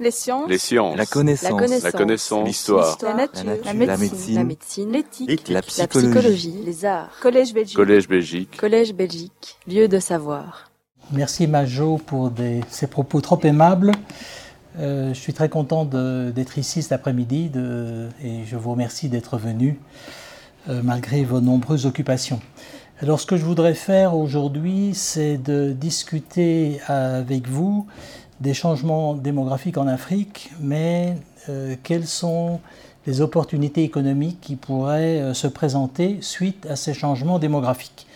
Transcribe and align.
Les 0.00 0.10
sciences. 0.10 0.48
Les 0.48 0.58
sciences. 0.58 0.96
La 0.96 1.04
connaissance. 1.06 1.82
La 1.82 1.92
connaissance. 1.92 2.46
L'histoire. 2.46 2.96
La 3.02 3.14
nature. 3.14 3.44
La 3.44 3.72
La 3.72 3.74
nature. 3.74 3.98
médecine. 3.98 4.34
La 4.34 4.44
médecine. 4.44 4.92
L'éthique. 4.92 5.48
La 5.48 5.54
La 5.56 5.62
psychologie. 5.62 6.54
Les 6.64 6.84
arts. 6.86 7.10
Collège 7.20 7.52
Belgique. 7.52 7.76
Collège 7.76 8.08
Belgique. 8.08 8.56
Collège 8.56 8.94
Belgique. 8.94 9.56
Lieu 9.68 9.88
de 9.88 9.98
savoir. 9.98 10.70
Merci 11.12 11.46
Majo 11.46 11.98
pour 11.98 12.30
des- 12.30 12.60
ces 12.70 12.86
propos 12.86 13.20
trop 13.20 13.38
aimables. 13.42 13.92
Euh, 14.78 15.12
je 15.12 15.18
suis 15.20 15.34
très 15.34 15.48
content 15.48 15.84
d'être 15.84 16.56
ici 16.56 16.82
cet 16.82 16.92
après-midi 16.92 17.50
et 18.24 18.44
je 18.46 18.56
vous 18.56 18.70
remercie 18.70 19.08
d'être 19.08 19.36
venu 19.36 19.78
euh, 20.68 20.80
malgré 20.82 21.24
vos 21.24 21.40
nombreuses 21.40 21.84
occupations. 21.84 22.40
Alors 23.02 23.18
ce 23.18 23.26
que 23.26 23.36
je 23.36 23.44
voudrais 23.44 23.74
faire 23.74 24.14
aujourd'hui, 24.14 24.92
c'est 24.94 25.36
de 25.38 25.72
discuter 25.72 26.80
avec 26.86 27.48
vous 27.48 27.86
des 28.40 28.54
changements 28.54 29.14
démographiques 29.14 29.76
en 29.76 29.86
Afrique, 29.86 30.50
mais 30.60 31.16
euh, 31.48 31.76
quelles 31.82 32.06
sont 32.06 32.60
les 33.06 33.20
opportunités 33.20 33.82
économiques 33.82 34.40
qui 34.40 34.56
pourraient 34.56 35.20
euh, 35.20 35.34
se 35.34 35.46
présenter 35.46 36.18
suite 36.22 36.66
à 36.66 36.76
ces 36.76 36.94
changements 36.94 37.38
démographiques? 37.38 38.06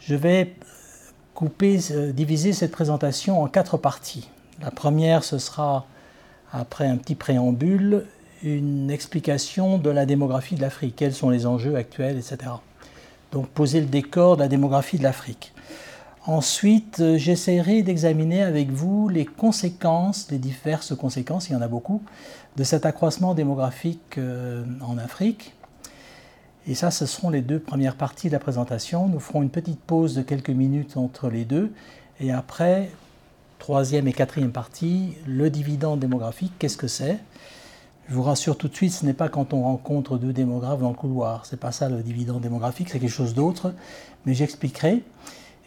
Je 0.00 0.14
vais 0.14 0.54
couper, 1.34 1.78
euh, 1.90 2.12
diviser 2.12 2.52
cette 2.52 2.72
présentation 2.72 3.42
en 3.42 3.46
quatre 3.46 3.78
parties. 3.78 4.28
La 4.60 4.70
première, 4.70 5.24
ce 5.24 5.38
sera, 5.38 5.86
après 6.52 6.86
un 6.86 6.96
petit 6.96 7.14
préambule, 7.14 8.04
une 8.42 8.90
explication 8.90 9.78
de 9.78 9.90
la 9.90 10.04
démographie 10.04 10.56
de 10.56 10.60
l'Afrique, 10.60 10.96
quels 10.96 11.14
sont 11.14 11.30
les 11.30 11.46
enjeux 11.46 11.76
actuels, 11.76 12.18
etc. 12.18 12.50
Donc 13.32 13.48
poser 13.48 13.80
le 13.80 13.86
décor 13.86 14.36
de 14.36 14.42
la 14.42 14.48
démographie 14.48 14.98
de 14.98 15.02
l'Afrique. 15.02 15.52
Ensuite, 16.28 17.00
euh, 17.00 17.16
j'essaierai 17.16 17.82
d'examiner 17.82 18.42
avec 18.42 18.70
vous 18.70 19.08
les 19.08 19.24
conséquences, 19.24 20.30
les 20.30 20.36
diverses 20.36 20.94
conséquences, 20.94 21.48
il 21.48 21.54
y 21.54 21.56
en 21.56 21.62
a 21.62 21.68
beaucoup, 21.68 22.02
de 22.56 22.64
cet 22.64 22.84
accroissement 22.84 23.32
démographique 23.32 24.18
euh, 24.18 24.62
en 24.82 24.98
Afrique. 24.98 25.54
Et 26.66 26.74
ça, 26.74 26.90
ce 26.90 27.06
seront 27.06 27.30
les 27.30 27.40
deux 27.40 27.58
premières 27.58 27.96
parties 27.96 28.26
de 28.26 28.34
la 28.34 28.40
présentation. 28.40 29.08
Nous 29.08 29.20
ferons 29.20 29.40
une 29.40 29.48
petite 29.48 29.80
pause 29.80 30.16
de 30.16 30.20
quelques 30.20 30.50
minutes 30.50 30.98
entre 30.98 31.30
les 31.30 31.46
deux. 31.46 31.72
Et 32.20 32.30
après, 32.30 32.90
troisième 33.58 34.06
et 34.06 34.12
quatrième 34.12 34.52
partie, 34.52 35.14
le 35.26 35.48
dividende 35.48 35.98
démographique, 35.98 36.52
qu'est-ce 36.58 36.76
que 36.76 36.88
c'est? 36.88 37.16
Je 38.10 38.14
vous 38.14 38.22
rassure 38.22 38.58
tout 38.58 38.68
de 38.68 38.74
suite, 38.74 38.92
ce 38.92 39.06
n'est 39.06 39.14
pas 39.14 39.30
quand 39.30 39.54
on 39.54 39.62
rencontre 39.62 40.18
deux 40.18 40.34
démographes 40.34 40.80
dans 40.80 40.90
le 40.90 40.94
couloir. 40.94 41.46
C'est 41.46 41.58
pas 41.58 41.72
ça 41.72 41.88
le 41.88 42.02
dividende 42.02 42.42
démographique, 42.42 42.90
c'est 42.90 42.98
quelque 42.98 43.08
chose 43.08 43.32
d'autre. 43.32 43.72
Mais 44.26 44.34
j'expliquerai. 44.34 45.02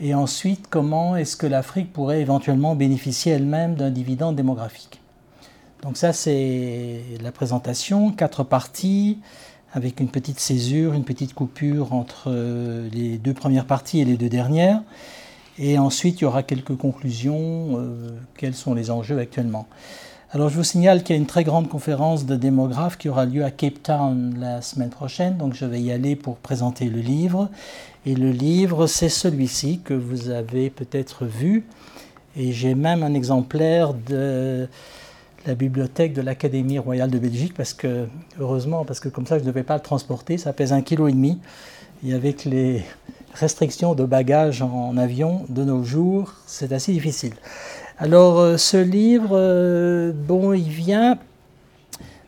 Et 0.04 0.16
ensuite, 0.16 0.66
comment 0.68 1.16
est-ce 1.16 1.38
que 1.38 1.46
l'Afrique 1.46 1.94
pourrait 1.94 2.22
éventuellement 2.22 2.74
bénéficier 2.74 3.34
elle-même 3.34 3.76
d'un 3.76 3.92
dividende 3.92 4.36
démographique? 4.36 5.00
Donc 5.84 5.96
ça, 5.96 6.12
c'est 6.12 7.02
la 7.22 7.32
présentation, 7.32 8.12
quatre 8.12 8.44
parties 8.44 9.20
avec 9.74 10.00
une 10.00 10.10
petite 10.10 10.40
césure, 10.40 10.94
une 10.94 11.04
petite 11.04 11.36
coupure 11.36 11.94
entre 11.94 12.26
euh, 12.28 12.90
les 12.92 13.20
deux 13.20 13.36
premières 13.36 13.66
parties 13.66 14.00
et 14.00 14.06
les 14.06 14.18
deux 14.18 14.28
dernières. 14.28 14.82
Et 15.60 15.78
ensuite, 15.78 16.20
il 16.20 16.24
y 16.24 16.28
aura 16.28 16.42
quelques 16.42 16.76
conclusions, 16.76 17.78
euh, 17.78 18.10
quels 18.38 18.56
sont 18.56 18.74
les 18.74 18.90
enjeux 18.90 19.20
actuellement. 19.20 19.68
Alors, 20.34 20.50
je 20.50 20.56
vous 20.56 20.64
signale 20.64 21.04
qu'il 21.04 21.16
y 21.16 21.20
a 21.20 21.22
une 21.22 21.28
très 21.28 21.44
grande 21.44 21.68
conférence 21.68 22.26
de 22.26 22.36
démographes 22.36 22.98
qui 22.98 23.10
aura 23.10 23.26
lieu 23.26 23.44
à 23.44 23.52
Cape 23.52 23.84
Town 23.84 24.34
la 24.40 24.62
semaine 24.62 24.90
prochaine, 24.90 25.38
donc 25.38 25.54
je 25.54 25.66
vais 25.66 25.82
y 25.82 25.92
aller 25.92 26.16
pour 26.16 26.38
présenter 26.38 26.86
le 26.86 27.00
livre. 27.00 27.50
Et 28.06 28.16
le 28.16 28.32
livre, 28.32 28.88
c'est 28.88 29.10
celui-ci 29.10 29.82
que 29.84 29.94
vous 29.94 30.30
avez 30.30 30.70
peut-être 30.70 31.26
vu. 31.26 31.66
Et 32.36 32.52
j'ai 32.52 32.74
même 32.74 33.04
un 33.04 33.14
exemplaire 33.14 33.94
de 33.94 34.68
la 35.46 35.56
bibliothèque 35.56 36.14
de 36.14 36.22
l'Académie 36.22 36.80
royale 36.80 37.12
de 37.12 37.20
Belgique, 37.20 37.54
parce 37.56 37.74
que, 37.74 38.08
heureusement, 38.40 38.86
parce 38.86 39.00
que 39.00 39.10
comme 39.10 39.26
ça, 39.26 39.38
je 39.38 39.44
ne 39.44 39.48
devais 39.48 39.64
pas 39.64 39.76
le 39.76 39.82
transporter, 39.82 40.38
ça 40.38 40.54
pèse 40.54 40.74
un 40.74 40.82
kilo 40.82 41.08
et 41.08 41.12
demi. 41.12 41.40
Et 42.06 42.14
avec 42.14 42.46
les 42.46 42.84
restrictions 43.34 43.94
de 43.94 44.06
bagages 44.06 44.62
en 44.62 44.98
avion 44.98 45.46
de 45.50 45.64
nos 45.64 45.84
jours, 45.84 46.34
c'est 46.48 46.72
assez 46.72 46.94
difficile. 46.94 47.34
Alors, 48.00 48.40
euh, 48.40 48.58
ce 48.58 48.78
livre, 48.78 49.30
euh, 49.34 50.12
bon, 50.12 50.54
il 50.54 50.70
vient. 50.70 51.20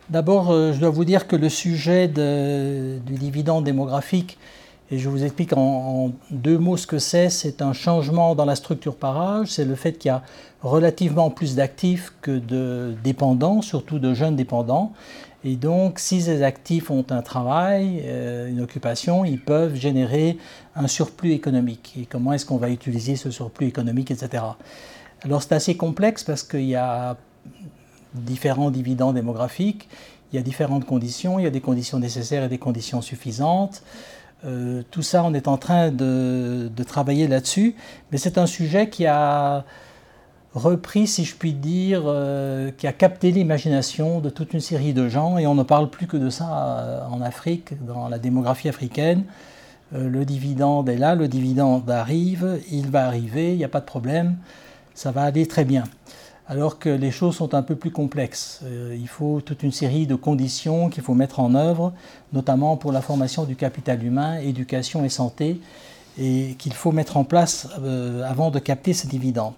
D'abord, 0.08 0.52
euh, 0.52 0.72
je 0.72 0.78
dois 0.78 0.90
vous 0.90 1.04
dire 1.04 1.26
que 1.26 1.34
le 1.34 1.48
sujet 1.48 2.06
du 2.06 3.14
dividende 3.14 3.64
démographique, 3.64 4.38
et 4.94 4.98
je 4.98 5.08
vous 5.08 5.24
explique 5.24 5.52
en, 5.56 6.12
deux 6.30 6.56
mots 6.56 6.76
ce 6.76 6.86
que 6.86 7.00
c'est, 7.00 7.28
c'est 7.28 7.62
un 7.62 7.72
changement 7.72 8.36
dans 8.36 8.44
la 8.44 8.54
structure 8.54 8.94
par 8.94 9.20
âge, 9.20 9.48
c'est 9.48 9.64
le 9.64 9.74
fait 9.74 9.94
qu'il 9.94 10.10
y 10.10 10.12
a 10.12 10.22
relativement 10.62 11.30
plus 11.30 11.56
d'actifs 11.56 12.12
que 12.22 12.38
de 12.38 12.94
dépendants, 13.02 13.60
surtout 13.60 13.98
de 13.98 14.14
jeunes 14.14 14.36
dépendants. 14.36 14.92
Et 15.42 15.56
donc, 15.56 15.98
si 15.98 16.22
ces 16.22 16.44
actifs 16.44 16.92
ont 16.92 17.04
un 17.10 17.22
travail, 17.22 18.02
euh, 18.04 18.48
une 18.48 18.60
occupation, 18.60 19.24
ils 19.24 19.40
peuvent 19.40 19.74
générer 19.74 20.38
un 20.76 20.86
surplus 20.86 21.32
économique. 21.32 21.94
Et 22.00 22.06
comment 22.06 22.32
est-ce 22.32 22.46
qu'on 22.46 22.56
va 22.56 22.70
utiliser 22.70 23.16
ce 23.16 23.32
surplus 23.32 23.66
économique, 23.66 24.12
etc. 24.12 24.44
Alors, 25.22 25.42
c'est 25.42 25.54
assez 25.54 25.76
complexe 25.76 26.22
parce 26.22 26.44
qu'il 26.44 26.66
y 26.66 26.76
a 26.76 27.16
différents 28.14 28.70
dividendes 28.70 29.16
démographiques, 29.16 29.88
il 30.32 30.36
y 30.36 30.38
a 30.38 30.42
différentes 30.42 30.86
conditions, 30.86 31.40
il 31.40 31.42
y 31.42 31.48
a 31.48 31.50
des 31.50 31.60
conditions 31.60 31.98
nécessaires 31.98 32.44
et 32.44 32.48
des 32.48 32.58
conditions 32.58 33.02
suffisantes. 33.02 33.82
Euh, 34.44 34.82
tout 34.90 35.02
ça, 35.02 35.24
on 35.24 35.32
est 35.32 35.48
en 35.48 35.56
train 35.56 35.90
de, 35.90 36.70
travailler 36.86 37.28
là-dessus, 37.28 37.74
mais 38.12 38.18
c'est 38.18 38.38
un 38.38 38.46
sujet 38.46 38.88
qui 38.88 39.06
a 39.06 39.64
repris, 40.54 41.06
si 41.06 41.24
je 41.24 41.34
puis 41.34 41.54
dire, 41.54 42.02
euh, 42.06 42.70
qui 42.76 42.86
a 42.86 42.92
capté 42.92 43.30
l'imagination 43.30 44.20
de 44.20 44.30
toute 44.30 44.52
une 44.52 44.60
série 44.60 44.92
de 44.92 45.08
gens, 45.08 45.38
et 45.38 45.46
on 45.46 45.54
ne 45.54 45.62
parle 45.62 45.90
plus 45.90 46.06
que 46.06 46.16
de 46.16 46.30
ça 46.30 46.78
euh, 46.78 47.06
en 47.10 47.20
Afrique, 47.22 47.74
dans 47.84 48.08
la 48.08 48.18
démographie 48.18 48.68
africaine. 48.68 49.24
Le 49.92 50.24
dividende 50.24 50.88
est 50.88 50.96
là, 50.96 51.14
le 51.14 51.28
dividende 51.28 51.88
arrive, 51.88 52.58
il 52.72 52.90
va 52.90 53.06
arriver, 53.06 53.52
il 53.52 53.58
n'y 53.58 53.64
a 53.64 53.68
pas 53.68 53.80
de 53.80 53.84
problème, 53.84 54.36
ça 54.94 55.12
va 55.12 55.22
aller 55.22 55.46
très 55.46 55.64
bien. 55.64 55.84
Alors 56.46 56.78
que 56.78 56.90
les 56.90 57.10
choses 57.10 57.36
sont 57.36 57.54
un 57.54 57.62
peu 57.62 57.74
plus 57.74 57.90
complexes. 57.90 58.60
Euh, 58.64 58.94
il 58.98 59.08
faut 59.08 59.40
toute 59.40 59.62
une 59.62 59.72
série 59.72 60.06
de 60.06 60.14
conditions 60.14 60.90
qu'il 60.90 61.02
faut 61.02 61.14
mettre 61.14 61.40
en 61.40 61.54
œuvre, 61.54 61.94
notamment 62.34 62.76
pour 62.76 62.92
la 62.92 63.00
formation 63.00 63.44
du 63.44 63.56
capital 63.56 64.04
humain, 64.04 64.36
éducation 64.38 65.04
et 65.06 65.08
santé, 65.08 65.58
et 66.18 66.54
qu'il 66.58 66.74
faut 66.74 66.92
mettre 66.92 67.16
en 67.16 67.24
place 67.24 67.68
euh, 67.80 68.22
avant 68.28 68.50
de 68.50 68.58
capter 68.58 68.92
ces 68.92 69.08
dividendes. 69.08 69.54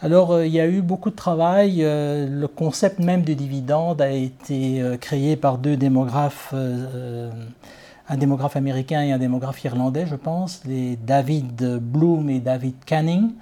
Alors, 0.00 0.32
euh, 0.32 0.46
il 0.46 0.52
y 0.54 0.60
a 0.60 0.66
eu 0.66 0.80
beaucoup 0.80 1.10
de 1.10 1.14
travail. 1.14 1.80
le 1.82 2.46
concept 2.46 3.00
même 3.00 3.20
du 3.20 3.34
dividende 3.34 4.00
a 4.00 4.10
été 4.10 4.82
créé 5.02 5.36
par 5.36 5.58
deux 5.58 5.76
démographes, 5.76 6.54
un 6.54 8.16
démographe 8.16 8.56
américain 8.56 9.02
et 9.02 9.12
un 9.12 9.18
démographe 9.18 9.62
irlandais, 9.62 10.06
je 10.06 10.16
pense, 10.16 10.62
les 10.64 10.96
David 10.96 11.78
Bloom 11.82 12.30
et 12.30 12.40
David 12.40 12.76
Canning 12.86 13.32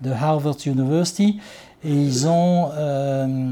de 0.00 0.12
Harvard 0.12 0.56
University. 0.66 1.40
Et 1.84 1.92
ils 1.92 2.26
ont 2.26 2.70
euh, 2.74 3.50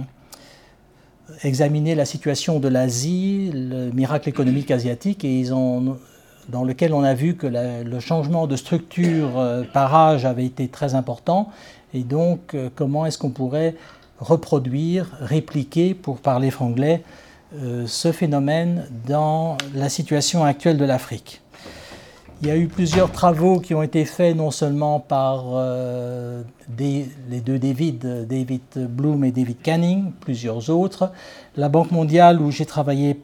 examiné 1.44 1.94
la 1.94 2.04
situation 2.04 2.58
de 2.58 2.68
l'Asie, 2.68 3.50
le 3.54 3.90
miracle 3.92 4.28
économique 4.28 4.70
asiatique, 4.70 5.24
et 5.24 5.38
ils 5.38 5.54
ont 5.54 5.98
dans 6.48 6.64
lequel 6.64 6.94
on 6.94 7.02
a 7.02 7.14
vu 7.14 7.34
que 7.34 7.46
le 7.46 8.00
changement 8.00 8.46
de 8.46 8.54
structure 8.56 9.38
euh, 9.38 9.64
par 9.72 9.94
âge 9.94 10.24
avait 10.24 10.44
été 10.44 10.68
très 10.68 10.94
important. 10.94 11.50
Et 11.94 12.02
donc, 12.02 12.54
euh, 12.54 12.68
comment 12.74 13.06
est-ce 13.06 13.18
qu'on 13.18 13.30
pourrait 13.30 13.74
reproduire, 14.18 15.10
répliquer, 15.20 15.94
pour 15.94 16.18
parler 16.18 16.50
franglais, 16.50 17.02
ce 17.86 18.12
phénomène 18.12 18.86
dans 19.06 19.56
la 19.74 19.88
situation 19.88 20.44
actuelle 20.44 20.78
de 20.78 20.84
l'Afrique? 20.84 21.42
Il 22.42 22.48
y 22.48 22.50
a 22.50 22.56
eu 22.56 22.66
plusieurs 22.66 23.10
travaux 23.10 23.60
qui 23.60 23.74
ont 23.74 23.82
été 23.82 24.04
faits 24.04 24.36
non 24.36 24.50
seulement 24.50 25.00
par 25.00 25.44
euh, 25.54 26.42
les 26.78 27.40
deux 27.40 27.58
David, 27.58 28.26
David 28.28 28.60
Bloom 28.76 29.24
et 29.24 29.32
David 29.32 29.62
Canning, 29.62 30.12
plusieurs 30.20 30.68
autres. 30.68 31.12
La 31.56 31.70
Banque 31.70 31.92
mondiale, 31.92 32.42
où 32.42 32.50
j'ai 32.50 32.66
travaillé 32.66 33.18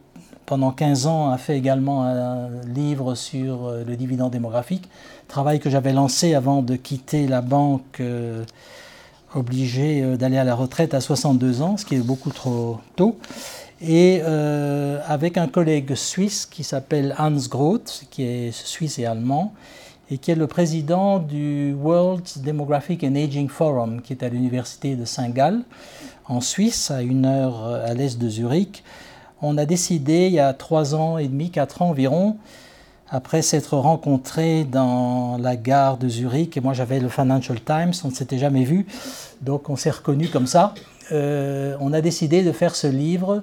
pendant 0.47 0.71
15 0.71 1.07
ans, 1.07 1.31
a 1.31 1.37
fait 1.37 1.59
également 1.59 2.05
un 2.05 2.49
livre 2.75 3.15
sur 3.15 3.67
euh, 3.67 3.85
le 3.87 3.97
dividende 3.97 4.33
démographique, 4.33 4.89
travail 5.29 5.61
que 5.61 5.69
j'avais 5.69 5.93
lancé 5.93 6.35
avant 6.35 6.63
de 6.63 6.75
quitter 6.75 7.27
la 7.27 7.43
banque, 7.43 8.01
euh, 8.01 8.45
obligé 9.35 10.17
d'aller 10.17 10.39
à 10.39 10.45
la 10.45 10.55
retraite 10.55 10.95
à 10.95 11.03
62 11.03 11.61
ans, 11.61 11.77
ce 11.77 11.85
qui 11.85 11.97
est 11.97 12.07
beaucoup 12.07 12.31
trop 12.31 12.81
tôt. 12.97 13.19
Et 13.85 14.21
euh, 14.23 15.01
avec 15.09 15.37
un 15.37 15.49
collègue 15.49 15.97
suisse 15.97 16.47
qui 16.47 16.63
s'appelle 16.63 17.17
Hans 17.19 17.33
Groth, 17.51 18.05
qui 18.11 18.23
est 18.23 18.53
suisse 18.53 19.01
et 19.01 19.07
allemand, 19.07 19.55
et 20.09 20.19
qui 20.19 20.31
est 20.31 20.37
le 20.37 20.47
président 20.47 21.19
du 21.19 21.75
World 21.75 22.23
Demographic 22.45 23.03
and 23.03 23.17
Aging 23.17 23.49
Forum, 23.49 24.01
qui 24.01 24.13
est 24.13 24.23
à 24.23 24.29
l'université 24.29 24.95
de 24.95 25.05
Saint-Gall, 25.05 25.63
en 26.27 26.41
Suisse, 26.41 26.93
à 26.93 27.03
une 27.03 27.27
heure 27.27 27.67
euh, 27.67 27.91
à 27.91 27.93
l'est 27.93 28.21
de 28.21 28.29
Zurich. 28.29 28.85
On 29.41 29.59
a 29.59 29.67
décidé, 29.67 30.29
il 30.29 30.35
y 30.35 30.39
a 30.39 30.53
trois 30.53 30.95
ans 30.95 31.19
et 31.19 31.27
demi, 31.27 31.51
quatre 31.51 31.83
ans 31.83 31.89
environ, 31.89 32.37
après 33.11 33.43
s'être 33.43 33.77
rencontrés 33.77 34.63
dans 34.63 35.39
la 35.39 35.57
gare 35.57 35.97
de 35.97 36.09
Zurich, 36.09 36.57
et 36.57 36.61
moi 36.61 36.73
j'avais 36.73 37.01
le 37.01 37.09
Financial 37.09 37.61
Times, 37.61 37.95
on 38.05 38.09
ne 38.09 38.15
s'était 38.15 38.39
jamais 38.39 38.63
vu, 38.63 38.87
donc 39.41 39.69
on 39.69 39.75
s'est 39.75 39.91
reconnus 39.91 40.31
comme 40.31 40.47
ça, 40.47 40.73
on 41.11 41.93
a 41.93 42.01
décidé 42.01 42.43
de 42.43 42.53
faire 42.53 42.75
ce 42.75 42.87
livre 42.87 43.43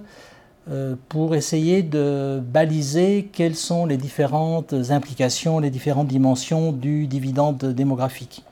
pour 1.07 1.36
essayer 1.36 1.81
de 1.81 2.39
baliser 2.44 3.30
quelles 3.33 3.56
sont 3.56 3.86
les 3.86 3.98
différentes 3.98 4.74
implications, 4.92 5.60
les 5.60 5.71
différentes 5.71 6.07
dimensions 6.07 6.71
du 6.71 7.07
dividende 7.07 7.74
démographique. 7.74 8.44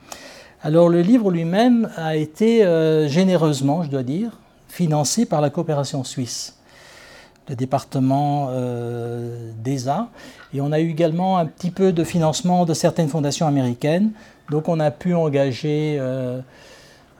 Alors 0.64 0.90
le 0.90 1.02
livre 1.02 1.30
lui-même 1.30 1.90
a 1.96 2.16
été 2.16 2.64
généreusement, 3.08 3.84
je 3.84 3.90
dois 3.90 4.04
dire, 4.04 4.40
financé 4.68 5.25
par 5.25 5.42
la 5.42 5.50
coopération 5.50 6.04
suisse 6.04 6.58
le 7.50 7.56
département 7.56 8.50
euh, 8.52 9.52
d'ESA. 9.64 10.10
Et 10.54 10.62
on 10.62 10.72
a 10.72 10.80
eu 10.80 10.90
également 10.90 11.38
un 11.38 11.46
petit 11.46 11.72
peu 11.72 11.92
de 11.92 12.04
financement 12.04 12.66
de 12.66 12.74
certaines 12.74 13.10
fondations 13.10 13.48
américaines. 13.48 14.12
Donc 14.50 14.68
on 14.69 14.80
a 14.80 14.92
pu 14.92 15.14
engager 15.14 15.98
euh, 16.00 16.40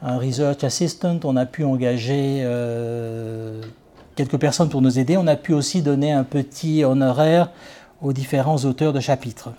un 0.02 0.18
research 0.18 0.64
assistant, 0.64 1.18
on 1.24 1.36
a 1.36 1.46
pu 1.46 1.64
engager 1.64 2.40
euh, 2.42 3.62
quelques 4.18 4.36
personnes 4.36 4.68
pour 4.68 4.82
nous 4.82 4.98
aider. 4.98 5.16
On 5.16 5.28
a 5.28 5.36
pu 5.36 5.54
aussi 5.54 5.80
donner 5.80 6.10
un 6.10 6.24
petit 6.24 6.82
honoraire 6.82 7.52
aux 8.02 8.12
différents 8.12 8.56
auteurs 8.64 8.92
de 8.92 8.98
chapitres. 8.98 9.50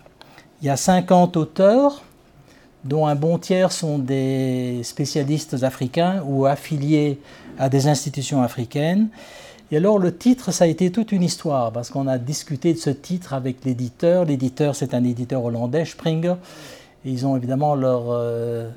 Il 0.61 0.67
y 0.67 0.69
a 0.69 0.75
50 0.75 1.37
auteurs, 1.37 2.03
dont 2.83 3.07
un 3.07 3.15
bon 3.15 3.37
tiers 3.37 3.71
sont 3.71 3.99
des 3.99 4.81
spécialistes 4.83 5.63
africains 5.63 6.21
ou 6.25 6.45
affiliés 6.45 7.21
à 7.57 7.69
des 7.69 7.87
institutions 7.87 8.41
africaines. 8.41 9.07
Et 9.71 9.77
alors 9.77 9.97
le 9.97 10.17
titre, 10.17 10.51
ça 10.51 10.65
a 10.65 10.67
été 10.67 10.91
toute 10.91 11.13
une 11.13 11.23
histoire, 11.23 11.71
parce 11.71 11.89
qu'on 11.89 12.07
a 12.07 12.17
discuté 12.17 12.73
de 12.73 12.79
ce 12.79 12.89
titre 12.89 13.33
avec 13.33 13.63
l'éditeur. 13.63 14.25
L'éditeur, 14.25 14.75
c'est 14.75 14.93
un 14.93 15.05
éditeur 15.05 15.41
hollandais, 15.41 15.85
Springer. 15.85 16.35
ils 17.05 17.25
ont 17.25 17.37
évidemment 17.37 17.75
leur, 17.75 18.07
euh, 18.09 18.69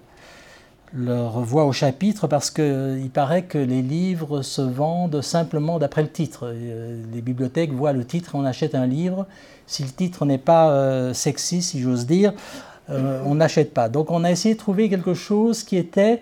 leur 0.95 1.41
voix 1.41 1.65
au 1.65 1.73
chapitre, 1.73 2.27
parce 2.27 2.51
qu'il 2.51 3.11
paraît 3.13 3.45
que 3.45 3.59
les 3.59 3.83
livres 3.83 4.43
se 4.43 4.63
vendent 4.63 5.23
simplement 5.23 5.79
d'après 5.79 6.03
le 6.03 6.11
titre. 6.11 6.53
Euh, 6.53 7.03
les 7.13 7.21
bibliothèques 7.21 7.73
voient 7.73 7.93
le 7.93 8.05
titre, 8.05 8.33
on 8.35 8.45
achète 8.45 8.75
un 8.75 8.87
livre. 8.87 9.27
Si 9.67 9.83
le 9.83 9.91
titre 9.91 10.27
n'est 10.27 10.39
pas 10.39 10.71
euh, 10.71 11.15
sexy, 11.15 11.63
si 11.63 11.81
j'ose 11.81 12.07
dire, 12.07 12.33
on 13.25 13.37
n'achète 13.37 13.73
pas. 13.73 13.89
Donc 13.89 14.11
on 14.11 14.23
a 14.23 14.31
essayé 14.31 14.55
de 14.55 14.59
trouver 14.59 14.91
quelque 14.91 15.15
chose 15.15 15.63
qui 15.63 15.79
était 15.79 16.21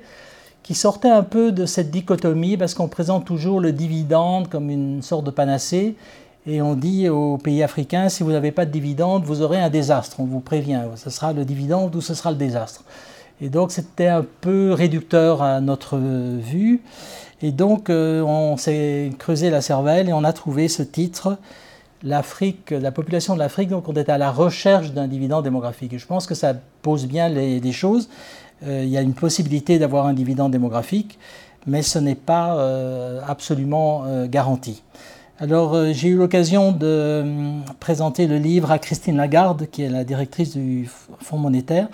qui 0.63 0.77
sortait 0.77 1.09
un 1.09 1.25
peu 1.25 1.51
de 1.51 1.67
cette 1.67 1.91
dichotomie 1.91 2.57
parce 2.57 2.75
qu'on 2.75 2.87
présente 2.87 3.25
toujours 3.25 3.59
le 3.59 3.73
dividende 3.73 4.49
comme 4.49 4.71
une 4.71 5.03
sorte 5.03 5.25
de 5.25 5.33
panacée 5.33 5.97
et 6.47 6.63
on 6.63 6.75
dit 6.75 7.09
aux 7.09 7.39
pays 7.39 7.63
africains 7.63 8.09
si 8.09 8.23
vous 8.23 8.33
n'avez 8.33 8.53
pas 8.53 8.67
de 8.67 8.71
dividende, 8.71 9.25
vous 9.25 9.43
aurez 9.43 9.59
un 9.59 9.71
désastre, 9.71 10.21
on 10.21 10.25
vous 10.25 10.41
prévient, 10.41 10.83
ce 10.97 11.11
sera 11.11 11.33
le 11.33 11.45
dividende 11.45 11.95
ou 11.97 12.01
ce 12.01 12.15
sera 12.15 12.31
le 12.31 12.37
désastre. 12.37 12.85
Et 13.43 13.49
donc 13.49 13.73
c'était 13.73 14.09
un 14.09 14.25
peu 14.41 14.73
réducteur 14.73 15.43
à 15.43 15.61
notre 15.61 15.99
vue. 15.99 16.83
Et 17.43 17.53
donc 17.53 17.89
euh, 17.89 18.23
on 18.23 18.57
s'est 18.57 19.11
creusé 19.19 19.51
la 19.51 19.63
cervelle 19.63 20.09
et 20.09 20.13
on 20.13 20.25
a 20.25 20.33
trouvé 20.33 20.69
ce 20.69 20.83
titre, 20.83 21.39
l'Afrique, 22.03 22.71
la 22.71 22.93
population 22.93 23.35
de 23.35 23.39
l'Afrique, 23.39 23.71
donc 23.71 23.89
on 23.89 23.93
était 23.93 24.13
à 24.13 24.19
la 24.19 24.31
recherche 24.31 24.93
d'un 24.93 25.09
dividende 25.09 25.45
démographique. 25.45 25.93
Et 25.95 25.99
je 25.99 26.07
pense 26.07 26.27
que 26.27 26.35
ça 26.35 26.55
pose 26.83 27.07
bien 27.07 27.29
les, 27.29 27.73
choses. 27.73 28.11
Euh, 28.67 28.83
il 28.85 28.91
y 28.91 28.99
a 28.99 29.01
une 29.01 29.15
possibilité 29.15 29.79
d'avoir 29.79 30.07
un 30.07 30.13
dividende 30.13 30.53
démographique, 30.53 31.19
mais 31.67 31.81
ce 31.81 31.99
n'est 31.99 32.15
pas 32.15 32.57
euh, 32.57 33.21
absolument 33.27 34.05
garanti. 34.27 34.83
Alors 35.39 35.75
j'ai 35.93 36.09
eu 36.09 36.17
l'occasion 36.17 36.73
de 36.73 37.25
présenter 37.81 38.27
le 38.27 38.37
livre 38.37 38.71
à 38.71 38.79
Christine 38.79 39.17
Lagarde, 39.17 39.67
qui 39.71 39.81
est 39.81 39.89
la 39.89 40.05
directrice 40.05 40.55
du 40.55 40.91
Fonds 41.21 41.39
monétaire. 41.39 41.89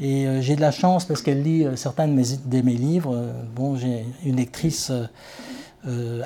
Et 0.00 0.26
j'ai 0.40 0.56
de 0.56 0.60
la 0.60 0.72
chance 0.72 1.04
parce 1.04 1.22
qu'elle 1.22 1.42
lit 1.42 1.66
certains 1.76 2.08
de 2.08 2.12
mes, 2.62 2.72
livres. 2.72 3.32
Bon, 3.54 3.76
j'ai 3.76 4.04
une 4.24 4.36
lectrice 4.36 4.90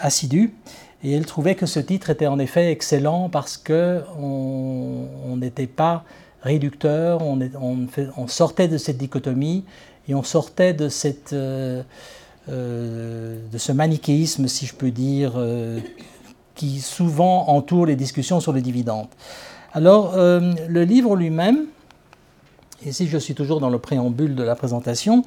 assidue. 0.01 0.55
Et 1.05 1.13
elle 1.13 1.27
trouvait 1.27 1.55
que 1.55 1.67
ce 1.67 1.79
titre 1.79 2.11
était 2.11 2.27
en 2.27 2.39
effet 2.39 2.73
excellent 2.73 3.29
parce 3.29 3.57
qu'on 3.57 5.37
n'était 5.37 5.67
pas 5.67 6.05
réducteur, 6.43 7.23
on, 7.23 7.39
on, 8.17 8.27
sortait 8.29 8.69
de 8.69 8.79
cette 8.79 8.97
dichotomie 8.97 9.65
et 10.09 10.15
on 10.15 10.23
sortait 10.23 10.73
de, 10.73 10.89
cette, 10.89 11.33
euh, 11.33 11.83
euh, 12.49 13.39
de 13.53 13.59
ce 13.59 13.73
manichéisme, 13.73 14.47
si 14.49 14.67
je 14.67 14.75
peux 14.75 14.91
dire, 14.91 15.33
euh, 15.37 15.81
qui 16.55 16.81
souvent 16.81 17.49
entoure 17.49 17.87
les 17.87 17.97
discussions 17.97 18.41
sur 18.41 18.53
les 18.53 18.63
dividendes. 18.63 19.09
Alors, 19.75 20.17
le 20.17 20.83
livre 20.83 21.15
lui-même, 21.15 21.67
et 22.85 22.93
si 22.93 23.09
je 23.09 23.19
suis 23.19 23.35
toujours 23.35 23.61
dans 23.61 23.71
le 23.71 23.79
préambule 23.79 24.35
de 24.35 24.43
la 24.43 24.55
présentation, 24.55 25.23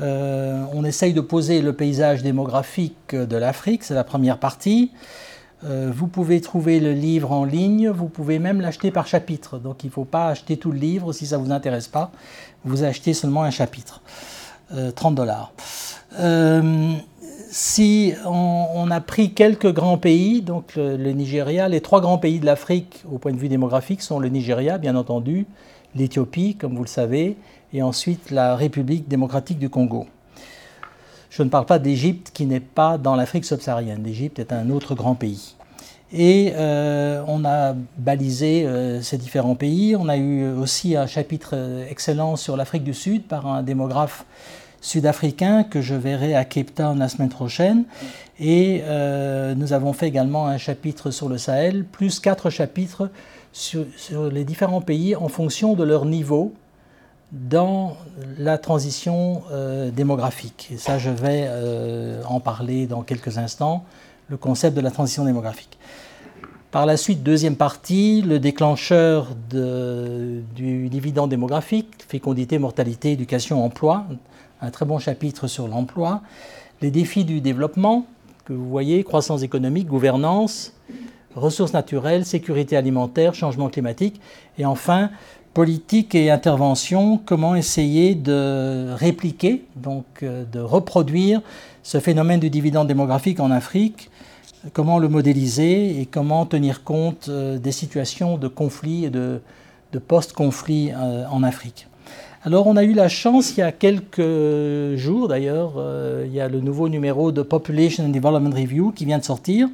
on 0.00 0.84
essaye 0.84 1.12
de 1.12 1.20
poser 1.20 1.60
le 1.62 1.74
paysage 1.74 2.22
démographique 2.22 3.14
de 3.14 3.36
l'Afrique, 3.36 3.84
c'est 3.84 3.94
la 3.94 4.04
première 4.04 4.38
partie. 4.38 4.90
Euh, 5.64 5.92
vous 5.94 6.08
pouvez 6.08 6.40
trouver 6.40 6.80
le 6.80 6.92
livre 6.92 7.30
en 7.30 7.44
ligne, 7.44 7.88
vous 7.88 8.08
pouvez 8.08 8.38
même 8.38 8.60
l'acheter 8.60 8.90
par 8.90 9.06
chapitre. 9.06 9.58
Donc 9.58 9.84
il 9.84 9.88
ne 9.88 9.92
faut 9.92 10.04
pas 10.04 10.28
acheter 10.28 10.56
tout 10.56 10.72
le 10.72 10.78
livre 10.78 11.12
si 11.12 11.26
ça 11.26 11.38
ne 11.38 11.44
vous 11.44 11.52
intéresse 11.52 11.88
pas. 11.88 12.10
Vous 12.64 12.82
achetez 12.82 13.14
seulement 13.14 13.42
un 13.42 13.50
chapitre. 13.50 14.00
30 14.94 15.12
euh, 15.12 15.14
dollars. 15.14 15.52
Euh, 16.18 16.94
si 17.50 18.14
on, 18.24 18.90
a 18.90 19.00
pris 19.00 19.34
quelques 19.34 19.72
grands 19.72 19.98
pays, 19.98 20.40
donc 20.40 20.74
le, 20.74 20.96
Nigeria, 21.12 21.68
les 21.68 21.82
trois 21.82 22.00
grands 22.00 22.16
pays 22.16 22.40
de 22.40 22.46
l'Afrique 22.46 23.04
au 23.12 23.18
point 23.18 23.32
de 23.32 23.36
vue 23.36 23.50
démographique 23.50 24.00
sont 24.00 24.18
le 24.18 24.30
Nigeria, 24.30 24.78
bien 24.78 24.96
entendu, 24.96 25.46
l'Éthiopie, 25.94 26.56
comme 26.56 26.74
vous 26.74 26.82
le 26.82 26.88
savez, 26.88 27.36
et 27.72 27.82
ensuite 27.82 28.30
la 28.30 28.56
République 28.56 29.08
démocratique 29.08 29.58
du 29.58 29.68
Congo. 29.68 30.06
Je 31.30 31.42
ne 31.42 31.48
parle 31.48 31.64
pas 31.64 31.78
d'Égypte 31.78 32.30
qui 32.32 32.44
n'est 32.44 32.60
pas 32.60 32.98
dans 32.98 33.16
l'Afrique 33.16 33.46
subsaharienne. 33.46 34.02
L'Égypte 34.04 34.38
est 34.38 34.52
un 34.52 34.68
autre 34.68 34.94
grand 34.94 35.14
pays. 35.14 35.54
Et 36.12 36.52
euh, 36.56 37.24
on 37.26 37.44
a 37.46 37.74
balisé 37.96 38.66
euh, 38.66 39.00
ces 39.00 39.16
différents 39.16 39.54
pays. 39.54 39.96
On 39.96 40.10
a 40.10 40.18
eu 40.18 40.46
aussi 40.52 40.94
un 40.94 41.06
chapitre 41.06 41.52
euh, 41.54 41.86
excellent 41.88 42.36
sur 42.36 42.58
l'Afrique 42.58 42.84
du 42.84 42.92
Sud 42.92 43.22
par 43.22 43.46
un 43.46 43.62
démographe 43.62 44.26
sud-africain 44.82 45.64
que 45.64 45.80
je 45.80 45.94
verrai 45.94 46.34
à 46.34 46.44
Cape 46.44 46.74
Town 46.74 46.98
la 46.98 47.08
semaine 47.08 47.30
prochaine. 47.30 47.84
Et 48.40 48.82
nous 49.56 49.72
avons 49.72 49.92
fait 49.92 50.08
également 50.08 50.48
un 50.48 50.58
chapitre 50.58 51.12
sur 51.12 51.28
le 51.28 51.38
Sahel, 51.38 51.84
plus 51.84 52.18
quatre 52.18 52.50
chapitres 52.50 53.08
sur, 53.52 53.86
les 54.30 54.44
différents 54.44 54.80
pays 54.80 55.14
en 55.14 55.28
fonction 55.28 55.74
de 55.74 55.84
leur 55.84 56.04
niveau 56.04 56.54
dans 57.32 57.96
la 58.38 58.58
transition 58.58 59.42
euh, 59.50 59.90
démographique. 59.90 60.70
Et 60.72 60.76
ça, 60.76 60.98
je 60.98 61.10
vais 61.10 61.46
euh, 61.46 62.22
en 62.28 62.40
parler 62.40 62.86
dans 62.86 63.02
quelques 63.02 63.38
instants, 63.38 63.84
le 64.28 64.36
concept 64.36 64.76
de 64.76 64.80
la 64.80 64.90
transition 64.90 65.24
démographique. 65.24 65.78
Par 66.70 66.86
la 66.86 66.96
suite, 66.96 67.22
deuxième 67.22 67.56
partie, 67.56 68.22
le 68.22 68.38
déclencheur 68.38 69.28
du 69.50 70.88
dividende 70.88 71.28
démographique, 71.28 71.88
fécondité, 72.08 72.58
mortalité, 72.58 73.12
éducation, 73.12 73.62
emploi, 73.62 74.06
un 74.62 74.70
très 74.70 74.86
bon 74.86 74.98
chapitre 74.98 75.48
sur 75.48 75.68
l'emploi, 75.68 76.22
les 76.80 76.90
défis 76.90 77.24
du 77.24 77.42
développement, 77.42 78.06
que 78.46 78.54
vous 78.54 78.68
voyez, 78.68 79.04
croissance 79.04 79.42
économique, 79.42 79.86
gouvernance, 79.86 80.72
ressources 81.34 81.72
naturelles, 81.72 82.24
sécurité 82.24 82.76
alimentaire, 82.76 83.34
changement 83.34 83.68
climatique, 83.68 84.20
et 84.58 84.64
enfin 84.64 85.10
politique 85.54 86.14
et 86.14 86.30
intervention, 86.30 87.20
comment 87.24 87.54
essayer 87.54 88.14
de 88.14 88.92
répliquer, 88.94 89.64
donc 89.76 90.04
euh, 90.22 90.44
de 90.50 90.60
reproduire 90.60 91.42
ce 91.82 92.00
phénomène 92.00 92.40
du 92.40 92.48
dividende 92.48 92.88
démographique 92.88 93.38
en 93.38 93.50
Afrique, 93.50 94.10
comment 94.72 94.98
le 94.98 95.08
modéliser 95.08 96.00
et 96.00 96.06
comment 96.06 96.46
tenir 96.46 96.84
compte 96.84 97.26
euh, 97.28 97.58
des 97.58 97.72
situations 97.72 98.38
de 98.38 98.48
conflit 98.48 99.04
et 99.04 99.10
de, 99.10 99.40
post-conflit 100.08 100.90
euh, 100.96 101.26
en 101.30 101.42
Afrique. 101.42 101.86
Alors 102.44 102.66
on 102.66 102.76
a 102.76 102.82
eu 102.82 102.94
la 102.94 103.10
chance 103.10 103.52
il 103.56 103.60
y 103.60 103.62
a 103.62 103.72
quelques 103.72 104.96
jours 104.96 105.28
d'ailleurs, 105.28 105.74
il 106.24 106.32
y 106.32 106.40
a 106.40 106.48
le 106.48 106.60
nouveau 106.60 106.88
numéro 106.88 107.30
de 107.30 107.42
Population 107.42 108.04
and 108.04 108.08
Development 108.08 108.52
Review 108.52 108.90
qui 108.90 109.04
vient 109.04 109.18
de 109.18 109.24
sortir. 109.24 109.68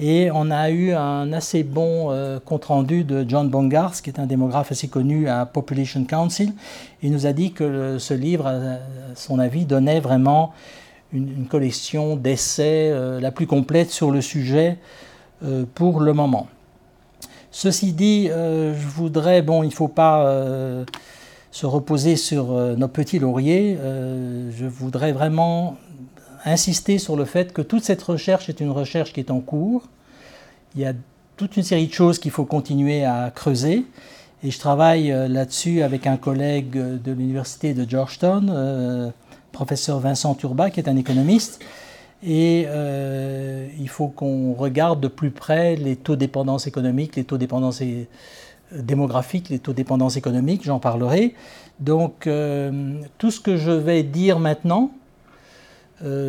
Et 0.00 0.30
on 0.32 0.52
a 0.52 0.70
eu 0.70 0.92
un 0.92 1.32
assez 1.32 1.64
bon 1.64 2.12
euh, 2.12 2.38
compte-rendu 2.38 3.02
de 3.02 3.24
John 3.28 3.48
Bongars, 3.48 4.00
qui 4.00 4.10
est 4.10 4.20
un 4.20 4.26
démographe 4.26 4.70
assez 4.70 4.86
connu 4.86 5.28
à 5.28 5.44
Population 5.44 6.04
Council. 6.04 6.52
Il 7.02 7.10
nous 7.10 7.26
a 7.26 7.32
dit 7.32 7.50
que 7.52 7.98
ce 7.98 8.14
livre, 8.14 8.46
à 8.46 8.78
son 9.16 9.40
avis, 9.40 9.64
donnait 9.64 9.98
vraiment 9.98 10.52
une, 11.12 11.46
collection 11.46 12.14
d'essais 12.14 12.90
euh, 12.92 13.18
la 13.18 13.32
plus 13.32 13.48
complète 13.48 13.90
sur 13.90 14.12
le 14.12 14.20
sujet 14.20 14.76
euh, 15.42 15.64
pour 15.74 15.98
le 15.98 16.12
moment. 16.12 16.46
Ceci 17.50 17.92
dit, 17.92 18.28
je 18.28 18.88
voudrais, 18.88 19.42
bon, 19.42 19.64
il 19.64 19.68
ne 19.68 19.72
faut 19.72 19.88
pas 19.88 20.22
se 21.50 21.66
reposer 21.66 22.14
sur 22.14 22.52
nos 22.52 22.88
petits 22.88 23.18
lauriers, 23.18 23.76
je 23.80 24.66
voudrais 24.66 25.12
vraiment 25.12 25.76
insister 26.48 26.98
sur 26.98 27.16
le 27.16 27.24
fait 27.24 27.52
que 27.52 27.62
toute 27.62 27.84
cette 27.84 28.02
recherche 28.02 28.48
est 28.48 28.60
une 28.60 28.70
recherche 28.70 29.12
qui 29.12 29.20
est 29.20 29.30
en 29.30 29.40
cours. 29.40 29.88
Il 30.74 30.80
y 30.80 30.84
a 30.84 30.92
toute 31.36 31.56
une 31.56 31.62
série 31.62 31.86
de 31.86 31.92
choses 31.92 32.18
qu'il 32.18 32.30
faut 32.30 32.44
continuer 32.44 33.04
à 33.04 33.30
creuser. 33.34 33.84
Et 34.44 34.50
je 34.50 34.58
travaille 34.58 35.10
euh, 35.10 35.28
là-dessus 35.28 35.82
avec 35.82 36.06
un 36.06 36.16
collègue 36.16 36.70
de 36.70 37.12
l'université 37.12 37.74
de 37.74 37.88
Georgetown, 37.88 38.50
euh, 38.54 39.10
professeur 39.52 39.98
Vincent 39.98 40.34
Turba, 40.34 40.70
qui 40.70 40.80
est 40.80 40.88
un 40.88 40.96
économiste. 40.96 41.64
Et 42.26 42.66
il 43.78 43.88
faut 43.88 44.08
qu'on 44.08 44.52
regarde 44.52 44.98
de 45.00 45.06
plus 45.06 45.30
près 45.30 45.76
les 45.76 45.94
taux 45.94 46.16
de 46.16 46.20
dépendance 46.20 46.66
économique, 46.66 47.14
les 47.14 47.22
taux 47.22 47.36
de 47.36 47.40
dépendance 47.42 47.80
démographique, 48.72 49.50
les 49.50 49.60
taux 49.60 49.70
de 49.70 49.76
dépendance 49.76 50.16
économique, 50.16 50.64
j'en 50.64 50.80
parlerai. 50.80 51.36
Donc 51.78 52.28
tout 53.18 53.30
ce 53.30 53.38
que 53.38 53.56
je 53.56 53.70
vais 53.70 54.02
dire 54.02 54.40
maintenant, 54.40 54.90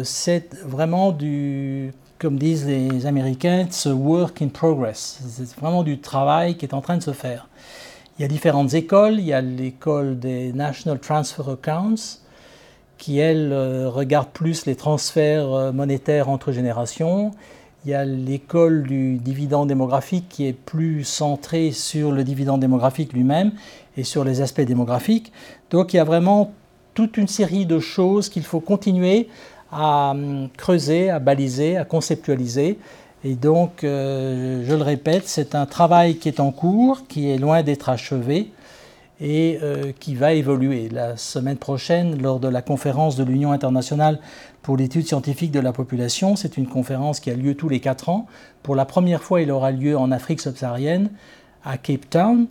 c'est 0.03 0.53
vraiment 0.65 1.11
du 1.11 1.93
comme 2.19 2.37
disent 2.37 2.67
les 2.67 3.05
Américains, 3.05 3.61
it's 3.61 3.87
a 3.87 3.93
work 3.93 4.41
in 4.41 4.49
progress. 4.49 5.21
C'est 5.29 5.57
vraiment 5.57 5.83
du 5.83 5.99
travail 5.99 6.57
qui 6.57 6.65
est 6.65 6.73
en 6.73 6.81
train 6.81 6.97
de 6.97 7.03
se 7.03 7.13
faire. 7.13 7.47
Il 8.17 8.21
y 8.23 8.25
a 8.25 8.27
différentes 8.27 8.73
écoles. 8.73 9.19
Il 9.19 9.25
y 9.25 9.33
a 9.33 9.39
l'école 9.39 10.19
des 10.19 10.51
National 10.51 10.99
Transfer 10.99 11.43
Accounts, 11.49 12.19
qui, 12.97 13.19
elle, 13.19 13.53
euh, 13.53 13.89
regarde 13.89 14.27
plus 14.33 14.65
les 14.65 14.75
transferts 14.75 15.53
euh, 15.53 15.71
monétaires 15.71 16.27
entre 16.27 16.51
générations. 16.51 17.31
Il 17.85 17.91
y 17.91 17.93
a 17.93 18.03
l'école 18.03 18.83
du 18.83 19.15
dividende 19.15 19.69
démographique 19.69 20.27
qui 20.27 20.45
est 20.45 20.53
plus 20.53 21.05
centrée 21.05 21.71
sur 21.71 22.11
le 22.11 22.25
dividende 22.25 22.59
démographique 22.59 23.13
lui-même 23.13 23.53
et 23.95 24.03
sur 24.03 24.25
les 24.25 24.41
aspects 24.41 24.59
démographiques. 24.59 25.31
Donc 25.69 25.93
il 25.93 25.97
y 25.97 25.99
a 25.99 26.03
vraiment 26.03 26.51
toute 26.93 27.15
une 27.15 27.29
série 27.29 27.65
de 27.65 27.79
choses 27.79 28.27
qu'il 28.27 28.43
faut 28.43 28.59
continuer 28.59 29.29
à 29.71 30.11
hum, 30.11 30.49
creuser, 30.57 31.09
à 31.09 31.19
baliser, 31.19 31.77
à 31.77 31.85
conceptualiser. 31.85 32.79
Et 33.23 33.35
donc, 33.35 33.83
euh, 33.83 34.63
je 34.65 34.73
le 34.73 34.81
répète, 34.81 35.27
c'est 35.27 35.53
un 35.53 35.65
travail 35.65 36.15
qui 36.15 36.29
est 36.29 36.39
en 36.39 36.51
cours, 36.51 37.05
qui 37.07 37.29
est 37.29 37.37
loin 37.37 37.63
d'être 37.63 37.89
achevé 37.89 38.51
et 39.19 39.59
euh, 39.61 39.91
qui 39.99 40.15
va 40.15 40.33
évoluer. 40.33 40.87
La 40.89 41.17
semaine 41.17 41.57
prochaine, 41.57 42.21
lors 42.21 42.39
de 42.39 42.47
la 42.47 42.61
conférence 42.61 43.17
de 43.17 43.23
l'Union 43.23 43.51
internationale 43.51 44.19
pour 44.61 44.77
l'étude 44.77 45.05
scientifique 45.05 45.51
de 45.51 45.59
la 45.59 45.73
population, 45.73 46.37
c'est 46.37 46.55
une 46.55 46.67
conférence 46.67 47.19
qui 47.19 47.29
a 47.29 47.35
lieu 47.35 47.55
tous 47.55 47.67
les 47.67 47.81
quatre 47.81 48.07
ans. 48.07 48.27
Pour 48.63 48.75
la 48.75 48.85
première 48.85 49.21
fois, 49.21 49.41
il 49.41 49.51
aura 49.51 49.71
lieu 49.71 49.97
en 49.97 50.11
Afrique 50.11 50.39
subsaharienne, 50.39 51.09
à 51.65 51.77
Cape 51.77 52.09
Town. 52.09 52.47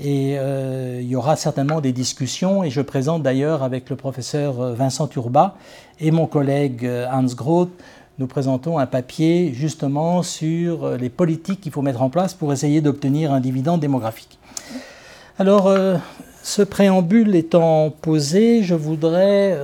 Et 0.00 0.38
euh, 0.38 1.00
il 1.02 1.08
y 1.08 1.16
aura 1.16 1.34
certainement 1.34 1.80
des 1.80 1.92
discussions, 1.92 2.62
et 2.62 2.70
je 2.70 2.80
présente 2.80 3.22
d'ailleurs 3.24 3.64
avec 3.64 3.90
le 3.90 3.96
professeur 3.96 4.60
euh, 4.60 4.72
Vincent 4.72 5.08
Turba 5.08 5.56
et 5.98 6.12
mon 6.12 6.26
collègue 6.26 6.86
euh, 6.86 7.06
Hans 7.10 7.24
Groth, 7.24 7.70
nous 8.18 8.28
présentons 8.28 8.78
un 8.78 8.86
papier 8.86 9.52
justement 9.54 10.22
sur 10.22 10.96
les 10.96 11.08
politiques 11.08 11.60
qu'il 11.60 11.70
faut 11.70 11.82
mettre 11.82 12.02
en 12.02 12.10
place 12.10 12.34
pour 12.34 12.52
essayer 12.52 12.80
d'obtenir 12.80 13.32
un 13.32 13.38
dividende 13.38 13.80
démographique. 13.80 14.40
Alors, 15.38 15.72
ce 16.42 16.62
préambule 16.62 17.36
étant 17.36 17.90
posé, 17.90 18.64
je 18.64 18.74
voudrais 18.74 19.56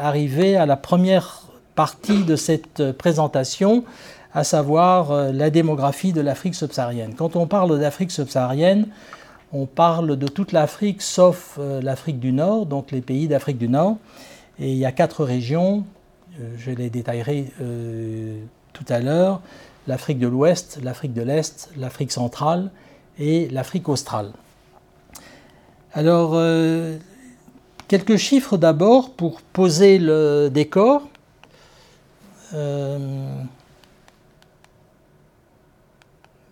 arriver 0.00 0.56
à 0.56 0.64
la 0.64 0.78
première 0.78 1.42
partie 1.74 2.24
de 2.24 2.34
cette 2.34 2.92
présentation, 2.92 3.84
à 4.32 4.42
savoir 4.42 5.30
la 5.30 5.50
démographie 5.50 6.14
de 6.14 6.22
l'Afrique 6.22 6.54
subsaharienne. 6.54 7.12
Quand 7.14 7.36
on 7.36 7.46
parle 7.46 7.78
d'Afrique 7.78 8.10
subsaharienne, 8.10 8.86
on 9.52 9.66
parle 9.66 10.16
de 10.16 10.28
toute 10.28 10.52
l'Afrique 10.52 11.02
sauf 11.02 11.56
euh, 11.58 11.82
l'Afrique 11.82 12.18
du 12.18 12.32
Nord, 12.32 12.66
donc 12.66 12.90
les 12.90 13.02
pays 13.02 13.28
d'Afrique 13.28 13.58
du 13.58 13.68
Nord. 13.68 13.98
Et 14.58 14.72
il 14.72 14.78
y 14.78 14.84
a 14.86 14.92
quatre 14.92 15.24
régions, 15.24 15.84
euh, 16.40 16.54
je 16.58 16.70
les 16.70 16.90
détaillerai 16.90 17.52
euh, 17.60 18.40
tout 18.72 18.84
à 18.88 19.00
l'heure, 19.00 19.40
l'Afrique 19.86 20.18
de 20.18 20.26
l'Ouest, 20.26 20.78
l'Afrique 20.82 21.12
de 21.12 21.22
l'Est, 21.22 21.70
l'Afrique 21.76 22.12
centrale 22.12 22.70
et 23.18 23.48
l'Afrique 23.50 23.88
australe. 23.88 24.32
Alors, 25.92 26.40
quelques 27.86 28.16
chiffres 28.16 28.56
d'abord 28.56 29.10
pour 29.10 29.42
poser 29.42 29.98
le 29.98 30.48
décor. 30.48 31.02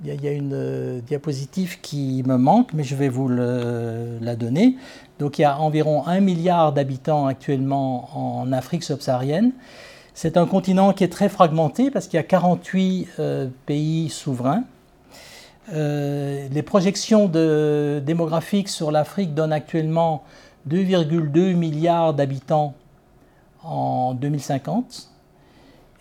Y, 0.05 0.29
a 0.29 0.33
une 0.33 0.53
euh, 0.55 1.01
diapositive 1.01 1.81
qui 1.81 2.23
me 2.27 2.37
manque, 2.37 2.73
mais 2.73 2.85
je 2.85 2.95
vais 2.95 3.09
vous 3.09 3.29
la 3.29 4.37
donner. 4.37 4.77
Donc 5.19 5.39
il 5.39 5.43
y 5.43 5.45
a 5.45 5.59
environ 5.59 6.07
un 6.07 6.21
milliard 6.21 6.73
d'habitants 6.73 7.27
actuellement 7.27 8.09
en 8.15 8.53
Afrique 8.53 8.83
subsaharienne. 8.83 9.53
C'est 10.15 10.37
un 10.37 10.47
continent 10.47 10.93
qui 10.93 11.05
est 11.05 11.09
très 11.09 11.29
fragmenté 11.29 11.91
parce 11.91 12.07
qu'il 12.07 12.17
y 12.17 12.21
a 12.21 12.25
48 12.25 13.09
euh, 13.19 13.49
pays 13.67 14.09
souverains. 14.09 14.65
Euh, 15.73 16.49
les 16.51 16.63
projections 16.63 17.29
démographiques 17.29 18.69
sur 18.69 18.91
l'Afrique 18.91 19.35
donnent 19.35 19.53
actuellement 19.53 20.25
2,2 20.69 21.55
milliards 21.55 22.13
d'habitants 22.15 22.75
en 23.63 24.15
2050 24.15 25.11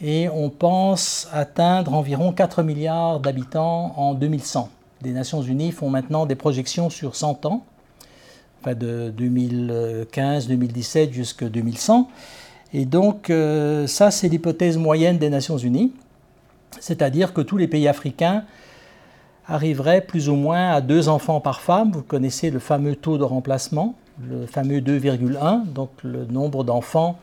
et 0.01 0.29
on 0.29 0.49
pense 0.49 1.27
atteindre 1.33 1.93
environ 1.93 2.31
4 2.31 2.63
milliards 2.63 3.19
d'habitants 3.19 3.93
en 3.97 4.13
2100. 4.13 4.69
Les 5.01 5.11
Nations 5.11 5.41
Unies 5.41 5.71
font 5.71 5.89
maintenant 5.89 6.25
des 6.25 6.35
projections 6.35 6.89
sur 6.89 7.15
100 7.15 7.45
ans, 7.45 7.65
enfin 8.61 8.75
de 8.75 9.13
2015-2017 9.17 11.11
jusqu'à 11.11 11.49
2100. 11.49 12.09
Et 12.73 12.85
donc 12.85 13.29
euh, 13.29 13.87
ça, 13.87 14.11
c'est 14.11 14.29
l'hypothèse 14.29 14.77
moyenne 14.77 15.17
des 15.17 15.29
Nations 15.29 15.57
Unies, 15.57 15.91
c'est-à-dire 16.79 17.33
que 17.33 17.41
tous 17.41 17.57
les 17.57 17.67
pays 17.67 17.87
africains 17.87 18.43
arriveraient 19.47 20.01
plus 20.01 20.29
ou 20.29 20.35
moins 20.35 20.71
à 20.71 20.81
deux 20.81 21.09
enfants 21.09 21.41
par 21.41 21.61
femme. 21.61 21.91
Vous 21.91 22.03
connaissez 22.03 22.51
le 22.51 22.59
fameux 22.59 22.95
taux 22.95 23.17
de 23.17 23.23
remplacement, 23.23 23.95
le 24.21 24.45
fameux 24.45 24.79
2,1, 24.79 25.65
donc 25.65 25.89
le 26.03 26.25
nombre 26.25 26.63
d'enfants 26.63 27.17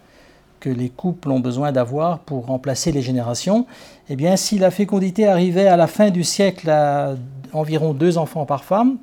que 0.60 0.70
les 0.70 0.88
couples 0.88 1.30
ont 1.30 1.40
besoin 1.40 1.72
d'avoir 1.72 2.20
pour 2.20 2.46
remplacer 2.46 2.92
les 2.92 3.02
générations, 3.02 3.66
eh 4.08 4.16
bien, 4.16 4.36
si 4.36 4.58
la 4.58 4.70
fécondité 4.70 5.26
arrivait 5.26 5.66
à 5.66 5.76
la 5.76 5.86
fin 5.86 6.10
du 6.10 6.25
siècle 6.25 6.70
à 6.70 7.14
environ 7.52 7.94
deux 7.94 8.18
enfants 8.18 8.46
par 8.46 8.64
femme, 8.64 8.98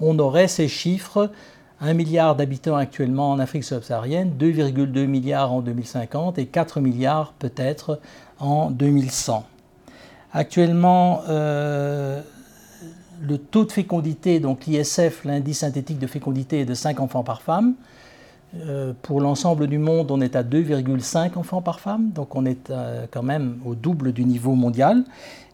on 0.00 0.18
aurait 0.18 0.48
ces 0.48 0.68
chiffres 0.68 1.30
1 1.80 1.92
milliard 1.92 2.36
d'habitants 2.36 2.76
actuellement 2.76 3.30
en 3.30 3.38
Afrique 3.38 3.64
subsaharienne, 3.64 4.32
2,2 4.38 5.06
milliards 5.06 5.52
en 5.52 5.60
2050 5.60 6.38
et 6.38 6.46
4 6.46 6.80
milliards 6.80 7.34
peut-être 7.38 8.00
en 8.38 8.70
2100. 8.70 9.44
Actuellement, 10.32 11.22
euh, 11.28 12.22
le 13.20 13.38
taux 13.38 13.64
de 13.64 13.72
fécondité, 13.72 14.40
donc 14.40 14.66
l'ISF, 14.66 15.24
l'indice 15.24 15.58
synthétique 15.58 15.98
de 15.98 16.06
fécondité, 16.06 16.60
est 16.60 16.64
de 16.64 16.74
5 16.74 17.00
enfants 17.00 17.22
par 17.22 17.42
femme. 17.42 17.74
Euh, 18.64 18.92
pour 19.02 19.20
l'ensemble 19.20 19.66
du 19.66 19.78
monde, 19.78 20.10
on 20.10 20.20
est 20.20 20.36
à 20.36 20.42
2,5 20.42 21.36
enfants 21.36 21.62
par 21.62 21.80
femme, 21.80 22.10
donc 22.10 22.34
on 22.36 22.44
est 22.44 22.70
euh, 22.70 23.06
quand 23.10 23.22
même 23.22 23.58
au 23.64 23.74
double 23.74 24.12
du 24.12 24.24
niveau 24.24 24.54
mondial. 24.54 25.04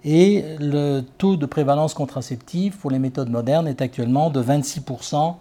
Et 0.05 0.45
le 0.59 1.01
taux 1.19 1.37
de 1.37 1.47
prévalence 1.47 1.95
contraceptive 1.95 2.77
pour 2.79 2.91
les 2.91 2.99
méthodes 2.99 3.31
modernes 3.31 3.69
est 3.69 3.81
actuellement 3.81 4.31
de 4.31 4.43
26% 4.43 5.35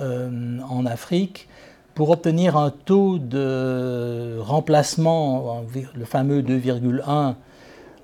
euh, 0.00 0.58
en 0.68 0.86
Afrique. 0.86 1.48
Pour 1.94 2.10
obtenir 2.10 2.58
un 2.58 2.70
taux 2.70 3.18
de 3.18 4.38
remplacement, 4.40 5.64
le 5.94 6.04
fameux 6.04 6.42
2,1 6.42 7.34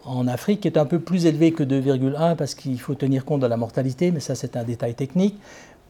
en 0.05 0.27
Afrique, 0.27 0.61
qui 0.61 0.69
est 0.69 0.79
un 0.79 0.87
peu 0.87 0.99
plus 0.99 1.27
élevé 1.27 1.53
que 1.53 1.63
2,1 1.63 2.37
parce 2.37 2.55
qu'il 2.55 2.81
faut 2.81 2.95
tenir 2.95 3.27
compte 3.27 3.41
de 3.41 3.47
la 3.47 3.59
mortalité, 3.59 4.11
mais 4.11 4.21
ça 4.21 4.35
c'est 4.35 4.57
un 4.57 4.65
détail 4.65 4.95
technique. 4.95 5.39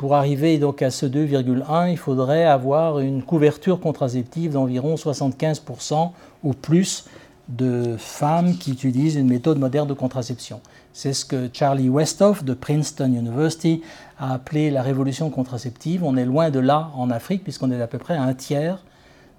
Pour 0.02 0.16
arriver 0.16 0.58
donc 0.58 0.82
à 0.82 0.90
ce 0.90 1.06
2,1, 1.06 1.92
il 1.92 1.96
faudrait 1.96 2.44
avoir 2.44 2.98
une 2.98 3.22
couverture 3.22 3.78
contraceptive 3.78 4.50
d'environ 4.50 4.96
75% 4.96 6.10
ou 6.42 6.54
plus 6.54 7.04
de 7.48 7.94
femmes 7.98 8.56
qui 8.58 8.72
utilisent 8.72 9.14
une 9.14 9.28
méthode 9.28 9.60
moderne 9.60 9.86
de 9.86 9.94
contraception. 9.94 10.60
C'est 10.92 11.12
ce 11.12 11.24
que 11.24 11.48
Charlie 11.52 11.88
Westhoff 11.88 12.42
de 12.42 12.52
Princeton 12.52 13.12
University 13.12 13.80
a 14.18 14.34
appelé 14.34 14.72
la 14.72 14.82
révolution 14.82 15.30
contraceptive. 15.30 16.02
On 16.02 16.16
est 16.16 16.24
loin 16.24 16.50
de 16.50 16.58
là 16.58 16.90
en 16.96 17.08
Afrique 17.08 17.44
puisqu'on 17.44 17.70
est 17.70 17.80
à 17.80 17.86
peu 17.86 17.98
près 17.98 18.16
à 18.16 18.24
un 18.24 18.34
tiers 18.34 18.82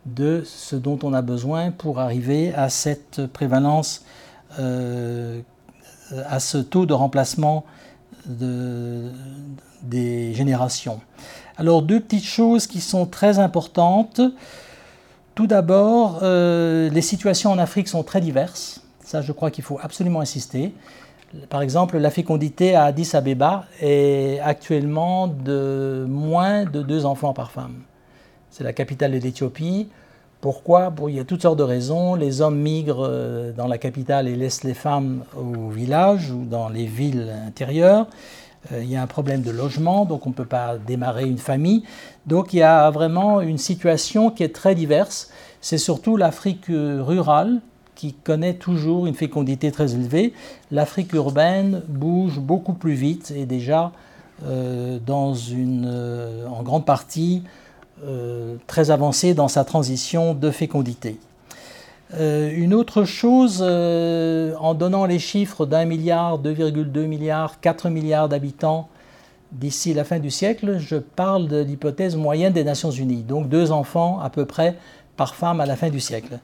de 0.05 0.43
ce 0.45 0.77
dont 0.77 0.97
on 1.03 1.11
a 1.11 1.21
besoin 1.21 1.71
pour 1.71 1.99
arriver 1.99 2.53
à 2.53 2.69
cette 2.69 3.27
prévalence, 3.33 4.05
euh, 4.59 5.41
à 6.25 6.39
ce 6.39 6.57
taux 6.57 6.85
de 6.85 6.93
remplacement 6.93 7.65
de, 8.25 9.11
des 9.81 10.33
générations. 10.33 11.01
Alors 11.57 11.81
deux 11.81 11.99
petites 11.99 12.25
choses 12.25 12.67
qui 12.67 12.81
sont 12.81 13.05
très 13.05 13.39
importantes. 13.39 14.21
Tout 15.35 15.47
d'abord, 15.47 16.19
euh, 16.21 16.89
les 16.89 17.01
situations 17.01 17.51
en 17.51 17.57
Afrique 17.57 17.87
sont 17.87 18.03
très 18.03 18.21
diverses. 18.21 18.81
Ça, 19.03 19.21
je 19.21 19.31
crois 19.31 19.51
qu'il 19.51 19.63
faut 19.63 19.79
absolument 19.81 20.21
insister. 20.21 20.73
Par 21.49 21.61
exemple, 21.61 21.97
la 21.97 22.11
fécondité 22.11 22.75
à 22.75 22.85
Addis 22.85 23.15
Abeba 23.15 23.65
est 23.81 24.39
actuellement 24.39 25.27
de 25.27 26.05
moins 26.07 26.65
de 26.65 26.83
deux 26.83 27.05
enfants 27.05 27.33
par 27.33 27.51
femme. 27.51 27.81
C'est 28.51 28.63
la 28.63 28.73
capitale 28.73 29.11
de 29.13 29.17
l'Éthiopie. 29.17 29.89
Pourquoi? 30.43 30.93
Il 31.07 31.15
y 31.15 31.21
a 31.21 31.23
toutes 31.23 31.43
sortes 31.43 31.57
de 31.57 31.63
raisons. 31.63 32.15
Les 32.15 32.41
hommes 32.41 32.59
migrent 32.59 33.07
euh, 33.07 33.53
dans 33.53 33.65
la 33.65 33.77
capitale 33.77 34.27
et 34.27 34.35
laissent 34.35 34.65
les 34.65 34.73
femmes 34.73 35.23
au 35.37 35.69
village 35.69 36.31
ou 36.31 36.43
dans 36.43 36.67
les 36.67 36.85
villes 36.85 37.33
intérieures. 37.47 38.07
Euh, 38.73 38.83
il 38.83 38.91
y 38.91 38.97
a 38.97 39.01
un 39.01 39.07
problème 39.07 39.41
de 39.41 39.51
logement, 39.51 40.03
donc 40.03 40.25
on 40.27 40.31
ne 40.31 40.35
peut 40.35 40.43
pas 40.43 40.75
démarrer 40.77 41.23
une 41.29 41.37
famille. 41.37 41.83
Donc 42.27 42.51
il 42.51 42.57
y 42.57 42.61
a 42.61 42.91
vraiment 42.91 43.39
une 43.39 43.57
situation 43.57 44.31
qui 44.31 44.43
est 44.43 44.53
très 44.53 44.75
diverse. 44.75 45.29
C'est 45.61 45.77
surtout 45.77 46.17
l'Afrique 46.17 46.69
euh, 46.69 47.01
rurale 47.01 47.61
qui 47.95 48.11
connaît 48.11 48.55
toujours 48.55 49.05
une 49.05 49.15
fécondité 49.15 49.71
très 49.71 49.93
élevée. 49.93 50.33
L'Afrique 50.71 51.13
urbaine 51.13 51.83
bouge 51.87 52.41
beaucoup 52.41 52.73
plus 52.73 52.95
vite 52.95 53.31
et 53.33 53.45
déjà 53.45 53.93
en 54.45 54.99
grande 56.63 56.85
partie 56.85 57.43
très 58.67 58.91
avancée 58.91 59.33
dans 59.33 59.47
sa 59.47 59.63
transition 59.63 60.33
de 60.33 60.51
fécondité. 60.51 61.17
une 62.19 62.73
autre 62.73 63.03
chose, 63.05 63.61
en 63.61 64.73
donnant 64.73 65.05
les 65.05 65.19
chiffres 65.19 65.65
d'un 65.65 65.85
milliard, 65.85 66.39
2,2 66.39 67.05
milliards, 67.05 67.59
4 67.59 67.89
milliards 67.89 68.29
d'habitants 68.29 68.89
d'ici 69.53 69.93
la 69.93 70.03
fin 70.03 70.19
du 70.19 70.31
siècle, 70.31 70.79
je 70.79 70.95
parle 70.95 71.47
de 71.47 71.61
l'hypothèse 71.61 72.15
moyenne 72.15 72.53
des 72.53 72.63
Nations 72.63 72.91
Unies, 72.91 73.21
donc 73.21 73.49
deux 73.49 73.71
enfants 73.71 74.19
à 74.19 74.29
peu 74.29 74.45
près 74.45 74.75
par 75.15 75.35
femme 75.35 75.61
à 75.61 75.65
la 75.65 75.75
fin 75.75 75.89
du 75.89 75.99
siècle. 75.99 76.39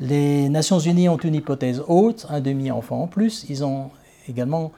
Les 0.00 0.48
Nations 0.48 0.78
Unies 0.78 1.08
ont 1.08 1.16
une 1.16 1.34
hypothèse 1.34 1.82
haute, 1.86 2.26
un 2.28 2.40
demi-enfant 2.40 3.02
en 3.02 3.06
plus. 3.06 3.46
Ils 3.48 3.64
ont 3.64 3.90
également, 4.28 4.72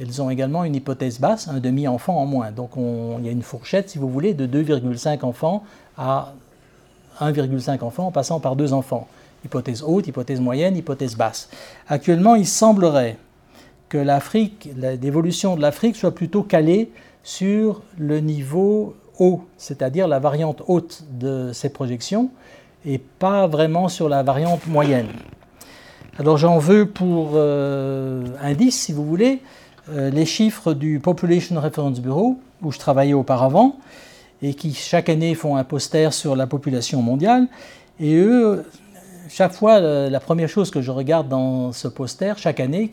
elles 0.00 0.22
ont 0.22 0.30
également 0.30 0.64
une 0.64 0.74
hypothèse 0.74 1.20
basse, 1.20 1.48
un 1.48 1.60
demi-enfant 1.60 2.16
en 2.16 2.26
moins. 2.26 2.50
Donc 2.50 2.70
il 2.76 3.26
y 3.26 3.28
a 3.28 3.32
une 3.32 3.42
fourchette, 3.42 3.90
si 3.90 3.98
vous 3.98 4.08
voulez, 4.08 4.32
de 4.32 4.46
2,5 4.46 5.24
enfants 5.24 5.62
à 5.98 6.32
1,5 7.20 7.82
enfants 7.84 8.06
en 8.06 8.10
passant 8.10 8.40
par 8.40 8.56
deux 8.56 8.72
enfants. 8.72 9.06
Hypothèse 9.44 9.82
haute, 9.82 10.06
hypothèse 10.06 10.40
moyenne, 10.40 10.76
hypothèse 10.76 11.16
basse. 11.16 11.50
Actuellement, 11.88 12.34
il 12.34 12.46
semblerait 12.46 13.18
que 13.88 13.98
l'Afrique, 13.98 14.70
l'évolution 14.76 15.56
de 15.56 15.60
l'Afrique 15.60 15.96
soit 15.96 16.14
plutôt 16.14 16.42
calée 16.42 16.90
sur 17.22 17.82
le 17.98 18.20
niveau 18.20 18.94
haut, 19.18 19.44
c'est-à-dire 19.58 20.08
la 20.08 20.18
variante 20.18 20.62
haute 20.66 21.04
de 21.12 21.50
ces 21.52 21.68
projections, 21.68 22.30
et 22.86 22.98
pas 22.98 23.46
vraiment 23.46 23.88
sur 23.88 24.08
la 24.08 24.22
variante 24.22 24.66
moyenne. 24.66 25.08
Alors 26.18 26.38
j'en 26.38 26.58
veux 26.58 26.86
pour 26.86 27.32
euh, 27.34 28.26
indice, 28.42 28.80
si 28.80 28.92
vous 28.92 29.04
voulez, 29.04 29.42
les 29.92 30.26
chiffres 30.26 30.74
du 30.74 31.00
Population 31.00 31.60
Reference 31.60 32.00
Bureau, 32.00 32.38
où 32.62 32.72
je 32.72 32.78
travaillais 32.78 33.14
auparavant, 33.14 33.76
et 34.42 34.54
qui 34.54 34.72
chaque 34.72 35.08
année 35.08 35.34
font 35.34 35.56
un 35.56 35.64
poster 35.64 36.12
sur 36.12 36.36
la 36.36 36.46
population 36.46 37.02
mondiale. 37.02 37.46
Et 37.98 38.14
eux, 38.16 38.64
chaque 39.28 39.52
fois, 39.52 39.80
la 39.80 40.20
première 40.20 40.48
chose 40.48 40.70
que 40.70 40.80
je 40.80 40.90
regarde 40.90 41.28
dans 41.28 41.72
ce 41.72 41.88
poster, 41.88 42.38
chaque 42.38 42.58
année, 42.58 42.90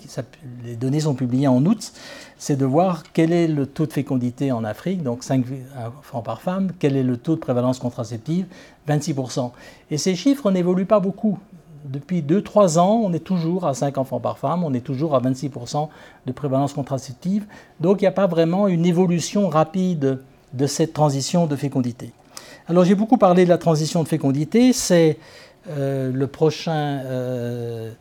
les 0.66 0.76
données 0.76 1.00
sont 1.00 1.16
publiées 1.16 1.48
en 1.48 1.66
août, 1.66 1.94
c'est 2.38 2.56
de 2.56 2.66
voir 2.66 3.04
quel 3.14 3.34
est 3.34 3.48
le 3.48 3.66
taux 3.66 3.88
de 3.88 3.94
fécondité 3.94 4.52
en 4.52 4.64
Afrique, 4.64 5.02
donc 5.02 5.24
5 5.24 5.46
enfants 6.00 6.22
par 6.22 6.42
femme, 6.42 6.72
quel 6.78 6.96
est 6.96 7.04
le 7.04 7.18
taux 7.18 7.36
de 7.36 7.40
prévalence 7.40 7.80
contraceptive, 7.80 8.46
26%. 8.88 9.52
Et 9.90 9.98
ces 9.98 10.16
chiffres 10.16 10.52
n'évoluent 10.52 10.86
pas 10.86 11.00
beaucoup. 11.00 11.40
Depuis 11.88 12.22
2-3 12.22 12.80
ans, 12.80 13.02
on 13.04 13.14
est 13.14 13.24
toujours 13.24 13.66
à 13.66 13.74
5 13.74 13.98
enfants 13.98 14.20
par 14.20 14.38
femme, 14.38 14.64
on 14.64 14.74
est 14.74 14.82
toujours 14.82 15.16
à 15.16 15.22
26% 15.22 15.88
de 16.26 16.32
prévalence 16.32 16.74
contraceptive. 16.74 17.46
Donc 17.80 18.02
il 18.02 18.04
n'y 18.04 18.10
a 18.10 18.12
pas 18.12 18.28
vraiment 18.28 18.68
une 18.68 18.86
évolution 18.86 19.48
rapide 19.48 20.20
de 20.54 20.68
cette 20.68 20.94
transition 20.94 21.46
de 21.46 21.56
fécondité. 21.56 22.12
Alors 22.68 22.84
j'ai 22.84 22.96
beaucoup 22.96 23.18
parlé 23.18 23.46
de 23.46 23.50
la 23.50 23.58
transition 23.58 24.04
de 24.04 24.08
fécondité, 24.08 24.74
c'est 24.74 25.18
euh, 25.70 26.12
le 26.12 26.28
prochain... 26.28 27.02
Euh, 27.06 27.92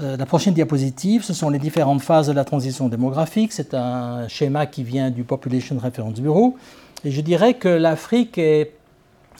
euh, 0.00 0.16
la 0.16 0.26
prochaine 0.26 0.52
diapositive, 0.52 1.24
ce 1.24 1.32
sont 1.32 1.48
les 1.48 1.58
différentes 1.58 2.02
phases 2.02 2.26
de 2.26 2.32
la 2.32 2.44
transition 2.44 2.88
démographique. 2.88 3.52
C'est 3.52 3.72
un 3.72 4.28
schéma 4.28 4.66
qui 4.66 4.82
vient 4.82 5.10
du 5.10 5.24
Population 5.24 5.78
Reference 5.78 6.20
Bureau. 6.20 6.56
Et 7.04 7.10
je 7.10 7.20
dirais 7.22 7.54
que 7.54 7.68
l'Afrique 7.68 8.38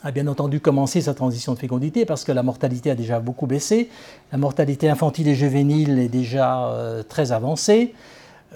a 0.04 0.10
bien 0.10 0.26
entendu 0.26 0.60
commencé 0.60 1.00
sa 1.00 1.14
transition 1.14 1.54
de 1.54 1.58
fécondité 1.58 2.04
parce 2.04 2.24
que 2.24 2.32
la 2.32 2.42
mortalité 2.42 2.90
a 2.90 2.94
déjà 2.94 3.20
beaucoup 3.20 3.46
baissé. 3.46 3.88
La 4.32 4.38
mortalité 4.38 4.88
infantile 4.88 5.28
et 5.28 5.34
juvénile 5.34 5.98
est 5.98 6.08
déjà 6.08 6.68
euh, 6.68 7.02
très 7.02 7.32
avancée. 7.32 7.94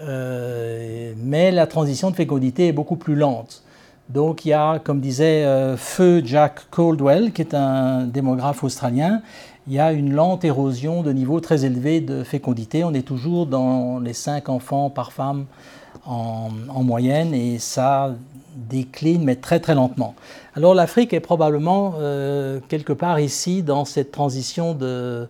Euh, 0.03 1.13
mais 1.19 1.51
la 1.51 1.67
transition 1.67 2.11
de 2.11 2.17
fécondité 2.17 2.69
est 2.69 2.73
beaucoup 2.73 2.97
plus 2.97 3.17
lente. 3.17 3.63
Donc 4.09 4.45
il 4.45 4.49
y 4.49 4.53
a, 4.53 4.81
comme 4.81 5.01
disait 5.01 5.47
Feu 5.77 6.21
Jack 6.25 6.69
Caldwell, 6.73 7.33
qui 7.33 7.43
est 7.43 7.55
un 7.55 8.07
démographe 8.07 8.65
australien, 8.65 9.23
il 9.71 9.75
y 9.75 9.79
a 9.79 9.93
une 9.93 10.13
lente 10.13 10.45
érosion 10.45 11.03
de 11.03 11.13
niveau 11.13 11.39
très 11.39 11.65
élevé 11.65 12.01
de 12.01 12.25
fécondité. 12.25 12.83
On 12.83 12.93
est 12.93 13.07
toujours 13.07 13.47
dans 13.47 14.01
les 14.01 14.15
5 14.15 14.49
enfants 14.49 14.91
par 14.91 15.13
femme 15.13 15.47
en, 16.05 16.51
moyenne 16.83 17.35
et 17.35 17.59
ça 17.61 18.15
décline, 18.57 19.23
mais 19.23 19.37
très 19.37 19.61
très 19.61 19.75
lentement. 19.75 20.15
Alors 20.61 20.75
l'Afrique 20.75 21.15
est 21.15 21.21
probablement 21.21 21.95
euh, 22.01 22.61
quelque 22.69 22.93
part 22.93 23.19
ici 23.19 23.63
dans 23.63 23.87
cette 23.87 24.13
transition 24.13 24.75
de, 24.75 25.27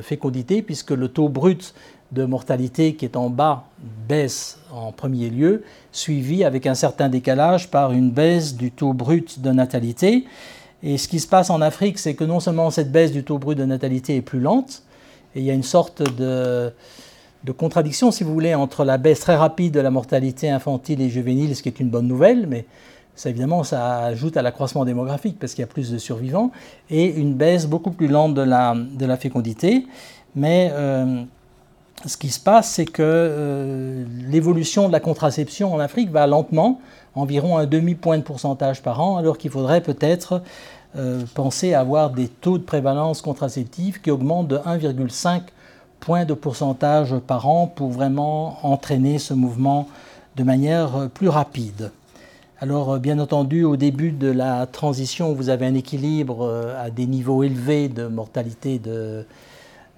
fécondité, 0.00 0.62
puisque 0.62 0.92
le 0.92 1.08
taux 1.08 1.28
brut 1.28 1.74
de 2.12 2.24
mortalité 2.24 2.94
qui 2.94 3.04
est 3.04 3.14
en 3.18 3.28
bas 3.28 3.64
baisse 4.08 4.58
en 4.72 4.90
premier 4.90 5.28
lieu, 5.28 5.64
suivi 5.92 6.44
avec 6.44 6.66
un 6.66 6.74
certain 6.74 7.10
décalage 7.10 7.70
par 7.70 7.92
une 7.92 8.10
baisse 8.10 8.56
du 8.56 8.70
taux 8.70 8.94
brut 8.94 9.42
de 9.42 9.50
natalité. 9.50 10.24
Et 10.82 10.96
ce 10.96 11.08
qui 11.08 11.20
se 11.20 11.28
passe 11.28 11.50
en 11.50 11.60
Afrique, 11.60 11.98
c'est 11.98 12.14
que 12.14 12.24
non 12.24 12.40
seulement 12.40 12.70
cette 12.70 12.90
baisse 12.90 13.12
du 13.12 13.22
taux 13.22 13.36
brut 13.36 13.58
de 13.58 13.66
natalité 13.66 14.16
est 14.16 14.22
plus 14.22 14.40
lente, 14.40 14.82
et 15.34 15.40
il 15.40 15.44
y 15.44 15.50
a 15.50 15.54
une 15.54 15.62
sorte 15.62 16.02
de, 16.16 16.72
contradiction, 17.58 18.10
si 18.10 18.24
vous 18.24 18.32
voulez, 18.32 18.54
entre 18.54 18.82
la 18.82 18.96
baisse 18.96 19.20
très 19.20 19.36
rapide 19.36 19.74
de 19.74 19.80
la 19.80 19.90
mortalité 19.90 20.48
infantile 20.48 21.02
et 21.02 21.10
juvénile, 21.10 21.54
ce 21.54 21.62
qui 21.62 21.68
est 21.68 21.80
une 21.80 21.90
bonne 21.90 22.08
nouvelle, 22.08 22.46
mais 22.46 22.64
ça, 23.16 23.30
évidemment, 23.30 23.64
ça 23.64 24.00
ajoute 24.00 24.36
à 24.36 24.42
l'accroissement 24.42 24.84
démographique 24.84 25.38
parce 25.40 25.54
qu'il 25.54 25.62
y 25.62 25.64
a 25.64 25.68
plus 25.68 25.90
de 25.90 25.96
survivants, 25.98 26.52
et 26.90 27.06
une 27.06 27.34
baisse 27.34 27.66
beaucoup 27.66 27.90
plus 27.90 28.08
lente 28.08 28.34
de 28.34 28.42
la, 28.42 29.16
fécondité. 29.16 29.86
Mais 30.34 30.70
euh, 30.72 31.22
ce 32.04 32.18
qui 32.18 32.28
se 32.28 32.38
passe, 32.38 32.70
c'est 32.72 32.84
que 32.84 33.02
euh, 33.02 34.04
l'évolution 34.28 34.86
de 34.86 34.92
la 34.92 35.00
contraception 35.00 35.72
en 35.72 35.80
Afrique 35.80 36.10
va 36.10 36.26
lentement, 36.26 36.80
environ 37.14 37.56
un 37.56 37.64
demi-point 37.64 38.18
de 38.18 38.22
pourcentage 38.22 38.82
par 38.82 39.00
an, 39.00 39.16
alors 39.16 39.38
qu'il 39.38 39.50
faudrait 39.50 39.80
peut-être 39.80 40.42
euh, 40.96 41.22
penser 41.34 41.72
à 41.72 41.80
avoir 41.80 42.10
des 42.10 42.28
taux 42.28 42.58
de 42.58 42.64
prévalence 42.64 43.22
contraceptive 43.22 44.02
qui 44.02 44.10
augmentent 44.10 44.48
de 44.48 44.58
1,5 44.58 45.40
point 46.00 46.26
de 46.26 46.34
pourcentage 46.34 47.14
par 47.26 47.48
an 47.48 47.66
pour 47.66 47.88
vraiment 47.88 48.58
entraîner 48.62 49.18
ce 49.18 49.32
mouvement 49.32 49.88
de 50.36 50.42
manière 50.42 51.08
plus 51.14 51.30
rapide. 51.30 51.90
Alors 52.58 52.92
euh, 52.92 52.98
bien 52.98 53.18
entendu, 53.18 53.64
au 53.64 53.76
début 53.76 54.12
de 54.12 54.30
la 54.30 54.66
transition, 54.66 55.34
vous 55.34 55.50
avez 55.50 55.66
un 55.66 55.74
équilibre 55.74 56.74
à 56.78 56.90
des 56.90 57.06
niveaux 57.06 57.42
élevés 57.42 57.88
de 57.88 58.06
mortalité 58.06 58.78
de, 58.78 59.26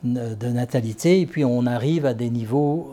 natalité, 0.04 1.20
et 1.20 1.26
puis 1.26 1.44
on 1.44 1.66
arrive 1.66 2.06
à 2.06 2.14
des 2.14 2.30
niveaux 2.30 2.92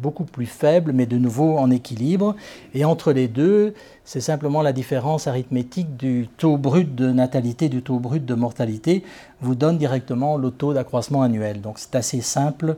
beaucoup 0.00 0.24
plus 0.24 0.46
faibles, 0.46 0.92
mais 0.92 1.06
de 1.06 1.18
nouveau 1.18 1.58
en 1.58 1.70
équilibre. 1.70 2.36
Et 2.74 2.84
entre 2.84 3.12
les 3.12 3.28
deux, 3.28 3.74
c'est 4.04 4.20
simplement 4.20 4.62
la 4.62 4.72
différence 4.72 5.26
arithmétique 5.26 5.96
du 5.96 6.28
taux 6.36 6.56
brut 6.56 6.94
de 6.94 7.10
natalité, 7.10 7.68
du 7.68 7.82
taux 7.82 7.98
brut 7.98 8.24
de 8.24 8.34
mortalité, 8.34 9.02
vous 9.40 9.54
donne 9.54 9.78
directement 9.78 10.36
le 10.36 10.50
taux 10.50 10.74
d'accroissement 10.74 11.22
annuel. 11.22 11.60
Donc 11.60 11.78
c'est 11.78 11.96
assez 11.96 12.20
simple 12.20 12.76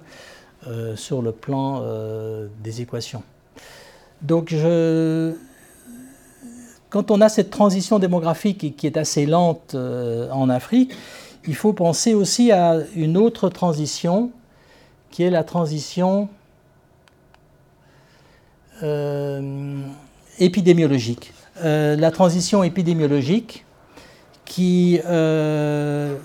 euh, 0.66 0.94
sur 0.94 1.22
le 1.22 1.32
plan 1.32 1.80
euh, 1.82 2.48
des 2.62 2.82
équations. 2.82 3.22
Donc 4.20 4.50
je, 4.50 5.34
quand 6.90 7.12
on 7.12 7.20
a 7.20 7.28
cette 7.28 7.50
transition 7.50 7.98
démographique 7.98 8.76
qui 8.76 8.86
est 8.86 8.96
assez 8.96 9.24
lente 9.24 9.74
euh, 9.74 10.28
en 10.32 10.50
Afrique, 10.50 10.92
il 11.46 11.54
faut 11.54 11.72
penser 11.72 12.14
aussi 12.14 12.52
à 12.52 12.78
une 12.96 13.16
autre 13.16 13.48
transition, 13.48 14.30
qui 15.10 15.22
est 15.22 15.30
la 15.30 15.44
transition 15.44 16.28
euh, 18.82 19.80
épidémiologique. 20.38 21.32
Euh, 21.62 21.96
la 21.96 22.10
transition 22.10 22.62
épidémiologique 22.62 23.64
qui 24.44 24.98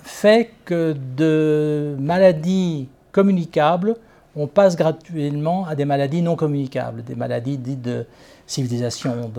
fait 0.04 0.50
que 0.66 0.96
de 1.16 1.96
maladies 2.00 2.88
communicables, 3.12 3.96
on 4.36 4.48
passe 4.48 4.76
graduellement 4.76 5.68
à 5.68 5.76
des 5.76 5.86
maladies 5.86 6.24
non 6.24 6.36
communicables, 6.36 7.04
des 7.04 7.14
maladies 7.14 7.60
dites 7.60 7.84
de 7.84 8.08
civilisation, 8.48 9.32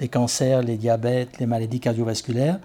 les 0.00 0.08
cancers, 0.08 0.62
les 0.62 0.76
diabètes, 0.76 1.38
les 1.38 1.46
maladies 1.46 1.80
cardiovasculaires. 1.80 2.58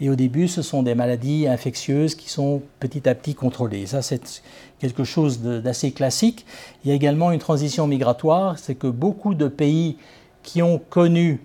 Et 0.00 0.08
au 0.08 0.16
début, 0.16 0.48
ce 0.48 0.62
sont 0.62 0.82
des 0.82 0.94
maladies 0.94 1.46
infectieuses 1.46 2.14
qui 2.14 2.30
sont 2.30 2.62
petit 2.78 3.06
à 3.08 3.14
petit 3.14 3.34
contrôlées. 3.34 3.86
Ça, 3.86 4.00
c'est 4.00 4.42
quelque 4.78 5.04
chose 5.04 5.40
d'assez 5.40 5.92
classique. 5.92 6.46
Il 6.84 6.88
y 6.88 6.92
a 6.92 6.94
également 6.94 7.32
une 7.32 7.38
transition 7.38 7.86
migratoire, 7.86 8.58
c'est 8.58 8.74
que 8.74 8.86
beaucoup 8.86 9.34
de 9.34 9.46
pays 9.46 9.98
qui 10.42 10.62
ont 10.62 10.78
connu 10.78 11.42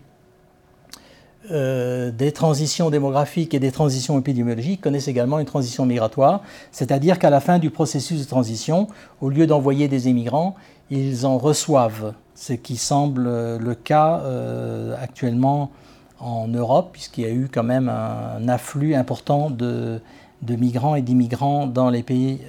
euh, 1.51 2.11
des 2.11 2.31
transitions 2.31 2.89
démographiques 2.89 3.53
et 3.53 3.59
des 3.59 3.71
transitions 3.71 4.17
épidémiologiques 4.17 4.81
connaissent 4.81 5.09
également 5.09 5.37
une 5.37 5.45
transition 5.45 5.85
migratoire, 5.85 6.41
c'est-à-dire 6.71 7.19
qu'à 7.19 7.29
la 7.29 7.39
fin 7.39 7.59
du 7.59 7.69
processus 7.69 8.21
de 8.21 8.25
transition, 8.25 8.87
au 9.21 9.29
lieu 9.29 9.45
d'envoyer 9.45 9.87
des 9.87 10.07
émigrants, 10.07 10.55
ils 10.89 11.25
en 11.25 11.37
reçoivent, 11.37 12.13
ce 12.35 12.53
qui 12.53 12.77
semble 12.77 13.23
le 13.23 13.75
cas 13.75 14.19
euh, 14.19 14.95
actuellement 15.01 15.71
en 16.19 16.47
Europe, 16.47 16.89
puisqu'il 16.93 17.23
y 17.23 17.27
a 17.27 17.31
eu 17.31 17.49
quand 17.51 17.63
même 17.63 17.89
un 17.89 18.47
afflux 18.47 18.95
important 18.95 19.49
de 19.49 20.01
migrants 20.47 20.95
et 20.95 21.01
d'immigrants 21.01 21.67
dans 21.67 21.89
les 21.89 22.03
pays 22.03 22.39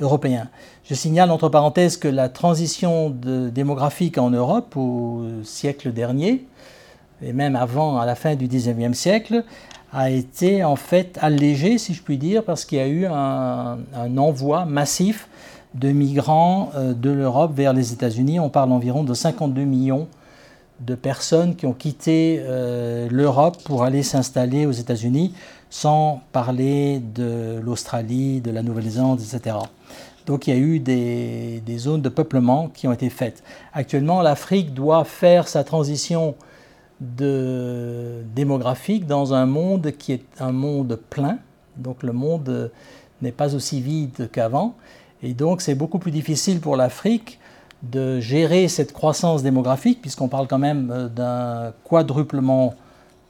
européens. 0.00 0.48
Je 0.84 0.94
signale 0.94 1.30
entre 1.30 1.48
parenthèses 1.48 1.96
que 1.96 2.08
la 2.08 2.28
transition 2.28 3.10
démographique 3.10 4.18
en 4.18 4.30
Europe 4.30 4.76
au 4.76 5.22
siècle 5.42 5.92
dernier, 5.92 6.46
et 7.22 7.32
même 7.32 7.56
avant, 7.56 7.98
à 7.98 8.06
la 8.06 8.14
fin 8.14 8.36
du 8.36 8.46
19e 8.46 8.94
siècle, 8.94 9.44
a 9.92 10.10
été 10.10 10.64
en 10.64 10.76
fait 10.76 11.18
allégée, 11.20 11.78
si 11.78 11.94
je 11.94 12.02
puis 12.02 12.18
dire, 12.18 12.44
parce 12.44 12.64
qu'il 12.64 12.78
y 12.78 12.80
a 12.80 12.86
eu 12.86 13.06
un, 13.06 13.78
envoi 14.16 14.64
massif 14.64 15.28
de 15.74 15.90
migrants 15.90 16.70
euh, 16.74 16.94
de 16.94 17.10
l'Europe 17.10 17.52
vers 17.54 17.72
les 17.72 17.92
États-Unis. 17.92 18.40
On 18.40 18.48
parle 18.48 18.72
environ 18.72 19.04
de 19.04 19.14
52 19.14 19.62
millions 19.62 20.08
de 20.80 20.94
personnes 20.94 21.56
qui 21.56 21.66
ont 21.66 21.72
quitté 21.72 22.40
euh, 22.40 23.08
l'Europe 23.10 23.58
pour 23.64 23.82
aller 23.82 24.02
s'installer 24.02 24.64
aux 24.64 24.72
États-Unis, 24.72 25.34
sans 25.70 26.22
parler 26.32 27.00
de 27.00 27.58
l'Australie, 27.60 28.40
de 28.40 28.50
la 28.50 28.62
Nouvelle-Zélande, 28.62 29.20
etc. 29.20 29.56
Donc 30.26 30.46
il 30.46 30.54
y 30.54 30.56
a 30.56 30.60
eu 30.60 30.78
des, 30.78 31.62
zones 31.78 32.02
de 32.02 32.08
peuplement 32.08 32.68
qui 32.68 32.86
ont 32.86 32.92
été 32.92 33.10
faites. 33.10 33.42
Actuellement, 33.72 34.22
l'Afrique 34.22 34.74
doit 34.74 35.04
faire 35.04 35.48
sa 35.48 35.64
transition 35.64 36.34
démographique 37.00 39.06
dans 39.06 39.32
un 39.32 39.46
monde 39.46 39.92
qui 39.92 40.12
est 40.12 40.24
un 40.40 40.52
monde 40.52 40.98
plein. 41.10 41.38
Donc 41.76 42.02
le 42.02 42.12
monde 42.12 42.70
n'est 43.22 43.32
pas 43.32 43.54
aussi 43.54 43.80
vide 43.80 44.28
qu'avant. 44.30 44.74
Et 45.22 45.34
donc 45.34 45.60
c'est 45.60 45.74
beaucoup 45.74 45.98
plus 45.98 46.10
difficile 46.10 46.60
pour 46.60 46.76
l'Afrique 46.76 47.38
de 47.82 48.20
gérer 48.20 48.68
cette 48.68 48.92
croissance 48.92 49.42
démographique, 49.42 50.00
puisqu'on 50.00 50.28
parle 50.28 50.48
quand 50.48 50.58
même 50.58 50.90
euh, 50.90 51.08
d'un 51.08 51.72
quadruplement 51.84 52.74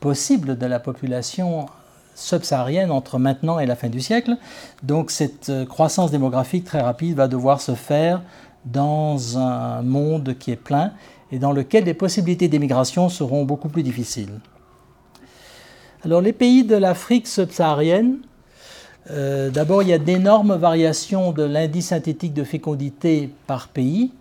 possible 0.00 0.56
de 0.56 0.66
la 0.66 0.80
population 0.80 1.66
subsaharienne 2.14 2.90
entre 2.90 3.18
maintenant 3.18 3.58
et 3.58 3.66
la 3.66 3.76
fin 3.76 3.88
du 3.88 4.00
siècle. 4.00 4.36
Donc 4.82 5.10
cette 5.10 5.50
euh, 5.50 5.66
croissance 5.66 6.10
démographique 6.10 6.64
très 6.64 6.80
rapide 6.80 7.14
va 7.14 7.28
devoir 7.28 7.60
se 7.60 7.74
faire 7.74 8.22
dans 8.64 9.38
un 9.38 9.82
monde 9.82 10.36
qui 10.38 10.50
est 10.50 10.56
plein 10.56 10.92
et 11.30 11.38
dans 11.38 11.52
lequel 11.52 11.84
les 11.84 11.94
possibilités 11.94 12.48
d'émigration 12.48 13.08
seront 13.08 13.44
beaucoup 13.44 13.68
plus 13.68 13.82
difficiles. 13.82 14.40
Alors 16.04 16.20
les 16.20 16.32
pays 16.32 16.64
de 16.64 16.76
l'Afrique 16.76 17.26
subsaharienne, 17.26 18.18
euh, 19.10 19.50
d'abord 19.50 19.82
il 19.82 19.88
y 19.88 19.92
a 19.92 19.98
d'énormes 19.98 20.54
variations 20.56 21.32
de 21.32 21.42
l'indice 21.42 21.88
synthétique 21.88 22.34
de 22.34 22.44
fécondité 22.44 23.30
par 23.46 23.68
pays. 23.68 24.12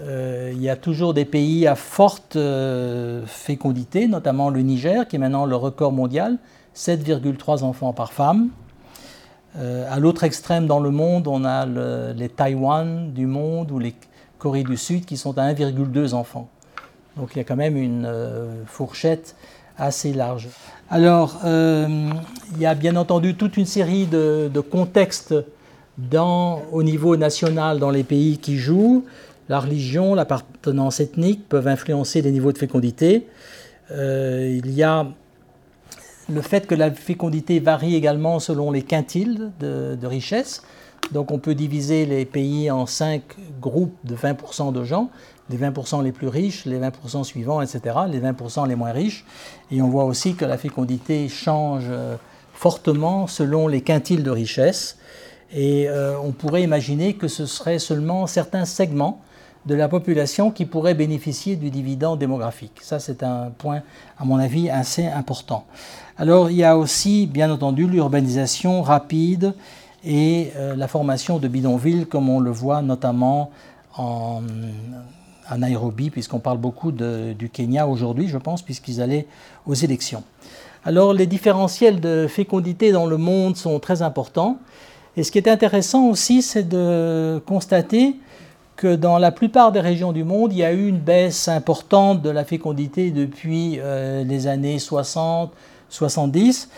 Euh, 0.00 0.50
il 0.54 0.60
y 0.60 0.68
a 0.68 0.76
toujours 0.76 1.14
des 1.14 1.24
pays 1.24 1.66
à 1.66 1.74
forte 1.74 2.36
euh, 2.36 3.24
fécondité, 3.26 4.08
notamment 4.08 4.50
le 4.50 4.60
Niger, 4.60 5.08
qui 5.08 5.16
est 5.16 5.18
maintenant 5.18 5.46
le 5.46 5.56
record 5.56 5.92
mondial, 5.92 6.36
7,3 6.74 7.62
enfants 7.62 7.94
par 7.94 8.12
femme. 8.12 8.50
à 9.54 9.98
l'autre 9.98 10.24
extrême 10.24 10.66
dans 10.66 10.80
le 10.80 10.90
monde, 10.90 11.26
on 11.28 11.46
a 11.46 11.64
les 12.12 12.28
Taïwan 12.28 13.12
du 13.14 13.26
monde 13.26 13.70
ou 13.70 13.78
les 13.78 13.94
Corée 14.38 14.64
du 14.64 14.76
Sud 14.76 15.06
qui 15.06 15.16
sont 15.16 15.38
à 15.38 15.50
1,2 15.50 16.12
enfants. 16.12 16.50
Donc 17.16 17.30
il 17.34 17.38
y 17.38 17.40
a 17.40 17.44
quand 17.44 17.56
même 17.56 17.78
une 17.78 18.06
fourchette 18.66 19.34
assez 19.78 20.12
large. 20.12 20.48
Alors, 20.88 21.40
euh, 21.44 22.10
il 22.54 22.60
y 22.60 22.66
a 22.66 22.74
bien 22.74 22.94
entendu 22.94 23.34
toute 23.34 23.56
une 23.56 23.66
série 23.66 24.06
de, 24.06 24.60
contextes 24.60 25.34
au 26.12 26.82
niveau 26.82 27.16
national 27.16 27.80
dans 27.80 27.90
les 27.90 28.04
pays 28.04 28.38
qui 28.38 28.56
jouent. 28.56 29.04
La 29.48 29.58
religion, 29.58 30.14
l'appartenance 30.14 31.00
ethnique 31.00 31.48
peuvent 31.48 31.66
influencer 31.66 32.22
les 32.22 32.30
niveaux 32.30 32.52
de 32.52 32.58
fécondité. 32.58 33.26
Euh, 33.90 34.60
il 34.64 34.70
y 34.72 34.84
a 34.84 35.06
le 36.28 36.40
fait 36.40 36.66
que 36.66 36.74
la 36.74 36.90
fécondité 36.92 37.58
varie 37.58 37.94
également 37.94 38.38
selon 38.38 38.70
les 38.70 38.82
quintiles 38.82 39.50
de, 39.58 39.96
de 40.00 40.06
richesse. 40.06 40.62
Donc 41.12 41.30
on 41.32 41.38
peut 41.38 41.54
diviser 41.54 42.06
les 42.06 42.24
pays 42.24 42.70
en 42.70 42.86
cinq 42.86 43.22
groupes 43.60 43.94
de 44.04 44.14
20% 44.14 44.72
de 44.72 44.84
gens, 44.84 45.10
les 45.50 45.58
20% 45.58 46.02
les 46.02 46.12
plus 46.12 46.28
riches, 46.28 46.64
les 46.64 46.78
20% 46.78 47.24
suivants, 47.24 47.62
etc., 47.62 47.80
les 48.08 48.20
20% 48.20 48.68
les 48.68 48.74
moins 48.74 48.92
riches. 48.92 49.24
Et 49.70 49.80
on 49.80 49.88
voit 49.88 50.04
aussi 50.04 50.34
que 50.34 50.44
la 50.44 50.58
fécondité 50.58 51.28
change 51.28 51.84
euh, 51.88 52.16
fortement 52.52 53.26
selon 53.26 53.68
les 53.68 53.80
quintiles 53.80 54.22
de 54.22 54.30
richesse. 54.30 54.98
Et 55.52 55.88
euh, 55.88 56.16
on 56.22 56.32
pourrait 56.32 56.62
imaginer 56.62 57.14
que 57.14 57.28
ce 57.28 57.46
serait 57.46 57.78
seulement 57.78 58.26
certains 58.26 58.64
segments 58.64 59.20
de 59.66 59.74
la 59.74 59.88
population 59.88 60.50
qui 60.50 60.64
pourraient 60.64 60.94
bénéficier 60.94 61.56
du 61.56 61.70
dividende 61.70 62.18
démographique. 62.18 62.78
Ça, 62.80 62.98
c'est 62.98 63.22
un 63.22 63.50
point, 63.56 63.82
à 64.18 64.24
mon 64.24 64.38
avis, 64.38 64.70
assez 64.70 65.06
important. 65.06 65.64
Alors, 66.18 66.50
il 66.50 66.56
y 66.56 66.64
a 66.64 66.76
aussi, 66.76 67.26
bien 67.26 67.50
entendu, 67.50 67.86
l'urbanisation 67.86 68.82
rapide 68.82 69.54
et 70.04 70.52
euh, 70.56 70.76
la 70.76 70.88
formation 70.88 71.38
de 71.38 71.48
bidonvilles, 71.48 72.06
comme 72.06 72.28
on 72.28 72.38
le 72.38 72.50
voit 72.50 72.80
notamment 72.80 73.50
en, 73.96 74.40
à 75.48 75.58
Nairobi, 75.58 76.10
puisqu'on 76.10 76.38
parle 76.38 76.58
beaucoup 76.58 76.92
du 76.92 77.50
Kenya 77.50 77.86
aujourd'hui, 77.86 78.28
je 78.28 78.38
pense, 78.38 78.62
puisqu'ils 78.62 79.00
allaient 79.00 79.26
aux 79.66 79.74
élections. 79.74 80.22
Alors 80.84 81.12
les 81.12 81.26
différentiels 81.26 82.00
de 82.00 82.26
fécondité 82.28 82.92
dans 82.92 83.06
le 83.06 83.16
monde 83.16 83.56
sont 83.56 83.78
très 83.80 84.02
importants. 84.02 84.58
Et 85.16 85.22
ce 85.22 85.32
qui 85.32 85.38
est 85.38 85.48
intéressant 85.48 86.06
aussi, 86.08 86.42
c'est 86.42 86.68
de 86.68 87.42
constater 87.46 88.16
que 88.76 88.94
dans 88.94 89.18
la 89.18 89.32
plupart 89.32 89.72
des 89.72 89.80
régions 89.80 90.12
du 90.12 90.22
monde, 90.22 90.52
il 90.52 90.58
y 90.58 90.64
a 90.64 90.72
eu 90.72 90.88
une 90.88 90.98
baisse 90.98 91.48
importante 91.48 92.20
de 92.22 92.28
la 92.28 92.44
fécondité 92.44 93.10
depuis 93.10 93.78
euh, 93.78 94.22
les 94.22 94.46
années 94.46 94.78
60, 94.78 95.50
70 95.88 96.68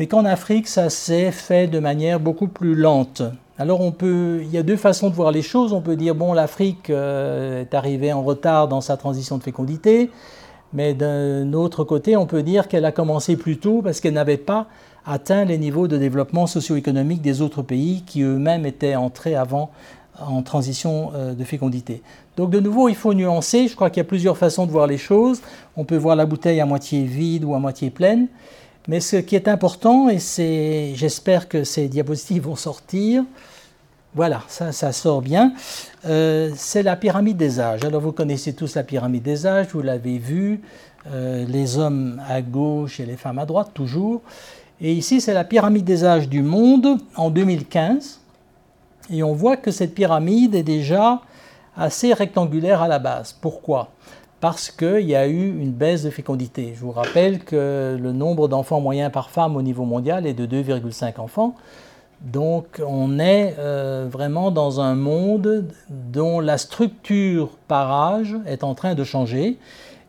mais 0.00 0.06
qu'en 0.06 0.24
Afrique, 0.24 0.66
ça 0.66 0.88
s'est 0.88 1.30
fait 1.30 1.66
de 1.66 1.78
manière 1.78 2.20
beaucoup 2.20 2.48
plus 2.48 2.74
lente. 2.74 3.20
Alors 3.60 3.82
on 3.82 3.92
peut, 3.92 4.40
il 4.42 4.50
y 4.50 4.56
a 4.56 4.62
deux 4.62 4.78
façons 4.78 5.10
de 5.10 5.14
voir 5.14 5.32
les 5.32 5.42
choses. 5.42 5.74
On 5.74 5.82
peut 5.82 5.94
dire, 5.94 6.14
bon, 6.14 6.32
l'Afrique 6.32 6.88
euh, 6.88 7.60
est 7.60 7.74
arrivée 7.74 8.10
en 8.10 8.22
retard 8.22 8.68
dans 8.68 8.80
sa 8.80 8.96
transition 8.96 9.36
de 9.36 9.42
fécondité, 9.42 10.10
mais 10.72 10.94
d'un 10.94 11.52
autre 11.52 11.84
côté, 11.84 12.16
on 12.16 12.24
peut 12.24 12.42
dire 12.42 12.68
qu'elle 12.68 12.86
a 12.86 12.90
commencé 12.90 13.36
plus 13.36 13.58
tôt 13.58 13.82
parce 13.82 14.00
qu'elle 14.00 14.14
n'avait 14.14 14.38
pas 14.38 14.66
atteint 15.04 15.44
les 15.44 15.58
niveaux 15.58 15.88
de 15.88 15.98
développement 15.98 16.46
socio-économique 16.46 17.20
des 17.20 17.42
autres 17.42 17.60
pays 17.60 18.02
qui 18.06 18.22
eux-mêmes 18.22 18.64
étaient 18.64 18.96
entrés 18.96 19.34
avant 19.34 19.70
en 20.18 20.40
transition 20.40 21.10
euh, 21.14 21.34
de 21.34 21.44
fécondité. 21.44 22.00
Donc 22.38 22.48
de 22.48 22.60
nouveau, 22.60 22.88
il 22.88 22.96
faut 22.96 23.12
nuancer. 23.12 23.68
Je 23.68 23.74
crois 23.74 23.90
qu'il 23.90 23.98
y 23.98 24.06
a 24.06 24.08
plusieurs 24.08 24.38
façons 24.38 24.64
de 24.64 24.70
voir 24.70 24.86
les 24.86 24.96
choses. 24.96 25.42
On 25.76 25.84
peut 25.84 25.98
voir 25.98 26.16
la 26.16 26.24
bouteille 26.24 26.62
à 26.62 26.66
moitié 26.66 27.04
vide 27.04 27.44
ou 27.44 27.54
à 27.54 27.58
moitié 27.58 27.90
pleine. 27.90 28.28
Mais 28.90 28.98
ce 28.98 29.14
qui 29.14 29.36
est 29.36 29.46
important, 29.46 30.08
et 30.08 30.18
c'est, 30.18 30.94
j'espère 30.96 31.48
que 31.48 31.62
ces 31.62 31.86
diapositives 31.86 32.42
vont 32.42 32.56
sortir, 32.56 33.22
voilà, 34.16 34.42
ça, 34.48 34.90
sort 34.90 35.22
bien, 35.22 35.54
euh, 36.06 36.50
c'est 36.56 36.82
la 36.82 36.96
pyramide 36.96 37.36
des 37.36 37.60
âges. 37.60 37.84
Alors 37.84 38.00
vous 38.00 38.10
connaissez 38.10 38.52
tous 38.52 38.74
la 38.74 38.82
pyramide 38.82 39.22
des 39.22 39.46
âges, 39.46 39.68
vous 39.72 39.80
l'avez 39.80 40.18
vu, 40.18 40.60
euh, 41.06 41.44
les 41.46 41.78
hommes 41.78 42.20
à 42.28 42.42
gauche 42.42 42.98
et 42.98 43.06
les 43.06 43.16
femmes 43.16 43.38
à 43.38 43.46
droite, 43.46 43.70
toujours. 43.74 44.22
Et 44.80 44.92
ici, 44.92 45.20
c'est 45.20 45.34
la 45.34 45.44
pyramide 45.44 45.84
des 45.84 46.04
âges 46.04 46.28
du 46.28 46.42
monde 46.42 46.98
en 47.14 47.30
2015. 47.30 48.18
Et 49.12 49.22
on 49.22 49.34
voit 49.34 49.56
que 49.56 49.70
cette 49.70 49.94
pyramide 49.94 50.56
est 50.56 50.64
déjà 50.64 51.20
assez 51.76 52.12
rectangulaire 52.12 52.82
à 52.82 52.88
la 52.88 52.98
base. 52.98 53.36
Pourquoi? 53.40 53.92
Parce 54.40 54.70
qu'il 54.70 55.02
y 55.02 55.14
a 55.14 55.26
eu 55.26 55.60
une 55.60 55.72
baisse 55.72 56.02
de 56.02 56.10
fécondité. 56.10 56.72
Je 56.74 56.80
vous 56.80 56.92
rappelle 56.92 57.40
que 57.40 57.98
le 58.00 58.12
nombre 58.12 58.48
d'enfants 58.48 58.80
moyens 58.80 59.12
par 59.12 59.30
femme 59.30 59.56
au 59.56 59.62
niveau 59.62 59.84
mondial 59.84 60.26
est 60.26 60.34
de 60.34 60.46
2,5 60.46 61.20
enfants. 61.20 61.54
Donc 62.22 62.82
on 62.86 63.18
est 63.18 63.54
euh, 63.58 64.06
vraiment 64.10 64.50
dans 64.50 64.80
un 64.80 64.94
monde 64.94 65.66
dont 65.88 66.40
la 66.40 66.58
structure 66.58 67.50
par 67.68 67.92
âge 67.92 68.36
est 68.46 68.64
en 68.64 68.74
train 68.74 68.94
de 68.94 69.04
changer. 69.04 69.58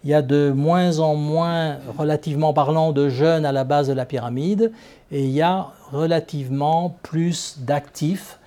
Il 0.03 0.09
y 0.09 0.13
a 0.13 0.21
de 0.21 0.51
moins 0.51 0.99
en 0.99 1.15
moins, 1.15 1.77
relativement 1.97 2.53
parlant, 2.53 2.91
de 2.91 3.07
jeunes 3.07 3.45
à 3.45 3.51
la 3.51 3.63
base 3.63 3.87
de 3.87 3.93
la 3.93 4.05
pyramide 4.05 4.71
et 5.11 5.23
il 5.23 5.29
y 5.29 5.41
a 5.41 5.67
relativement 5.91 6.97
plus 7.03 7.57
d'actifs 7.59 8.39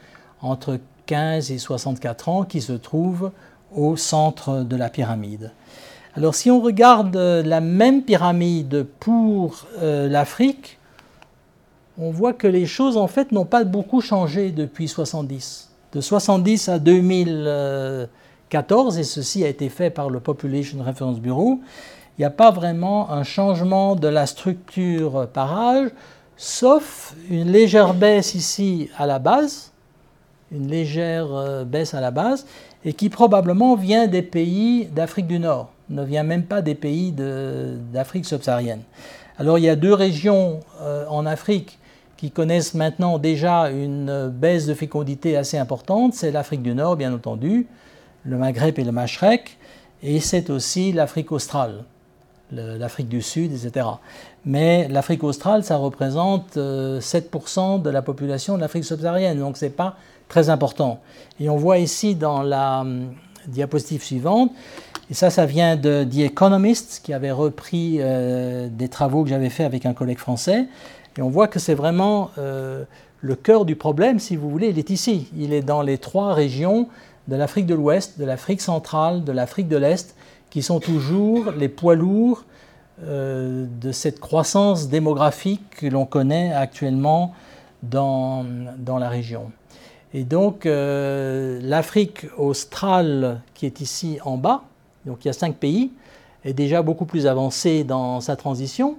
entre 0.42 0.78
15 1.06 1.50
et 1.50 1.58
64 1.58 2.28
ans 2.28 2.44
qui 2.44 2.60
se 2.60 2.72
trouvent 2.72 3.30
au 3.74 3.96
centre 3.96 4.62
de 4.62 4.76
la 4.76 4.88
pyramide. 4.88 5.52
Alors 6.16 6.36
si 6.36 6.48
on 6.48 6.60
regarde 6.60 7.16
euh, 7.16 7.42
la 7.42 7.60
même 7.60 8.02
pyramide 8.02 8.86
pour 9.00 9.66
euh, 9.82 10.08
l'Afrique, 10.08 10.78
on 11.98 12.12
voit 12.12 12.32
que 12.32 12.46
les 12.46 12.66
choses 12.66 12.96
en 12.96 13.08
fait 13.08 13.32
n'ont 13.32 13.44
pas 13.44 13.64
beaucoup 13.64 14.00
changé 14.00 14.52
depuis 14.52 14.86
70. 14.86 15.72
De 15.92 16.00
70 16.00 16.68
à 16.68 16.78
2014, 16.78 18.98
et 18.98 19.02
ceci 19.02 19.44
a 19.44 19.48
été 19.48 19.68
fait 19.68 19.90
par 19.90 20.08
le 20.08 20.20
Population 20.20 20.78
Reference 20.84 21.18
Bureau, 21.18 21.58
il 22.16 22.20
n'y 22.20 22.24
a 22.24 22.30
pas 22.30 22.52
vraiment 22.52 23.10
un 23.10 23.24
changement 23.24 23.96
de 23.96 24.06
la 24.06 24.26
structure 24.26 25.26
par 25.32 25.58
âge, 25.58 25.90
sauf 26.36 27.16
une 27.28 27.50
légère 27.50 27.92
baisse 27.92 28.36
ici 28.36 28.88
à 28.96 29.06
la 29.06 29.18
base, 29.18 29.72
une 30.52 30.68
légère 30.68 31.34
euh, 31.34 31.64
baisse 31.64 31.92
à 31.92 32.00
la 32.00 32.12
base, 32.12 32.46
et 32.84 32.92
qui 32.92 33.08
probablement 33.08 33.74
vient 33.74 34.06
des 34.06 34.22
pays 34.22 34.86
d'Afrique 34.86 35.26
du 35.26 35.40
Nord 35.40 35.73
ne 35.90 36.02
vient 36.02 36.22
même 36.22 36.44
pas 36.44 36.62
des 36.62 36.74
pays 36.74 37.12
d'Afrique 37.12 38.26
subsaharienne. 38.26 38.82
Alors 39.38 39.58
il 39.58 39.64
y 39.64 39.68
a 39.68 39.76
deux 39.76 39.92
régions 39.92 40.60
euh, 40.80 41.06
en 41.08 41.26
Afrique 41.26 41.78
qui 42.16 42.30
connaissent 42.30 42.74
maintenant 42.74 43.18
déjà 43.18 43.70
une 43.70 44.28
baisse 44.28 44.66
de 44.66 44.74
fécondité 44.74 45.36
assez 45.36 45.58
importante, 45.58 46.14
c'est 46.14 46.30
l'Afrique 46.30 46.62
du 46.62 46.74
Nord, 46.74 46.96
bien 46.96 47.12
entendu, 47.12 47.66
le 48.24 48.38
Maghreb 48.38 48.78
et 48.78 48.84
le 48.84 48.92
Machrek, 48.92 49.58
et 50.02 50.20
c'est 50.20 50.50
aussi 50.50 50.92
l'Afrique 50.92 51.32
australe, 51.32 51.84
l'Afrique 52.52 53.08
du 53.08 53.20
Sud, 53.20 53.52
etc. 53.52 53.86
Mais 54.44 54.86
l'Afrique 54.88 55.24
australe, 55.24 55.64
ça 55.64 55.76
représente 55.76 56.56
7% 56.56 56.58
euh, 56.58 57.78
de 57.78 57.90
la 57.90 58.02
population 58.02 58.56
de 58.56 58.60
l'Afrique 58.60 58.84
subsaharienne, 58.84 59.38
donc 59.38 59.56
ce 59.56 59.64
n'est 59.64 59.70
pas 59.70 59.96
très 60.28 60.50
important. 60.50 61.00
Et 61.40 61.48
on 61.48 61.56
voit 61.56 61.78
ici 61.78 62.14
dans 62.14 62.42
la 62.42 62.80
hum, 62.80 63.14
diapositive 63.48 64.02
suivante, 64.02 64.52
et 65.10 65.14
ça, 65.14 65.28
ça 65.28 65.44
vient 65.44 65.76
de 65.76 66.04
The 66.04 66.30
Economist, 66.30 67.02
qui 67.04 67.12
avait 67.12 67.30
repris 67.30 67.98
euh, 68.00 68.68
des 68.70 68.88
travaux 68.88 69.22
que 69.22 69.28
j'avais 69.28 69.50
fait 69.50 69.64
avec 69.64 69.84
un 69.84 69.92
collègue 69.92 70.18
français. 70.18 70.66
Et 71.18 71.22
on 71.22 71.28
voit 71.28 71.46
que 71.46 71.58
c'est 71.58 71.74
vraiment 71.74 72.30
euh, 72.38 72.84
le 73.20 73.34
cœur 73.34 73.66
du 73.66 73.76
problème, 73.76 74.18
si 74.18 74.34
vous 74.36 74.48
voulez, 74.48 74.68
il 74.68 74.78
est 74.78 74.88
ici. 74.88 75.28
Il 75.36 75.52
est 75.52 75.62
dans 75.62 75.82
les 75.82 75.98
trois 75.98 76.32
régions 76.32 76.88
de 77.28 77.36
l'Afrique 77.36 77.66
de 77.66 77.74
l'Ouest, 77.74 78.18
de 78.18 78.24
l'Afrique 78.24 78.62
centrale, 78.62 79.24
de 79.24 79.32
l'Afrique 79.32 79.68
de 79.68 79.76
l'Est, 79.76 80.14
qui 80.48 80.62
sont 80.62 80.80
toujours 80.80 81.50
les 81.52 81.68
poids 81.68 81.96
lourds 81.96 82.44
euh, 83.02 83.66
de 83.80 83.92
cette 83.92 84.20
croissance 84.20 84.88
démographique 84.88 85.62
que 85.76 85.86
l'on 85.86 86.06
connaît 86.06 86.52
actuellement 86.54 87.34
dans, 87.82 88.46
dans 88.78 88.98
la 88.98 89.10
région. 89.10 89.50
Et 90.14 90.22
donc 90.22 90.64
l'Afrique 90.64 92.26
australe 92.38 93.40
qui 93.52 93.66
est 93.66 93.80
ici 93.80 94.18
en 94.24 94.36
bas, 94.36 94.62
donc 95.06 95.24
il 95.24 95.28
y 95.28 95.30
a 95.30 95.34
cinq 95.34 95.56
pays, 95.56 95.90
est 96.44 96.52
déjà 96.52 96.82
beaucoup 96.82 97.04
plus 97.04 97.26
avancé 97.26 97.84
dans 97.84 98.20
sa 98.20 98.36
transition. 98.36 98.96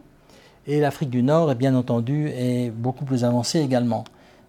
Et 0.67 0.79
l'Afrique 0.79 1.11
du 1.11 1.21
Nord, 1.21 1.51
est 1.51 1.55
bien 1.55 1.75
entendu, 1.75 2.29
est 2.29 2.71
beaucoup 2.71 3.05
plus 3.05 3.23
avancée 3.23 3.59
également. 3.59 4.03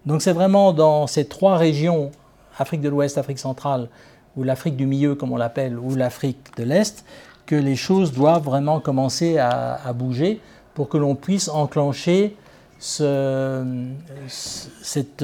Donc 0.05 0.21
c'est 0.21 0.33
vraiment 0.33 0.73
dans 0.73 1.05
ces 1.05 1.25
trois 1.25 1.57
régions, 1.57 2.11
Afrique 2.57 2.81
de 2.81 2.89
l'Ouest, 2.89 3.17
Afrique 3.19 3.39
centrale, 3.39 3.89
ou 4.35 4.43
l'Afrique 4.43 4.75
du 4.75 4.87
milieu, 4.87 5.15
comme 5.15 5.31
on 5.31 5.37
l'appelle, 5.37 5.77
ou 5.77 5.95
l'Afrique 5.95 6.57
de 6.57 6.63
l'Est, 6.63 7.05
que 7.45 7.55
les 7.55 7.75
choses 7.75 8.13
doivent 8.13 8.43
vraiment 8.43 8.79
commencer 8.79 9.37
à, 9.37 9.93
bouger 9.93 10.41
pour 10.73 10.89
que 10.89 10.97
l'on 10.97 11.15
puisse 11.15 11.49
enclencher 11.49 12.35
cette 12.79 13.13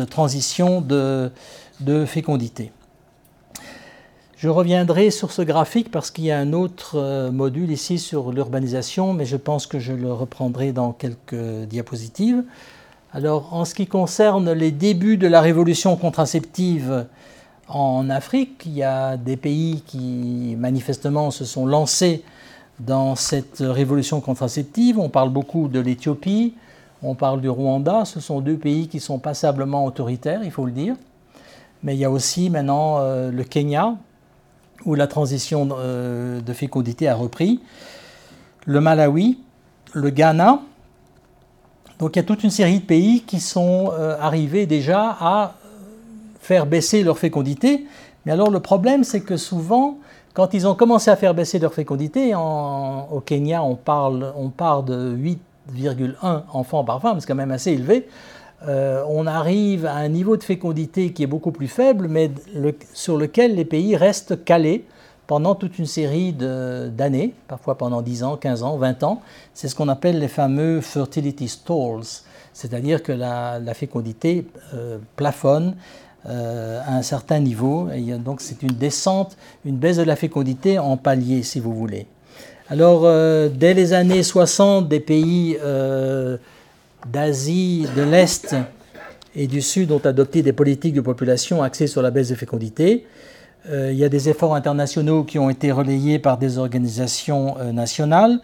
transition 0.10 0.82
de 0.82 1.32
fécondité. 2.06 2.72
Je 4.44 4.50
reviendrai 4.50 5.10
sur 5.10 5.32
ce 5.32 5.42
graphique 5.42 5.90
parce 5.90 6.12
qu'il 6.12 6.26
y 6.26 6.32
a 6.32 6.38
un 6.38 6.52
autre 6.52 6.98
euh, 6.98 7.32
module 7.32 7.72
ici 7.72 7.98
sur 7.98 8.34
l'urbanisation, 8.34 9.14
mais 9.14 9.24
je 9.24 9.38
pense 9.38 9.68
que 9.68 9.80
je 9.80 9.94
le 9.94 10.12
reprendrai 10.12 10.74
dans 10.74 10.92
quelques 10.92 11.64
diapositives. 11.70 12.44
Alors, 13.14 13.54
en 13.54 13.64
ce 13.64 13.74
qui 13.74 13.88
concerne 13.88 14.52
les 14.52 14.72
débuts 14.72 15.16
de 15.16 15.28
la 15.28 15.40
révolution 15.40 15.96
contraceptive 15.96 17.06
en 17.70 18.10
Afrique, 18.10 18.64
il 18.66 18.74
y 18.74 18.84
a 18.84 19.16
des 19.16 19.38
pays 19.38 19.82
qui 19.88 20.58
manifestement 20.60 21.32
se 21.32 21.46
sont 21.46 21.66
lancés 21.66 22.22
dans 22.82 23.16
cette 23.16 23.60
révolution 23.62 24.20
contraceptive. 24.20 25.00
On 25.00 25.08
parle 25.08 25.30
beaucoup 25.30 25.70
de 25.70 25.80
l'Éthiopie, 25.80 26.54
on 27.02 27.16
parle 27.16 27.40
du 27.40 27.48
Rwanda. 27.48 28.04
Ce 28.04 28.20
sont 28.20 28.42
deux 28.42 28.58
pays 28.58 28.90
qui 28.90 29.00
sont 29.00 29.20
passablement 29.20 29.86
autoritaires, 29.86 30.42
il 30.44 30.52
faut 30.52 30.66
le 30.66 30.74
dire. 30.74 30.98
Mais 31.82 31.96
il 31.96 32.00
y 32.00 32.04
a 32.04 32.12
aussi 32.12 32.50
maintenant 32.50 32.98
euh, 32.98 33.32
le 33.32 33.46
Kenya, 33.46 33.96
où 34.86 34.96
la 34.96 35.08
transition 35.08 35.70
euh, 35.72 36.42
de 36.42 36.54
fécondité 36.54 37.08
a 37.08 37.16
repris, 37.16 37.60
le 38.66 38.82
Malawi, 38.82 39.40
le 39.94 40.10
Ghana. 40.10 40.60
Donc 42.00 42.16
il 42.16 42.20
y 42.20 42.22
a 42.22 42.24
toute 42.24 42.44
une 42.44 42.50
série 42.50 42.80
de 42.80 42.86
pays 42.86 43.22
qui 43.22 43.40
sont 43.40 43.92
euh, 43.92 44.18
arrivés 44.20 44.66
déjà 44.66 45.18
à 45.20 45.56
faire 46.40 46.66
baisser 46.66 47.04
leur 47.04 47.18
fécondité. 47.18 47.86
Mais 48.26 48.32
alors 48.32 48.50
le 48.50 48.60
problème, 48.60 49.04
c'est 49.04 49.22
que 49.22 49.38
souvent, 49.38 49.98
quand 50.34 50.54
ils 50.54 50.68
ont 50.68 50.76
commencé 50.76 51.12
à 51.12 51.16
faire 51.16 51.34
baisser 51.34 51.60
leur 51.60 51.74
fécondité, 51.74 52.34
au 52.36 53.22
Kenya, 53.26 53.64
on, 53.64 53.76
parle, 53.76 54.34
on 54.36 54.50
part 54.50 54.84
de 54.84 55.16
8,1 55.16 56.44
enfants 56.52 56.84
par 56.84 57.02
femme, 57.02 57.20
c'est 57.20 57.28
quand 57.28 57.36
même 57.36 57.52
assez 57.52 57.72
élevé. 57.72 58.08
Euh, 58.68 59.04
on 59.10 59.28
arrive 59.28 59.86
à 59.86 59.96
un 59.96 60.08
niveau 60.08 60.38
de 60.38 60.44
fécondité 60.44 61.12
qui 61.12 61.24
est 61.24 61.28
beaucoup 61.28 61.52
plus 61.52 61.68
faible, 61.68 62.08
mais 62.08 62.32
sur 62.94 63.18
lequel 63.18 63.56
les 63.56 63.66
pays 63.66 63.96
restent 63.96 64.44
calés 64.46 64.86
pendant 65.28 65.56
toute 65.56 65.80
une 65.80 65.86
série 65.86 66.34
d'années, 66.34 67.34
parfois 67.48 67.78
pendant 67.78 68.02
10 68.02 68.24
ans, 68.24 68.38
15 68.38 68.64
ans, 68.64 68.78
20 68.78 69.04
ans. 69.04 69.22
C'est 69.54 69.68
ce 69.68 69.76
qu'on 69.76 69.90
appelle 69.90 70.20
les 70.20 70.28
fameux 70.28 70.82
fertility 70.82 71.48
stalls, 71.48 72.24
c'est-à-dire 72.54 73.04
que 73.04 73.12
la, 73.12 73.74
fécondité 73.74 74.46
euh, 74.74 74.98
plafonne 75.16 75.76
euh, 76.28 76.82
à 76.86 76.96
un 76.96 77.02
certain 77.02 77.40
niveau. 77.40 77.90
Et 77.94 78.02
donc 78.18 78.42
c'est 78.42 78.64
une 78.64 78.74
descente, 78.74 79.38
une 79.66 79.78
baisse 79.78 79.98
de 79.98 80.04
la 80.04 80.16
fécondité 80.16 80.80
en 80.80 80.98
palier, 80.98 81.44
si 81.44 81.60
vous 81.60 81.74
voulez. 81.74 82.08
Alors, 82.70 83.02
dès 83.50 83.74
les 83.74 83.92
années 83.92 84.24
60, 84.24 84.88
des 84.88 85.02
pays 85.02 85.58
d'Asie 87.06 87.88
de 87.96 88.02
l'Est 88.02 88.56
et 89.36 89.48
du 89.48 89.62
Sud 89.62 89.92
ont 89.92 90.00
adopté 90.00 90.42
des 90.42 90.54
politiques 90.54 90.94
de 90.94 91.02
population 91.02 91.64
axées 91.64 91.88
sur 91.88 92.02
la 92.02 92.12
baisse 92.12 92.30
de 92.30 92.36
fécondité. 92.36 93.06
Euh, 93.70 93.92
il 93.92 93.98
y 93.98 94.04
a 94.04 94.10
des 94.10 94.30
efforts 94.30 94.56
internationaux 94.56 95.24
qui 95.24 95.40
ont 95.40 95.50
été 95.50 95.72
relayés 95.72 96.20
par 96.20 96.38
des 96.38 96.58
organisations 96.58 97.56
euh, 97.60 97.72
nationales. 97.72 98.40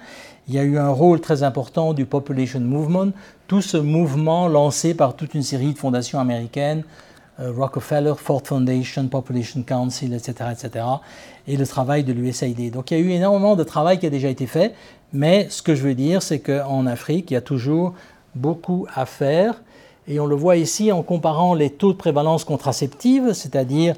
Il 0.47 0.55
y 0.55 0.59
a 0.59 0.63
eu 0.63 0.77
un 0.77 0.89
rôle 0.89 1.19
très 1.19 1.43
important 1.43 1.93
du 1.93 2.05
Population 2.05 2.61
Movement, 2.61 3.11
tout 3.47 3.61
ce 3.61 3.77
mouvement 3.77 4.47
lancé 4.47 4.93
par 4.93 5.15
toute 5.15 5.33
une 5.33 5.43
série 5.43 5.73
de 5.73 5.77
fondations 5.77 6.19
américaines, 6.19 6.83
euh, 7.39 7.51
Rockefeller, 7.51 8.13
Ford 8.17 8.41
Foundation, 8.43 9.07
Population 9.07 9.61
Council, 9.61 10.13
etc., 10.13 10.49
etc., 10.51 10.85
et 11.47 11.57
le 11.57 11.67
travail 11.67 12.03
de 12.03 12.13
l'USAID. 12.13 12.71
Donc 12.71 12.91
il 12.91 12.97
y 12.97 13.01
a 13.01 13.03
eu 13.03 13.11
énormément 13.11 13.55
de 13.55 13.63
travail 13.63 13.99
qui 13.99 14.05
a 14.05 14.09
déjà 14.09 14.29
été 14.29 14.47
fait, 14.47 14.73
mais 15.11 15.47
ce 15.49 15.61
que 15.61 15.75
je 15.75 15.83
veux 15.83 15.95
dire, 15.95 16.21
c'est 16.21 16.39
qu'en 16.39 16.85
Afrique, 16.85 17.31
il 17.31 17.33
y 17.33 17.37
a 17.37 17.41
toujours 17.41 17.93
beaucoup 18.35 18.87
à 18.93 19.05
faire. 19.05 19.61
Et 20.07 20.19
on 20.19 20.25
le 20.25 20.35
voit 20.35 20.57
ici 20.57 20.91
en 20.91 21.03
comparant 21.03 21.53
les 21.53 21.69
taux 21.69 21.93
de 21.93 21.97
prévalence 21.97 22.43
contraceptive, 22.43 23.33
c'est-à-dire 23.33 23.95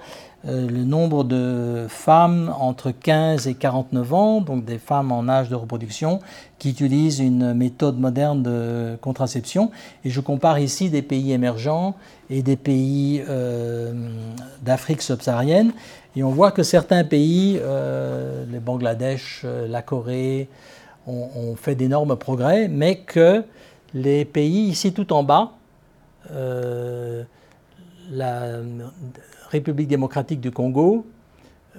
euh, 0.47 0.67
le 0.67 0.83
nombre 0.83 1.23
de 1.23 1.85
femmes 1.87 2.53
entre 2.59 2.91
15 2.91 3.47
et 3.47 3.53
49 3.53 4.13
ans, 4.13 4.41
donc 4.41 4.65
des 4.65 4.79
femmes 4.79 5.11
en 5.11 5.29
âge 5.29 5.49
de 5.49 5.55
reproduction, 5.55 6.19
qui 6.57 6.71
utilisent 6.71 7.19
une 7.19 7.53
méthode 7.53 7.99
moderne 7.99 8.43
de 8.43 8.97
contraception. 9.01 9.71
Et 10.03 10.09
je 10.09 10.19
compare 10.19 10.59
ici 10.59 10.89
des 10.89 11.03
pays 11.03 11.31
émergents 11.31 11.95
et 12.29 12.41
des 12.41 12.57
pays 12.57 13.23
euh, 13.29 13.93
d'Afrique 14.63 15.03
subsaharienne. 15.03 15.71
Et 16.17 16.23
on 16.23 16.31
voit 16.31 16.51
que 16.51 16.63
certains 16.63 17.03
pays, 17.03 17.57
euh, 17.61 18.43
le 18.51 18.59
Bangladesh, 18.59 19.45
la 19.45 19.81
Corée, 19.81 20.49
ont 21.07 21.55
fait 21.55 21.73
d'énormes 21.73 22.15
progrès, 22.15 22.67
mais 22.67 22.97
que 22.97 23.43
les 23.93 24.25
pays 24.25 24.67
ici 24.67 24.93
tout 24.93 25.13
en 25.13 25.23
bas, 25.23 25.51
euh, 26.31 27.23
la 28.11 28.59
République 29.49 29.87
démocratique 29.87 30.41
du 30.41 30.51
Congo, 30.51 31.05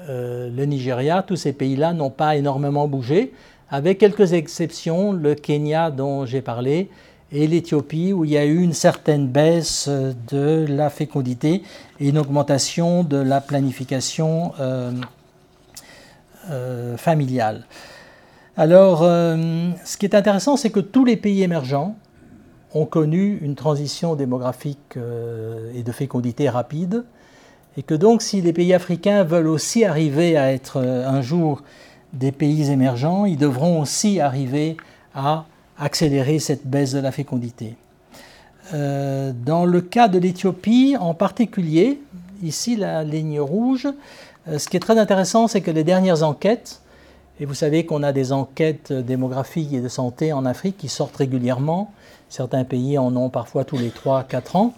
euh, 0.08 0.50
le 0.50 0.64
Nigeria, 0.64 1.22
tous 1.22 1.36
ces 1.36 1.52
pays-là 1.52 1.92
n'ont 1.92 2.10
pas 2.10 2.36
énormément 2.36 2.88
bougé, 2.88 3.32
avec 3.70 3.98
quelques 3.98 4.32
exceptions, 4.32 5.12
le 5.12 5.34
Kenya 5.34 5.90
dont 5.90 6.26
j'ai 6.26 6.42
parlé, 6.42 6.90
et 7.32 7.46
l'Éthiopie 7.46 8.12
où 8.12 8.24
il 8.24 8.32
y 8.32 8.36
a 8.36 8.44
eu 8.44 8.60
une 8.60 8.74
certaine 8.74 9.26
baisse 9.26 9.88
de 9.88 10.66
la 10.68 10.90
fécondité 10.90 11.62
et 11.98 12.08
une 12.08 12.18
augmentation 12.18 13.04
de 13.04 13.16
la 13.16 13.40
planification 13.40 14.52
euh, 16.50 16.96
familiale. 16.98 17.64
Alors, 18.56 19.00
ce 19.00 19.96
qui 19.96 20.04
est 20.04 20.14
intéressant, 20.14 20.56
c'est 20.56 20.70
que 20.70 20.80
tous 20.80 21.04
les 21.04 21.16
pays 21.16 21.42
émergents 21.42 21.96
ont 22.74 22.86
connu 22.86 23.38
une 23.42 23.54
transition 23.54 24.14
démographique 24.14 24.96
euh, 24.96 25.70
et 25.74 25.82
de 25.82 25.92
fécondité 25.92 26.48
rapide, 26.48 27.04
et 27.76 27.82
que 27.82 27.94
donc 27.94 28.22
si 28.22 28.40
les 28.40 28.52
pays 28.52 28.74
africains 28.74 29.24
veulent 29.24 29.48
aussi 29.48 29.84
arriver 29.84 30.36
à 30.36 30.52
être 30.52 30.78
euh, 30.78 31.06
un 31.06 31.22
jour 31.22 31.62
des 32.12 32.32
pays 32.32 32.70
émergents, 32.70 33.24
ils 33.24 33.36
devront 33.36 33.80
aussi 33.80 34.20
arriver 34.20 34.76
à 35.14 35.44
accélérer 35.78 36.38
cette 36.38 36.66
baisse 36.66 36.92
de 36.92 37.00
la 37.00 37.12
fécondité. 37.12 37.76
Euh, 38.74 39.32
dans 39.44 39.64
le 39.64 39.80
cas 39.80 40.08
de 40.08 40.18
l'Éthiopie 40.18 40.96
en 40.98 41.14
particulier, 41.14 42.00
ici 42.42 42.76
la 42.76 43.04
ligne 43.04 43.40
rouge, 43.40 43.88
ce 44.46 44.68
qui 44.68 44.76
est 44.76 44.80
très 44.80 44.98
intéressant, 44.98 45.46
c'est 45.46 45.60
que 45.60 45.70
les 45.70 45.84
dernières 45.84 46.22
enquêtes, 46.22 46.81
et 47.40 47.46
vous 47.46 47.54
savez 47.54 47.86
qu'on 47.86 48.02
a 48.02 48.12
des 48.12 48.32
enquêtes 48.32 48.92
démographiques 48.92 49.72
et 49.72 49.80
de 49.80 49.88
santé 49.88 50.32
en 50.32 50.44
Afrique 50.44 50.76
qui 50.76 50.88
sortent 50.88 51.16
régulièrement, 51.16 51.92
certains 52.28 52.64
pays 52.64 52.98
en 52.98 53.14
ont 53.16 53.30
parfois 53.30 53.64
tous 53.64 53.78
les 53.78 53.90
3-4 53.90 54.56
ans, 54.56 54.74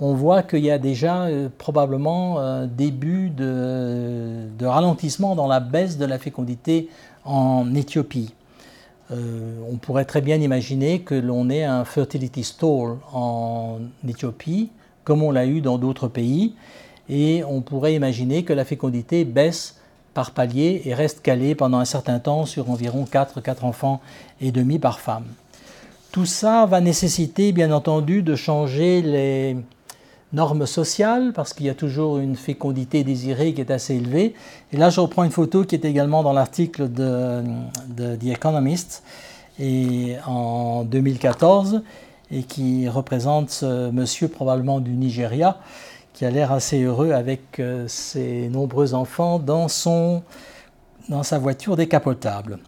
on 0.00 0.14
voit 0.14 0.42
qu'il 0.42 0.64
y 0.64 0.70
a 0.70 0.78
déjà 0.78 1.26
euh, 1.26 1.48
probablement 1.58 2.40
un 2.40 2.66
début 2.66 3.30
de, 3.30 4.48
ralentissement 4.60 5.36
dans 5.36 5.46
la 5.46 5.60
baisse 5.60 5.96
de 5.96 6.04
la 6.04 6.18
fécondité 6.18 6.88
en 7.24 7.72
Éthiopie. 7.74 8.34
on 9.10 9.76
pourrait 9.76 10.04
très 10.04 10.22
bien 10.22 10.40
imaginer 10.40 11.00
que 11.00 11.14
l'on 11.14 11.50
ait 11.50 11.64
un 11.64 11.84
fertility 11.84 12.42
stall 12.42 12.96
en 13.12 13.78
Éthiopie, 14.08 14.70
comme 15.04 15.22
on 15.22 15.30
l'a 15.30 15.46
eu 15.46 15.60
dans 15.60 15.78
d'autres 15.78 16.08
pays, 16.08 16.54
et 17.08 17.44
on 17.44 17.60
pourrait 17.60 17.94
imaginer 17.94 18.44
que 18.44 18.52
la 18.52 18.64
fécondité 18.64 19.24
baisse 19.24 19.81
par 20.14 20.32
palier 20.32 20.82
et 20.84 20.94
reste 20.94 21.22
calée 21.22 21.54
pendant 21.54 21.78
un 21.78 21.84
certain 21.84 22.18
temps 22.18 22.46
sur 22.46 22.70
environ 22.70 23.04
4, 23.04 23.40
4 23.40 23.64
enfants 23.64 24.00
et 24.40 24.52
demi 24.52 24.78
par 24.78 25.00
femme. 25.00 25.24
Tout 26.10 26.26
ça 26.26 26.66
va 26.66 26.80
nécessiter 26.80 27.52
bien 27.52 27.72
entendu 27.72 28.22
de 28.22 28.34
changer 28.34 29.00
les 29.00 29.56
normes 30.32 30.66
sociales 30.66 31.32
parce 31.34 31.52
qu'il 31.52 31.66
y 31.66 31.70
a 31.70 31.74
toujours 31.74 32.18
une 32.18 32.36
fécondité 32.36 33.04
désirée 33.04 33.54
qui 33.54 33.60
est 33.60 33.70
assez 33.70 33.94
élevée. 33.96 34.34
Et 34.72 34.76
là, 34.76 34.90
je 34.90 35.00
reprends 35.00 35.24
une 35.24 35.30
photo 35.30 35.64
qui 35.64 35.74
est 35.74 35.84
également 35.84 36.22
dans 36.22 36.32
l'article 36.32 36.90
de, 36.90 37.42
de, 37.88 38.16
The 38.16 38.26
Economist 38.26 39.02
et 39.58 40.16
en 40.26 40.84
2014 40.84 41.82
et 42.30 42.42
qui 42.42 42.88
représente 42.88 43.50
ce 43.50 43.90
monsieur 43.90 44.28
probablement 44.28 44.80
du 44.80 44.92
Nigeria 44.92 45.58
qui 46.22 46.26
a 46.26 46.30
l'air 46.30 46.52
assez 46.52 46.80
heureux 46.80 47.10
avec 47.10 47.58
euh, 47.58 47.88
ses 47.88 48.48
nombreux 48.48 48.94
enfants 48.94 49.40
dans, 49.40 49.66
son, 49.66 50.22
dans 51.08 51.24
sa 51.24 51.36
voiture 51.36 51.74
décapotable. 51.74 52.60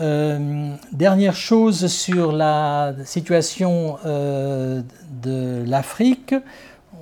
Euh, 0.00 0.74
dernière 0.90 1.36
chose 1.36 1.86
sur 1.86 2.32
la 2.32 2.92
situation 3.04 3.98
euh, 4.04 4.82
de 5.22 5.62
l'Afrique, 5.64 6.34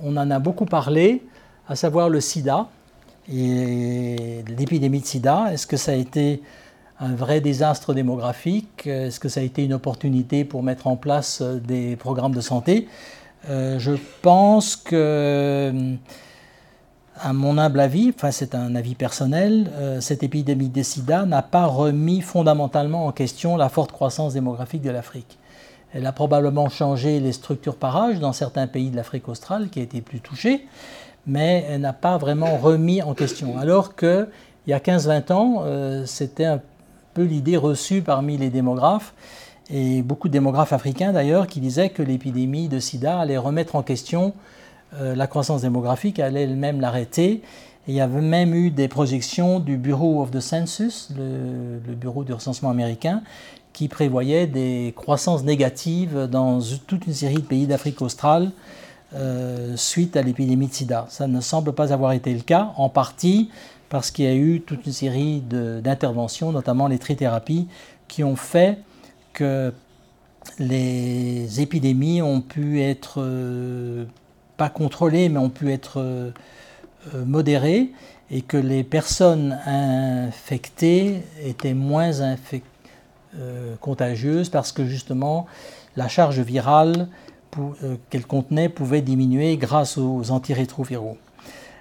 on 0.03 0.15
en 0.17 0.29
a 0.29 0.37
beaucoup 0.37 0.65
parlé, 0.65 1.23
à 1.67 1.75
savoir 1.75 2.09
le 2.09 2.21
sida 2.21 2.67
et 3.27 4.43
l'épidémie 4.47 4.99
de 4.99 5.07
sida. 5.07 5.51
Est-ce 5.51 5.65
que 5.65 5.77
ça 5.77 5.93
a 5.93 5.95
été 5.95 6.43
un 6.99 7.15
vrai 7.15 7.41
désastre 7.41 7.95
démographique? 7.95 8.85
Est-ce 8.85 9.19
que 9.19 9.29
ça 9.29 9.39
a 9.39 9.43
été 9.43 9.63
une 9.63 9.73
opportunité 9.73 10.45
pour 10.45 10.61
mettre 10.61 10.85
en 10.85 10.95
place 10.95 11.41
des 11.41 11.95
programmes 11.95 12.35
de 12.35 12.41
santé? 12.41 12.87
Euh, 13.49 13.79
je 13.79 13.93
pense 14.21 14.75
que, 14.75 15.71
à 17.19 17.33
mon 17.33 17.57
humble 17.57 17.79
avis, 17.79 18.11
enfin 18.15 18.31
c'est 18.31 18.55
un 18.55 18.75
avis 18.75 18.95
personnel, 18.95 19.71
euh, 19.75 20.01
cette 20.01 20.23
épidémie 20.23 20.69
de 20.69 20.83
sida 20.83 21.25
n'a 21.25 21.41
pas 21.41 21.65
remis 21.65 22.21
fondamentalement 22.21 23.05
en 23.05 23.11
question 23.11 23.55
la 23.57 23.69
forte 23.69 23.91
croissance 23.91 24.33
démographique 24.33 24.81
de 24.81 24.89
l'Afrique. 24.89 25.37
Elle 25.93 26.05
a 26.07 26.11
probablement 26.11 26.67
changé 26.69 27.19
les 27.19 27.31
structures 27.31 27.77
par 27.77 27.95
âge 27.95 28.19
dans 28.19 28.33
certains 28.33 28.67
pays 28.67 28.89
de 28.89 28.95
l'Afrique 28.95 29.29
australe 29.29 29.69
qui 29.69 29.79
a 29.79 29.83
été 29.83 30.01
plus 30.01 30.19
touchés, 30.19 30.65
mais 31.25 31.65
elle 31.69 31.81
n'a 31.81 31.93
pas 31.93 32.17
vraiment 32.17 32.57
remis 32.57 33.01
en 33.01 33.13
question. 33.13 33.57
Alors 33.57 33.95
qu'il 33.95 34.27
y 34.67 34.73
a 34.73 34.79
15-20 34.79 35.31
ans, 35.31 35.63
euh, 35.63 36.05
c'était 36.05 36.45
un 36.45 36.59
peu 37.13 37.23
l'idée 37.23 37.57
reçue 37.57 38.01
parmi 38.01 38.37
les 38.37 38.49
démographes 38.49 39.13
et 39.69 40.01
beaucoup 40.01 40.27
de 40.27 40.33
démographes 40.33 40.73
africains 40.73 41.11
d'ailleurs 41.11 41.47
qui 41.47 41.59
disaient 41.59 41.89
que 41.89 42.03
l'épidémie 42.03 42.67
de 42.67 42.79
sida 42.79 43.19
allait 43.19 43.37
remettre 43.37 43.75
en 43.75 43.83
question 43.83 44.33
euh, 44.99 45.15
la 45.15 45.27
croissance 45.27 45.61
démographique, 45.61 46.19
allait 46.19 46.43
elle-même 46.43 46.79
l'arrêter. 46.79 47.41
Il 47.87 47.93
y 47.93 48.01
avait 48.01 48.21
même 48.21 48.53
eu 48.53 48.71
des 48.71 48.87
projections 48.87 49.59
du 49.59 49.77
Bureau 49.77 50.21
of 50.21 50.31
the 50.31 50.39
Census, 50.39 51.09
le, 51.15 51.93
bureau 51.93 52.23
du 52.23 52.33
recensement 52.33 52.69
américain, 52.69 53.21
qui 53.73 53.87
prévoyait 53.87 54.47
des 54.47 54.93
croissances 54.95 55.43
négatives 55.43 56.27
dans 56.31 56.59
toute 56.87 57.07
une 57.07 57.13
série 57.13 57.35
de 57.35 57.41
pays 57.41 57.67
d'Afrique 57.67 58.01
australe 58.01 58.51
euh, 59.13 59.75
suite 59.75 60.15
à 60.15 60.21
l'épidémie 60.21 60.67
de 60.67 60.73
sida. 60.73 61.05
Ça 61.09 61.27
ne 61.27 61.41
semble 61.41 61.73
pas 61.73 61.91
avoir 61.91 62.13
été 62.13 62.33
le 62.33 62.41
cas, 62.41 62.71
en 62.77 62.89
partie 62.89 63.49
parce 63.89 64.11
qu'il 64.11 64.25
y 64.25 64.29
a 64.29 64.35
eu 64.35 64.61
toute 64.61 64.85
une 64.85 64.93
série 64.93 65.41
d'interventions, 65.41 66.51
notamment 66.51 66.87
les 66.87 66.97
trithérapies, 66.97 67.67
qui 68.07 68.23
ont 68.23 68.35
fait 68.35 68.79
que 69.35 69.71
les 70.57 71.61
épidémies 71.61 72.21
ont 72.21 72.41
pu 72.41 72.81
être, 72.81 73.15
euh, 73.21 74.05
pas 74.57 74.69
contrôlées, 74.69 75.29
mais 75.29 75.37
ont 75.37 75.49
pu 75.49 75.71
être 75.71 75.99
euh, 75.99 76.31
modérées 77.25 77.91
et 78.31 78.41
que 78.41 78.57
les 78.57 78.83
personnes 78.83 79.59
infectées 79.67 81.21
étaient 81.43 81.75
moins 81.75 82.11
euh, 82.21 83.75
contagieuses 83.79 84.49
parce 84.49 84.71
que 84.71 84.85
justement 84.85 85.45
la 85.95 86.07
charge 86.07 86.39
virale 86.39 87.07
qu'elle 88.09 88.25
contenait 88.25 88.67
pouvait 88.67 89.01
diminuer 89.01 89.55
grâce 89.55 89.97
aux 89.97 90.31
antirétroviraux. 90.31 91.17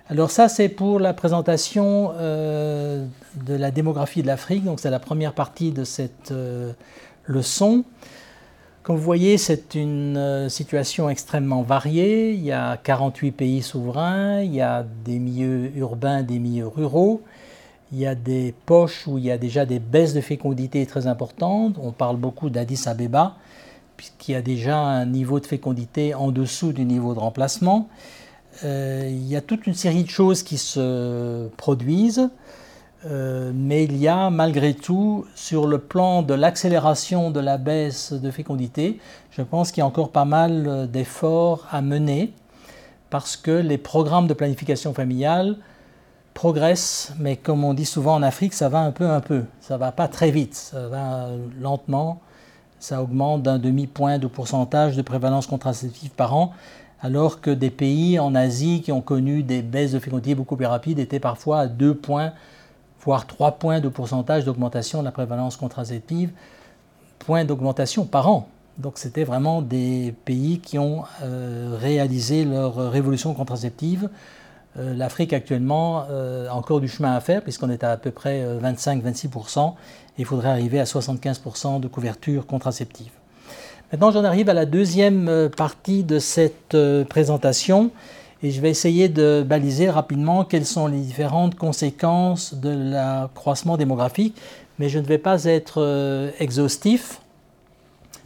Alors 0.08 0.30
ça, 0.30 0.48
c'est 0.48 0.68
pour 0.68 1.00
la 1.00 1.14
présentation 1.14 2.12
de 2.12 3.08
la 3.48 3.72
démographie 3.72 4.22
de 4.22 4.28
l'Afrique. 4.28 4.62
Donc 4.62 4.78
c'est 4.78 4.90
la 4.90 5.00
première 5.00 5.32
partie 5.32 5.72
de 5.72 5.82
cette 5.82 6.32
le 7.26 7.42
son. 7.42 7.84
Comme 8.84 8.96
vous 8.96 9.02
voyez, 9.02 9.38
c'est 9.38 9.74
une 9.74 10.18
euh, 10.18 10.48
situation 10.50 11.08
extrêmement 11.08 11.62
variée. 11.62 12.32
Il 12.32 12.44
y 12.44 12.52
a 12.52 12.76
48 12.76 13.32
pays 13.32 13.62
souverains, 13.62 14.42
il 14.42 14.54
y 14.54 14.60
a 14.60 14.84
des 15.06 15.18
milieux 15.18 15.72
urbains, 15.76 16.22
des 16.22 16.38
milieux 16.38 16.66
ruraux, 16.66 17.22
il 17.92 17.98
y 17.98 18.06
a 18.06 18.14
des 18.14 18.54
poches 18.66 19.06
où 19.06 19.16
il 19.16 19.24
y 19.24 19.30
a 19.30 19.38
déjà 19.38 19.64
des 19.64 19.78
baisses 19.78 20.12
de 20.12 20.20
fécondité 20.20 20.84
très 20.84 21.06
importantes. 21.06 21.76
On 21.80 21.92
parle 21.92 22.16
beaucoup 22.16 22.50
d'Addis 22.50 22.82
Abeba, 22.84 23.36
puisqu'il 23.96 24.32
y 24.32 24.34
a 24.34 24.42
déjà 24.42 24.76
un 24.76 25.06
niveau 25.06 25.40
de 25.40 25.46
fécondité 25.46 26.14
en 26.14 26.30
dessous 26.30 26.72
du 26.72 26.84
niveau 26.84 27.14
de 27.14 27.20
remplacement. 27.20 27.88
Euh, 28.64 29.08
il 29.08 29.26
y 29.26 29.34
a 29.34 29.40
toute 29.40 29.66
une 29.66 29.74
série 29.74 30.04
de 30.04 30.10
choses 30.10 30.42
qui 30.42 30.58
se 30.58 31.48
produisent. 31.56 32.28
Euh, 33.06 33.52
mais 33.54 33.84
il 33.84 33.96
y 33.98 34.08
a 34.08 34.30
malgré 34.30 34.72
tout, 34.72 35.26
sur 35.34 35.66
le 35.66 35.78
plan 35.78 36.22
de 36.22 36.32
l'accélération 36.32 37.30
de 37.30 37.40
la 37.40 37.58
baisse 37.58 38.12
de 38.12 38.30
fécondité, 38.30 38.98
je 39.30 39.42
pense 39.42 39.72
qu'il 39.72 39.80
y 39.80 39.82
a 39.82 39.86
encore 39.86 40.10
pas 40.10 40.24
mal 40.24 40.64
euh, 40.66 40.86
d'efforts 40.86 41.66
à 41.70 41.82
mener 41.82 42.32
parce 43.10 43.36
que 43.36 43.50
les 43.50 43.76
programmes 43.76 44.26
de 44.26 44.32
planification 44.34 44.94
familiale 44.94 45.56
progressent, 46.32 47.12
mais 47.18 47.36
comme 47.36 47.62
on 47.62 47.74
dit 47.74 47.84
souvent 47.84 48.14
en 48.14 48.22
Afrique, 48.22 48.54
ça 48.54 48.68
va 48.68 48.80
un 48.80 48.90
peu 48.90 49.08
un 49.08 49.20
peu, 49.20 49.44
ça 49.60 49.76
va 49.76 49.92
pas 49.92 50.08
très 50.08 50.30
vite, 50.30 50.54
ça 50.54 50.88
va 50.88 51.28
lentement, 51.60 52.20
ça 52.80 53.02
augmente 53.02 53.42
d'un 53.42 53.58
demi-point 53.58 54.18
de 54.18 54.26
pourcentage 54.26 54.96
de 54.96 55.02
prévalence 55.02 55.46
contraceptive 55.46 56.10
par 56.10 56.34
an, 56.34 56.52
alors 57.02 57.40
que 57.40 57.50
des 57.50 57.70
pays 57.70 58.18
en 58.18 58.34
Asie 58.34 58.80
qui 58.82 58.90
ont 58.90 59.02
connu 59.02 59.42
des 59.42 59.62
baisses 59.62 59.92
de 59.92 59.98
fécondité 59.98 60.34
beaucoup 60.34 60.56
plus 60.56 60.66
rapides 60.66 60.98
étaient 60.98 61.20
parfois 61.20 61.60
à 61.60 61.66
deux 61.66 61.94
points 61.94 62.32
voire 63.04 63.26
3 63.26 63.52
points 63.52 63.80
de 63.80 63.88
pourcentage 63.88 64.44
d'augmentation 64.44 65.00
de 65.00 65.04
la 65.04 65.12
prévalence 65.12 65.56
contraceptive, 65.56 66.30
points 67.18 67.44
d'augmentation 67.44 68.04
par 68.04 68.28
an. 68.28 68.48
Donc 68.78 68.94
c'était 68.96 69.24
vraiment 69.24 69.62
des 69.62 70.14
pays 70.24 70.58
qui 70.58 70.78
ont 70.78 71.04
euh, 71.22 71.76
réalisé 71.80 72.44
leur 72.44 72.90
révolution 72.90 73.32
contraceptive. 73.34 74.08
Euh, 74.76 74.94
L'Afrique 74.94 75.32
actuellement 75.32 76.06
euh, 76.10 76.48
a 76.48 76.54
encore 76.54 76.80
du 76.80 76.88
chemin 76.88 77.14
à 77.14 77.20
faire 77.20 77.42
puisqu'on 77.42 77.70
est 77.70 77.84
à 77.84 77.92
à 77.92 77.96
peu 77.96 78.10
près 78.10 78.44
25-26% 78.60 79.70
et 79.70 79.72
il 80.18 80.24
faudrait 80.24 80.48
arriver 80.48 80.80
à 80.80 80.84
75% 80.84 81.78
de 81.80 81.86
couverture 81.86 82.46
contraceptive. 82.46 83.12
Maintenant 83.92 84.10
j'en 84.10 84.24
arrive 84.24 84.48
à 84.48 84.54
la 84.54 84.66
deuxième 84.66 85.50
partie 85.56 86.02
de 86.02 86.18
cette 86.18 86.76
présentation 87.08 87.92
et 88.42 88.50
je 88.50 88.60
vais 88.60 88.70
essayer 88.70 89.08
de 89.08 89.44
baliser 89.46 89.88
rapidement 89.88 90.44
quelles 90.44 90.66
sont 90.66 90.86
les 90.86 91.00
différentes 91.00 91.54
conséquences 91.54 92.54
de 92.54 92.68
l'accroissement 92.68 93.76
démographique, 93.76 94.36
mais 94.78 94.88
je 94.88 94.98
ne 94.98 95.06
vais 95.06 95.18
pas 95.18 95.44
être 95.44 95.80
euh, 95.80 96.30
exhaustif 96.38 97.20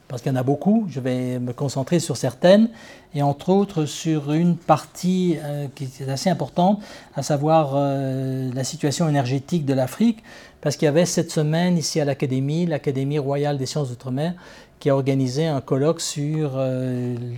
parce 0.09 0.23
qu'il 0.23 0.33
y 0.33 0.35
en 0.35 0.38
a 0.38 0.42
beaucoup. 0.42 0.87
Je 0.88 1.01
vais 1.01 1.38
me 1.38 1.53
concentrer 1.53 2.01
sur 2.01 2.16
certaines 2.16 2.71
et 3.14 3.21
entre 3.23 3.51
autres 3.51 3.85
sur 3.85 4.33
une 4.33 4.57
partie 4.57 5.37
euh, 5.44 5.66
qui 5.75 5.85
est 5.85 6.09
assez 6.09 6.31
importante, 6.31 6.81
à 7.14 7.23
savoir 7.23 7.73
euh, 7.75 8.51
la 8.55 8.64
situation 8.64 9.07
énergétique 9.07 9.66
de 9.66 9.75
l'Afrique, 9.75 10.23
parce 10.62 10.77
qu'il 10.77 10.87
y 10.87 10.88
avait 10.88 11.05
cette 11.05 11.31
semaine 11.31 11.77
ici 11.77 12.01
à 12.01 12.07
l'Académie, 12.07 12.64
l'Académie 12.64 13.18
royale 13.18 13.59
des 13.59 13.66
sciences 13.66 13.91
d'outre-mer, 13.91 14.33
qui 14.80 14.89
a 14.89 14.95
organisé 14.95 15.47
un 15.47 15.61
colloque 15.61 16.01
sur 16.01 16.59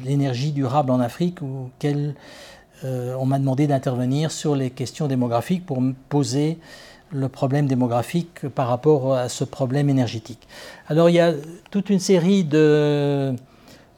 l'énergie 0.05 0.53
durable 0.53 0.91
en 0.91 1.01
Afrique, 1.01 1.41
ou 1.41 1.71
quelle 1.79 2.15
euh, 2.85 3.15
on 3.19 3.27
m'a 3.27 3.39
demandé 3.39 3.67
d'intervenir 3.67 4.31
sur 4.31 4.55
les 4.57 4.71
questions 4.71 5.07
démographiques 5.07 5.67
pour 5.67 5.83
poser 6.09 6.59
le 7.13 7.29
problème 7.29 7.67
démographique 7.67 8.49
par 8.49 8.69
rapport 8.69 9.15
à 9.15 9.29
ce 9.29 9.45
problème 9.45 9.89
énergétique. 9.91 10.47
Alors 10.89 11.11
il 11.11 11.15
y 11.15 11.21
a 11.21 11.33
toute 11.71 11.91
une 11.91 11.99
série 11.99 12.45
de 12.45 13.35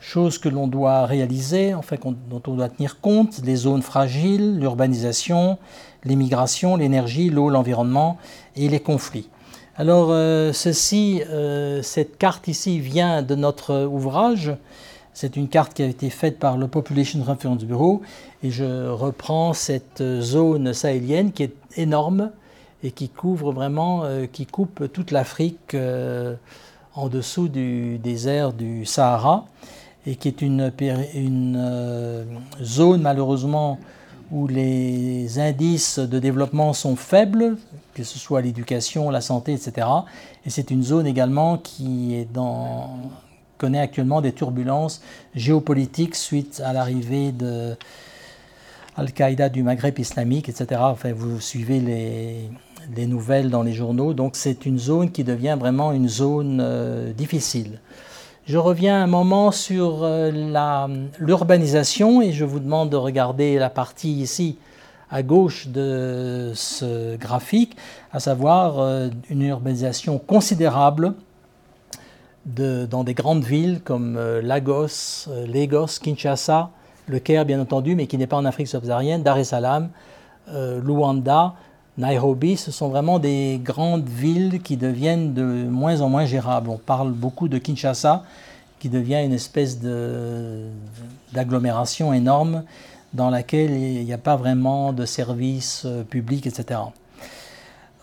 choses 0.00 0.38
que 0.38 0.48
l'on 0.48 0.66
doit 0.66 1.06
réaliser, 1.06 1.74
en 1.74 1.82
fait, 1.82 2.00
dont 2.02 2.42
on 2.46 2.54
doit 2.54 2.68
tenir 2.68 3.00
compte, 3.00 3.40
les 3.44 3.54
zones 3.54 3.82
fragiles, 3.82 4.58
l'urbanisation, 4.58 5.58
l'immigration, 6.04 6.76
l'énergie, 6.76 7.30
l'eau, 7.30 7.50
l'environnement 7.50 8.18
et 8.56 8.68
les 8.68 8.80
conflits. 8.80 9.28
Alors 9.76 10.08
euh, 10.10 10.52
ceci, 10.52 11.22
euh, 11.30 11.82
cette 11.82 12.18
carte 12.18 12.48
ici 12.48 12.78
vient 12.78 13.22
de 13.22 13.34
notre 13.34 13.84
ouvrage 13.84 14.52
c'est 15.14 15.36
une 15.36 15.48
carte 15.48 15.74
qui 15.74 15.82
a 15.82 15.86
été 15.86 16.10
faite 16.10 16.38
par 16.38 16.56
le 16.56 16.68
Population 16.68 17.22
Reference 17.22 17.64
Bureau 17.64 18.02
et 18.42 18.50
je 18.50 18.88
reprends 18.88 19.52
cette 19.52 20.02
zone 20.20 20.72
sahélienne 20.72 21.32
qui 21.32 21.44
est 21.44 21.54
énorme 21.76 22.30
et 22.82 22.90
qui 22.90 23.08
couvre 23.08 23.52
vraiment, 23.52 24.04
euh, 24.04 24.26
qui 24.30 24.46
coupe 24.46 24.90
toute 24.92 25.10
l'Afrique 25.10 25.74
euh, 25.74 26.34
en 26.94 27.08
dessous 27.08 27.48
du 27.48 27.98
désert 27.98 28.52
du 28.52 28.84
Sahara 28.84 29.46
et 30.06 30.16
qui 30.16 30.28
est 30.28 30.42
une, 30.42 30.72
euh, 30.80 32.24
zone 32.62 33.02
malheureusement 33.02 33.78
où 34.30 34.46
les 34.46 35.38
indices 35.38 35.98
de 35.98 36.18
développement 36.18 36.72
sont 36.72 36.96
faibles, 36.96 37.58
que 37.92 38.02
ce 38.02 38.18
soit 38.18 38.40
l'éducation, 38.40 39.10
la 39.10 39.20
santé, 39.20 39.52
etc. 39.52 39.86
Et 40.46 40.50
c'est 40.50 40.70
une 40.70 40.82
zone 40.82 41.06
également 41.06 41.58
qui 41.58 42.14
est 42.14 42.32
dans, 42.32 42.96
connaît 43.62 43.78
actuellement 43.78 44.20
des 44.20 44.32
turbulences 44.32 45.00
géopolitiques 45.36 46.16
suite 46.16 46.60
à 46.64 46.72
l'arrivée 46.72 47.30
de 47.30 47.76
Al-Qaïda 48.96 49.48
du 49.50 49.62
Maghreb 49.62 50.00
islamique, 50.00 50.48
etc. 50.48 50.80
Enfin, 50.82 51.12
vous 51.12 51.40
suivez 51.40 51.78
les, 51.78 52.50
les 52.96 53.06
nouvelles 53.06 53.50
dans 53.50 53.62
les 53.62 53.72
journaux. 53.72 54.14
Donc 54.14 54.34
c'est 54.34 54.66
une 54.66 54.80
zone 54.80 55.12
qui 55.12 55.22
devient 55.22 55.56
vraiment 55.56 55.92
une 55.92 56.08
zone 56.08 56.58
euh, 56.60 57.12
difficile. 57.12 57.78
Je 58.46 58.58
reviens 58.58 59.00
un 59.00 59.06
moment 59.06 59.52
sur 59.52 60.00
euh, 60.02 61.06
l'urbanisation 61.20 62.20
et 62.20 62.32
je 62.32 62.44
vous 62.44 62.58
demande 62.58 62.90
de 62.90 62.96
regarder 62.96 63.60
la 63.60 63.70
partie 63.70 64.12
ici 64.12 64.58
à 65.08 65.22
gauche 65.22 65.68
de 65.68 66.50
ce 66.56 67.16
graphique, 67.16 67.76
à 68.12 68.18
savoir 68.18 68.80
euh, 68.80 69.08
une 69.30 69.42
urbanisation 69.42 70.18
considérable 70.18 71.14
dans 72.46 73.04
des 73.04 73.14
grandes 73.14 73.44
villes 73.44 73.80
comme 73.84 74.18
Lagos, 74.42 75.28
Lagos, 75.46 75.98
Kinshasa, 76.02 76.70
le 77.06 77.18
Caire 77.18 77.44
bien 77.44 77.60
entendu, 77.60 77.94
mais 77.94 78.06
qui 78.06 78.18
n'est 78.18 78.26
pas 78.26 78.36
en 78.36 78.44
Afrique 78.44 78.68
subsaharienne, 78.68 79.22
Dar 79.22 79.38
es 79.38 79.44
Salaam, 79.44 79.90
Luanda, 80.48 81.54
Nairobi, 81.98 82.56
ce 82.56 82.70
sont 82.72 82.88
vraiment 82.88 83.18
des 83.18 83.60
grandes 83.62 84.08
villes 84.08 84.62
qui 84.62 84.76
deviennent 84.76 85.34
de 85.34 85.42
moins 85.68 86.00
en 86.00 86.08
moins 86.08 86.24
gérables. 86.24 86.70
On 86.70 86.78
parle 86.78 87.12
beaucoup 87.12 87.48
de 87.48 87.58
Kinshasa, 87.58 88.24
qui 88.82 88.88
devient 88.88 89.22
une 89.24 89.32
espèce 89.32 89.78
d'agglomération 91.32 92.12
énorme 92.12 92.64
dans 93.12 93.30
laquelle 93.30 93.70
il 93.70 94.04
n'y 94.04 94.12
a 94.12 94.18
pas 94.18 94.36
vraiment 94.36 94.92
de 94.92 95.04
services 95.04 95.82
euh, 95.84 96.02
publics, 96.02 96.46
etc. 96.46 96.80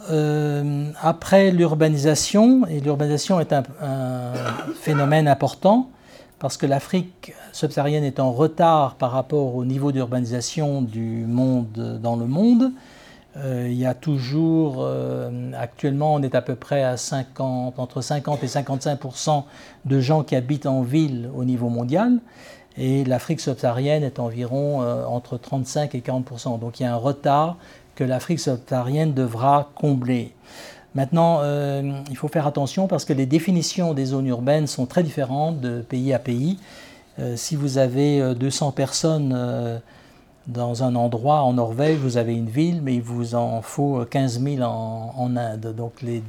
Euh, 0.10 0.92
après 1.02 1.52
l'urbanisation, 1.52 2.66
et 2.68 2.80
l'urbanisation 2.80 3.40
est 3.40 3.54
un, 3.54 3.64
phénomène 4.80 5.28
important, 5.28 5.90
parce 6.40 6.56
que 6.56 6.66
l'Afrique 6.66 7.34
subsaharienne 7.52 8.06
est 8.06 8.20
en 8.20 8.32
retard 8.32 8.96
par 8.96 9.12
rapport 9.12 9.56
au 9.56 9.66
niveau 9.66 9.92
d'urbanisation 9.92 10.82
du 10.82 11.26
monde 11.28 12.00
dans 12.02 12.16
le 12.16 12.28
monde, 12.28 12.72
euh, 13.38 13.68
il 13.70 13.78
y 13.78 13.86
a 13.86 13.94
toujours, 13.94 14.78
euh, 14.80 15.52
actuellement, 15.58 16.16
on 16.16 16.24
est 16.24 16.34
à 16.34 16.42
peu 16.42 16.56
près 16.56 16.84
à 16.84 16.98
50, 16.98 17.78
entre 17.78 18.02
50 18.02 18.44
et 18.44 18.48
55% 18.48 19.44
de 19.86 20.00
gens 20.00 20.24
qui 20.24 20.36
habitent 20.36 20.66
en 20.66 20.82
ville 20.82 21.30
au 21.36 21.44
niveau 21.44 21.70
mondial. 21.70 22.20
Et 22.78 23.04
l'Afrique 23.04 23.42
subsaharienne 23.42 24.04
est 24.04 24.20
environ 24.20 24.82
entre 25.08 25.38
35 25.38 25.96
et 25.96 26.00
40% 26.00 26.60
Donc 26.60 26.80
il 26.80 26.84
y 26.84 26.86
a 26.86 26.94
un 26.94 26.98
retard 26.98 27.58
que 28.00 28.06
l'Afrique 28.06 28.40
subsaharienne 28.40 29.14
devra 29.14 29.72
combler. 29.76 30.34
Maintenant, 30.96 31.42
il 32.10 32.16
faut 32.16 32.30
faire 32.30 32.48
attention 32.48 32.88
parce 32.88 33.04
que 33.04 33.12
les 33.12 33.26
définitions 33.26 33.94
des 33.94 34.06
zones 34.06 34.28
urbaines 34.28 34.68
sont 34.68 34.86
très 34.86 35.04
différentes 35.04 35.60
de 35.60 35.82
pays 35.82 36.14
à 36.14 36.20
pays. 36.20 36.58
si 37.36 37.58
vous 37.58 37.78
avez 37.78 38.34
200 38.36 38.72
personnes 38.72 39.82
dans 40.48 40.84
un 40.84 40.96
endroit 40.96 41.42
en 41.42 41.54
Norvège, 41.54 41.98
vous 41.98 42.16
avez 42.16 42.34
une 42.34 42.50
ville, 42.50 42.82
mais 42.82 42.96
il 42.96 43.02
vous 43.02 43.36
en 43.36 43.62
faut 43.62 44.04
15 44.10 44.42
000 44.42 44.64
en, 44.64 45.36
Inde. 45.36 45.76
Donc 45.76 46.02
les, 46.02 46.24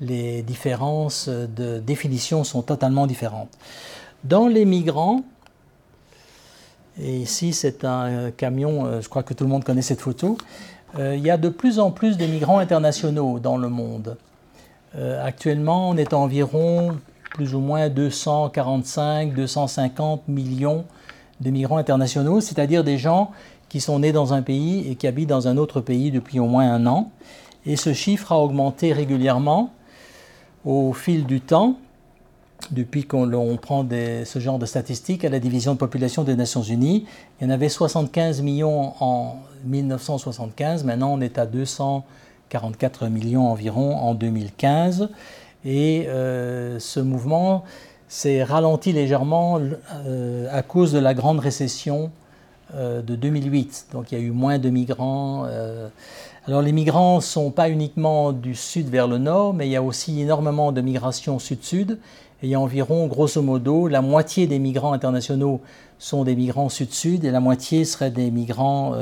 les, 0.00 0.42
différences 0.42 1.28
de 1.28 1.78
définition 1.78 2.42
sont 2.42 2.62
totalement 2.62 3.06
différentes. 3.06 3.50
Dans 4.24 4.48
les 4.48 4.64
migrants, 4.64 5.22
et 7.00 7.18
ici 7.18 7.52
c'est 7.52 7.84
un 7.84 8.30
camion, 8.30 8.86
euh, 8.86 9.00
je 9.00 9.08
crois 9.08 9.22
que 9.22 9.34
tout 9.34 9.44
le 9.44 9.50
monde 9.50 9.64
connaît 9.64 9.82
cette 9.82 10.00
photo, 10.00 10.36
euh, 10.36 10.71
il 10.98 11.20
y 11.20 11.30
a 11.30 11.36
de 11.36 11.48
plus 11.48 11.78
en 11.78 11.90
plus 11.90 12.16
de 12.16 12.26
migrants 12.26 12.58
internationaux 12.58 13.38
dans 13.38 13.56
le 13.56 13.68
monde. 13.68 14.16
Euh, 14.94 15.24
actuellement, 15.24 15.88
on 15.90 15.96
est 15.96 16.12
environ 16.12 16.98
plus 17.30 17.54
ou 17.54 17.60
moins 17.60 17.88
245, 17.88 19.34
250 19.34 20.28
millions 20.28 20.84
de 21.40 21.50
migrants 21.50 21.78
internationaux, 21.78 22.40
c'est-à-dire 22.40 22.84
des 22.84 22.98
gens 22.98 23.30
qui 23.70 23.80
sont 23.80 24.00
nés 24.00 24.12
dans 24.12 24.34
un 24.34 24.42
pays 24.42 24.90
et 24.90 24.96
qui 24.96 25.06
habitent 25.06 25.30
dans 25.30 25.48
un 25.48 25.56
autre 25.56 25.80
pays 25.80 26.10
depuis 26.10 26.38
au 26.40 26.46
moins 26.46 26.70
un 26.70 26.86
an. 26.86 27.10
Et 27.64 27.76
ce 27.76 27.94
chiffre 27.94 28.32
a 28.32 28.38
augmenté 28.38 28.92
régulièrement 28.92 29.72
au 30.66 30.92
fil 30.92 31.24
du 31.24 31.40
temps, 31.40 31.76
depuis 32.70 33.04
qu'on 33.04 33.56
prend 33.60 33.86
ce 33.88 34.38
genre 34.38 34.58
de 34.58 34.66
statistiques 34.66 35.24
à 35.24 35.28
la 35.28 35.40
division 35.40 35.72
de 35.72 35.78
population 35.78 36.24
des 36.24 36.36
Nations 36.36 36.62
Unies. 36.62 37.06
Il 37.40 37.44
y 37.44 37.46
en 37.46 37.50
avait 37.50 37.68
75 37.68 38.42
millions 38.42 38.94
en 39.00 39.36
1975, 39.64 40.84
maintenant 40.84 41.12
on 41.12 41.20
est 41.20 41.38
à 41.38 41.46
244 41.46 43.08
millions 43.08 43.48
environ 43.48 43.96
en 43.96 44.14
2015. 44.14 45.08
Et 45.64 46.06
euh, 46.08 46.78
ce 46.78 47.00
mouvement 47.00 47.64
s'est 48.08 48.42
ralenti 48.42 48.92
légèrement 48.92 49.60
euh, 50.06 50.48
à 50.50 50.62
cause 50.62 50.92
de 50.92 50.98
la 50.98 51.14
grande 51.14 51.38
récession 51.38 52.10
euh, 52.74 53.00
de 53.00 53.14
2008. 53.14 53.86
Donc 53.92 54.12
il 54.12 54.18
y 54.18 54.20
a 54.20 54.24
eu 54.24 54.30
moins 54.30 54.58
de 54.58 54.70
migrants. 54.70 55.46
Alors 56.46 56.62
les 56.62 56.72
migrants 56.72 57.16
ne 57.16 57.20
sont 57.20 57.50
pas 57.50 57.68
uniquement 57.68 58.32
du 58.32 58.54
sud 58.54 58.88
vers 58.88 59.06
le 59.06 59.18
nord, 59.18 59.54
mais 59.54 59.68
il 59.68 59.70
y 59.70 59.76
a 59.76 59.82
aussi 59.82 60.20
énormément 60.20 60.72
de 60.72 60.80
migration 60.80 61.38
sud-sud. 61.38 61.98
Et 62.42 62.46
il 62.46 62.50
y 62.50 62.54
a 62.54 62.60
environ, 62.60 63.06
grosso 63.06 63.40
modo, 63.40 63.88
la 63.88 64.02
moitié 64.02 64.46
des 64.46 64.58
migrants 64.58 64.92
internationaux 64.92 65.60
sont 65.98 66.24
des 66.24 66.34
migrants 66.34 66.68
sud-sud 66.68 67.24
et 67.24 67.30
la 67.30 67.40
moitié 67.40 67.84
seraient 67.84 68.10
des 68.10 68.30
migrants, 68.32 68.94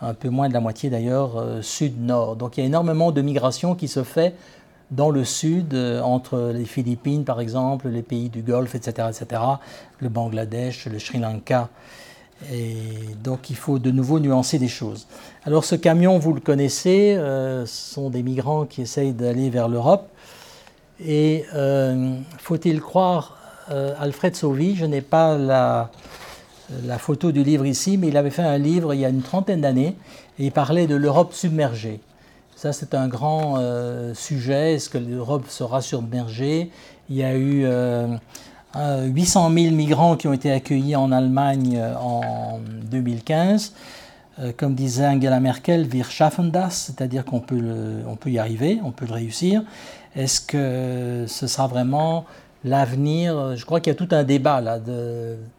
un 0.00 0.14
peu 0.14 0.30
moins 0.30 0.48
de 0.48 0.54
la 0.54 0.60
moitié 0.60 0.88
d'ailleurs, 0.88 1.44
sud-nord. 1.60 2.36
Donc 2.36 2.56
il 2.56 2.60
y 2.60 2.62
a 2.62 2.66
énormément 2.66 3.12
de 3.12 3.20
migration 3.20 3.74
qui 3.74 3.88
se 3.88 4.02
fait 4.02 4.34
dans 4.90 5.10
le 5.10 5.24
sud, 5.24 5.74
euh, 5.74 6.00
entre 6.00 6.52
les 6.54 6.64
Philippines 6.64 7.24
par 7.24 7.40
exemple, 7.40 7.88
les 7.88 8.02
pays 8.02 8.28
du 8.28 8.42
Golfe, 8.42 8.74
etc., 8.74 9.08
etc., 9.10 9.42
le 9.98 10.08
Bangladesh, 10.08 10.86
le 10.86 10.98
Sri 10.98 11.18
Lanka. 11.18 11.68
Et 12.52 12.76
donc 13.22 13.48
il 13.50 13.56
faut 13.56 13.78
de 13.78 13.90
nouveau 13.90 14.20
nuancer 14.20 14.58
des 14.58 14.68
choses. 14.68 15.06
Alors 15.44 15.64
ce 15.64 15.74
camion, 15.74 16.18
vous 16.18 16.34
le 16.34 16.40
connaissez, 16.40 17.14
euh, 17.16 17.64
ce 17.64 17.94
sont 17.94 18.10
des 18.10 18.22
migrants 18.22 18.66
qui 18.66 18.82
essayent 18.82 19.12
d'aller 19.12 19.50
vers 19.50 19.68
l'Europe. 19.68 20.08
Et 21.00 21.44
euh, 21.54 22.16
faut-il 22.38 22.80
croire 22.80 23.38
Alfred 23.98 24.36
Sauvy, 24.36 24.76
je 24.76 24.84
n'ai 24.84 25.00
pas 25.00 25.38
la, 25.38 25.90
photo 26.98 27.32
du 27.32 27.42
livre 27.42 27.64
ici, 27.64 27.96
mais 27.96 28.08
il 28.08 28.16
avait 28.18 28.30
fait 28.30 28.42
un 28.42 28.58
livre 28.58 28.92
il 28.92 29.00
y 29.00 29.06
a 29.06 29.08
une 29.08 29.22
trentaine 29.22 29.62
d'années 29.62 29.96
et 30.38 30.46
il 30.46 30.52
parlait 30.52 30.86
de 30.86 30.94
l'Europe 30.94 31.32
submergée. 31.32 32.00
Ça, 32.56 32.72
c'est 32.72 32.94
un 32.94 33.08
grand 33.08 33.56
euh, 33.58 34.14
sujet. 34.14 34.74
Est-ce 34.74 34.88
que 34.88 34.98
l'Europe 34.98 35.44
sera 35.48 35.82
submergée? 35.82 36.70
Il 37.10 37.16
y 37.16 37.22
a 37.22 37.36
eu 37.36 37.66
800 38.74 39.50
euh, 39.50 39.54
000 39.54 39.74
migrants 39.74 40.16
qui 40.16 40.28
ont 40.28 40.32
été 40.32 40.50
accueillis 40.50 40.96
en 40.96 41.12
Allemagne 41.12 41.76
euh, 41.76 41.94
en 41.96 42.60
2015. 42.90 43.74
comme 44.56 44.74
disait 44.74 45.06
Angela 45.06 45.40
Merkel, 45.40 45.86
wir 45.92 46.10
schaffen 46.10 46.50
das, 46.50 46.70
c'est-à-dire 46.70 47.24
qu'on 47.24 47.40
peut, 47.40 47.60
on 48.08 48.16
peut 48.16 48.30
y 48.30 48.38
arriver, 48.38 48.80
on 48.82 48.90
peut 48.90 49.06
le 49.06 49.12
réussir. 49.12 49.62
Est-ce 50.16 50.40
que 50.40 51.24
ce 51.26 51.46
sera 51.46 51.66
vraiment 51.66 52.24
l'avenir? 52.64 53.56
Je 53.56 53.64
crois 53.64 53.80
qu'il 53.80 53.92
y 53.92 53.96
a 53.96 53.98
tout 53.98 54.14
un 54.14 54.24
débat 54.24 54.62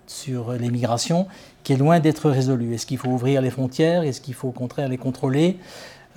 sur 0.08 0.54
l'immigration 0.54 1.28
qui 1.64 1.74
est 1.74 1.78
loin 1.78 2.00
d'être 2.00 2.30
résolu. 2.30 2.74
Est-ce 2.74 2.86
qu'il 2.86 2.98
faut 2.98 3.10
ouvrir 3.10 3.42
les 3.42 3.50
frontières? 3.50 4.04
Est-ce 4.04 4.22
qu'il 4.22 4.36
faut 4.36 4.50
au 4.50 4.54
contraire 4.54 4.88
les 4.88 4.98
contrôler? 4.98 5.58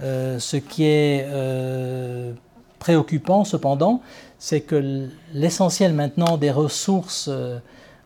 Euh, 0.00 0.38
ce 0.38 0.56
qui 0.56 0.84
est 0.84 1.26
euh, 1.28 2.32
préoccupant 2.78 3.44
cependant, 3.44 4.00
c'est 4.38 4.60
que 4.60 5.08
l'essentiel 5.34 5.92
maintenant 5.92 6.36
des 6.36 6.52
ressources 6.52 7.28
euh, 7.28 7.58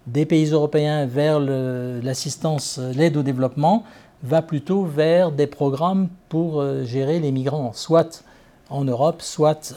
des 0.07 0.24
pays 0.24 0.51
européens 0.51 1.07
vers 1.07 1.39
l'assistance, 1.39 2.80
l'aide 2.97 3.16
au 3.16 3.22
développement, 3.22 3.85
va 4.24 4.41
plutôt 4.43 4.85
vers 4.85 5.30
des 5.30 5.47
programmes 5.47 6.09
pour 6.28 6.64
gérer 6.85 7.20
les 7.20 7.30
migrants, 7.30 7.72
soit 7.72 8.24
en 8.72 8.84
Europe, 8.84 9.22
soit, 9.22 9.74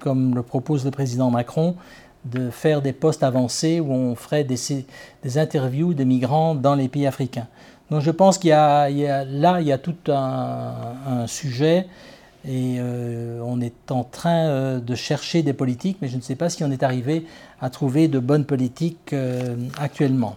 comme 0.00 0.34
le 0.34 0.42
propose 0.42 0.84
le 0.84 0.90
président 0.90 1.30
Macron, 1.30 1.76
de 2.24 2.50
faire 2.50 2.80
des 2.82 2.92
postes 2.92 3.22
avancés 3.22 3.80
où 3.80 3.92
on 3.92 4.14
ferait 4.14 4.44
des, 4.44 5.38
interviews 5.38 5.94
de 5.94 6.04
migrants 6.04 6.54
dans 6.54 6.74
les 6.74 6.88
pays 6.88 7.06
africains. 7.06 7.46
Donc 7.90 8.00
je 8.00 8.10
pense 8.10 8.38
qu'il 8.38 8.48
y, 8.48 8.52
a 8.52 8.88
là, 9.24 9.60
il 9.60 9.66
y 9.66 9.72
a 9.72 9.78
tout 9.78 9.96
un, 10.08 11.26
sujet 11.26 11.86
et 12.46 12.76
euh, 12.78 13.40
on 13.42 13.60
est 13.60 13.90
en 13.90 14.04
train 14.04 14.48
euh, 14.48 14.78
de 14.78 14.94
chercher 14.94 15.42
des 15.42 15.54
politiques, 15.54 15.98
mais 16.02 16.08
je 16.08 16.16
ne 16.16 16.20
sais 16.20 16.34
pas 16.34 16.50
si 16.50 16.62
on 16.62 16.70
est 16.70 16.82
arrivé 16.82 17.26
à 17.60 17.70
trouver 17.70 18.06
de 18.06 18.18
bonnes 18.18 18.44
politiques 18.44 19.14
euh, 19.14 19.56
actuellement. 19.78 20.36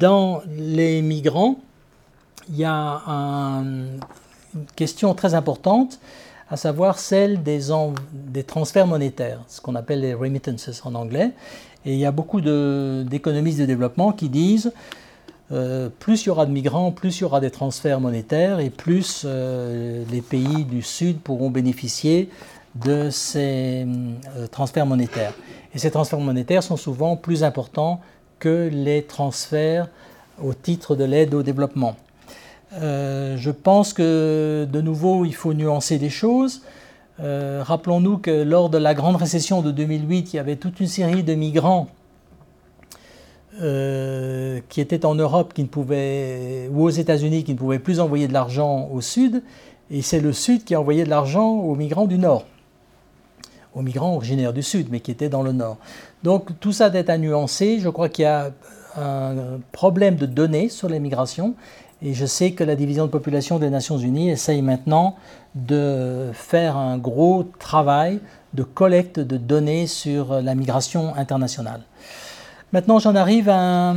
Dans 0.00 0.40
les 0.56 1.02
migrants, 1.02 1.56
il 2.48 2.56
y 2.56 2.64
a 2.64 3.02
une 3.06 4.00
question 4.74 5.14
très 5.14 5.34
importante, 5.34 6.00
à 6.52 6.56
savoir 6.58 6.98
celle 6.98 7.42
des, 7.42 7.62
transferts 8.46 8.86
monétaires, 8.86 9.40
ce 9.48 9.62
qu'on 9.62 9.74
appelle 9.74 10.02
les 10.02 10.12
remittances 10.12 10.82
en 10.84 10.94
anglais. 10.94 11.30
Et 11.86 11.94
il 11.94 11.98
y 11.98 12.04
a 12.04 12.12
beaucoup 12.12 12.42
d'économistes 12.42 13.58
de, 13.58 13.64
développement 13.64 14.12
qui 14.12 14.28
disent 14.28 14.70
euh, 15.50 15.88
plus 15.98 16.24
il 16.24 16.26
y 16.26 16.30
aura 16.30 16.44
de 16.44 16.50
migrants, 16.50 16.92
plus 16.92 17.18
il 17.18 17.22
y 17.22 17.24
aura 17.24 17.40
des 17.40 17.50
transferts 17.50 18.00
monétaires 18.00 18.60
et 18.60 18.68
plus 18.68 19.22
euh, 19.24 20.04
les 20.10 20.20
pays 20.20 20.66
du 20.66 20.82
Sud 20.82 21.20
pourront 21.20 21.48
bénéficier 21.48 22.28
de 22.74 23.08
ces 23.08 23.86
euh, 24.36 24.46
transferts 24.46 24.86
monétaires. 24.86 25.32
Et 25.74 25.78
ces 25.78 25.90
transferts 25.90 26.20
monétaires 26.20 26.62
sont 26.62 26.76
souvent 26.76 27.16
plus 27.16 27.44
importants 27.44 28.00
que 28.38 28.68
les 28.70 29.04
transferts 29.04 29.88
au 30.42 30.52
titre 30.52 30.96
de 30.96 31.04
l'aide 31.04 31.32
au 31.32 31.42
développement. 31.42 31.96
Je 32.80 33.50
pense 33.50 33.92
que 33.92 34.66
de 34.70 34.80
nouveau, 34.80 35.24
il 35.24 35.34
faut 35.34 35.54
nuancer 35.54 35.98
les 35.98 36.10
choses. 36.10 36.62
Rappelons-nous 37.18 38.18
que 38.18 38.42
lors 38.42 38.70
de 38.70 38.78
la 38.78 38.94
grande 38.94 39.16
récession 39.16 39.62
de 39.62 39.70
2008, 39.70 40.32
il 40.32 40.36
y 40.36 40.38
avait 40.38 40.56
toute 40.56 40.80
une 40.80 40.86
série 40.86 41.22
de 41.22 41.34
migrants 41.34 41.88
euh, 43.60 44.60
qui 44.70 44.80
étaient 44.80 45.04
en 45.04 45.14
Europe 45.14 45.52
qui 45.52 45.62
ne 45.62 45.68
pouvaient, 45.68 46.70
ou 46.72 46.84
aux 46.84 46.90
États-Unis 46.90 47.44
qui 47.44 47.52
ne 47.52 47.58
pouvaient 47.58 47.78
plus 47.78 48.00
envoyer 48.00 48.26
de 48.26 48.32
l'argent 48.32 48.88
au 48.90 49.02
Sud, 49.02 49.42
et 49.90 50.00
c'est 50.00 50.20
le 50.20 50.32
Sud 50.32 50.64
qui 50.64 50.74
a 50.74 50.80
envoyé 50.80 51.04
de 51.04 51.10
l'argent 51.10 51.50
aux 51.50 51.74
migrants 51.74 52.06
du 52.06 52.16
Nord, 52.16 52.46
aux 53.74 53.82
migrants 53.82 54.14
originaires 54.14 54.54
du 54.54 54.62
Sud, 54.62 54.88
mais 54.90 55.00
qui 55.00 55.10
étaient 55.10 55.28
dans 55.28 55.42
le 55.42 55.52
Nord. 55.52 55.76
Donc 56.22 56.58
tout 56.60 56.72
ça 56.72 56.88
est 56.88 57.10
à 57.10 57.18
nuancer. 57.18 57.78
Je 57.78 57.90
crois 57.90 58.08
qu'il 58.08 58.22
y 58.22 58.26
a 58.26 58.52
un 58.96 59.60
problème 59.70 60.16
de 60.16 60.24
données 60.24 60.70
sur 60.70 60.88
les 60.88 60.98
migrations, 60.98 61.54
et 62.04 62.14
je 62.14 62.26
sais 62.26 62.52
que 62.52 62.64
la 62.64 62.74
division 62.74 63.06
de 63.06 63.10
population 63.10 63.58
des 63.58 63.70
Nations 63.70 63.98
Unies 63.98 64.30
essaye 64.30 64.62
maintenant 64.62 65.16
de 65.54 66.30
faire 66.32 66.76
un 66.76 66.98
gros 66.98 67.44
travail 67.58 68.20
de 68.54 68.62
collecte 68.62 69.20
de 69.20 69.36
données 69.36 69.86
sur 69.86 70.42
la 70.42 70.54
migration 70.54 71.14
internationale. 71.16 71.82
Maintenant, 72.72 72.98
j'en 72.98 73.14
arrive 73.14 73.48
à 73.48 73.94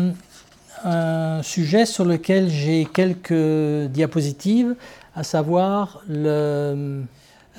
un, 0.83 1.41
sujet 1.41 1.85
sur 1.85 2.05
lequel 2.05 2.49
j'ai 2.49 2.85
quelques 2.85 3.89
diapositives, 3.89 4.75
à 5.15 5.23
savoir, 5.23 6.01
le, 6.07 7.03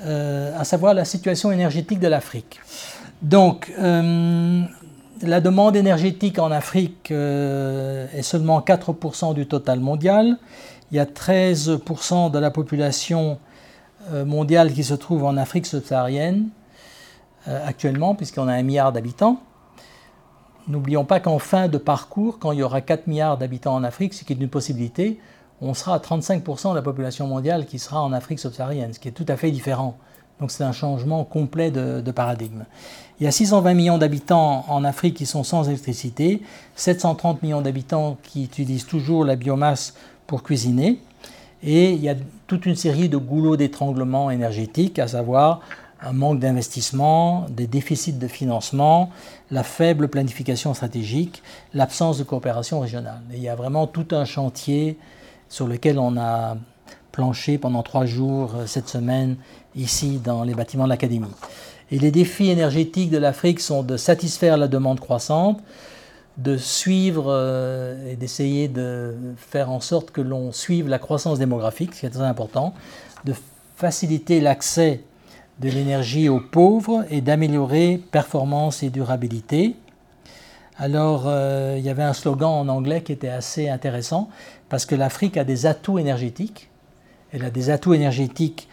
euh, 0.05 0.59
à 0.59 0.63
savoir 0.63 0.93
la 0.93 1.03
situation 1.03 1.51
énergétique 1.51 1.99
de 1.99 2.07
l'Afrique. 2.07 2.61
Donc, 3.21 3.73
euh, 3.79 4.61
la 5.21 5.41
demande 5.41 5.75
énergétique 5.75 6.39
en 6.39 6.51
Afrique 6.51 7.11
euh, 7.11 8.07
est 8.13 8.21
seulement 8.21 8.59
4% 8.59 9.33
du 9.33 9.47
total 9.47 9.79
mondial. 9.79 10.37
Il 10.91 10.97
y 10.97 10.99
a 10.99 11.05
13% 11.05 12.31
de 12.31 12.39
la 12.39 12.51
population 12.51 13.39
mondiale 14.25 14.71
qui 14.71 14.85
se 14.85 14.93
trouve 14.93 15.25
en 15.25 15.35
Afrique 15.35 15.65
subsaharienne 15.65 16.47
actuellement, 17.45 18.15
puisqu'on 18.15 18.47
a 18.47 18.53
un 18.53 18.63
milliard 18.63 18.93
d'habitants. 18.93 19.41
N'oublions 20.69 21.05
pas 21.05 21.21
qu'en 21.21 21.39
fin 21.39 21.69
de 21.69 21.77
parcours, 21.77 22.39
quand 22.39 22.51
il 22.51 22.59
y 22.59 22.63
aura 22.63 22.81
4 22.81 23.07
milliards 23.07 23.37
d'habitants 23.37 23.75
en 23.75 23.83
Afrique, 23.83 24.13
ce 24.13 24.25
qui 24.25 24.33
est 24.33 24.35
une 24.35 24.49
possibilité, 24.49 25.19
on 25.61 25.73
sera 25.73 25.95
à 25.95 25.99
35% 25.99 26.71
de 26.71 26.75
la 26.75 26.81
population 26.81 27.25
mondiale 27.25 27.65
qui 27.65 27.79
sera 27.79 28.01
en 28.03 28.11
Afrique 28.11 28.39
subsaharienne, 28.39 28.93
ce 28.93 28.99
qui 28.99 29.07
est 29.07 29.11
tout 29.11 29.25
à 29.27 29.37
fait 29.37 29.49
différent. 29.49 29.97
Donc 30.39 30.51
c'est 30.51 30.63
un 30.63 30.71
changement 30.71 31.23
complet 31.23 31.71
de, 31.71 32.11
paradigme. 32.11 32.65
Il 33.19 33.23
y 33.23 33.27
a 33.27 33.31
620 33.31 33.73
millions 33.73 33.97
d'habitants 33.97 34.65
en 34.67 34.83
Afrique 34.83 35.15
qui 35.15 35.25
sont 35.25 35.43
sans 35.43 35.67
électricité, 35.67 36.41
730 36.75 37.41
millions 37.41 37.61
d'habitants 37.61 38.17
qui 38.21 38.43
utilisent 38.43 38.85
toujours 38.85 39.25
la 39.25 39.35
biomasse 39.35 39.95
pour 40.27 40.43
cuisiner, 40.43 40.99
et 41.63 41.91
il 41.91 42.03
y 42.03 42.09
a 42.09 42.15
toute 42.45 42.67
une 42.67 42.75
série 42.75 43.09
de 43.09 43.17
goulots 43.17 43.57
d'étranglement 43.57 44.29
énergétique, 44.29 44.99
à 44.99 45.07
savoir 45.07 45.61
un 46.01 46.13
manque 46.13 46.39
d'investissement, 46.39 47.47
des 47.49 47.65
déficits 47.65 48.13
de 48.13 48.27
financement, 48.27 49.09
la 49.49 49.63
faible 49.63 50.07
planification 50.07 50.75
stratégique, 50.75 51.41
l'absence 51.73 52.19
de 52.19 52.23
coopération 52.23 52.79
régionale. 52.79 53.21
il 53.33 53.41
y 53.41 53.49
a 53.49 53.55
vraiment 53.55 53.87
tout 53.87 54.07
un 54.11 54.25
chantier 54.25 54.97
sur 55.49 55.67
lequel 55.67 55.97
on 55.97 56.17
a 56.17 56.57
planché 57.17 57.57
pendant 57.57 57.81
trois 57.81 58.05
jours 58.05 58.53
euh, 58.55 58.67
cette 58.67 58.87
semaine 58.87 59.37
ici 59.75 60.21
dans 60.23 60.43
les 60.43 60.53
bâtiments 60.53 60.83
de 60.83 60.89
l'Académie. 60.89 61.33
Et 61.89 61.97
les 61.97 62.11
défis 62.11 62.51
énergétiques 62.51 63.09
de 63.09 63.17
l'Afrique 63.17 63.59
sont 63.59 63.81
de 63.81 63.97
satisfaire 63.97 64.55
la 64.55 64.67
demande 64.67 64.99
croissante, 64.99 65.59
de 66.37 66.57
suivre 66.57 67.25
euh, 67.29 68.11
et 68.11 68.15
d'essayer 68.15 68.67
de 68.67 69.15
faire 69.35 69.71
en 69.71 69.79
sorte 69.79 70.11
que 70.11 70.21
l'on 70.21 70.51
suive 70.51 70.87
la 70.87 70.99
croissance 70.99 71.39
démographique, 71.39 71.95
ce 71.95 72.01
qui 72.01 72.05
est 72.05 72.11
très 72.11 72.21
important, 72.21 72.75
de 73.25 73.33
faciliter 73.75 74.39
l'accès 74.39 75.01
de 75.59 75.69
l'énergie 75.69 76.29
aux 76.29 76.39
pauvres 76.39 77.03
et 77.09 77.21
d'améliorer 77.21 77.99
performance 78.11 78.83
et 78.83 78.91
durabilité. 78.91 79.75
Alors, 80.77 81.23
euh, 81.25 81.77
il 81.79 81.83
y 81.83 81.89
avait 81.89 82.03
un 82.03 82.13
slogan 82.13 82.51
en 82.51 82.67
anglais 82.67 83.01
qui 83.01 83.11
était 83.11 83.27
assez 83.27 83.69
intéressant 83.69 84.29
parce 84.69 84.85
que 84.85 84.93
l'Afrique 84.93 85.35
a 85.35 85.43
des 85.43 85.65
atouts 85.65 85.97
énergétiques. 85.97 86.69
Elle 87.31 87.43
a 87.43 87.49
des 87.49 87.69
atouts 87.69 87.93
énergétiques 87.93 88.67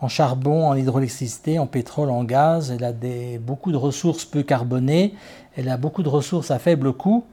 en 0.00 0.08
charbon, 0.08 0.66
en 0.68 0.74
hydroélectricité, 0.74 1.58
en 1.58 1.66
pétrole, 1.66 2.10
en 2.10 2.24
gaz. 2.24 2.70
Elle 2.70 2.84
a 2.84 2.92
beaucoup 3.38 3.72
de 3.72 3.76
ressources 3.76 4.24
peu 4.24 4.42
carbonées. 4.42 5.14
Elle 5.56 5.68
a 5.68 5.76
beaucoup 5.76 6.02
de 6.02 6.08
ressources 6.08 6.50
à 6.50 6.58
faible 6.58 6.92
coût. 6.92 7.24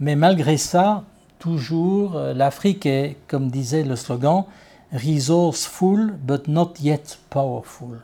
Mais 0.00 0.16
malgré 0.16 0.56
ça, 0.56 1.04
toujours, 1.38 2.16
euh, 2.16 2.32
l'Afrique 2.32 2.86
est, 2.86 3.16
comme 3.26 3.50
disait 3.50 3.82
le 3.82 3.96
slogan, 3.96 4.44
resourceful 4.92 6.14
but 6.22 6.48
not 6.48 6.74
yet 6.80 7.18
powerful. 7.30 7.98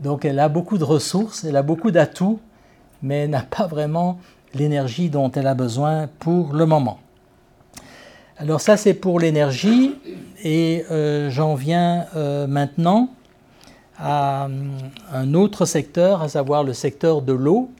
Donc 0.00 0.24
elle 0.24 0.38
a 0.38 0.48
beaucoup 0.48 0.78
de 0.78 0.84
ressources, 0.84 1.44
elle 1.44 1.56
a 1.56 1.62
beaucoup 1.62 1.90
d'atouts, 1.90 2.40
mais 3.02 3.28
n'a 3.28 3.42
pas 3.42 3.66
vraiment 3.66 4.18
l'énergie 4.54 5.10
dont 5.10 5.30
elle 5.32 5.46
a 5.46 5.54
besoin 5.54 6.08
pour 6.18 6.52
le 6.52 6.66
moment. 6.66 6.98
Alors 8.38 8.60
ça 8.60 8.76
c'est 8.76 8.94
pour 8.94 9.20
l'énergie 9.20 9.94
et 10.42 10.84
euh, 10.90 11.30
j'en 11.30 11.54
viens 11.54 12.06
euh, 12.16 12.46
maintenant 12.46 13.08
à 13.98 14.46
euh, 14.46 14.48
un 15.12 15.34
autre 15.34 15.64
secteur, 15.64 16.22
à 16.22 16.28
savoir 16.28 16.64
le 16.64 16.72
secteur 16.72 17.22
de 17.22 17.32
l'eau. 17.32 17.70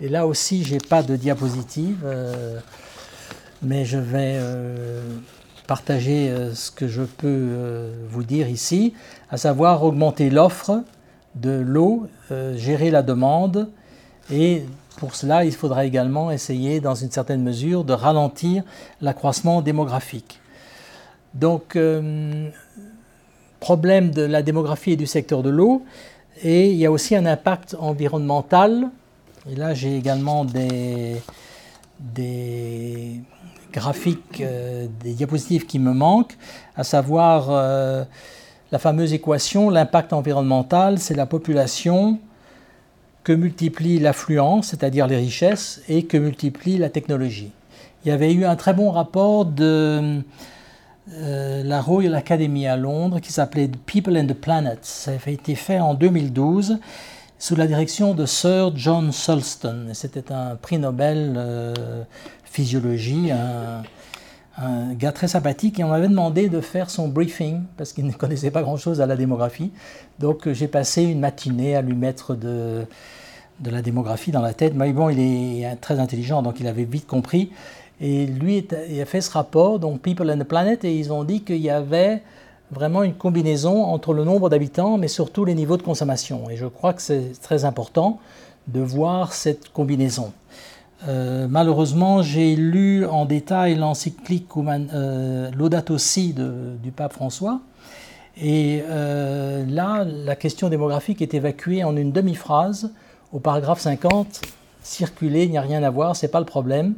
Et 0.00 0.08
là 0.08 0.26
aussi 0.26 0.64
j'ai 0.64 0.78
pas 0.78 1.02
de 1.02 1.16
diapositive, 1.16 2.06
mais 3.62 3.84
je 3.84 3.98
vais 3.98 4.38
partager 5.66 6.32
ce 6.54 6.70
que 6.70 6.86
je 6.86 7.02
peux 7.02 7.90
vous 8.08 8.22
dire 8.22 8.48
ici, 8.48 8.94
à 9.28 9.36
savoir 9.36 9.82
augmenter 9.82 10.30
l'offre 10.30 10.84
de 11.34 11.50
l'eau, 11.50 12.06
gérer 12.54 12.92
la 12.92 13.02
demande 13.02 13.68
et 14.30 14.62
pour 14.98 15.14
cela, 15.14 15.44
il 15.44 15.52
faudra 15.52 15.84
également 15.84 16.30
essayer, 16.30 16.80
dans 16.80 16.94
une 16.94 17.10
certaine 17.10 17.42
mesure, 17.42 17.84
de 17.84 17.92
ralentir 17.92 18.64
l'accroissement 19.00 19.62
démographique. 19.62 20.40
Donc, 21.34 21.76
euh, 21.76 22.50
problème 23.60 24.10
de 24.10 24.22
la 24.22 24.42
démographie 24.42 24.92
et 24.92 24.96
du 24.96 25.06
secteur 25.06 25.42
de 25.42 25.50
l'eau, 25.50 25.84
et 26.42 26.70
il 26.70 26.76
y 26.76 26.86
a 26.86 26.90
aussi 26.90 27.16
un 27.16 27.26
impact 27.26 27.76
environnemental. 27.78 28.88
Et 29.50 29.56
là, 29.56 29.74
j'ai 29.74 29.96
également 29.96 30.44
des, 30.44 31.16
des 32.00 33.20
graphiques, 33.72 34.40
euh, 34.40 34.86
des 35.02 35.12
diapositives 35.12 35.66
qui 35.66 35.78
me 35.78 35.92
manquent, 35.92 36.36
à 36.76 36.84
savoir 36.84 37.50
la 38.70 38.78
fameuse 38.78 39.12
équation, 39.12 39.70
l'impact 39.70 40.12
environnemental, 40.12 40.98
c'est 40.98 41.14
la 41.14 41.26
population 41.26 42.18
que 43.24 43.32
multiplie 43.32 43.98
l'affluence, 43.98 44.68
c'est-à-dire 44.68 45.06
les 45.06 45.16
richesses, 45.16 45.82
et 45.88 46.04
que 46.04 46.16
multiplie 46.16 46.78
la 46.78 46.90
technologie. 46.90 47.50
Il 48.04 48.08
y 48.08 48.10
avait 48.10 48.32
eu 48.32 48.44
un 48.44 48.56
très 48.56 48.74
bon 48.74 48.90
rapport 48.90 49.44
de 49.44 50.22
euh, 51.14 51.62
la 51.64 51.80
Royal 51.80 52.14
Academy 52.14 52.66
à 52.66 52.76
Londres 52.76 53.20
qui 53.20 53.32
s'appelait 53.32 53.68
People 53.86 54.16
and 54.18 54.26
the 54.26 54.34
Planet. 54.34 54.78
Ça 54.82 55.12
avait 55.12 55.32
été 55.32 55.54
fait 55.54 55.80
en 55.80 55.94
2012 55.94 56.78
sous 57.38 57.56
la 57.56 57.66
direction 57.66 58.14
de 58.14 58.26
Sir 58.26 58.72
John 58.74 59.12
Sulston. 59.12 59.88
C'était 59.94 60.32
un 60.32 60.56
prix 60.56 60.78
Nobel 60.78 61.34
euh, 61.36 61.74
physiologie, 62.44 63.30
un, 63.30 63.82
un 64.58 64.92
gars 64.94 65.12
très 65.12 65.28
sympathique 65.28 65.78
et 65.78 65.84
on 65.84 65.88
m'avait 65.88 66.08
demandé 66.08 66.48
de 66.48 66.60
faire 66.60 66.90
son 66.90 67.08
briefing 67.08 67.62
parce 67.76 67.92
qu'il 67.92 68.06
ne 68.06 68.12
connaissait 68.14 68.50
pas 68.50 68.62
grand-chose 68.62 69.00
à 69.00 69.06
la 69.06 69.16
démographie. 69.16 69.72
Donc 70.18 70.46
euh, 70.46 70.54
j'ai 70.54 70.68
passé 70.68 71.04
une 71.04 71.20
matinée 71.20 71.74
à 71.74 71.82
lui 71.82 71.94
mettre 71.94 72.34
de, 72.34 72.84
de 73.60 73.70
la 73.70 73.82
démographie 73.82 74.30
dans 74.30 74.42
la 74.42 74.52
tête. 74.52 74.74
Mais 74.74 74.92
bon, 74.92 75.08
il 75.08 75.20
est 75.20 75.76
très 75.76 76.00
intelligent, 76.00 76.42
donc 76.42 76.60
il 76.60 76.66
avait 76.66 76.84
vite 76.84 77.06
compris. 77.06 77.50
Et 78.00 78.26
lui 78.26 78.66
a 79.00 79.04
fait 79.04 79.20
ce 79.20 79.30
rapport, 79.30 79.78
donc 79.78 80.00
People 80.00 80.30
and 80.30 80.38
the 80.38 80.44
Planet, 80.44 80.84
et 80.84 80.96
ils 80.96 81.12
ont 81.12 81.24
dit 81.24 81.42
qu'il 81.42 81.58
y 81.58 81.70
avait 81.70 82.22
vraiment 82.70 83.02
une 83.02 83.14
combinaison 83.14 83.84
entre 83.84 84.12
le 84.12 84.24
nombre 84.24 84.50
d'habitants, 84.50 84.98
mais 84.98 85.08
surtout 85.08 85.44
les 85.44 85.54
niveaux 85.54 85.76
de 85.76 85.82
consommation. 85.82 86.50
Et 86.50 86.56
je 86.56 86.66
crois 86.66 86.92
que 86.92 87.02
c'est 87.02 87.32
très 87.42 87.64
important 87.64 88.20
de 88.68 88.80
voir 88.80 89.32
cette 89.32 89.70
combinaison. 89.70 90.32
Euh, 91.06 91.46
malheureusement, 91.48 92.22
j'ai 92.22 92.56
lu 92.56 93.06
en 93.06 93.24
détail 93.24 93.76
l'encyclique 93.76 94.46
euh, 94.56 95.50
Laudato 95.52 95.96
Si 95.96 96.34
du 96.34 96.90
pape 96.90 97.12
François. 97.12 97.60
Et 98.40 98.82
euh, 98.88 99.64
là, 99.66 100.04
la 100.04 100.36
question 100.36 100.68
démographique 100.68 101.22
est 101.22 101.34
évacuée 101.34 101.82
en 101.84 101.96
une 101.96 102.12
demi-phrase 102.12 102.92
au 103.32 103.38
paragraphe 103.38 103.80
50. 103.80 104.42
Circuler, 104.82 105.44
il 105.44 105.50
n'y 105.50 105.58
a 105.58 105.62
rien 105.62 105.82
à 105.82 105.90
voir, 105.90 106.14
ce 106.16 106.26
n'est 106.26 106.30
pas 106.30 106.40
le 106.40 106.46
problème. 106.46 106.94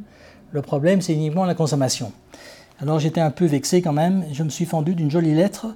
Le 0.51 0.61
problème, 0.61 1.01
c'est 1.01 1.13
uniquement 1.13 1.45
la 1.45 1.55
consommation. 1.55 2.11
Alors 2.81 2.99
j'étais 2.99 3.21
un 3.21 3.31
peu 3.31 3.45
vexé 3.45 3.81
quand 3.81 3.93
même. 3.93 4.25
Je 4.33 4.43
me 4.43 4.49
suis 4.49 4.65
fendu 4.65 4.95
d'une 4.95 5.09
jolie 5.09 5.33
lettre 5.33 5.67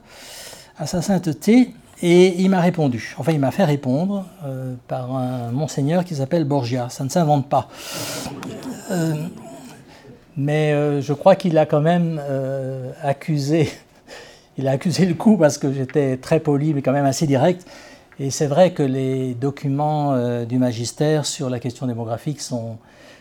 à 0.77 0.85
sa 0.85 1.01
sainteté 1.01 1.73
et 2.01 2.41
il 2.41 2.49
m'a 2.49 2.59
répondu. 2.59 3.15
Enfin, 3.17 3.31
il 3.31 3.39
m'a 3.39 3.51
fait 3.51 3.63
répondre 3.63 4.25
euh, 4.43 4.73
par 4.87 5.15
un 5.15 5.51
monseigneur 5.51 6.03
qui 6.03 6.15
s'appelle 6.15 6.43
Borgia. 6.43 6.89
Ça 6.89 7.05
ne 7.05 7.09
s'invente 7.09 7.47
pas. 7.47 7.69
Euh, 8.91 9.13
mais 10.35 10.73
euh, 10.73 10.99
je 10.99 11.13
crois 11.13 11.35
qu'il 11.35 11.57
a 11.57 11.65
quand 11.65 11.79
même 11.79 12.19
accusé, 13.01 13.69
il 14.57 14.67
a 14.67 14.71
accusé 14.71 15.05
le 15.05 15.13
coup 15.13 15.37
parce 15.37 15.57
que 15.57 15.71
j'étais 15.71 16.17
très 16.17 16.41
poli, 16.41 16.73
mais 16.73 16.81
quand 16.81 16.91
même 16.91 17.05
assez 17.05 17.27
direct. 17.27 17.65
Et 18.19 18.29
c'est 18.29 18.47
vrai 18.47 18.71
que 18.71 18.83
les 18.83 19.35
documents 19.35 20.45
du 20.45 20.57
magistère 20.57 21.25
sur 21.25 21.49
la 21.49 21.59
question 21.59 21.85
démographique 21.85 22.39
sont, 22.39 22.77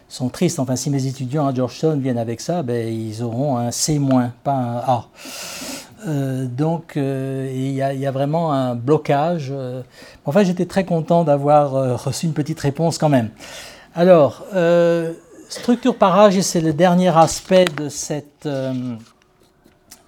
sont 0.08 0.28
tristes. 0.28 0.58
Enfin, 0.58 0.76
si 0.76 0.90
mes 0.90 1.06
étudiants 1.06 1.46
à 1.46 1.54
Georgetown 1.54 2.00
viennent 2.00 2.18
avec 2.18 2.40
ça, 2.40 2.62
ben, 2.62 2.88
ils 2.88 3.22
auront 3.22 3.56
un 3.56 3.70
C-, 3.70 4.00
pas 4.42 4.52
un 4.52 4.76
A. 4.78 5.08
Euh, 6.06 6.46
donc, 6.46 6.96
euh, 6.96 7.50
il 7.54 7.72
y, 7.72 8.06
a 8.06 8.10
vraiment 8.10 8.52
un 8.52 8.74
blocage. 8.74 9.48
Euh. 9.50 9.82
Enfin, 10.24 10.42
j'étais 10.42 10.66
très 10.66 10.84
content 10.84 11.24
d'avoir 11.24 11.72
reçu 12.04 12.26
une 12.26 12.34
petite 12.34 12.60
réponse 12.60 12.98
quand 12.98 13.08
même. 13.08 13.30
Alors, 13.94 14.44
structure 15.48 15.96
parage, 15.96 16.36
et 16.36 16.42
c'est 16.42 16.60
le 16.60 16.72
dernier 16.72 17.16
aspect 17.16 17.64
de 17.76 17.88
cette 17.88 18.48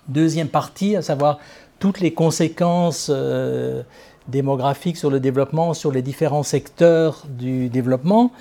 deuxième 0.08 0.48
partie, 0.48 0.96
à 0.96 1.02
savoir 1.02 1.38
toutes 1.78 2.00
les 2.00 2.12
conséquences 2.12 3.12
démographiques 4.26 4.96
sur 4.96 5.08
le 5.08 5.20
développement, 5.20 5.72
sur 5.72 5.92
les 5.92 6.02
différents 6.02 6.42
secteurs 6.42 7.22
du 7.28 7.68
développement. 7.68 8.32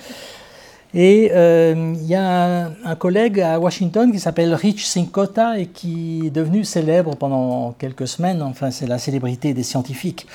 Et 0.98 1.30
euh, 1.34 1.94
il 1.94 2.08
y 2.08 2.16
a 2.16 2.72
un, 2.86 2.96
collègue 2.96 3.42
à 3.42 3.60
Washington 3.60 4.14
qui 4.14 4.20
s'appelle 4.20 4.54
Rich 4.54 4.86
Sinkota 4.86 5.60
et 5.60 5.66
qui 5.66 6.28
est 6.28 6.30
devenu 6.30 6.64
célèbre 6.64 7.18
pendant 7.18 7.74
quelques 7.74 8.08
semaines. 8.08 8.42
Enfin, 8.42 8.72
c'est 8.72 8.88
la 8.88 8.98
célébrité 8.98 9.54
des 9.54 9.64
scientifiques. 9.64 10.26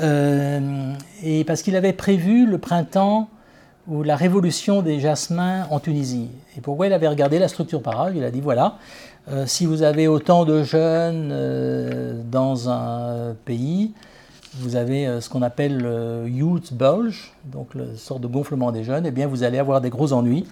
Euh, 0.00 0.92
et 1.24 1.42
parce 1.42 1.62
qu'il 1.62 1.74
avait 1.74 1.92
prévu 1.92 2.46
le 2.46 2.58
printemps 2.58 3.28
ou 3.88 4.04
la 4.04 4.14
révolution 4.14 4.80
des 4.80 5.00
jasmins 5.00 5.66
en 5.72 5.80
Tunisie. 5.80 6.28
Et 6.56 6.60
pourquoi 6.60 6.86
il 6.86 6.92
avait 6.92 7.08
regardé 7.08 7.40
la 7.40 7.48
structure 7.48 7.82
parage 7.82 8.12
Il 8.14 8.22
a 8.22 8.30
dit 8.30 8.40
voilà, 8.40 8.78
euh, 9.28 9.44
si 9.46 9.66
vous 9.66 9.82
avez 9.82 10.06
autant 10.06 10.44
de 10.44 10.62
jeunes 10.62 12.22
dans 12.30 12.70
un 12.70 13.34
pays, 13.44 13.92
vous 14.58 14.76
avez 14.76 15.06
euh, 15.06 15.20
ce 15.20 15.28
qu'on 15.28 15.42
appelle 15.42 15.78
le 15.78 16.28
youth 16.28 16.72
bulge, 16.72 17.32
donc 17.44 17.74
le 17.74 17.96
sorte 17.96 18.20
de 18.20 18.26
gonflement 18.26 18.72
des 18.72 18.84
jeunes, 18.84 19.04
et 19.04 19.08
eh 19.08 19.12
bien 19.12 19.26
vous 19.26 19.42
allez 19.42 19.58
avoir 19.58 19.80
des 19.80 19.90
gros 19.90 20.12
ennuis. 20.12 20.46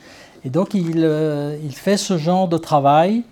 Et 0.44 0.50
donc 0.50 0.74
il, 0.74 1.04
euh, 1.04 1.56
fait 1.70 1.96
ce 1.96 2.18
genre 2.18 2.48
de 2.48 2.58
travail 2.58 3.22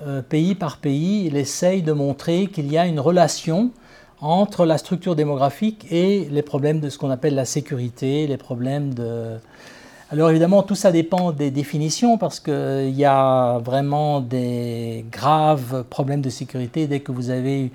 euh, 0.00 0.22
pays 0.22 0.54
par 0.54 0.78
pays. 0.78 1.26
Il 1.26 1.36
essaye 1.36 1.82
de 1.82 1.92
montrer 1.92 2.46
qu'il 2.46 2.70
y 2.70 2.78
a 2.78 2.86
une 2.86 3.00
relation 3.00 3.70
entre 4.20 4.66
la 4.66 4.78
structure 4.78 5.14
démographique 5.14 5.86
et 5.90 6.28
les 6.30 6.42
problèmes 6.42 6.80
de 6.80 6.88
ce 6.88 6.98
qu'on 6.98 7.10
appelle 7.10 7.36
la 7.36 7.44
sécurité, 7.44 8.26
les 8.26 8.36
problèmes 8.36 8.92
de... 8.94 9.36
Alors 10.10 10.30
évidemment, 10.30 10.62
tout 10.62 10.74
ça 10.74 10.90
dépend 10.90 11.32
des 11.32 11.50
définitions 11.50 12.18
parce 12.18 12.40
qu'il 12.40 12.90
y 12.96 13.04
a 13.04 13.58
vraiment 13.58 14.20
des 14.20 15.04
graves 15.12 15.84
problèmes 15.84 16.22
de 16.22 16.30
sécurité 16.30 16.86
dès 16.86 17.00
que 17.00 17.12
vous 17.12 17.30
avez 17.30 17.70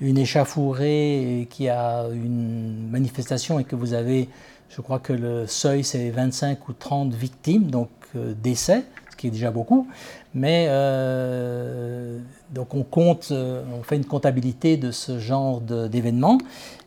une 0.00 0.18
échafourée 0.18 1.46
qui 1.50 1.68
a 1.68 2.06
une 2.12 2.88
manifestation 2.90 3.58
et 3.58 3.64
que 3.64 3.76
vous 3.76 3.94
avez, 3.94 4.28
je 4.68 4.80
crois 4.80 4.98
que 4.98 5.12
le 5.12 5.46
seuil 5.46 5.84
c'est 5.84 6.10
25 6.10 6.68
ou 6.68 6.72
30 6.72 7.14
victimes, 7.14 7.70
donc 7.70 7.88
euh, 8.16 8.32
décès, 8.42 8.84
ce 9.10 9.16
qui 9.16 9.28
est 9.28 9.30
déjà 9.30 9.50
beaucoup. 9.50 9.86
Mais 10.34 10.66
euh, 10.68 12.18
donc 12.50 12.74
on 12.74 12.82
compte, 12.82 13.28
euh, 13.30 13.62
on 13.78 13.82
fait 13.82 13.96
une 13.96 14.04
comptabilité 14.04 14.76
de 14.76 14.90
ce 14.90 15.20
genre 15.20 15.60
d'événements 15.60 16.38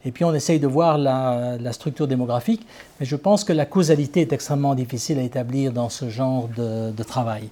et 0.03 0.12
puis 0.12 0.26
on 0.26 0.34
essaye 0.34 0.60
de 0.60 0.68
voir 0.68 0.97
la, 0.97 1.72
structure 1.72 2.08
démographique. 2.08 2.66
Mais 2.99 3.05
je 3.05 3.16
pense 3.16 3.43
que 3.45 3.53
la 3.53 3.66
causalité 3.66 4.22
est 4.22 4.34
extrêmement 4.34 4.76
difficile 4.76 5.20
à 5.20 5.22
établir 5.22 5.72
dans 5.72 5.89
ce 5.89 6.10
genre 6.10 6.49
de, 6.58 7.03
travail. 7.03 7.49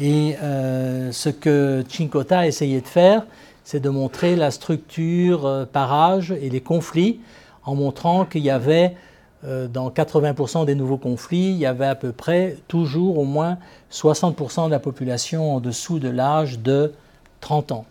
Et 0.00 0.36
ce 0.40 1.28
que 1.28 1.84
Chinkota 1.88 2.40
a 2.40 2.46
essayé 2.46 2.80
de 2.80 2.86
faire, 2.86 3.26
c'est 3.68 3.80
de 3.80 3.90
montrer 3.90 4.34
la 4.34 4.50
structure 4.50 5.44
euh, 5.44 5.66
par 5.66 5.92
âge 5.92 6.32
et 6.32 6.48
les 6.48 6.62
conflits, 6.62 7.20
en 7.66 7.74
montrant 7.74 8.24
qu'il 8.24 8.42
y 8.42 8.48
avait, 8.48 8.96
euh, 9.44 9.68
dans 9.68 9.90
80% 9.90 10.64
des 10.64 10.74
nouveaux 10.74 10.96
conflits, 10.96 11.50
il 11.50 11.58
y 11.58 11.66
avait 11.66 11.84
à 11.84 11.94
peu 11.94 12.12
près 12.12 12.56
toujours 12.66 13.18
au 13.18 13.24
moins 13.24 13.58
60% 13.92 14.68
de 14.68 14.70
la 14.70 14.78
population 14.78 15.54
en 15.54 15.60
dessous 15.60 15.98
de 15.98 16.08
l'âge 16.08 16.60
de 16.60 16.94
30 17.42 17.72
ans. 17.72 17.84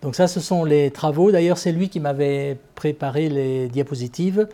Donc 0.00 0.14
ça, 0.14 0.28
ce 0.28 0.38
sont 0.38 0.64
les 0.64 0.92
travaux. 0.92 1.32
D'ailleurs, 1.32 1.58
c'est 1.58 1.72
lui 1.72 1.88
qui 1.88 1.98
m'avait 1.98 2.56
préparé 2.76 3.28
les 3.28 3.66
diapositives, 3.66 4.46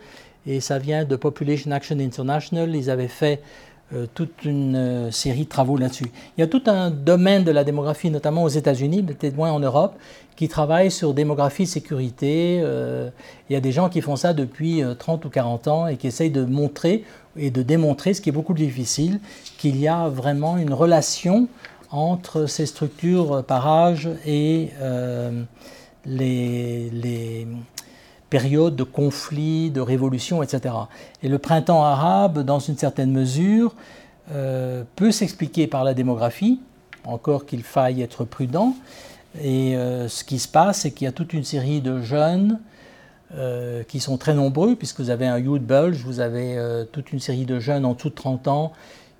et 0.47 0.59
ça 0.59 0.79
vient 0.79 1.05
de 1.05 1.15
Population 1.15 1.69
Action 1.69 1.99
International. 1.99 2.75
Ils 2.75 2.89
avaient 2.89 3.07
fait 3.07 3.43
euh, 3.93 4.07
toute 4.11 4.43
une 4.43 5.11
série 5.11 5.43
de 5.43 5.49
travaux 5.49 5.77
là-dessus. 5.77 6.09
Il 6.35 6.41
y 6.41 6.43
a 6.43 6.47
tout 6.47 6.63
un 6.65 6.89
domaine 6.89 7.43
de 7.43 7.51
la 7.51 7.63
démographie, 7.63 8.09
notamment 8.09 8.43
aux 8.43 8.49
États-Unis, 8.49 9.03
peut-être 9.03 9.35
moins 9.35 9.51
en 9.51 9.59
Europe, 9.59 9.95
qui 10.35 10.47
travaille 10.47 10.91
sur 10.91 11.13
démographie 11.13 11.65
sécurité. 11.65 12.59
Euh, 12.63 13.09
il 13.49 13.53
y 13.53 13.55
a 13.55 13.59
des 13.59 13.71
gens 13.71 13.89
qui 13.89 14.01
font 14.01 14.15
ça 14.15 14.33
depuis 14.33 14.81
30 14.97 15.25
ou 15.25 15.29
40 15.29 15.67
ans 15.67 15.87
et 15.87 15.97
qui 15.97 16.07
essayent 16.07 16.31
de 16.31 16.45
montrer 16.45 17.03
et 17.37 17.51
de 17.51 17.63
démontrer, 17.63 18.13
ce 18.13 18.21
qui 18.21 18.29
est 18.29 18.33
beaucoup 18.33 18.53
plus 18.53 18.65
difficile, 18.65 19.19
qu'il 19.57 19.77
y 19.77 19.87
a 19.87 20.07
vraiment 20.07 20.57
une 20.57 20.73
relation 20.73 21.47
entre 21.89 22.45
ces 22.47 22.65
structures 22.65 23.43
par 23.43 23.67
âge 23.67 24.09
et 24.25 24.69
les, 26.05 26.89
les 26.91 27.47
période 28.33 28.75
de 28.75 28.83
conflits, 28.83 29.69
de 29.69 29.79
révolutions, 29.79 30.41
etc. 30.41 30.73
Et 31.21 31.29
le 31.29 31.37
printemps 31.37 31.83
arabe, 31.83 32.39
dans 32.39 32.57
une 32.57 32.75
certaine 32.75 33.11
mesure, 33.11 33.75
euh, 34.31 34.83
peut 34.95 35.11
s'expliquer 35.11 35.67
par 35.67 35.83
la 35.83 35.93
démographie, 35.93 36.59
encore 37.03 37.45
qu'il 37.45 37.61
faille 37.61 38.01
être 38.01 38.25
prudent. 38.25 38.73
Et 39.41 39.75
euh, 39.75 40.07
ce 40.07 40.23
qui 40.23 40.39
se 40.39 40.47
passe, 40.47 40.81
c'est 40.81 40.91
qu'il 40.91 41.05
y 41.05 41.07
a 41.07 41.11
toute 41.11 41.33
une 41.33 41.43
série 41.43 41.81
de 41.81 42.01
jeunes 42.01 42.59
euh, 43.33 43.83
qui 43.83 43.99
sont 43.99 44.17
très 44.17 44.33
nombreux, 44.33 44.75
puisque 44.75 44.99
vous 44.99 45.09
avez 45.09 45.27
un 45.27 45.39
youth 45.39 45.63
bulge, 45.63 45.97
vous 46.03 46.19
avez 46.19 46.57
toute 46.91 47.11
une 47.11 47.19
série 47.19 47.45
de 47.45 47.59
jeunes 47.59 47.85
en 47.85 47.93
dessous 47.93 48.09
de 48.09 48.15
30 48.15 48.47
ans 48.47 48.73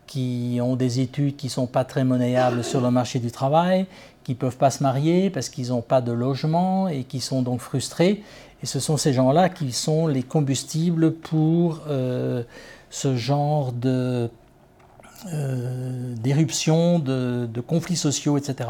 qui 0.05 0.59
ont 0.61 0.75
des 0.75 0.99
études 0.99 1.35
qui 1.35 1.47
ne 1.47 1.51
sont 1.51 1.65
pas 1.65 1.85
très 1.85 2.03
monnayables 2.03 2.63
sur 2.63 2.81
le 2.81 2.91
marché 2.91 3.19
du 3.19 3.31
travail, 3.31 3.87
qui 4.23 4.33
ne 4.33 4.37
peuvent 4.37 4.57
pas 4.57 4.69
se 4.69 4.83
marier 4.83 5.29
parce 5.29 5.49
qu'ils 5.49 5.69
n'ont 5.69 5.81
pas 5.81 6.01
de 6.01 6.11
logement 6.11 6.87
et 6.87 7.03
qui 7.03 7.19
sont 7.19 7.41
donc 7.41 7.61
frustrés 7.61 8.21
et 8.63 8.65
ce 8.65 8.79
sont 8.79 8.95
ces 8.95 9.11
gens-là 9.11 9.49
qui 9.49 9.73
sont 9.73 10.07
les 10.07 10.23
combustibles 10.23 11.11
pour 11.13 11.81
euh, 11.89 12.43
ce 12.89 13.17
genre 13.17 13.73
de 13.73 14.29
euh, 15.33 16.15
d'éruption, 16.15 16.99
de, 16.99 17.47
conflits 17.67 17.97
sociaux, 17.97 18.37
etc. 18.37 18.69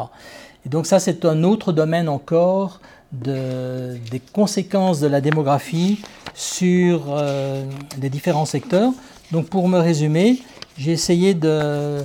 Et 0.66 0.70
donc 0.70 0.86
ça, 0.86 0.99
c'est 0.99 1.26
un 1.26 1.43
autre 1.43 1.72
domaine 1.72 2.07
encore 2.09 2.80
de, 3.11 3.97
des 4.11 4.20
conséquences 4.20 4.99
de 4.99 5.07
la 5.07 5.22
démographie 5.22 6.01
sur 6.34 7.05
euh, 7.09 7.64
les 8.01 8.09
différents 8.09 8.45
secteurs. 8.45 8.91
Donc 9.32 9.47
pour 9.47 9.68
me 9.68 9.80
résumer, 9.80 10.39
j'ai 10.78 10.91
essayé 10.91 11.34
de 11.34 12.03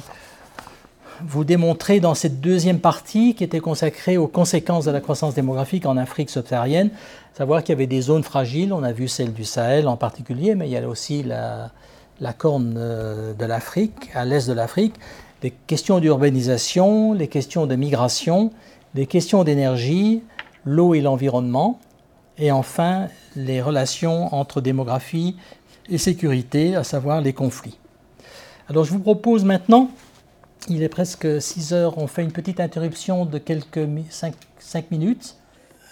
vous 1.24 1.44
démontrer 1.44 2.00
dans 2.00 2.14
cette 2.14 2.40
deuxième 2.40 2.78
partie 2.78 3.34
qui 3.34 3.42
était 3.42 3.61
consacrée 3.61 4.16
aux 4.16 4.28
conséquences 4.28 4.84
de 4.84 4.90
la 4.90 5.00
croissance 5.00 5.34
démographique 5.34 5.86
en 5.86 5.96
Afrique 5.96 6.30
subsaharienne, 6.30 6.90
savoir 7.36 7.62
qu'il 7.62 7.72
y 7.72 7.76
avait 7.76 7.86
des 7.86 8.02
zones 8.02 8.22
fragiles, 8.22 8.72
on 8.72 8.82
a 8.82 8.92
vu 8.92 9.09
celle 9.09 9.32
du 9.32 9.44
Sahel 9.44 9.88
en 9.88 9.96
particulier, 9.96 10.54
mais 10.54 10.68
il 10.68 10.72
y 10.72 10.76
a 10.76 10.88
aussi 10.88 11.22
la, 11.22 11.70
la 12.20 12.32
corne 12.32 12.74
euh, 12.76 13.32
de 13.34 13.44
l'Afrique, 13.44 14.11
à 14.14 14.24
l'est 14.24 14.48
de 14.48 14.52
l'Afrique, 14.52 14.94
les 15.43 15.51
questions 15.51 16.01
d'urbanisation, 16.01 17.12
les 17.12 17.28
questions 17.28 17.66
de 17.66 17.76
migration, 17.76 18.51
les 18.95 19.07
questions 19.07 19.45
d'énergie, 19.45 20.22
l'eau 20.64 20.95
et 20.95 21.01
l'environnement, 21.01 21.78
et 22.39 22.53
enfin 22.53 23.09
les 23.36 23.61
relations 23.61 24.34
entre 24.34 24.61
démographie 24.61 25.36
et 25.89 25.99
sécurité, 25.99 26.76
à 26.76 26.84
savoir 26.84 27.20
les 27.20 27.32
conflits. 27.32 27.78
Alors 28.68 28.84
je 28.84 28.93
vous 28.93 29.01
propose 29.01 29.45
maintenant 29.45 29.91
il 30.68 30.82
est 30.82 30.89
presque 30.89 31.41
6 31.41 31.72
heures. 31.72 31.99
On 31.99 32.07
fait 32.07 32.22
une 32.22 32.32
petite 32.32 32.61
interruption 32.61 33.24
de 33.24 33.39
quelques 33.39 33.89
5, 34.11 34.91
minutes. 34.91 35.36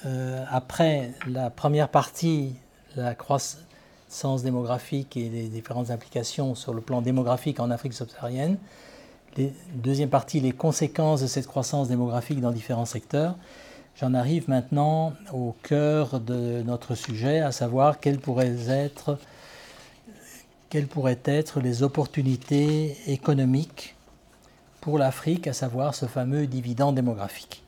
Euh, 0.05 0.44
après 0.51 1.12
la 1.26 1.51
première 1.51 1.88
partie, 1.88 2.55
la 2.94 3.14
croissance 3.14 4.42
démographique 4.42 5.16
et 5.16 5.28
les 5.28 5.49
différentes 5.49 5.90
implications 5.90 6.55
sur 6.55 6.74
le 6.74 6.80
plan 6.80 7.01
démographique 7.01 7.61
en 7.61 7.70
Afrique 7.70 7.94
subsaharienne. 7.94 8.59
Deuxième 9.74 10.09
partie, 10.09 10.41
les 10.41 10.53
conséquences 10.53 11.20
de 11.20 11.26
cette 11.26 11.47
croissance 11.47 11.89
démographique 11.89 12.41
dans 12.41 12.53
différents 12.53 12.87
secteurs. 12.87 13.37
j'en 14.01 14.14
arrive 14.14 14.49
maintenant 14.49 15.12
au 15.32 15.55
cœur 15.62 16.20
de 16.20 16.62
notre 16.62 16.95
sujet, 16.95 17.41
à 17.41 17.53
savoir 17.53 18.01
quelles 18.01 18.18
pourraient 18.18 18.57
être, 18.68 19.18
les 21.61 21.82
opportunités 21.82 22.97
économiques 23.07 23.95
pour 24.80 24.99
l'Afrique, 24.99 25.47
à 25.47 25.53
savoir 25.53 25.95
ce 25.95 26.07
fameux 26.07 26.47
dividende 26.47 26.95
démographique. 26.95 27.62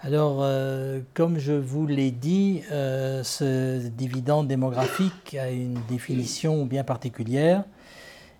Alors, 0.00 0.38
euh, 0.42 1.00
comme 1.14 1.38
je 1.38 1.52
vous 1.52 1.86
l'ai 1.86 2.12
dit, 2.12 2.62
euh, 2.70 3.24
ce 3.24 3.88
dividende 3.88 4.46
démographique 4.46 5.34
a 5.34 5.50
une 5.50 5.78
définition 5.88 6.64
bien 6.66 6.84
particulière 6.84 7.64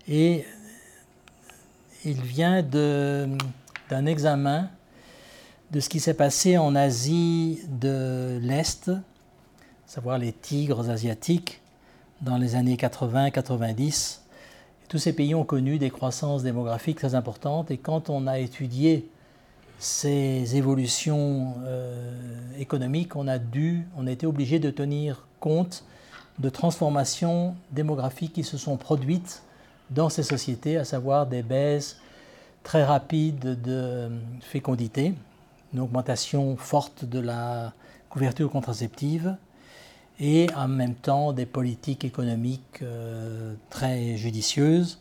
et 0.09 0.45
il 2.05 2.21
vient 2.21 2.63
d'un 2.63 4.07
examen 4.07 4.71
de 5.71 5.81
ce 5.81 5.89
qui 5.89 6.01
s'est 6.01 6.15
passé 6.15 6.57
en 6.57 6.75
Asie 6.75 7.61
de 7.69 8.39
l'Est, 8.41 8.91
savoir 9.87 10.19
les 10.19 10.33
tigres 10.33 10.89
asiatiques, 10.89 11.61
dans 12.21 12.37
les 12.37 12.55
années 12.55 12.77
80-90. 12.77 14.21
Tous 14.89 14.99
ces 14.99 15.13
pays 15.13 15.35
ont 15.35 15.45
connu 15.45 15.79
des 15.79 15.91
croissances 15.91 16.43
démographiques 16.43 16.99
très 16.99 17.15
importantes 17.15 17.71
et 17.71 17.77
quand 17.77 18.11
on 18.11 18.27
a 18.27 18.39
étudié 18.39 19.09
ces 19.79 20.57
évolutions 20.57 21.55
euh, 21.65 22.59
économiques, 22.59 23.15
on 23.15 23.29
a 23.29 23.39
dû, 23.39 23.87
on 23.97 24.07
a 24.07 24.11
été 24.11 24.27
obligé 24.27 24.59
de 24.59 24.71
tenir 24.71 25.27
compte 25.39 25.85
de 26.39 26.49
transformations 26.49 27.55
démographiques 27.71 28.33
qui 28.33 28.45
se 28.45 28.57
sont 28.57 28.77
produites 28.77 29.43
dans 29.91 30.09
ces 30.09 30.23
sociétés, 30.23 30.77
à 30.77 30.85
savoir 30.85 31.27
des 31.27 31.43
baisses 31.43 31.99
très 32.63 32.85
rapides 32.85 33.61
de 33.63 34.11
fécondité, 34.41 35.15
une 35.73 35.81
augmentation 35.81 36.57
forte 36.57 37.05
de 37.05 37.19
la 37.21 37.73
couverture 38.11 38.51
contraceptive 38.51 39.37
et 40.21 40.49
en 40.57 40.69
même 40.69 40.95
temps 40.95 41.33
des 41.33 41.47
politiques 41.47 42.05
économiques 42.05 42.83
euh, 42.83 43.55
très 43.71 44.17
judicieuses. 44.17 44.99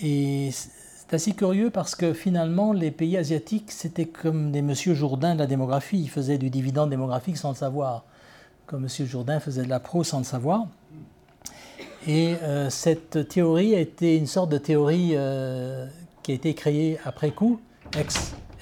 Et 0.00 0.50
c'est 0.52 1.14
assez 1.14 1.32
curieux 1.32 1.70
parce 1.70 1.94
que 1.94 2.12
finalement, 2.12 2.72
les 2.72 2.90
pays 2.90 3.16
asiatiques, 3.16 3.72
c'était 3.72 4.06
comme 4.06 4.52
des 4.52 4.62
Monsieur 4.62 4.94
Jourdain 4.94 5.34
de 5.34 5.40
la 5.40 5.46
démographie. 5.46 5.98
Ils 5.98 6.10
faisaient 6.10 6.38
du 6.38 6.50
dividende 6.50 6.90
démographique 6.90 7.36
sans 7.36 7.50
le 7.50 7.56
savoir, 7.56 8.04
comme 8.66 8.82
Monsieur 8.82 9.06
Jourdain 9.06 9.40
faisait 9.40 9.64
de 9.64 9.68
la 9.68 9.80
pro 9.80 10.04
sans 10.04 10.18
le 10.18 10.24
savoir. 10.24 10.66
Et 12.06 12.36
euh, 12.42 12.68
cette 12.68 13.28
théorie 13.28 13.74
a 13.74 13.80
été 13.80 14.16
une 14.16 14.26
sorte 14.26 14.50
de 14.50 14.58
théorie 14.58 15.12
euh, 15.14 15.86
qui 16.22 16.32
a 16.32 16.34
été 16.34 16.54
créée 16.54 16.98
après 17.04 17.30
coup, 17.30 17.60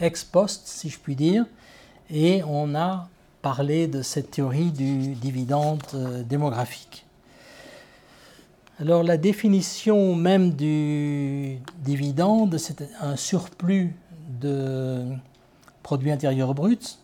ex, 0.00 0.24
post, 0.24 0.62
si 0.66 0.88
je 0.88 0.98
puis 0.98 1.16
dire. 1.16 1.44
Et 2.08 2.42
on 2.46 2.76
a 2.76 3.08
parlé 3.40 3.88
de 3.88 4.02
cette 4.02 4.30
théorie 4.30 4.70
du 4.70 5.14
dividende 5.14 5.82
euh, 5.94 6.22
démographique. 6.22 7.04
Alors 8.78 9.02
la 9.02 9.16
définition 9.16 10.14
même 10.14 10.52
du 10.52 11.58
dividende, 11.78 12.58
c'est 12.58 12.88
un 13.00 13.16
surplus 13.16 13.96
de 14.40 15.04
produit 15.82 16.12
intérieur 16.12 16.54
brut 16.54 17.01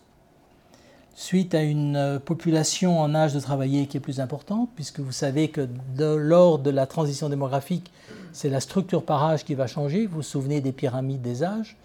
suite 1.19 1.53
à 1.53 1.61
une 1.63 2.21
population 2.23 3.01
en 3.01 3.13
âge 3.13 3.33
de 3.33 3.41
travailler 3.41 3.87
qui 3.87 3.97
est 3.97 3.99
plus 3.99 4.21
importante, 4.21 4.69
puisque 4.75 5.01
vous 5.01 5.11
savez 5.11 5.49
que 5.49 5.67
lors 5.97 6.59
de 6.59 6.69
la 6.69 6.87
transition 6.87 7.27
démographique, 7.27 7.91
c'est 8.31 8.47
la 8.47 8.61
structure 8.61 9.03
par 9.03 9.25
âge 9.25 9.43
qui 9.43 9.53
va 9.53 9.67
changer. 9.67 10.05
Vous 10.05 10.15
vous 10.15 10.21
souvenez 10.21 10.61
des 10.61 10.71
pyramides 10.71 11.21
des 11.21 11.43
âges. 11.43 11.75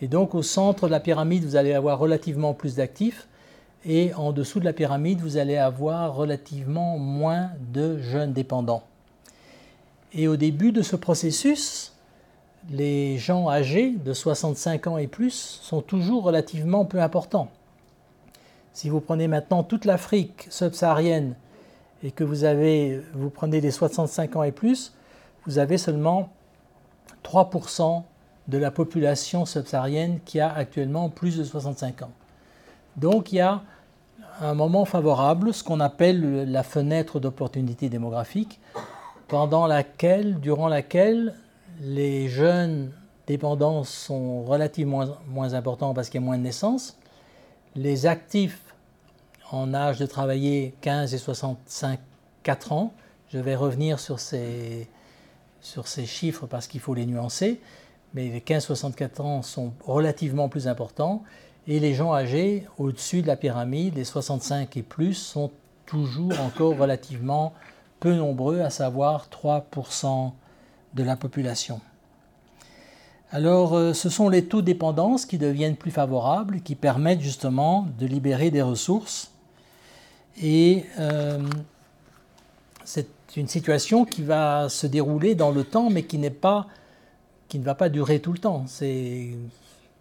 Et 0.00 0.08
donc 0.08 0.34
au 0.34 0.40
centre 0.40 0.86
de 0.86 0.90
la 0.90 1.00
pyramide, 1.00 1.44
vous 1.44 1.56
allez 1.56 1.74
avoir 1.74 1.98
relativement 1.98 2.54
plus 2.54 2.76
d'actifs, 2.76 3.28
et 3.84 4.14
en 4.14 4.32
dessous 4.32 4.58
de 4.58 4.64
la 4.64 4.72
pyramide, 4.72 5.20
vous 5.20 5.36
allez 5.36 5.58
avoir 5.58 6.14
relativement 6.14 6.96
moins 6.96 7.50
de 7.74 7.98
jeunes 7.98 8.32
dépendants. 8.32 8.84
Et 10.14 10.28
au 10.28 10.36
début 10.36 10.72
de 10.72 10.80
ce 10.80 10.96
processus, 10.96 11.92
les 12.70 13.18
gens 13.18 13.50
âgés 13.50 13.96
de 14.02 14.14
65 14.14 14.86
ans 14.86 14.96
et 14.96 15.08
plus 15.08 15.60
sont 15.62 15.82
toujours 15.82 16.22
relativement 16.22 16.86
peu 16.86 17.02
importants. 17.02 17.50
Si 18.78 18.90
vous 18.90 19.00
prenez 19.00 19.26
maintenant 19.26 19.64
toute 19.64 19.86
l'Afrique 19.86 20.46
subsaharienne 20.50 21.34
et 22.04 22.12
que 22.12 22.22
vous, 22.22 22.44
avez, 22.44 23.02
vous 23.12 23.28
prenez 23.28 23.60
les 23.60 23.72
65 23.72 24.36
ans 24.36 24.44
et 24.44 24.52
plus, 24.52 24.94
vous 25.46 25.58
avez 25.58 25.78
seulement 25.78 26.28
3% 27.24 28.04
de 28.46 28.56
la 28.56 28.70
population 28.70 29.46
subsaharienne 29.46 30.20
qui 30.24 30.38
a 30.38 30.54
actuellement 30.54 31.08
plus 31.08 31.38
de 31.38 31.42
65 31.42 32.02
ans. 32.02 32.12
Donc 32.96 33.32
il 33.32 33.38
y 33.38 33.40
a 33.40 33.62
un 34.40 34.54
moment 34.54 34.84
favorable, 34.84 35.52
ce 35.52 35.64
qu'on 35.64 35.80
appelle 35.80 36.48
la 36.48 36.62
fenêtre 36.62 37.18
d'opportunité 37.18 37.88
démographique, 37.88 38.60
pendant 39.26 39.66
laquelle, 39.66 40.38
durant 40.38 40.68
laquelle 40.68 41.34
les 41.80 42.28
jeunes 42.28 42.92
dépendants 43.26 43.82
sont 43.82 44.44
relativement 44.44 45.04
moins, 45.26 45.54
importants 45.54 45.94
parce 45.94 46.10
qu'il 46.10 46.20
y 46.20 46.22
a 46.22 46.26
moins 46.26 46.38
de 46.38 46.44
naissances, 46.44 46.96
les 47.74 48.06
actifs 48.06 48.67
en 49.50 49.74
âge 49.74 49.98
de 49.98 50.06
travailler 50.06 50.74
15 50.80 51.14
et 51.14 51.18
65 51.18 52.00
4 52.42 52.72
ans, 52.72 52.94
je 53.30 53.38
vais 53.38 53.56
revenir 53.56 54.00
sur 54.00 54.20
ces, 54.20 54.88
sur 55.60 55.86
ces 55.86 56.06
chiffres 56.06 56.46
parce 56.46 56.66
qu'il 56.66 56.80
faut 56.80 56.94
les 56.94 57.04
nuancer, 57.06 57.60
mais 58.14 58.28
les 58.28 58.40
15-64 58.40 59.20
ans 59.20 59.42
sont 59.42 59.72
relativement 59.84 60.48
plus 60.48 60.66
importants 60.66 61.22
et 61.66 61.80
les 61.80 61.92
gens 61.92 62.14
âgés 62.14 62.66
au-dessus 62.78 63.20
de 63.20 63.26
la 63.26 63.36
pyramide, 63.36 63.96
les 63.96 64.04
65 64.04 64.76
et 64.78 64.82
plus, 64.82 65.14
sont 65.14 65.50
toujours 65.84 66.32
encore 66.40 66.76
relativement 66.78 67.52
peu 68.00 68.14
nombreux, 68.14 68.60
à 68.60 68.70
savoir 68.70 69.28
3% 69.30 70.32
de 70.94 71.02
la 71.02 71.16
population. 71.16 71.80
Alors, 73.30 73.74
euh, 73.74 73.92
ce 73.92 74.08
sont 74.08 74.30
les 74.30 74.46
taux 74.46 74.62
de 74.62 74.66
dépendance 74.66 75.26
qui 75.26 75.36
deviennent 75.36 75.76
plus 75.76 75.90
favorables, 75.90 76.62
qui 76.62 76.74
permettent 76.74 77.20
justement 77.20 77.86
de 77.98 78.06
libérer 78.06 78.50
des 78.50 78.62
ressources. 78.62 79.32
Et 80.42 80.84
euh, 80.98 81.42
c'est 82.84 83.08
une 83.36 83.48
situation 83.48 84.04
qui 84.04 84.22
va 84.22 84.68
se 84.68 84.86
dérouler 84.86 85.34
dans 85.34 85.50
le 85.50 85.64
temps, 85.64 85.90
mais 85.90 86.04
qui, 86.04 86.18
ne 86.18 86.28
va 87.62 87.74
pas 87.74 87.88
durer 87.88 88.20
tout 88.20 88.32
le 88.32 88.38
temps. 88.38 88.64
C'est 88.66 89.30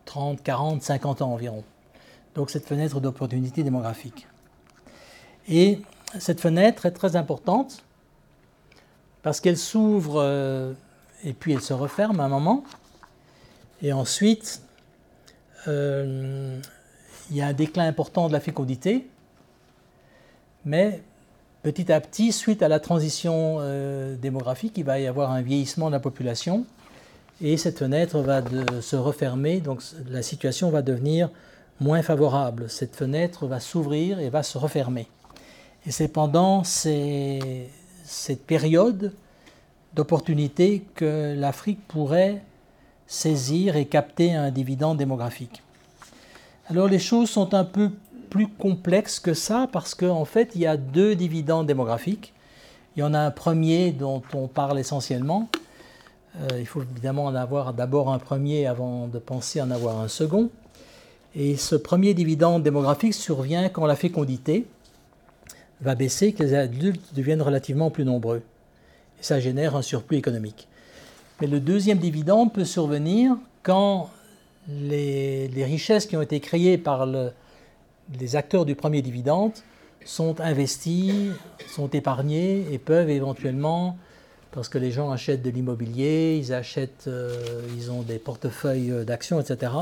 30, 0.05 0.43
40, 0.43 0.81
50 0.83 1.21
ans 1.21 1.33
environ. 1.33 1.63
Donc 2.35 2.49
cette 2.49 2.65
fenêtre 2.65 2.99
d'opportunité 2.99 3.63
démographique. 3.63 4.27
Et 5.47 5.81
cette 6.19 6.39
fenêtre 6.39 6.85
est 6.85 6.91
très 6.91 7.15
importante 7.15 7.83
parce 9.23 9.39
qu'elle 9.39 9.57
s'ouvre 9.57 10.21
euh, 10.21 10.73
et 11.23 11.33
puis 11.33 11.53
elle 11.53 11.61
se 11.61 11.73
referme 11.73 12.19
à 12.19 12.23
un 12.23 12.29
moment. 12.29 12.63
Et 13.81 13.91
ensuite, 13.91 14.61
euh, 15.67 16.59
il 17.29 17.35
y 17.35 17.41
a 17.41 17.47
un 17.47 17.53
déclin 17.53 17.87
important 17.87 18.27
de 18.27 18.33
la 18.33 18.39
fécondité, 18.39 19.07
mais 20.67 21.01
petit 21.63 21.91
à 21.91 22.01
petit, 22.01 22.31
suite 22.31 22.61
à 22.61 22.67
la 22.67 22.79
transition 22.79 23.57
euh, 23.61 24.15
démographique, 24.17 24.73
il 24.77 24.83
va 24.83 24.99
y 24.99 25.07
avoir 25.07 25.31
un 25.31 25.41
vieillissement 25.41 25.87
de 25.87 25.93
la 25.93 25.99
population 25.99 26.65
et 27.41 27.55
cette 27.55 27.79
fenêtre 27.79 28.19
va 28.19 28.41
se 28.81 28.95
refermer, 28.95 29.61
donc 29.61 29.81
la 30.09 30.21
situation 30.21 30.69
va 30.69 30.81
devenir 30.81 31.29
moins 31.79 32.01
favorable. 32.01 32.69
Cette 32.69 32.95
fenêtre 32.95 33.47
va 33.47 33.59
s'ouvrir 33.59 34.19
et 34.19 34.29
va 34.29 34.43
se 34.43 34.57
refermer. 34.57 35.07
Et 35.85 35.91
c'est 35.91 36.07
pendant 36.07 36.63
cette 36.63 38.45
période 38.45 39.13
d'opportunité 39.93 40.83
que 40.95 41.33
l'Afrique 41.37 41.79
pourrait 41.87 42.41
saisir 43.05 43.77
et 43.77 43.85
capter 43.85 44.33
un 44.33 44.51
dividende 44.51 44.97
démographique. 44.97 45.61
Alors 46.69 46.87
les 46.87 46.99
choses 46.99 47.29
sont 47.29 47.53
un 47.53 47.63
peu 47.63 47.91
plus 48.29 48.47
complexes 48.47 49.19
que 49.19 49.33
ça 49.33 49.67
parce 49.71 49.95
qu'en 49.95 50.25
fait 50.25 50.51
il 50.55 50.61
y 50.61 50.67
a 50.67 50.77
deux 50.77 51.15
dividendes 51.15 51.67
démographiques. 51.67 52.33
Il 52.95 53.01
y 53.01 53.03
en 53.03 53.13
a 53.13 53.19
un 53.19 53.31
premier 53.31 53.91
dont 53.91 54.23
on 54.33 54.47
parle 54.47 54.79
essentiellement. 54.79 55.49
Euh, 56.39 56.59
il 56.59 56.65
faut 56.65 56.81
évidemment 56.81 57.25
en 57.25 57.35
avoir 57.35 57.73
d'abord 57.73 58.11
un 58.11 58.19
premier 58.19 58.67
avant 58.67 59.07
de 59.07 59.19
penser 59.19 59.61
en 59.61 59.71
avoir 59.71 59.99
un 59.99 60.07
second. 60.07 60.49
Et 61.35 61.55
ce 61.55 61.75
premier 61.75 62.13
dividende 62.13 62.63
démographique 62.63 63.13
survient 63.13 63.69
quand 63.69 63.85
la 63.85 63.95
fécondité 63.95 64.65
va 65.81 65.95
baisser, 65.95 66.33
que 66.33 66.43
les 66.43 66.53
adultes 66.55 67.13
deviennent 67.13 67.41
relativement 67.41 67.91
plus 67.91 68.05
nombreux. 68.05 68.41
Et 69.19 69.23
ça 69.23 69.39
génère 69.39 69.75
un 69.75 69.81
surplus 69.81 70.17
économique. 70.17 70.67
Mais 71.39 71.47
le 71.47 71.59
deuxième 71.59 71.99
dividende 71.99 72.51
peut 72.53 72.65
survenir 72.65 73.35
quand 73.61 74.09
les, 74.67 75.49
richesses 75.63 76.05
qui 76.05 76.17
ont 76.17 76.21
été 76.21 76.39
créées 76.39 76.77
par 76.77 77.05
les 78.19 78.35
acteurs 78.35 78.65
du 78.65 78.75
premier 78.75 79.01
dividende 79.01 79.51
sont 80.05 80.39
investies, 80.39 81.31
sont 81.67 81.89
épargnées 81.89 82.65
et 82.71 82.77
peuvent 82.77 83.09
éventuellement, 83.09 83.97
parce 84.51 84.69
que 84.69 84.77
les 84.77 84.91
gens 84.91 85.11
achètent 85.11 85.41
de 85.41 85.49
l'immobilier, 85.49 86.37
ils 86.41 86.53
achètent, 86.53 87.05
euh, 87.07 87.61
ils 87.75 87.91
ont 87.91 88.01
des 88.01 88.19
portefeuilles 88.19 89.05
d'actions, 89.05 89.39
etc., 89.39 89.73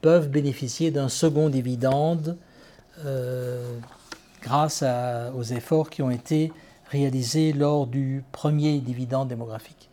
peuvent 0.00 0.30
bénéficier 0.30 0.90
d'un 0.90 1.08
second 1.10 1.50
dividende 1.50 2.36
grâce 4.42 4.82
aux 5.34 5.42
efforts 5.42 5.90
qui 5.90 6.02
ont 6.02 6.10
été 6.10 6.52
réalisés 6.90 7.52
lors 7.52 7.86
du 7.86 8.24
premier 8.32 8.80
dividende 8.80 9.28
démographique. 9.28 9.89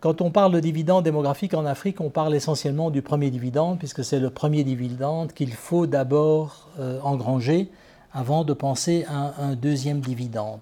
Quand 0.00 0.20
on 0.20 0.30
parle 0.30 0.52
de 0.52 0.60
dividende 0.60 1.04
démographique 1.04 1.54
en 1.54 1.64
Afrique, 1.64 2.00
on 2.00 2.10
parle 2.10 2.34
essentiellement 2.34 2.90
du 2.90 3.00
premier 3.00 3.30
dividende, 3.30 3.78
puisque 3.78 4.04
c'est 4.04 4.20
le 4.20 4.28
premier 4.28 4.62
dividende 4.62 5.32
qu'il 5.32 5.52
faut 5.54 5.86
d'abord 5.86 6.68
euh, 6.78 7.00
engranger 7.02 7.70
avant 8.12 8.44
de 8.44 8.52
penser 8.52 9.06
à 9.08 9.42
un 9.42 9.54
deuxième 9.54 10.00
dividende. 10.00 10.60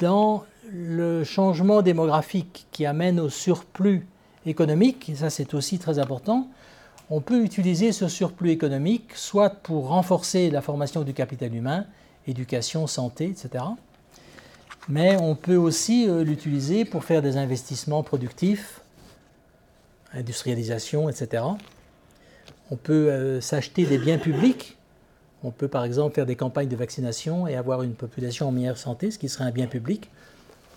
Dans 0.00 0.44
le 0.72 1.22
changement 1.22 1.82
démographique 1.82 2.66
qui 2.72 2.84
amène 2.84 3.20
au 3.20 3.28
surplus 3.28 4.06
économique, 4.44 5.08
et 5.08 5.14
ça 5.14 5.30
c'est 5.30 5.54
aussi 5.54 5.78
très 5.78 5.98
important, 5.98 6.48
on 7.10 7.20
peut 7.20 7.44
utiliser 7.44 7.92
ce 7.92 8.08
surplus 8.08 8.50
économique 8.50 9.12
soit 9.14 9.50
pour 9.50 9.88
renforcer 9.88 10.50
la 10.50 10.62
formation 10.62 11.02
du 11.02 11.12
capital 11.12 11.54
humain, 11.54 11.86
éducation, 12.26 12.86
santé, 12.86 13.26
etc. 13.26 13.64
Mais 14.90 15.16
on 15.16 15.34
peut 15.34 15.56
aussi 15.56 16.08
euh, 16.08 16.24
l'utiliser 16.24 16.84
pour 16.84 17.04
faire 17.04 17.22
des 17.22 17.36
investissements 17.36 18.02
productifs, 18.02 18.80
industrialisation, 20.12 21.08
etc. 21.08 21.44
On 22.70 22.76
peut 22.76 23.08
euh, 23.10 23.40
s'acheter 23.40 23.86
des 23.86 23.98
biens 23.98 24.18
publics. 24.18 24.76
On 25.42 25.50
peut 25.50 25.68
par 25.68 25.84
exemple 25.84 26.14
faire 26.14 26.26
des 26.26 26.36
campagnes 26.36 26.68
de 26.68 26.76
vaccination 26.76 27.46
et 27.46 27.56
avoir 27.56 27.82
une 27.82 27.94
population 27.94 28.48
en 28.48 28.52
meilleure 28.52 28.76
santé, 28.76 29.10
ce 29.10 29.18
qui 29.18 29.28
serait 29.28 29.44
un 29.44 29.52
bien 29.52 29.66
public. 29.66 30.10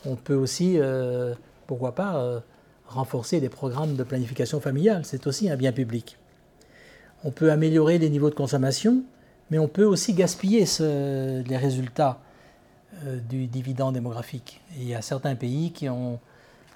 On 0.06 0.16
peut 0.16 0.36
aussi, 0.36 0.76
euh, 0.78 1.34
pourquoi 1.68 1.96
pas, 1.96 2.42
renforcer 2.88 3.42
des 3.42 3.50
programmes 3.50 3.96
de 3.96 4.04
planification 4.04 4.62
familiale. 4.62 5.04
C'est 5.04 5.28
aussi 5.28 5.50
un 5.50 5.58
bien 5.58 5.72
public 5.72 6.18
on 7.24 7.32
peut 7.32 7.52
améliorer 7.52 7.98
les 7.98 8.10
niveaux 8.10 8.30
de 8.30 8.36
consommation, 8.36 9.04
mais 9.50 9.58
on 9.58 9.68
peut 9.68 9.86
aussi 9.86 10.14
gaspiller 10.14 10.66
les 10.80 11.58
résultats 11.58 12.20
du 13.30 13.48
dividende 13.48 13.96
démographique. 13.96 14.62
il 14.78 14.88
y 14.88 14.96
a 14.96 15.02
certains 15.02 15.36
pays 15.36 15.72
qui 15.72 15.90
ont 15.90 16.20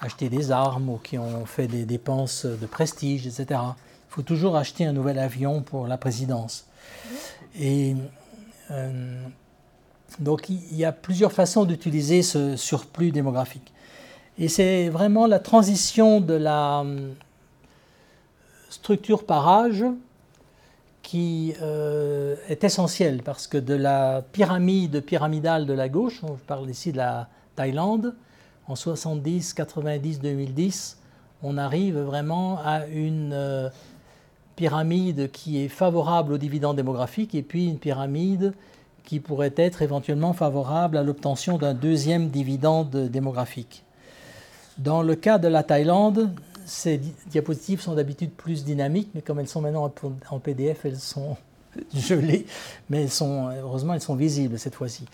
acheté 0.02 0.30
des 0.30 0.52
armes 0.52 0.90
ou 0.90 0.98
qui 0.98 1.18
ont 1.18 1.46
fait 1.46 1.68
des 1.68 1.86
dépenses 1.86 2.46
de 2.46 2.66
prestige, 2.66 3.26
etc. 3.28 3.46
Il 3.50 4.10
faut 4.10 4.22
toujours 4.22 4.56
acheter 4.56 4.86
un 4.86 4.94
nouvel 4.94 5.20
avion 5.20 5.62
pour 5.62 5.88
la 5.88 5.98
présidence. 5.98 6.66
Et 7.60 7.96
euh, 8.72 9.24
donc 10.20 10.50
il 10.50 10.76
y 10.76 10.86
a 10.86 10.92
plusieurs 10.92 11.32
façons 11.32 11.66
d'utiliser 11.66 12.22
ce 12.22 12.56
surplus 12.56 13.12
démographique. 13.12 13.74
Et 14.40 14.50
c'est 14.50 14.90
vraiment 14.90 15.26
la 15.26 15.40
transition 15.40 16.22
de 16.22 16.34
la 16.34 16.82
euh, 16.82 17.14
structure 18.70 19.26
par 19.26 19.48
âge 19.48 19.84
qui 21.08 21.54
euh, 21.62 22.36
est 22.50 22.66
essentiel 22.66 23.24
parce 23.24 23.48
que 23.48 23.58
de 23.58 23.74
la 23.74 24.22
pyramide 24.34 25.00
pyramidale 25.00 25.66
de 25.66 25.72
la 25.72 25.88
gauche, 25.88 26.22
on 26.22 26.34
parle 26.34 26.70
ici 26.70 26.92
de 26.92 26.98
la 26.98 27.30
Thaïlande, 27.56 28.14
en 28.68 28.76
70, 28.76 29.54
90, 29.54 30.20
2010, 30.20 30.98
on 31.44 31.58
arrive 31.58 31.98
vraiment 31.98 32.60
à 32.60 32.86
une 32.88 33.32
euh, 33.32 33.70
pyramide 34.58 35.32
qui 35.32 35.64
est 35.64 35.70
favorable 35.70 36.34
aux 36.34 36.38
dividendes 36.38 36.76
démographiques 36.76 37.36
et 37.36 37.42
puis 37.42 37.68
une 37.70 37.80
pyramide 37.80 38.54
qui 39.06 39.22
pourrait 39.22 39.54
être 39.56 39.82
éventuellement 39.82 40.34
favorable 40.34 40.98
à 40.98 41.04
l'obtention 41.04 41.58
d'un 41.58 41.74
deuxième 41.74 42.28
dividende 42.28 43.08
démographique. 43.10 43.86
Dans 44.78 45.04
le 45.04 45.16
cas 45.16 45.38
de 45.38 45.48
la 45.48 45.64
Thaïlande, 45.64 46.32
ces 46.68 47.00
diapositives 47.28 47.82
sont 47.82 47.96
d'habitude 47.96 48.32
plus 48.32 48.64
dynamiques, 48.66 49.10
mais 49.16 49.22
comme 49.22 49.40
elles 49.40 49.48
sont 49.48 49.62
maintenant 49.62 49.92
en 50.30 50.40
PDF, 50.40 50.86
elles 50.86 51.00
sont 51.00 51.38
gelées, 51.96 52.46
mais 52.90 53.08
heureusement 53.62 53.94
elles 53.94 54.02
sont 54.02 54.16
visibles 54.16 54.60
cette 54.60 54.76
fois-ci. 54.76 55.06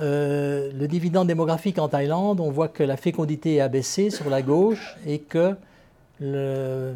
Euh, 0.00 0.70
le 0.72 0.88
dividende 0.88 1.28
démographique 1.28 1.78
en 1.78 1.88
Thaïlande, 1.88 2.40
on 2.40 2.50
voit 2.50 2.68
que 2.68 2.82
la 2.82 2.96
fécondité 2.96 3.60
a 3.60 3.68
baissé 3.68 4.10
sur 4.10 4.30
la 4.30 4.40
gauche 4.40 4.96
et 5.06 5.18
que 5.18 5.54
le 6.20 6.94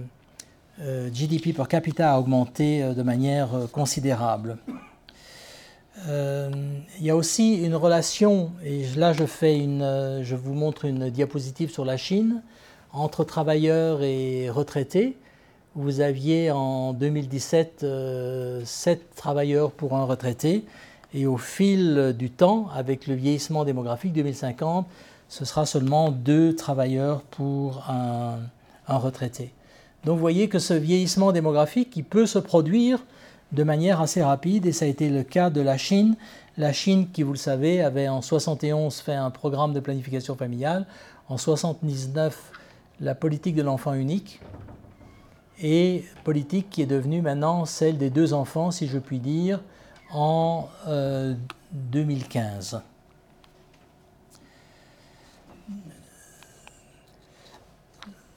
euh, 0.81 1.11
GDP 1.13 1.55
per 1.55 1.65
capita 1.69 2.13
a 2.13 2.19
augmenté 2.19 2.83
euh, 2.83 2.95
de 2.95 3.03
manière 3.03 3.49
considérable. 3.73 4.57
il 6.07 7.05
y 7.05 7.11
a 7.11 7.17
aussi 7.17 7.57
une 7.65 7.75
relation, 7.75 8.53
et 8.65 8.85
là 8.97 9.13
je, 9.13 9.25
fais 9.25 9.59
une, 9.59 10.21
je 10.23 10.37
vous 10.37 10.55
montre 10.55 10.85
une 10.85 11.11
diapositive 11.11 11.71
sur 11.71 11.85
la 11.85 11.97
Chine 11.97 12.43
entre 12.97 13.25
travailleurs 13.25 14.03
et 14.03 14.49
retraités. 14.51 15.17
Vous 15.75 16.01
aviez 16.01 16.51
en 16.51 16.95
2017 16.95 17.81
7 17.81 17.85
euh, 17.85 18.63
travailleurs 19.15 19.71
pour 19.71 19.95
un 19.95 20.05
retraité. 20.05 20.65
Et 21.13 21.27
au 21.27 21.37
fil 21.37 22.15
du 22.19 22.31
temps, 22.31 22.69
avec 22.75 23.07
le 23.07 23.15
vieillissement 23.15 23.65
démographique 23.65 24.13
2050, 24.15 24.87
ce 25.29 25.45
sera 25.45 25.67
seulement 25.67 26.11
2 26.11 26.57
travailleurs 26.57 27.23
pour 27.23 27.85
un, 27.89 28.39
retraité. 28.89 29.53
Donc 30.05 30.15
vous 30.15 30.21
voyez 30.21 30.49
que 30.49 30.59
ce 30.59 30.73
vieillissement 30.73 31.33
démographique, 31.33 31.97
il 31.97 32.05
peut 32.05 32.27
se 32.27 32.39
produire 32.39 33.05
de 33.53 33.63
manière 33.63 34.01
assez 34.01 34.23
rapide, 34.23 34.67
et 34.67 34.73
ça 34.73 34.85
a 34.85 34.89
été 34.89 35.09
le 35.09 35.23
cas 35.23 35.51
de 35.51 35.61
la 35.61 35.77
Chine. 35.77 36.17
La 36.57 36.73
Chine, 36.73 37.09
qui 37.13 37.23
vous 37.23 37.33
le 37.33 37.39
savez, 37.39 37.83
avait 37.83 38.09
en 38.09 38.23
71 38.23 39.01
fait 39.01 39.15
un 39.15 39.31
programme 39.31 39.73
de 39.73 39.81
planification 39.81 40.37
familiale. 40.37 40.87
En 41.29 41.37
79, 41.37 42.53
la 43.01 43.15
politique 43.15 43.55
de 43.55 43.63
l'enfant 43.63 43.95
unique 43.95 44.41
et 45.61 46.05
politique 46.25 46.71
qui 46.71 46.83
est 46.83 46.87
devenue 46.87 47.23
maintenant 47.23 47.65
celle 47.65 47.99
des 47.99 48.11
deux 48.11 48.33
enfants, 48.35 48.71
si 48.71 48.89
je 48.89 48.99
puis 48.99 49.19
dire, 49.19 49.63
en 50.13 50.69
2015. 51.73 52.75
Euh, 52.75 52.79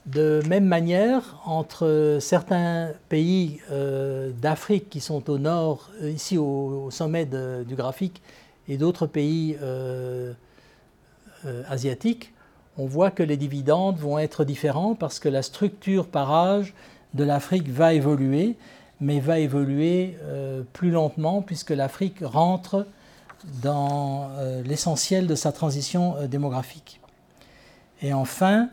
de 0.06 0.42
même 0.48 0.64
manière, 0.64 1.40
entre 1.44 2.18
certains 2.20 2.90
pays 3.08 3.60
euh, 3.70 4.32
d'Afrique 4.32 4.90
qui 4.90 5.00
sont 5.00 5.30
au 5.30 5.38
nord, 5.38 5.90
euh, 6.02 6.10
ici 6.10 6.36
au, 6.36 6.90
sommet 6.90 7.26
du 7.26 7.76
graphique, 7.76 8.20
et 8.66 8.76
d'autres 8.76 9.06
pays 9.06 9.56
asiatiques, 11.68 12.32
on 12.78 12.86
voit 12.86 13.10
que 13.10 13.22
les 13.22 13.36
dividendes 13.36 13.98
vont 13.98 14.18
être 14.18 14.44
différents 14.44 14.94
parce 14.94 15.18
que 15.18 15.28
la 15.28 15.42
structure 15.42 16.06
par 16.06 16.32
âge 16.32 16.74
de 17.14 17.24
l'Afrique 17.24 17.68
va 17.68 17.92
évoluer, 17.92 18.56
mais 19.00 19.20
va 19.20 19.38
évoluer 19.38 20.16
euh, 20.22 20.62
plus 20.72 20.90
lentement 20.90 21.42
puisque 21.42 21.70
l'Afrique 21.70 22.18
rentre 22.22 22.86
dans 23.62 24.30
euh, 24.38 24.62
l'essentiel 24.62 25.26
de 25.26 25.34
sa 25.34 25.52
transition 25.52 26.16
euh, 26.16 26.26
démographique. 26.26 27.00
Et 28.02 28.12
enfin, 28.14 28.70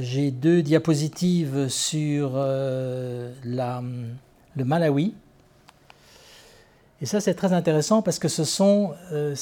j'ai 0.00 0.32
deux 0.32 0.62
diapositives 0.62 1.68
sur 1.68 2.32
le 2.34 3.30
Malawi. 4.56 5.14
Et 7.00 7.06
ça, 7.06 7.20
c'est 7.20 7.34
très 7.34 7.52
intéressant 7.52 8.02
parce 8.02 8.18
que 8.18 8.28
ce 8.28 8.44
sont 8.44 8.92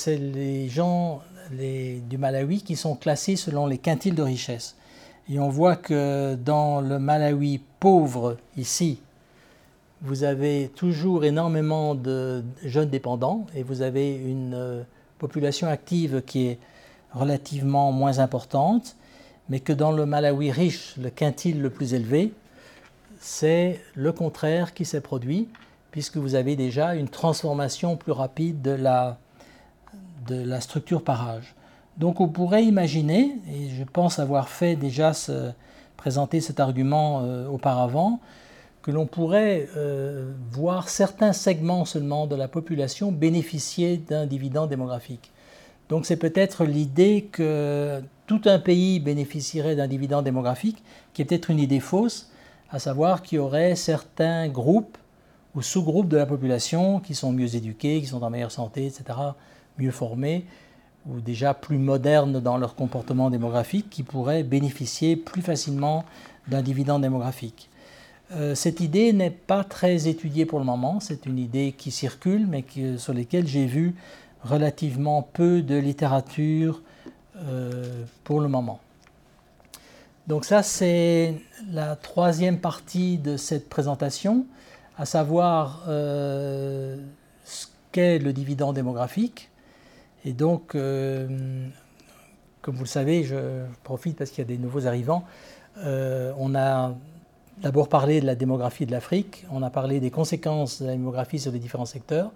les 0.07 0.68
gens 0.68 1.22
du 1.50 2.18
Malawi 2.18 2.62
qui 2.62 2.76
sont 2.76 2.96
classés 2.96 3.36
selon 3.36 3.66
les 3.66 3.78
quintiles 3.78 4.14
de 4.14 4.22
richesse. 4.22 4.76
Et 5.28 5.40
on 5.40 5.48
voit 5.48 5.76
que 5.76 6.34
dans 6.36 6.80
le 6.80 6.98
Malawi 6.98 7.61
pauvre, 7.80 8.36
ici, 8.57 9.00
vous 10.02 10.22
avez 10.22 10.70
toujours 10.74 11.24
énormément 11.24 11.94
de 11.94 12.44
jeunes 12.62 12.90
dépendants 12.90 13.46
et 13.54 13.62
vous 13.62 13.82
avez 13.82 14.14
une 14.14 14.54
euh, 14.54 14.82
population 15.18 15.68
active 15.68 16.22
qui 16.24 16.46
est 16.46 16.59
relativement 17.12 17.90
moins 17.92 18.18
importante, 18.18 18.94
mais 19.48 19.59
que 19.59 19.72
dans 19.72 19.90
le 19.90 20.07
Malawi 20.07 20.50
riche, 20.52 20.94
le 20.96 21.11
quintile 21.11 21.61
le 21.61 21.70
plus 21.70 21.94
élevé, 21.94 22.32
c'est 23.18 23.80
le 23.94 24.12
contraire 24.12 24.74
qui 24.74 24.84
s'est 24.84 25.00
produit, 25.00 25.48
puisque 25.91 26.16
vous 26.16 26.34
avez 26.34 26.57
déjà 26.57 26.95
une 26.95 27.09
transformation 27.09 27.97
plus 27.97 28.12
rapide 28.12 28.62
de 28.62 28.72
la 28.72 29.18
de 30.26 30.43
la 30.43 30.61
structure 30.61 31.03
par 31.03 31.28
âge. 31.28 31.55
Donc 31.99 32.20
on 32.20 32.28
pourrait 32.28 32.64
imaginer, 32.64 33.39
et 33.51 33.68
je 33.70 33.84
pense 33.84 34.18
avoir 34.18 34.49
fait 34.49 34.76
déjà 34.76 35.12
ce, 35.12 35.53
présenter 35.97 36.41
cet 36.41 36.61
argument 36.61 37.22
euh, 37.22 37.49
auparavant, 37.49 38.20
que 38.82 38.91
l'on 38.91 39.07
pourrait 39.07 39.68
euh, 39.76 40.32
voir 40.53 40.89
certains 40.89 41.32
segments 41.32 41.84
seulement 41.84 42.26
de 42.26 42.37
la 42.37 42.49
population 42.49 43.11
bénéficier 43.11 43.97
d'un 43.97 44.26
dividende 44.26 44.68
démographique. 44.68 45.32
Donc 45.89 46.07
c'est 46.07 46.16
peut-être 46.16 46.64
l'idée 46.64 47.28
que 47.32 48.01
tout 48.26 48.43
un 48.45 48.59
pays 48.59 49.01
bénéficierait 49.01 49.76
d'un 49.76 49.89
dividende 49.89 50.24
démographique, 50.24 50.82
qui 51.14 51.22
est 51.22 51.24
peut-être 51.24 51.51
une 51.51 51.59
idée 51.59 51.80
fausse, 51.80 52.30
à 52.70 52.78
savoir 52.78 53.22
qu'il 53.22 53.37
y 53.37 53.39
aurait 53.39 53.74
certains 53.74 54.49
groupes 54.49 54.99
ou 55.57 55.62
sous-groupes 55.62 56.09
de 56.09 56.16
la 56.16 56.26
population 56.26 57.00
qui 57.00 57.14
sont 57.14 57.32
mieux 57.32 57.57
éduqués, 57.57 58.00
qui 58.00 58.07
sont 58.07 58.22
en 58.22 58.30
meilleure 58.30 58.52
santé, 58.52 58.86
etc., 58.86 59.18
mieux 59.78 59.90
formés 59.90 60.44
ou 61.09 61.20
déjà 61.20 61.54
plus 61.54 61.78
modernes 61.78 62.40
dans 62.40 62.57
leur 62.57 62.74
comportement 62.74 63.30
démographique 63.30 63.88
qui 63.90 64.02
pourraient 64.02 64.42
bénéficier 64.42 65.16
plus 65.16 65.42
facilement 65.42 66.04
d'un 66.48 66.62
dividende 66.62 67.02
démographique. 67.02 67.68
cette 68.54 68.80
idée 68.80 69.12
n'est 69.12 69.30
pas 69.30 69.62
très 69.64 70.09
étudiée 70.09 70.46
pour 70.46 70.59
le 70.59 70.64
moment, 70.64 70.98
c'est 71.00 71.26
une 71.26 71.38
idée 71.38 71.74
qui 71.76 71.90
circule, 71.90 72.46
mais 72.46 72.64
sur 72.98 73.14
laquelle 73.14 73.46
j'ai 73.46 73.66
vu 73.66 73.94
relativement 74.42 75.22
peu 75.22 75.62
de 75.62 75.76
littérature 75.76 76.82
pour 78.24 78.40
le 78.40 78.48
moment. 78.48 78.80
Donc 80.26 80.44
ça, 80.44 80.64
c'est 80.64 81.36
la 81.70 81.94
troisième 81.94 82.59
partie 82.59 83.18
de 83.18 83.36
cette 83.36 83.68
présentation, 83.68 84.44
à 84.97 85.05
savoir 85.05 85.84
euh, 85.88 86.97
ce 87.44 87.66
qu'est 87.92 88.18
le 88.18 88.32
dividende 88.32 88.74
démographique. 88.74 89.51
Et 90.24 90.32
donc, 90.32 90.74
euh, 90.74 91.68
comme 92.62 92.74
vous 92.74 92.84
le 92.84 92.88
savez, 92.88 93.24
je 93.24 93.64
profite 93.84 94.16
parce 94.16 94.30
qu'il 94.30 94.38
y 94.38 94.47
a 94.47 94.49
des 94.49 94.59
nouveaux 94.59 94.86
arrivants. 94.86 95.24
Euh, 95.78 96.32
on 96.38 96.55
a 96.55 96.94
d'abord 97.62 97.88
parlé 97.88 98.20
de 98.20 98.26
la 98.26 98.34
démographie 98.34 98.86
de 98.86 98.92
l'Afrique, 98.92 99.47
on 99.51 99.62
a 99.62 99.70
parlé 99.70 100.01
des 100.01 100.11
conséquences 100.11 100.82
de 100.82 100.86
la 100.86 100.92
démographie 100.92 101.38
sur 101.38 101.53
les 101.53 101.59
différents 101.59 101.86
secteurs. 101.86 102.30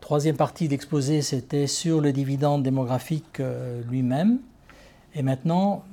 Troisième 0.00 0.36
partie 0.36 0.68
d'exposé, 0.68 1.22
c'était 1.22 1.66
sur 1.66 2.00
le 2.00 2.12
dividende 2.12 2.62
démographique 2.62 3.42
lui-même. 3.88 4.38
Et 5.14 5.22
maintenant, 5.22 5.84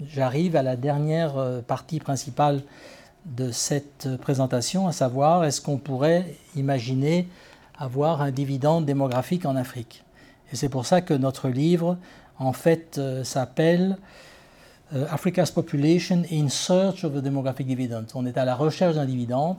j'arrive 0.00 0.54
à 0.54 0.62
la 0.62 0.76
dernière 0.76 1.62
partie 1.66 1.98
principale 1.98 2.62
de 3.26 3.50
cette 3.50 4.08
présentation, 4.20 4.86
à 4.86 4.92
savoir 4.92 5.44
est-ce 5.44 5.60
qu'on 5.60 5.76
pourrait 5.76 6.34
imaginer 6.56 7.28
avoir 7.78 8.22
un 8.22 8.30
dividende 8.30 8.86
démographique 8.86 9.44
en 9.46 9.56
Afrique? 9.56 10.04
Et 10.52 10.56
c'est 10.56 10.68
pour 10.68 10.86
ça 10.86 11.00
que 11.00 11.14
notre 11.14 11.48
livre, 11.48 11.96
en 12.38 12.52
fait, 12.52 12.96
euh, 12.98 13.22
s'appelle 13.24 13.98
euh, 14.94 15.06
Africa's 15.10 15.50
Population 15.50 16.22
in 16.32 16.48
Search 16.48 17.04
of 17.04 17.16
a 17.16 17.20
Demographic 17.20 17.66
Dividend. 17.66 18.04
On 18.14 18.26
est 18.26 18.36
à 18.36 18.44
la 18.44 18.56
recherche 18.56 18.96
d'un 18.96 19.04
dividende. 19.04 19.58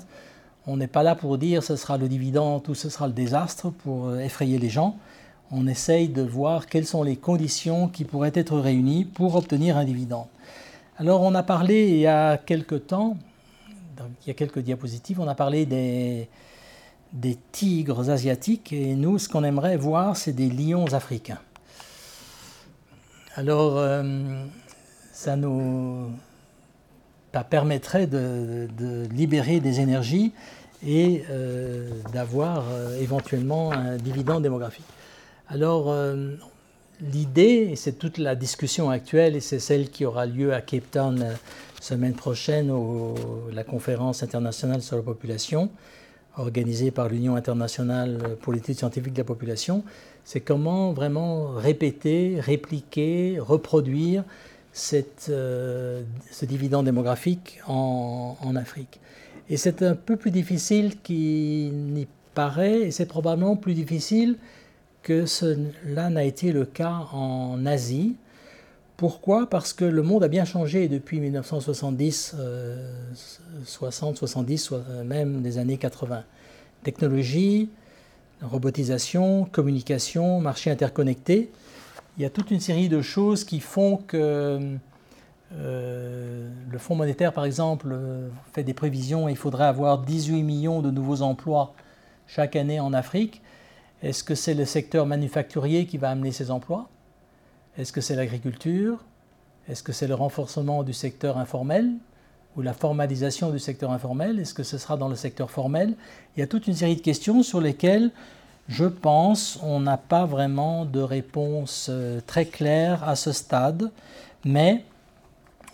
On 0.68 0.78
n'est 0.78 0.88
pas 0.88 1.04
là 1.04 1.16
pour 1.16 1.38
dire 1.38 1.64
ce 1.64 1.76
sera 1.76 1.98
le 1.98 2.08
dividende 2.08 2.68
ou 2.68 2.76
ce 2.76 2.90
sera 2.90 3.08
le 3.08 3.14
désastre 3.14 3.70
pour 3.70 4.16
effrayer 4.18 4.60
les 4.60 4.70
gens. 4.70 4.98
On 5.52 5.68
essaye 5.68 6.08
de 6.08 6.22
voir 6.22 6.68
quelles 6.68 6.86
sont 6.86 7.04
les 7.04 7.16
conditions 7.16 7.88
qui 7.88 8.06
pourraient 8.06 8.32
être 8.36 8.58
réunies 8.58 9.06
pour 9.06 9.36
obtenir 9.36 9.78
un 9.78 9.86
dividende. 9.86 10.28
Alors 10.98 11.22
on 11.22 11.34
a 11.34 11.44
parlé 11.44 11.90
il 11.90 11.98
y 11.98 12.08
a 12.08 12.38
quelques 12.38 12.88
temps, 12.88 13.18
il 14.24 14.28
y 14.28 14.32
a 14.32 14.34
quelques 14.34 14.60
diapositives, 14.60 15.20
on 15.20 15.28
a 15.28 15.36
parlé 15.36 15.66
des, 15.66 16.28
tigres 17.52 18.10
asiatiques 18.10 18.74
et 18.74 18.96
nous 18.96 19.20
ce 19.20 19.28
qu'on 19.28 19.44
aimerait 19.44 19.78
voir 19.78 20.18
c'est 20.18 20.34
des 20.34 20.50
lions 20.50 20.94
africains. 20.94 21.40
Alors 23.36 23.78
euh, 23.78 24.44
ça 25.14 25.36
nous 25.36 26.12
permettrait 27.50 28.08
de, 28.08 28.68
libérer 29.12 29.60
des 29.60 29.80
énergies 29.80 30.34
et 30.86 31.24
euh, 31.30 31.90
d'avoir 32.12 32.66
euh, 32.70 33.00
éventuellement 33.00 33.72
un 33.72 33.98
dividende 33.98 34.44
démographique. 34.44 34.86
Alors, 35.48 35.94
l'idée, 37.02 37.70
et 37.72 37.76
c'est 37.76 37.94
toute 37.94 38.18
la 38.18 38.36
discussion 38.36 38.90
actuelle, 38.90 39.36
et 39.36 39.40
c'est 39.40 39.60
celle 39.60 39.90
qui 39.90 40.06
aura 40.06 40.26
lieu 40.26 40.54
à 40.54 40.62
Cape 40.62 40.90
Town 40.92 41.20
la 41.20 41.26
euh, 41.26 41.34
semaine 41.82 42.14
prochaine, 42.14 42.70
au, 42.72 43.16
la 43.52 43.64
conférence 43.64 44.24
internationale 44.24 44.82
sur 44.82 44.98
la 44.98 45.02
population, 45.02 45.70
organisée 46.38 46.92
par 46.92 47.10
l'Union 47.10 47.36
internationale 47.36 48.38
pour 48.42 48.54
l'étude 48.54 48.78
scientifique 48.78 49.14
de 49.14 49.18
la 49.20 49.26
population, 49.26 49.84
c'est 50.24 50.40
comment 50.40 50.94
vraiment 50.94 51.50
répéter, 51.50 52.40
répliquer, 52.40 53.38
reproduire 53.40 54.24
euh, 55.30 56.04
ce 56.32 56.46
dividende 56.46 56.86
démographique 56.86 57.60
en, 57.68 58.38
en 58.42 58.56
Afrique. 58.56 59.00
Et 59.50 59.58
c'est 59.58 59.82
un 59.82 59.96
peu 59.96 60.16
plus 60.16 60.32
difficile 60.32 61.02
qu'il 61.02 61.74
n'y 61.74 62.08
paraît, 62.34 62.82
et 62.84 62.92
c'est 62.92 63.08
probablement 63.08 63.58
plus 63.58 63.74
difficile 63.74 64.38
que 65.04 65.26
cela 65.26 66.10
n'a 66.10 66.24
été 66.24 66.52
le 66.52 66.66
cas 66.66 67.08
en 67.12 67.66
Asie. 67.66 68.16
Pourquoi? 68.98 69.50
Parce 69.50 69.74
que 69.74 69.86
le 69.86 70.04
monde 70.04 70.24
a 70.24 70.28
bien 70.28 70.46
changé 70.46 70.88
depuis 70.88 71.20
1970, 71.20 72.36
60, 73.66 74.18
70, 74.18 74.74
même 75.06 75.42
des 75.42 75.58
années 75.58 75.78
80. 75.78 76.24
Technologie, 76.84 77.70
robotisation, 78.42 79.46
communication, 79.46 80.40
marché 80.40 80.70
interconnecté. 80.70 81.52
Il 82.18 82.24
y 82.24 82.26
a 82.26 82.30
toute 82.30 82.52
une 82.52 82.60
série 82.60 82.90
de 82.90 83.02
choses 83.02 83.44
qui 83.44 83.60
font 83.60 83.98
que 83.98 84.78
euh, 85.54 86.50
le 86.70 86.78
Fonds 86.78 86.96
monétaire, 86.96 87.34
par 87.34 87.46
exemple, 87.46 87.96
fait 88.54 88.64
des 88.64 88.74
prévisions. 88.74 89.28
Il 89.30 89.38
faudrait 89.38 89.66
avoir 89.66 90.00
18 90.00 90.44
millions 90.44 90.82
de 90.82 90.92
nouveaux 90.92 91.22
emplois 91.22 91.74
chaque 92.28 92.56
année 92.56 92.80
en 92.80 92.94
Afrique. 92.94 93.42
Est-ce 94.04 94.24
que 94.24 94.36
c'est 94.36 94.54
le 94.54 94.66
secteur 94.66 95.06
manufacturier 95.06 95.86
qui 95.86 95.98
va 95.98 96.10
amener 96.10 96.32
ces 96.32 96.50
emplois? 96.50 96.90
Est-ce 97.78 97.92
que 97.92 98.02
c'est 98.02 98.16
l'agriculture? 98.16 99.04
Est-ce 99.70 99.84
que 99.84 99.92
c'est 99.92 100.08
le 100.08 100.16
renforcement 100.16 100.84
du 100.84 100.94
secteur 100.94 101.38
informel 101.38 101.92
ou 102.58 102.62
la 102.62 102.74
formalisation 102.74 103.52
du 103.52 103.60
secteur 103.60 103.92
informel? 103.92 104.40
Est-ce 104.40 104.54
que 104.54 104.64
ce 104.64 104.78
sera 104.78 104.98
dans 104.98 105.08
le 105.08 105.16
secteur 105.16 105.52
formel? 105.52 105.94
Il 106.36 106.40
y 106.40 106.44
a 106.44 106.48
toute 106.48 106.68
une 106.68 106.74
série 106.74 106.96
de 106.96 107.02
questions 107.02 107.44
sur 107.44 107.62
lesquelles, 107.62 108.10
je 108.68 108.86
pense, 108.86 109.60
on 109.62 109.80
n'a 109.80 109.98
pas 109.98 110.26
vraiment 110.26 110.86
de 110.86 111.00
réponse 111.00 111.88
euh, 111.90 112.22
très 112.26 112.46
claire 112.46 113.08
à 113.08 113.16
ce 113.16 113.32
stade, 113.32 113.92
mais 114.44 114.84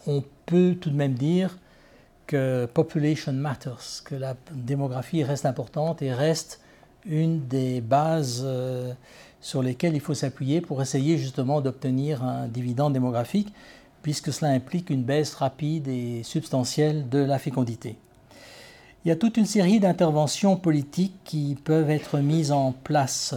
on 0.05 0.23
peut 0.45 0.75
tout 0.79 0.89
de 0.89 0.95
même 0.95 1.13
dire 1.13 1.57
que 2.27 2.65
population 2.73 3.31
matters, 3.31 4.03
que 4.03 4.15
la 4.15 4.35
démographie 4.51 5.23
reste 5.23 5.45
importante 5.45 6.01
et 6.01 6.13
reste 6.13 6.59
une 7.07 7.47
des 7.47 7.81
bases 7.81 8.43
euh, 8.45 8.93
sur 9.41 9.63
lesquelles 9.63 9.95
il 9.95 10.01
faut 10.01 10.13
s'appuyer 10.13 10.61
pour 10.61 10.81
essayer 10.81 11.17
justement 11.17 11.61
d'obtenir 11.61 12.23
un 12.23 12.47
dividende 12.47 12.93
démographique, 12.93 13.53
puisque 14.01 14.31
cela 14.31 14.51
implique 14.51 14.89
une 14.89 15.03
baisse 15.03 15.35
rapide 15.35 15.87
et 15.87 16.21
substantielle 16.23 17.09
de 17.09 17.19
la 17.19 17.39
fécondité. 17.39 17.97
Il 19.05 19.09
y 19.09 19.11
a 19.11 19.15
toute 19.15 19.37
une 19.37 19.45
série 19.45 19.79
d'interventions 19.79 20.57
politiques 20.57 21.15
qui 21.23 21.55
peuvent 21.63 21.89
être 21.89 22.19
mises 22.19 22.51
en 22.51 22.73
place. 22.73 23.35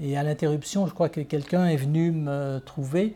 Et 0.00 0.16
à 0.16 0.22
l'interruption, 0.22 0.86
je 0.86 0.94
crois 0.94 1.08
que 1.08 1.20
quelqu'un 1.20 1.66
est 1.66 1.76
venu 1.76 2.10
me 2.10 2.60
trouver 2.64 3.14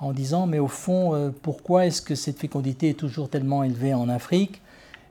en 0.00 0.12
disant, 0.12 0.46
mais 0.46 0.58
au 0.58 0.68
fond, 0.68 1.14
euh, 1.14 1.30
pourquoi 1.42 1.86
est-ce 1.86 2.00
que 2.00 2.14
cette 2.14 2.38
fécondité 2.38 2.90
est 2.90 2.98
toujours 2.98 3.28
tellement 3.28 3.64
élevée 3.64 3.94
en 3.94 4.08
Afrique? 4.08 4.62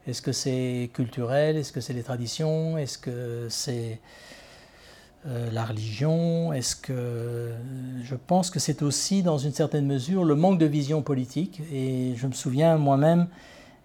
Est-ce 0.07 0.21
que 0.21 0.31
c'est 0.31 0.89
culturel? 0.93 1.57
Est-ce 1.57 1.73
que 1.73 1.81
c'est 1.81 1.93
les 1.93 2.03
traditions? 2.03 2.77
Est-ce 2.77 2.97
que 2.97 3.47
c'est 3.49 3.99
euh, 5.27 5.51
la 5.51 5.65
religion? 5.65 6.53
Est-ce 6.53 6.75
que 6.75 7.51
je 8.03 8.15
pense 8.15 8.49
que 8.49 8.59
c'est 8.59 8.81
aussi 8.81 9.21
dans 9.21 9.37
une 9.37 9.51
certaine 9.51 9.85
mesure 9.85 10.23
le 10.23 10.35
manque 10.35 10.59
de 10.59 10.65
vision 10.65 11.01
politique 11.01 11.61
Et 11.73 12.13
je 12.15 12.25
me 12.25 12.31
souviens 12.31 12.77
moi-même 12.77 13.27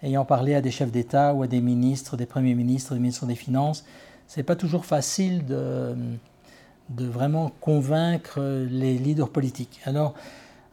ayant 0.02 0.24
parlé 0.24 0.54
à 0.54 0.60
des 0.60 0.70
chefs 0.70 0.92
d'État 0.92 1.34
ou 1.34 1.42
à 1.42 1.46
des 1.46 1.60
ministres, 1.60 2.16
des 2.16 2.26
premiers 2.26 2.54
ministres, 2.54 2.94
des 2.94 3.00
ministres 3.00 3.26
des 3.26 3.34
Finances, 3.34 3.84
c'est 4.26 4.42
pas 4.42 4.56
toujours 4.56 4.84
facile 4.84 5.44
de, 5.44 5.94
de 6.90 7.06
vraiment 7.06 7.52
convaincre 7.60 8.40
les 8.40 8.98
leaders 8.98 9.30
politiques. 9.30 9.80
Alors 9.84 10.14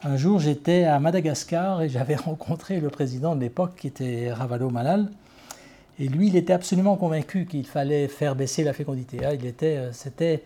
un 0.01 0.15
jour, 0.15 0.39
j'étais 0.39 0.85
à 0.85 0.99
Madagascar 0.99 1.81
et 1.81 1.89
j'avais 1.89 2.15
rencontré 2.29 2.79
le 2.79 2.89
président 2.89 3.35
de 3.35 3.41
l'époque 3.41 3.75
qui 3.77 3.87
était 3.87 4.31
Ravalo 4.31 4.69
Malal. 4.69 5.09
Et 5.99 6.07
lui, 6.07 6.27
il 6.27 6.35
était 6.37 6.53
absolument 6.53 6.95
convaincu 6.95 7.45
qu'il 7.45 7.67
fallait 7.67 8.07
faire 8.07 8.35
baisser 8.35 8.63
la 8.63 8.73
fécondité. 8.73 9.19
Ah, 9.25 9.33
il 9.33 9.45
était, 9.45 9.77
euh, 9.77 9.91
c'était 9.91 10.43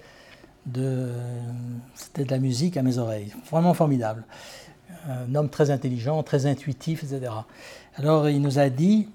de, 0.65 1.11
c'était 1.93 2.25
de 2.25 2.31
la 2.31 2.39
musique 2.39 2.75
à 2.75 2.81
mes 2.81 2.97
oreilles, 2.97 3.31
vraiment 3.51 3.73
formidable. 3.73 4.23
Un 5.07 5.35
homme 5.35 5.49
très 5.49 5.69
intelligent, 5.69 6.23
très 6.23 6.45
intuitif, 6.45 7.03
etc. 7.03 7.31
Alors, 7.95 8.29
il 8.29 8.41
nous 8.41 8.57
a 8.57 8.69
dit, 8.69 9.09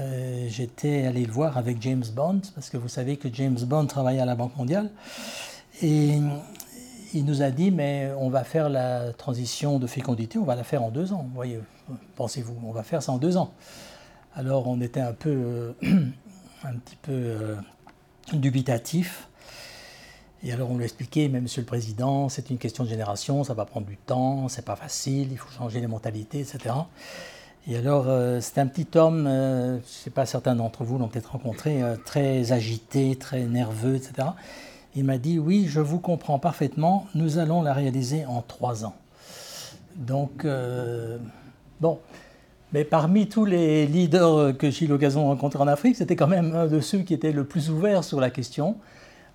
euh, 0.00 0.46
j'étais 0.48 1.06
allé 1.06 1.26
le 1.26 1.32
voir 1.32 1.58
avec 1.58 1.82
James 1.82 2.04
Bond, 2.14 2.40
parce 2.54 2.70
que 2.70 2.76
vous 2.76 2.88
savez 2.88 3.16
que 3.16 3.28
James 3.32 3.58
Bond 3.58 3.86
travaillait 3.86 4.20
à 4.20 4.26
la 4.26 4.36
Banque 4.36 4.56
mondiale, 4.56 4.90
et 5.82 6.18
il 7.14 7.24
nous 7.24 7.42
a 7.42 7.50
dit, 7.50 7.70
mais 7.70 8.10
on 8.18 8.30
va 8.30 8.44
faire 8.44 8.68
la 8.68 9.12
transition 9.12 9.78
de 9.78 9.86
fécondité, 9.86 10.38
on 10.38 10.44
va 10.44 10.54
la 10.54 10.64
faire 10.64 10.82
en 10.82 10.90
deux 10.90 11.12
ans. 11.12 11.28
Voyez, 11.34 11.58
pensez-vous, 12.16 12.56
on 12.64 12.72
va 12.72 12.82
faire 12.82 13.02
ça 13.02 13.12
en 13.12 13.18
deux 13.18 13.36
ans. 13.36 13.52
Alors 14.38 14.68
on 14.68 14.80
était 14.80 15.00
un 15.00 15.14
peu, 15.14 15.30
euh, 15.30 15.72
un 16.62 16.74
petit 16.74 16.94
peu 17.02 17.10
euh, 17.12 17.56
dubitatif. 18.32 19.26
Et 20.44 20.52
alors 20.52 20.70
on 20.70 20.76
lui 20.76 20.84
expliquait, 20.84 21.26
mais 21.26 21.40
Monsieur 21.40 21.60
le 21.60 21.66
Président, 21.66 22.28
c'est 22.28 22.48
une 22.48 22.58
question 22.58 22.84
de 22.84 22.88
génération, 22.88 23.42
ça 23.42 23.54
va 23.54 23.64
prendre 23.64 23.88
du 23.88 23.96
temps, 23.96 24.46
c'est 24.46 24.64
pas 24.64 24.76
facile, 24.76 25.32
il 25.32 25.38
faut 25.38 25.50
changer 25.50 25.80
les 25.80 25.88
mentalités, 25.88 26.38
etc. 26.38 26.72
Et 27.66 27.76
alors 27.76 28.04
euh, 28.06 28.40
c'est 28.40 28.60
un 28.60 28.68
petit 28.68 28.96
homme, 28.96 29.24
je 29.24 29.74
ne 29.74 29.80
sais 29.84 30.10
pas, 30.10 30.24
certains 30.24 30.54
d'entre 30.54 30.84
vous 30.84 30.98
l'ont 30.98 31.08
peut-être 31.08 31.32
rencontré, 31.32 31.82
très 32.04 32.52
agité, 32.52 33.16
très 33.16 33.42
nerveux, 33.42 33.96
etc. 33.96 34.28
Il 34.94 35.02
m'a 35.02 35.18
dit, 35.18 35.40
oui, 35.40 35.66
je 35.68 35.80
vous 35.80 35.98
comprends 35.98 36.38
parfaitement, 36.38 37.08
nous 37.16 37.38
allons 37.38 37.60
la 37.60 37.72
réaliser 37.72 38.24
en 38.24 38.42
trois 38.42 38.84
ans. 38.84 38.94
Donc, 39.96 40.46
bon, 41.80 41.98
Mais 42.72 42.84
parmi 42.84 43.28
tous 43.28 43.46
les 43.46 43.86
leaders 43.86 44.56
que 44.58 44.70
j'ai 44.70 44.84
eu 44.84 44.88
l'occasion 44.88 45.22
de 45.22 45.26
rencontrer 45.26 45.62
en 45.62 45.68
Afrique, 45.68 45.96
c'était 45.96 46.16
quand 46.16 46.26
même 46.26 46.54
un 46.54 46.66
de 46.66 46.80
ceux 46.80 46.98
qui 46.98 47.14
était 47.14 47.32
le 47.32 47.44
plus 47.44 47.70
ouvert 47.70 48.04
sur 48.04 48.20
la 48.20 48.28
question, 48.28 48.76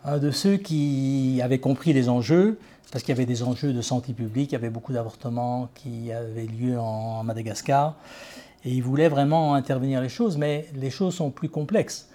un 0.05 0.19
de 0.19 0.29
ceux 0.29 0.57
qui 0.57 1.39
avaient 1.43 1.57
compris 1.57 1.93
les 1.93 2.09
enjeux, 2.09 2.59
parce 2.91 3.03
qu'il 3.03 3.11
y 3.11 3.17
avait 3.17 3.25
des 3.25 3.41
enjeux 3.41 3.73
de 3.73 3.81
santé 3.81 4.13
publique, 4.13 4.51
il 4.51 4.53
y 4.53 4.55
avait 4.55 4.69
beaucoup 4.69 4.93
d'avortements 4.93 5.69
qui 5.73 6.11
avaient 6.11 6.45
lieu 6.45 6.77
en 6.77 7.23
Madagascar, 7.23 7.95
et 8.65 8.71
il 8.71 8.83
voulait 8.83 9.09
vraiment 9.09 9.55
intervenir 9.55 9.99
les 9.99 10.09
choses, 10.09 10.37
mais 10.37 10.67
les 10.75 10.91
choses 10.91 11.15
sont 11.15 11.31
plus 11.31 11.49
complexes. 11.49 12.07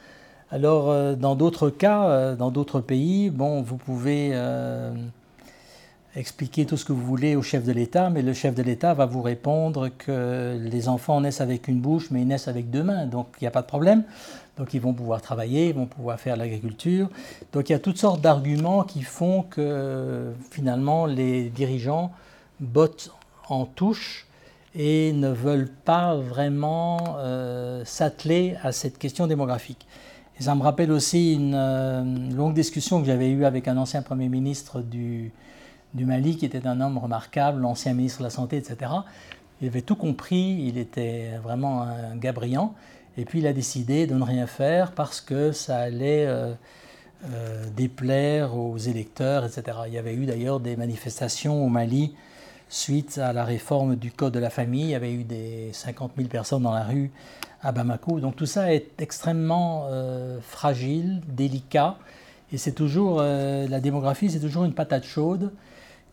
Alors, 0.50 0.88
euh, 0.90 1.14
dans 1.14 1.34
d'autres 1.34 1.68
cas, 1.68 2.08
euh, 2.08 2.36
dans 2.36 2.50
d'autres 2.50 2.80
pays, 2.80 3.28
bon, 3.28 3.60
vous 3.60 3.76
pouvez 3.76 4.30
euh, 4.32 4.94
expliquer 6.18 6.66
tout 6.66 6.76
ce 6.76 6.84
que 6.84 6.92
vous 6.92 7.04
voulez 7.04 7.36
au 7.36 7.42
chef 7.42 7.64
de 7.64 7.72
l'État, 7.72 8.10
mais 8.10 8.22
le 8.22 8.32
chef 8.32 8.54
de 8.54 8.62
l'État 8.62 8.92
va 8.92 9.06
vous 9.06 9.22
répondre 9.22 9.88
que 9.96 10.58
les 10.60 10.88
enfants 10.88 11.20
naissent 11.20 11.40
avec 11.40 11.68
une 11.68 11.80
bouche, 11.80 12.10
mais 12.10 12.22
ils 12.22 12.26
naissent 12.26 12.48
avec 12.48 12.70
deux 12.70 12.82
mains, 12.82 13.06
donc 13.06 13.28
il 13.40 13.44
n'y 13.44 13.48
a 13.48 13.52
pas 13.52 13.62
de 13.62 13.66
problème. 13.66 14.02
Donc 14.56 14.74
ils 14.74 14.80
vont 14.80 14.92
pouvoir 14.92 15.22
travailler, 15.22 15.68
ils 15.68 15.74
vont 15.74 15.86
pouvoir 15.86 16.18
faire 16.18 16.36
l'agriculture. 16.36 17.08
Donc 17.52 17.68
il 17.68 17.72
y 17.72 17.74
a 17.76 17.78
toutes 17.78 17.98
sortes 17.98 18.20
d'arguments 18.20 18.82
qui 18.82 19.02
font 19.02 19.42
que 19.42 20.32
finalement 20.50 21.06
les 21.06 21.48
dirigeants 21.48 22.10
bottent 22.58 23.12
en 23.48 23.64
touche 23.64 24.26
et 24.74 25.12
ne 25.12 25.28
veulent 25.28 25.70
pas 25.84 26.16
vraiment 26.16 27.16
euh, 27.18 27.84
s'atteler 27.84 28.56
à 28.62 28.72
cette 28.72 28.98
question 28.98 29.28
démographique. 29.28 29.86
Et 30.38 30.42
ça 30.42 30.54
me 30.54 30.62
rappelle 30.62 30.92
aussi 30.92 31.34
une, 31.34 31.54
euh, 31.54 32.02
longue 32.32 32.54
discussion 32.54 33.00
que 33.00 33.06
j'avais 33.06 33.30
eue 33.30 33.44
avec 33.44 33.68
un 33.68 33.76
ancien 33.76 34.02
Premier 34.02 34.28
ministre 34.28 34.82
du, 34.82 35.32
du, 35.94 36.04
Mali, 36.04 36.36
qui 36.36 36.44
était 36.46 36.66
un 36.66 36.80
homme 36.80 36.98
remarquable, 36.98 37.60
l'ancien 37.60 37.94
ministre 37.94 38.18
de 38.18 38.24
la 38.24 38.30
Santé, 38.30 38.56
etc. 38.56 38.92
Il 39.60 39.68
avait 39.68 39.82
tout 39.82 39.96
compris, 39.96 40.64
il 40.66 40.78
était 40.78 41.32
vraiment 41.42 41.82
un 41.82 42.16
gars 42.16 42.32
brillant, 42.32 42.74
et 43.16 43.24
puis 43.24 43.40
il 43.40 43.46
a 43.46 43.52
décidé 43.52 44.06
de 44.06 44.14
ne 44.14 44.22
rien 44.22 44.46
faire 44.46 44.92
parce 44.92 45.20
que 45.20 45.52
ça 45.52 45.78
allait 45.78 46.26
euh, 47.24 47.64
déplaire 47.76 48.56
aux 48.56 48.78
électeurs, 48.78 49.44
etc. 49.44 49.78
Il 49.88 49.92
y 49.92 49.98
avait 49.98 50.14
eu 50.14 50.24
d'ailleurs 50.24 50.60
des 50.60 50.76
manifestations 50.76 51.64
au 51.64 51.68
Mali 51.68 52.14
suite 52.68 53.18
à 53.18 53.32
la 53.32 53.44
réforme 53.44 53.96
du 53.96 54.12
Code 54.12 54.34
de 54.34 54.38
la 54.38 54.50
famille. 54.50 54.84
Il 54.84 54.90
y 54.90 54.94
avait 54.94 55.12
eu 55.12 55.24
des 55.24 55.70
50 55.72 56.12
000 56.16 56.28
personnes 56.28 56.62
dans 56.62 56.72
la 56.72 56.84
rue 56.84 57.10
à 57.62 57.72
Bamako. 57.72 58.20
Donc 58.20 58.36
tout 58.36 58.46
ça 58.46 58.72
est 58.72 59.00
extrêmement 59.00 59.86
euh, 59.88 60.38
fragile, 60.40 61.20
délicat. 61.26 61.96
Et 62.52 62.56
c'est 62.56 62.72
toujours, 62.72 63.18
euh, 63.20 63.66
la 63.66 63.80
démographie, 63.80 64.30
c'est 64.30 64.40
toujours 64.40 64.64
une 64.64 64.74
patate 64.74 65.04
chaude 65.04 65.50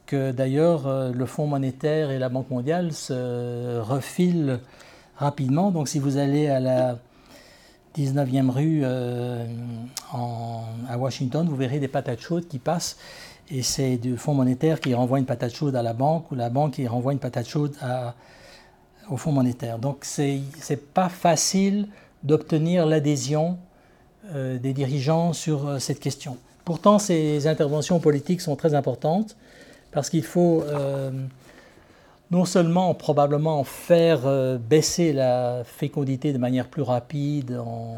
que 0.05 0.31
d'ailleurs 0.31 0.87
euh, 0.87 1.11
le 1.11 1.25
Fonds 1.25 1.47
monétaire 1.47 2.11
et 2.11 2.19
la 2.19 2.29
Banque 2.29 2.49
mondiale 2.49 2.93
se 2.93 3.79
refilent 3.79 4.59
rapidement. 5.17 5.71
Donc 5.71 5.87
si 5.87 5.99
vous 5.99 6.17
allez 6.17 6.47
à 6.47 6.59
la 6.59 6.97
19e 7.97 8.49
rue 8.49 8.83
à 8.83 10.97
Washington, 10.97 11.47
vous 11.47 11.55
verrez 11.55 11.79
des 11.79 11.87
patates 11.87 12.19
chaudes 12.19 12.47
qui 12.47 12.59
passent 12.59 12.97
et 13.49 13.61
c'est 13.61 13.97
du 13.97 14.17
Fonds 14.17 14.33
monétaire 14.33 14.81
qui 14.81 14.93
renvoie 14.93 15.19
une 15.19 15.25
patate 15.25 15.55
chaude 15.55 15.75
à 15.75 15.81
la 15.81 15.93
banque 15.93 16.31
ou 16.31 16.35
la 16.35 16.49
banque 16.49 16.73
qui 16.73 16.87
renvoie 16.87 17.13
une 17.13 17.19
patate 17.19 17.47
chaude 17.47 17.75
au 19.09 19.17
Fonds 19.17 19.31
monétaire. 19.31 19.79
Donc 19.79 19.99
c'est 20.03 20.41
pas 20.93 21.09
facile 21.09 21.87
d'obtenir 22.23 22.85
l'adhésion 22.85 23.57
euh, 24.33 24.57
des 24.57 24.73
dirigeants 24.73 25.33
sur 25.33 25.67
euh, 25.67 25.79
cette 25.79 25.99
question. 25.99 26.37
Pourtant, 26.63 26.97
ces 26.97 27.45
interventions 27.45 27.99
politiques 27.99 28.41
sont 28.41 28.55
très 28.55 28.73
importantes 28.73 29.35
parce 29.95 30.11
qu'il 30.11 30.23
faut 30.23 30.61
euh, 30.67 31.09
non 32.29 32.45
seulement 32.45 32.93
probablement 32.93 33.63
faire 33.63 34.21
baisser 34.59 35.13
la 35.13 35.63
fécondité 35.63 36.33
de 36.33 36.37
manière 36.37 36.67
plus 36.67 36.83
rapide 36.83 37.57
en 37.65 37.95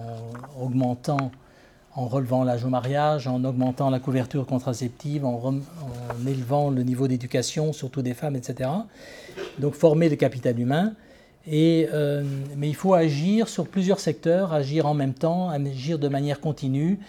augmentant 0.61 1.31
en 1.97 2.05
relevant 2.05 2.43
l'âge 2.43 2.63
au 2.63 2.69
mariage, 2.69 3.27
en 3.27 3.43
augmentant 3.43 3.89
la 3.89 3.99
couverture 3.99 4.45
contraceptive, 4.45 5.25
en, 5.25 5.55
élevant 6.27 6.69
le 6.69 6.83
niveau 6.83 7.07
d'éducation, 7.07 7.73
surtout 7.73 8.03
des 8.03 8.13
femmes, 8.13 8.35
etc. 8.35 8.69
Donc 9.57 9.73
former 9.73 10.07
le 10.07 10.15
capital 10.15 10.59
humain. 10.59 10.93
Euh, 11.51 12.23
mais 12.55 12.69
il 12.69 12.75
faut 12.75 12.93
agir 12.93 13.47
sur 13.47 13.67
plusieurs 13.67 13.99
secteurs, 13.99 14.53
agir 14.53 14.85
en 14.85 14.93
même 14.93 15.13
temps, 15.13 15.49
agir 15.49 15.97
de 15.97 16.07
manière 16.07 16.39
continue, 16.39 16.99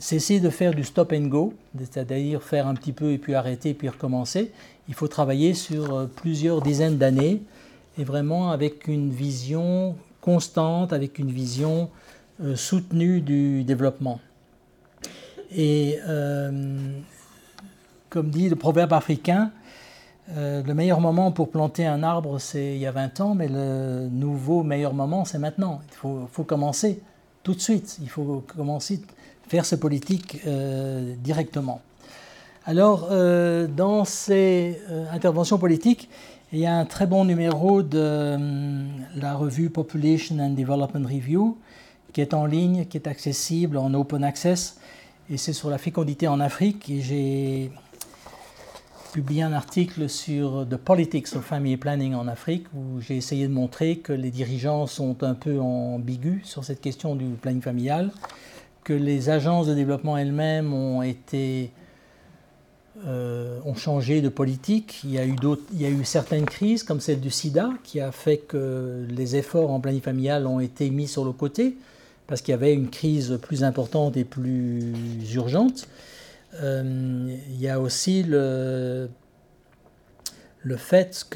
cesser 0.00 0.40
de 0.40 0.48
faire 0.48 0.74
du 0.74 0.82
stop 0.82 1.12
and 1.12 1.26
go, 1.26 1.54
c'est-à-dire 1.78 2.42
faire 2.42 2.66
un 2.66 2.74
petit 2.74 2.92
peu 2.92 3.12
et 3.12 3.18
puis 3.18 3.34
arrêter 3.34 3.70
et 3.70 3.74
puis 3.74 3.88
recommencer. 3.88 4.50
Il 4.88 4.94
faut 4.94 5.08
travailler 5.08 5.54
sur 5.54 5.94
euh, 5.94 6.06
plusieurs 6.06 6.62
dizaines 6.62 6.96
d'années 6.96 7.42
et 7.98 8.04
vraiment 8.04 8.50
avec 8.50 8.88
une 8.88 9.10
vision 9.10 9.94
constante, 10.20 10.92
avec 10.92 11.18
une 11.18 11.30
vision 11.30 11.90
euh, 12.42 12.56
soutenue 12.56 13.20
du 13.20 13.62
développement. 13.62 14.20
Et 15.54 15.98
euh, 16.08 16.98
comme 18.08 18.30
dit 18.30 18.48
le 18.48 18.56
proverbe 18.56 18.92
africain, 18.92 19.52
le 20.36 20.74
meilleur 20.74 21.00
moment 21.00 21.32
pour 21.32 21.50
planter 21.50 21.84
un 21.86 22.04
arbre, 22.04 22.38
c'est 22.38 22.76
il 22.76 22.78
y 22.78 22.86
a 22.86 22.92
20 22.92 23.20
ans, 23.20 23.34
mais 23.34 23.48
le 23.48 24.08
nouveau 24.12 24.62
meilleur 24.62 24.94
moment, 24.94 25.24
c'est 25.24 25.40
maintenant. 25.40 25.80
Il 25.90 25.96
faut, 25.96 26.28
faut, 26.30 26.44
commencer 26.44 27.02
tout 27.42 27.52
de 27.52 27.58
suite. 27.58 27.98
Il 28.00 28.08
faut 28.08 28.44
commencer 28.46 29.00
faire 29.50 29.66
ce 29.66 29.74
politique 29.74 30.38
directement. 31.24 31.82
Alors, 32.66 33.08
dans 33.76 34.04
ces 34.04 34.80
interventions 35.12 35.58
politiques, 35.58 36.08
il 36.52 36.60
y 36.60 36.66
a 36.66 36.76
un 36.76 36.84
très 36.84 37.06
bon 37.06 37.24
numéro 37.24 37.82
de 37.82 38.38
la 39.16 39.34
revue 39.34 39.68
Population 39.68 40.38
and 40.38 40.50
Development 40.50 41.04
Review 41.04 41.58
qui 42.12 42.20
est 42.20 42.32
en 42.32 42.46
ligne, 42.46 42.84
qui 42.86 42.96
est 42.96 43.08
accessible 43.08 43.76
en 43.76 43.92
open 43.94 44.22
access. 44.22 44.78
Et 45.28 45.36
c'est 45.36 45.52
sur 45.52 45.68
la 45.68 45.78
fécondité 45.78 46.28
en 46.28 46.38
Afrique. 46.38 46.88
Et 46.88 47.00
j'ai 47.00 47.72
publié 49.12 49.42
un 49.42 49.52
article 49.52 50.08
sur 50.08 50.64
The 50.68 50.76
Politics 50.76 51.34
of 51.34 51.44
Family 51.44 51.76
Planning 51.76 52.14
en 52.14 52.28
Afrique, 52.28 52.66
où 52.72 53.00
j'ai 53.00 53.16
essayé 53.16 53.48
de 53.48 53.52
montrer 53.52 53.96
que 53.96 54.12
les 54.12 54.30
dirigeants 54.30 54.86
sont 54.86 55.24
un 55.24 55.34
peu 55.34 55.58
ambigus 55.58 56.44
sur 56.44 56.64
cette 56.64 56.80
question 56.80 57.16
du 57.16 57.26
planning 57.26 57.62
familial, 57.62 58.12
que 58.84 58.92
les 58.92 59.30
agences 59.30 59.66
de 59.66 59.74
développement 59.74 60.16
elles-mêmes 60.16 60.72
ont 60.72 61.02
été 61.02 61.70
euh, 63.06 63.58
ont 63.64 63.74
changé 63.74 64.20
de 64.20 64.28
politique. 64.28 65.00
Il 65.04 65.12
y, 65.12 65.18
a 65.18 65.24
eu 65.24 65.36
il 65.72 65.80
y 65.80 65.86
a 65.86 65.88
eu 65.88 66.04
certaines 66.04 66.44
crises, 66.44 66.82
comme 66.82 67.00
celle 67.00 67.20
du 67.20 67.30
sida, 67.30 67.70
qui 67.82 67.98
a 68.00 68.12
fait 68.12 68.38
que 68.38 69.06
les 69.08 69.36
efforts 69.36 69.70
en 69.70 69.80
planning 69.80 70.02
familial 70.02 70.46
ont 70.46 70.60
été 70.60 70.90
mis 70.90 71.08
sur 71.08 71.24
le 71.24 71.32
côté 71.32 71.76
parce 72.26 72.42
qu'il 72.42 72.52
y 72.52 72.54
avait 72.54 72.74
une 72.74 72.90
crise 72.90 73.38
plus 73.42 73.64
importante 73.64 74.16
et 74.16 74.24
plus 74.24 74.92
urgente. 75.34 75.88
Euh, 76.62 77.34
il 77.48 77.60
y 77.60 77.68
a 77.68 77.80
aussi 77.80 78.22
le, 78.22 79.08
le 80.62 80.76
fait 80.76 81.26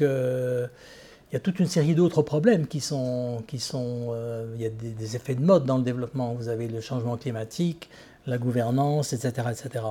qu'il 1.29 1.33
y 1.33 1.37
a 1.37 1.39
toute 1.39 1.59
une 1.59 1.67
série 1.67 1.95
d'autres 1.95 2.21
problèmes 2.21 2.67
qui 2.67 2.79
sont... 2.79 3.43
Qui 3.47 3.59
sont 3.59 4.07
euh, 4.09 4.53
il 4.55 4.61
y 4.61 4.65
a 4.65 4.69
des, 4.69 5.15
effets 5.15 5.35
de 5.35 5.43
mode 5.43 5.65
dans 5.65 5.77
le 5.77 5.83
développement. 5.83 6.33
Vous 6.33 6.49
avez 6.49 6.67
le 6.67 6.81
changement 6.81 7.17
climatique, 7.17 7.89
la 8.25 8.37
gouvernance, 8.37 9.13
etc. 9.13 9.47
etc. 9.51 9.85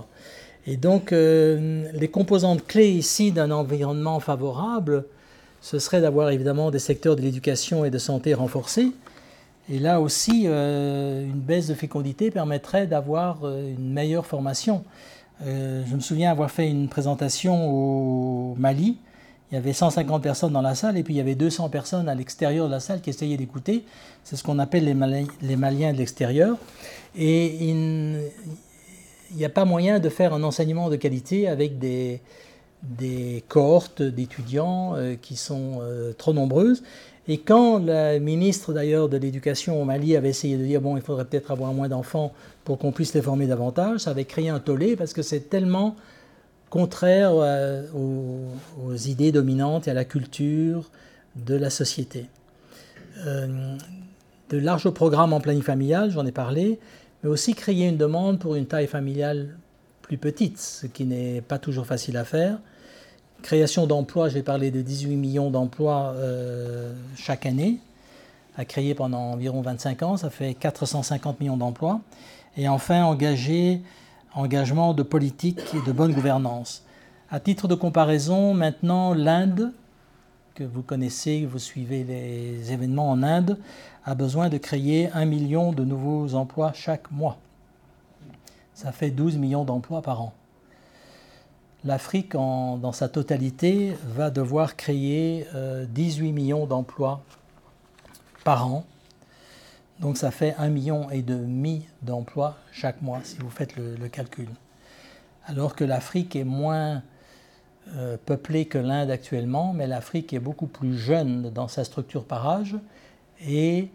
Et 0.66 0.76
donc, 0.76 1.12
euh, 1.12 1.84
les 1.92 2.08
composantes 2.08 2.66
clés 2.66 2.90
ici 2.90 3.32
d'un 3.32 3.50
environnement 3.50 4.20
favorable, 4.20 5.04
ce 5.60 5.78
serait 5.78 6.00
d'avoir 6.00 6.30
évidemment 6.30 6.70
des 6.70 6.78
secteurs 6.78 7.16
de 7.16 7.22
l'éducation 7.22 7.84
et 7.84 7.90
de 7.90 7.98
santé 7.98 8.34
renforcés, 8.34 8.92
et 9.70 9.78
là 9.78 10.00
aussi, 10.00 10.44
euh, 10.46 11.24
une 11.24 11.40
baisse 11.40 11.68
de 11.68 11.74
fécondité 11.74 12.30
permettrait 12.30 12.86
d'avoir 12.86 13.46
une 13.46 13.92
meilleure 13.92 14.26
formation. 14.26 14.84
Je 15.44 15.94
me 15.94 16.00
souviens 16.00 16.30
avoir 16.30 16.50
fait 16.50 16.68
une 16.68 16.88
présentation 16.88 17.68
au 17.68 18.54
Mali. 18.56 18.98
Il 19.50 19.54
y 19.54 19.58
avait 19.58 19.72
150 19.72 20.22
personnes 20.22 20.52
dans 20.52 20.62
la 20.62 20.74
salle 20.74 20.96
et 20.96 21.02
puis 21.02 21.14
il 21.14 21.16
y 21.18 21.20
avait 21.20 21.34
200 21.34 21.68
personnes 21.68 22.08
à 22.08 22.14
l'extérieur 22.14 22.66
de 22.66 22.72
la 22.72 22.80
salle 22.80 23.00
qui 23.00 23.10
essayaient 23.10 23.36
d'écouter. 23.36 23.84
C'est 24.24 24.36
ce 24.36 24.42
qu'on 24.42 24.58
appelle 24.58 24.84
les, 24.84 25.56
Maliens 25.56 25.92
de 25.92 25.98
l'extérieur. 25.98 26.56
Et 27.16 27.68
il 27.68 28.20
n'y 29.36 29.44
a 29.44 29.48
pas 29.50 29.64
moyen 29.64 30.00
de 30.00 30.08
faire 30.08 30.32
un 30.34 30.42
enseignement 30.42 30.88
de 30.88 30.96
qualité 30.96 31.46
avec 31.46 31.78
des, 31.78 32.20
cohortes 33.48 34.02
d'étudiants 34.02 34.96
qui 35.20 35.36
sont 35.36 35.82
trop 36.18 36.32
nombreuses. 36.32 36.82
Et 37.26 37.38
quand 37.38 37.78
la 37.78 38.18
ministre 38.18 38.72
d'ailleurs 38.72 39.08
de 39.08 39.16
l'Éducation 39.16 39.80
au 39.80 39.84
Mali 39.84 40.16
avait 40.16 40.28
essayé 40.28 40.56
de 40.58 40.64
dire 40.64 40.80
bon, 40.80 40.96
il 40.96 41.02
faudrait 41.02 41.24
peut-être 41.24 41.50
avoir 41.50 41.72
moins 41.72 41.88
d'enfants 41.88 42.32
pour 42.64 42.78
qu'on 42.78 42.92
puisse 42.92 43.14
les 43.14 43.22
former 43.22 43.46
davantage, 43.46 44.00
ça 44.00 44.10
avait 44.10 44.26
créé 44.26 44.50
un 44.50 44.58
tollé 44.58 44.94
parce 44.96 45.14
que 45.14 45.22
c'est 45.22 45.48
tellement 45.48 45.96
contraire 46.74 47.32
aux, 47.94 48.96
idées 49.06 49.30
dominantes 49.30 49.86
et 49.86 49.92
à 49.92 49.94
la 49.94 50.04
culture 50.04 50.90
de 51.36 51.54
la 51.54 51.70
société. 51.70 52.26
Euh, 53.24 53.76
de 54.50 54.58
larges 54.58 54.90
programmes 54.90 55.32
en 55.32 55.38
planning 55.38 55.62
familial, 55.62 56.10
j'en 56.10 56.26
ai 56.26 56.32
parlé, 56.32 56.80
mais 57.22 57.30
aussi 57.30 57.54
créer 57.54 57.86
une 57.86 57.96
demande 57.96 58.40
pour 58.40 58.56
une 58.56 58.66
taille 58.66 58.88
familiale 58.88 59.56
plus 60.02 60.18
petite, 60.18 60.58
ce 60.58 60.88
qui 60.88 61.04
n'est 61.04 61.42
pas 61.42 61.58
toujours 61.60 61.86
facile 61.86 62.16
à 62.16 62.24
faire. 62.24 62.58
Création 63.42 63.86
d'emplois, 63.86 64.28
j'ai 64.28 64.42
parlé 64.42 64.72
de 64.72 64.82
18 64.82 65.14
millions 65.14 65.50
d'emplois 65.50 66.14
euh, 66.16 66.92
chaque 67.14 67.46
année. 67.46 67.78
a 68.56 68.64
créé 68.64 68.94
pendant 68.96 69.20
environ 69.20 69.60
25 69.60 70.02
ans, 70.02 70.16
ça 70.16 70.28
fait 70.28 70.54
450 70.54 71.38
millions 71.38 71.56
d'emplois. 71.56 72.00
Et 72.56 72.66
enfin, 72.66 73.04
engager, 73.04 73.80
engagement 74.34 74.94
de 74.94 75.02
politique 75.02 75.60
et 75.74 75.86
de 75.86 75.92
bonne 75.92 76.12
gouvernance. 76.12 76.84
À 77.30 77.40
titre 77.40 77.68
de 77.68 77.74
comparaison, 77.74 78.54
maintenant, 78.54 79.14
l'Inde, 79.14 79.72
que 80.54 80.64
vous 80.64 80.82
connaissez, 80.82 81.46
vous 81.46 81.58
suivez 81.58 82.04
les 82.04 82.72
événements 82.72 83.10
en 83.10 83.22
Inde, 83.22 83.58
a 84.04 84.14
besoin 84.14 84.48
de 84.48 84.58
créer 84.58 85.10
un 85.12 85.24
million 85.24 85.72
de 85.72 85.84
nouveaux 85.84 86.34
emplois 86.34 86.72
chaque 86.72 87.10
mois. 87.10 87.38
Ça 88.74 88.92
fait 88.92 89.10
12 89.10 89.36
millions 89.36 89.64
d'emplois 89.64 90.02
par 90.02 90.20
an. 90.20 90.32
L'Afrique, 91.84 92.32
dans 92.32 92.92
sa 92.92 93.08
totalité, 93.08 93.94
va 94.06 94.30
devoir 94.30 94.74
créer 94.76 95.46
18 95.90 96.28
euh, 96.28 96.32
millions 96.32 96.66
d'emplois 96.66 97.22
par 98.42 98.66
an. 98.66 98.84
Donc 100.04 100.18
ça 100.18 100.30
fait 100.30 100.54
un 100.58 100.68
million 100.68 101.08
et 101.08 101.22
demi 101.22 101.86
d'emplois 102.02 102.58
chaque 102.72 103.00
mois, 103.00 103.20
si 103.24 103.38
vous 103.38 103.48
faites 103.48 103.74
le, 103.76 103.96
calcul. 104.08 104.50
Alors 105.46 105.74
que 105.74 105.82
l'Afrique 105.82 106.36
est 106.36 106.44
moins 106.44 107.02
euh, 107.96 108.18
peuplée 108.26 108.66
que 108.66 108.76
l'Inde 108.76 109.10
actuellement, 109.10 109.72
mais 109.72 109.86
l'Afrique 109.86 110.34
est 110.34 110.40
beaucoup 110.40 110.66
plus 110.66 110.94
jeune 110.98 111.48
dans 111.48 111.68
sa 111.68 111.84
structure 111.84 112.24
par 112.24 112.46
âge 112.46 112.76
et 113.46 113.88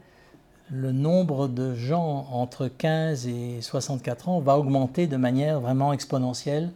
le 0.71 0.91
nombre 0.91 1.47
de 1.47 1.75
gens 1.75 2.27
entre 2.31 2.67
15 2.67 3.27
et 3.27 3.61
64 3.61 4.29
ans 4.29 4.39
va 4.39 4.57
augmenter 4.57 5.05
de 5.05 5.15
manière 5.15 5.59
vraiment 5.59 5.93
exponentielle 5.93 6.71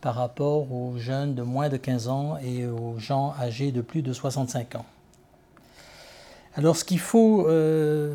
par 0.00 0.14
rapport 0.14 0.72
aux 0.72 0.96
jeunes 0.96 1.34
de 1.34 1.42
moins 1.42 1.68
de 1.68 1.76
15 1.76 2.06
ans 2.06 2.38
et 2.40 2.68
aux 2.68 3.00
gens 3.00 3.34
âgés 3.40 3.72
de 3.72 3.80
plus 3.80 4.02
de 4.02 4.12
65 4.12 4.76
ans. 4.76 4.86
Alors 6.56 6.76
ce 6.76 6.84
qu'il 6.84 7.00
faut, 7.00 7.46
euh, 7.48 8.14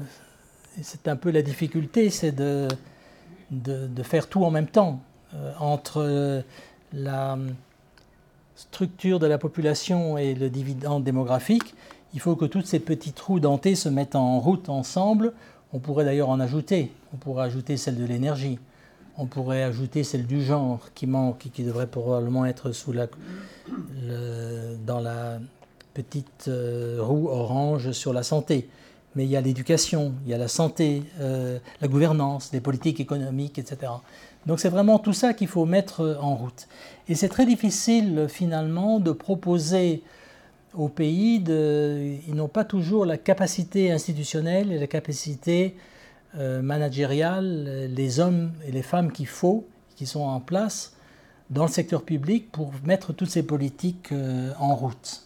c'est 0.82 1.08
un 1.08 1.16
peu 1.16 1.32
la 1.32 1.42
difficulté, 1.42 2.10
c'est 2.10 2.32
de, 2.32 2.68
faire 4.04 4.28
tout 4.28 4.44
en 4.44 4.52
même 4.52 4.68
temps, 4.68 5.02
euh, 5.34 5.52
entre 5.60 6.44
la 6.94 7.38
structure 8.56 9.20
de 9.20 9.28
la 9.28 9.38
population 9.38 10.18
et 10.18 10.36
le 10.36 10.50
dividende 10.50 11.04
démographique 11.04 11.74
il 12.14 12.20
faut 12.20 12.36
que 12.36 12.46
toutes 12.46 12.66
ces 12.66 12.80
petits 12.80 13.14
trous 13.14 13.40
dentés 13.40 13.76
se 13.76 13.90
mettent 13.90 14.16
en 14.16 14.40
route 14.40 14.70
ensemble. 14.70 15.34
On 15.74 15.80
pourrait 15.80 16.06
d'ailleurs 16.06 16.30
en 16.30 16.40
ajouter. 16.40 16.92
On 17.14 17.18
pourrait 17.18 17.46
ajouter 17.46 17.78
celle 17.78 17.98
de 17.98 18.06
l'énergie. 18.06 18.60
On 19.18 19.26
pourrait 19.26 19.64
ajouter 19.64 20.04
celle 20.04 20.26
du 20.26 20.42
genre 20.42 20.90
qui 20.94 21.08
manque 21.08 21.46
et 21.46 21.50
qui 21.50 21.64
devrait 21.64 21.88
probablement 21.88 22.46
être 22.46 22.72
sous 22.72 22.92
la, 22.92 23.08
dans 24.86 25.00
la 25.00 25.40
petite 25.94 26.46
euh, 26.48 27.00
roue 27.02 27.28
orange 27.30 27.92
sur 27.92 28.14
la 28.14 28.24
santé. 28.24 28.70
Mais 29.16 29.26
il 29.26 29.30
y 29.30 29.36
a 29.36 29.42
l'éducation, 29.42 30.14
il 30.26 30.32
y 30.32 30.34
a 30.34 30.38
la 30.38 30.48
santé, 30.48 31.04
euh, 31.20 31.60
la 31.82 31.88
gouvernance, 31.88 32.52
les 32.54 32.62
politiques 32.62 33.00
économiques, 33.00 33.60
etc. 33.60 33.92
Donc 34.46 34.60
c'est 34.60 34.70
vraiment 34.70 35.00
tout 35.00 35.14
ça 35.14 35.34
qu'il 35.34 35.48
faut 35.48 35.66
mettre 35.66 36.18
en 36.22 36.36
route. 36.36 36.68
Et 37.10 37.16
c'est 37.16 37.30
très 37.30 37.46
difficile 37.46 38.28
finalement 38.30 39.00
de 39.00 39.12
proposer 39.12 40.02
au 40.74 40.88
pays, 40.88 41.40
de, 41.40 42.16
ils 42.28 42.36
n'ont 42.36 42.48
pas 42.48 42.64
toujours 42.64 43.06
la 43.06 43.18
capacité 43.18 43.92
institutionnelle 43.92 44.72
et 44.72 44.80
la 44.80 44.88
capacité 44.88 45.76
euh, 46.38 46.62
managériale, 46.62 47.90
les 47.94 48.20
hommes 48.20 48.52
et 48.66 48.72
les 48.72 48.82
femmes 48.82 49.12
qu'il 49.12 49.28
faut, 49.28 49.68
qui 49.96 50.06
sont 50.06 50.22
en 50.22 50.40
place 50.40 50.94
dans 51.50 51.66
le 51.66 51.72
secteur 51.72 52.04
public 52.04 52.52
pour 52.52 52.72
mettre 52.86 53.12
toutes 53.12 53.30
ces 53.30 53.44
politiques 53.44 54.14
euh, 54.14 54.54
en 54.58 54.74
route. 54.76 55.24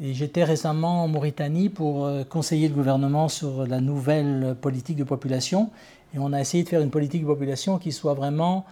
J'étais 0.00 0.42
récemment 0.42 1.04
en 1.04 1.08
Mauritanie 1.08 1.68
pour 1.68 2.04
euh, 2.04 2.24
conseiller 2.24 2.68
le 2.68 2.74
gouvernement 2.74 3.28
sur 3.28 3.64
la 3.64 3.80
nouvelle 3.80 4.56
politique 4.60 4.96
de 4.96 5.04
population. 5.04 5.70
Et 6.14 6.18
on 6.18 6.32
a 6.32 6.40
essayé 6.40 6.64
de 6.64 6.68
faire 6.68 6.80
une 6.80 6.90
politique 6.90 7.22
de 7.22 7.28
population 7.28 7.78
qui 7.78 7.92
soit 7.92 8.14
vraiment 8.14 8.64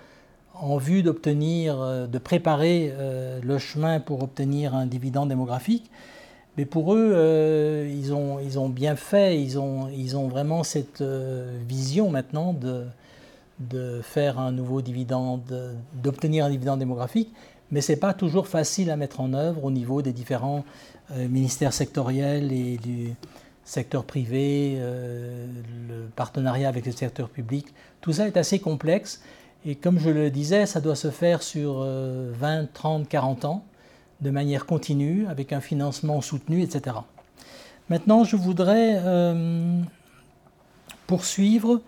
en 0.55 0.79
vue 0.79 1.05
d'obtenir, 1.05 1.81
euh, 1.81 2.07
de 2.09 2.19
préparer 2.19 2.93
euh, 2.93 3.41
le 3.41 3.59
chemin 3.59 4.01
pour 4.01 4.25
obtenir 4.25 4.75
un 4.75 4.85
dividende 4.85 5.29
démographique. 5.29 5.93
Mais 6.57 6.65
pour 6.65 6.93
eux, 6.93 7.87
ils, 7.89 8.13
ont, 8.13 8.69
bien 8.69 8.95
fait, 8.95 9.41
ils 9.41 9.59
ont, 9.59 9.89
ils 9.89 10.19
ont 10.19 10.29
vraiment 10.29 10.65
cette 10.65 11.03
vision 11.67 12.11
maintenant 12.11 12.53
de, 12.53 12.85
de 13.59 14.03
faire 14.03 14.39
un 14.39 14.53
nouveau 14.53 14.83
dividende, 14.83 15.75
d'obtenir 15.95 16.45
un 16.45 16.51
dividende 16.51 16.79
démographique, 16.79 17.33
mais 17.71 17.81
ce 17.81 17.93
n'est 17.93 17.99
pas 17.99 18.13
toujours 18.13 18.49
facile 18.49 18.91
à 18.91 18.97
mettre 18.97 19.21
en 19.21 19.33
œuvre 19.33 19.65
au 19.65 19.71
niveau 19.71 20.03
des 20.03 20.13
différents 20.13 20.63
ministères 21.29 21.73
sectoriels 21.73 22.53
et 22.53 22.77
du 22.79 23.15
secteur 23.65 24.05
privé, 24.05 24.79
le 24.79 26.07
partenariat 26.17 26.69
avec 26.69 26.87
le 26.87 26.93
secteur 26.93 27.29
public. 27.29 27.67
Tout 28.01 28.13
ça 28.13 28.27
est 28.27 28.37
assez 28.37 28.59
complexe 28.59 29.23
et 29.65 29.75
comme 29.75 29.99
je 29.99 30.11
le 30.11 30.31
disais, 30.31 30.67
ça 30.67 30.81
doit 30.81 30.97
se 30.97 31.11
faire 31.11 31.43
sur 31.43 31.85
20, 31.85 32.73
30, 32.73 33.09
40 33.09 33.45
ans, 33.45 33.65
de 34.21 34.31
manière 34.31 34.67
continue, 34.67 35.27
avec 35.29 35.53
un 35.53 35.61
financement 35.61 36.21
soutenu, 36.21 36.63
etc. 36.63 36.97
Maintenant, 37.89 38.25
je 38.25 38.37
voudrais 38.37 39.01
euh, 39.05 39.81
poursuivre 41.07 41.81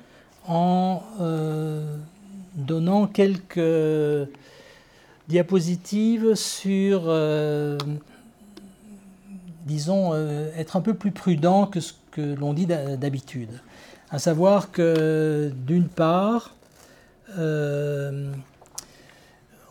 en 0.46 1.02
euh, 1.20 1.96
donnant 2.56 3.06
quelques 3.06 4.28
diapositives 5.28 6.34
sur, 6.34 7.04
euh, 7.06 7.78
disons, 9.64 10.14
être 10.56 10.76
un 10.76 10.80
peu 10.80 10.94
plus 10.94 11.10
prudent 11.10 11.66
que 11.66 11.80
ce 11.80 11.92
que 12.10 12.20
l'on 12.20 12.54
dit 12.54 12.66
d'habitude. 12.66 13.50
À 14.10 14.18
savoir 14.18 14.70
que, 14.70 15.52
d'une 15.66 15.88
part, 15.88 16.54
euh, 17.38 18.32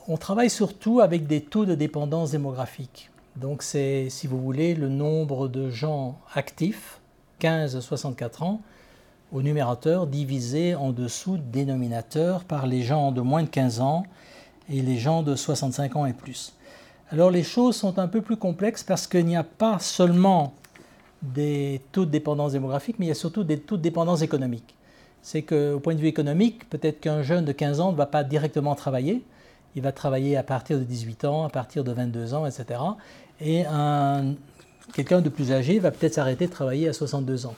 on 0.07 0.17
travaille 0.17 0.49
surtout 0.49 0.99
avec 0.99 1.27
des 1.27 1.41
taux 1.41 1.65
de 1.65 1.75
dépendance 1.75 2.31
démographique. 2.31 3.09
Donc 3.37 3.63
c'est, 3.63 4.09
si 4.09 4.27
vous 4.27 4.39
voulez, 4.41 4.75
le 4.75 4.89
nombre 4.89 5.47
de 5.47 5.69
gens 5.69 6.19
actifs, 6.33 6.99
15-64 7.41 8.43
ans, 8.43 8.61
au 9.31 9.41
numérateur 9.41 10.05
divisé 10.05 10.75
en 10.75 10.91
dessous 10.91 11.37
dénominateur 11.37 12.43
par 12.43 12.67
les 12.67 12.83
gens 12.83 13.11
de 13.11 13.21
moins 13.21 13.43
de 13.43 13.49
15 13.49 13.79
ans 13.79 14.03
et 14.69 14.81
les 14.81 14.97
gens 14.97 15.23
de 15.23 15.35
65 15.35 15.95
ans 15.95 16.05
et 16.05 16.13
plus. 16.13 16.53
Alors 17.13 17.31
les 17.31 17.43
choses 17.43 17.77
sont 17.77 17.97
un 17.97 18.09
peu 18.09 18.21
plus 18.21 18.35
complexes 18.35 18.83
parce 18.83 19.07
qu'il 19.07 19.25
n'y 19.25 19.37
a 19.37 19.43
pas 19.43 19.79
seulement 19.79 20.55
des 21.21 21.79
taux 21.93 22.03
de 22.03 22.11
dépendance 22.11 22.51
démographique, 22.51 22.97
mais 22.99 23.05
il 23.05 23.09
y 23.09 23.11
a 23.11 23.15
surtout 23.15 23.45
des 23.45 23.59
taux 23.59 23.77
de 23.77 23.81
dépendance 23.81 24.21
économique 24.21 24.75
c'est 25.23 25.41
qu'au 25.41 25.79
point 25.79 25.95
de 25.95 26.01
vue 26.01 26.07
économique, 26.07 26.69
peut-être 26.69 26.99
qu'un 26.99 27.23
jeune 27.23 27.45
de 27.45 27.53
15 27.53 27.79
ans 27.79 27.91
ne 27.93 27.97
va 27.97 28.05
pas 28.05 28.23
directement 28.23 28.75
travailler. 28.75 29.23
Il 29.75 29.81
va 29.81 29.93
travailler 29.93 30.35
à 30.37 30.43
partir 30.43 30.77
de 30.77 30.83
18 30.83 31.25
ans, 31.25 31.45
à 31.45 31.49
partir 31.49 31.83
de 31.83 31.91
22 31.91 32.33
ans, 32.33 32.45
etc. 32.45 32.79
Et 33.41 33.63
quelqu'un 34.93 35.21
de 35.21 35.29
plus 35.29 35.51
âgé 35.51 35.79
va 35.79 35.89
peut-être 35.91 36.13
s'arrêter 36.13 36.45
de 36.45 36.51
travailler 36.51 36.89
à 36.89 36.93
62 36.93 37.47
ans. 37.47 37.55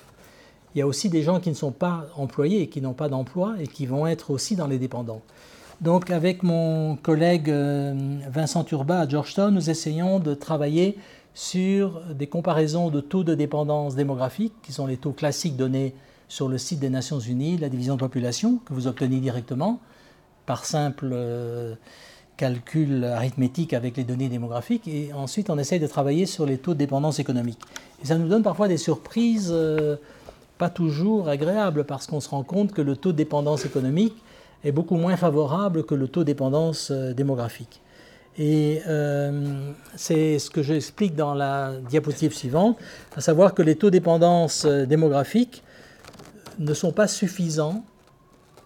Il 0.73 0.79
y 0.79 0.81
a 0.81 0.87
aussi 0.87 1.09
des 1.09 1.23
gens 1.23 1.39
qui 1.39 1.49
ne 1.49 1.55
sont 1.55 1.71
pas 1.71 2.05
employés 2.15 2.61
et 2.61 2.69
qui 2.69 2.81
n'ont 2.81 2.93
pas 2.93 3.09
d'emploi 3.09 3.55
et 3.59 3.67
qui 3.67 3.87
vont 3.87 4.05
être 4.05 4.29
aussi 4.29 4.55
dans 4.55 4.67
les 4.67 4.77
dépendants. 4.77 5.21
Donc 5.81 6.09
avec 6.09 6.41
mon 6.41 6.95
collègue 6.95 7.49
euh, 7.49 7.93
Vincent 8.29 8.63
Turba 8.63 9.01
à 9.01 9.07
Georgetown, 9.07 9.53
nous 9.53 9.69
essayons 9.69 10.19
de 10.19 10.33
travailler 10.33 10.97
sur 11.33 12.01
des 12.13 12.27
comparaisons 12.27 12.89
de 12.89 13.01
taux 13.01 13.25
de 13.25 13.35
dépendance 13.35 13.95
démographique, 13.95 14.53
qui 14.63 14.71
sont 14.71 14.87
les 14.87 14.95
taux 14.95 15.11
classiques 15.11 15.57
donnés 15.57 15.93
sur 16.29 16.47
le 16.47 16.57
site 16.57 16.79
des 16.79 16.89
Nations 16.89 17.19
Unies, 17.19 17.57
la 17.57 17.67
division 17.67 17.95
de 17.95 17.99
population, 17.99 18.59
que 18.65 18.73
vous 18.73 18.87
obtenez 18.87 19.19
directement 19.19 19.79
par 20.45 20.63
simple 20.63 21.09
euh, 21.11 21.75
calcul 22.37 23.03
arithmétique 23.03 23.73
avec 23.73 23.97
les 23.97 24.05
données 24.05 24.29
démographiques. 24.29 24.87
Et 24.87 25.11
ensuite, 25.11 25.49
on 25.49 25.57
essaye 25.57 25.81
de 25.81 25.87
travailler 25.87 26.25
sur 26.25 26.45
les 26.45 26.57
taux 26.57 26.73
de 26.73 26.79
dépendance 26.79 27.19
économique. 27.19 27.59
Et 28.01 28.07
ça 28.07 28.17
nous 28.17 28.29
donne 28.29 28.43
parfois 28.43 28.69
des 28.69 28.77
surprises 28.77 29.49
euh, 29.51 29.97
pas 30.57 30.69
toujours 30.69 31.27
agréables, 31.27 31.83
parce 31.83 32.07
qu'on 32.07 32.21
se 32.21 32.29
rend 32.29 32.43
compte 32.43 32.71
que 32.71 32.81
le 32.81 32.95
taux 32.95 33.11
de 33.11 33.17
dépendance 33.17 33.65
économique 33.65 34.15
est 34.65 34.71
beaucoup 34.71 34.95
moins 34.95 35.15
favorable 35.15 35.85
que 35.85 35.95
le 35.95 36.07
taux 36.07 36.21
de 36.21 36.25
dépendance 36.25 36.91
euh, 36.91 37.13
démographique. 37.13 37.81
Et 38.37 38.81
c'est 39.95 40.39
ce 40.39 40.49
que 40.49 40.61
j'explique 40.61 41.15
dans 41.15 41.33
la 41.33 41.71
diapositive 41.89 42.33
suivante, 42.33 42.77
à 43.15 43.21
savoir 43.21 43.53
que 43.53 43.61
les 43.61 43.77
taux 43.77 43.87
de 43.87 43.91
dépendance 43.91 44.65
démographique 44.65 45.63
ne 46.59 46.73
sont 46.73 46.91
pas 46.91 47.07
suffisants 47.07 47.85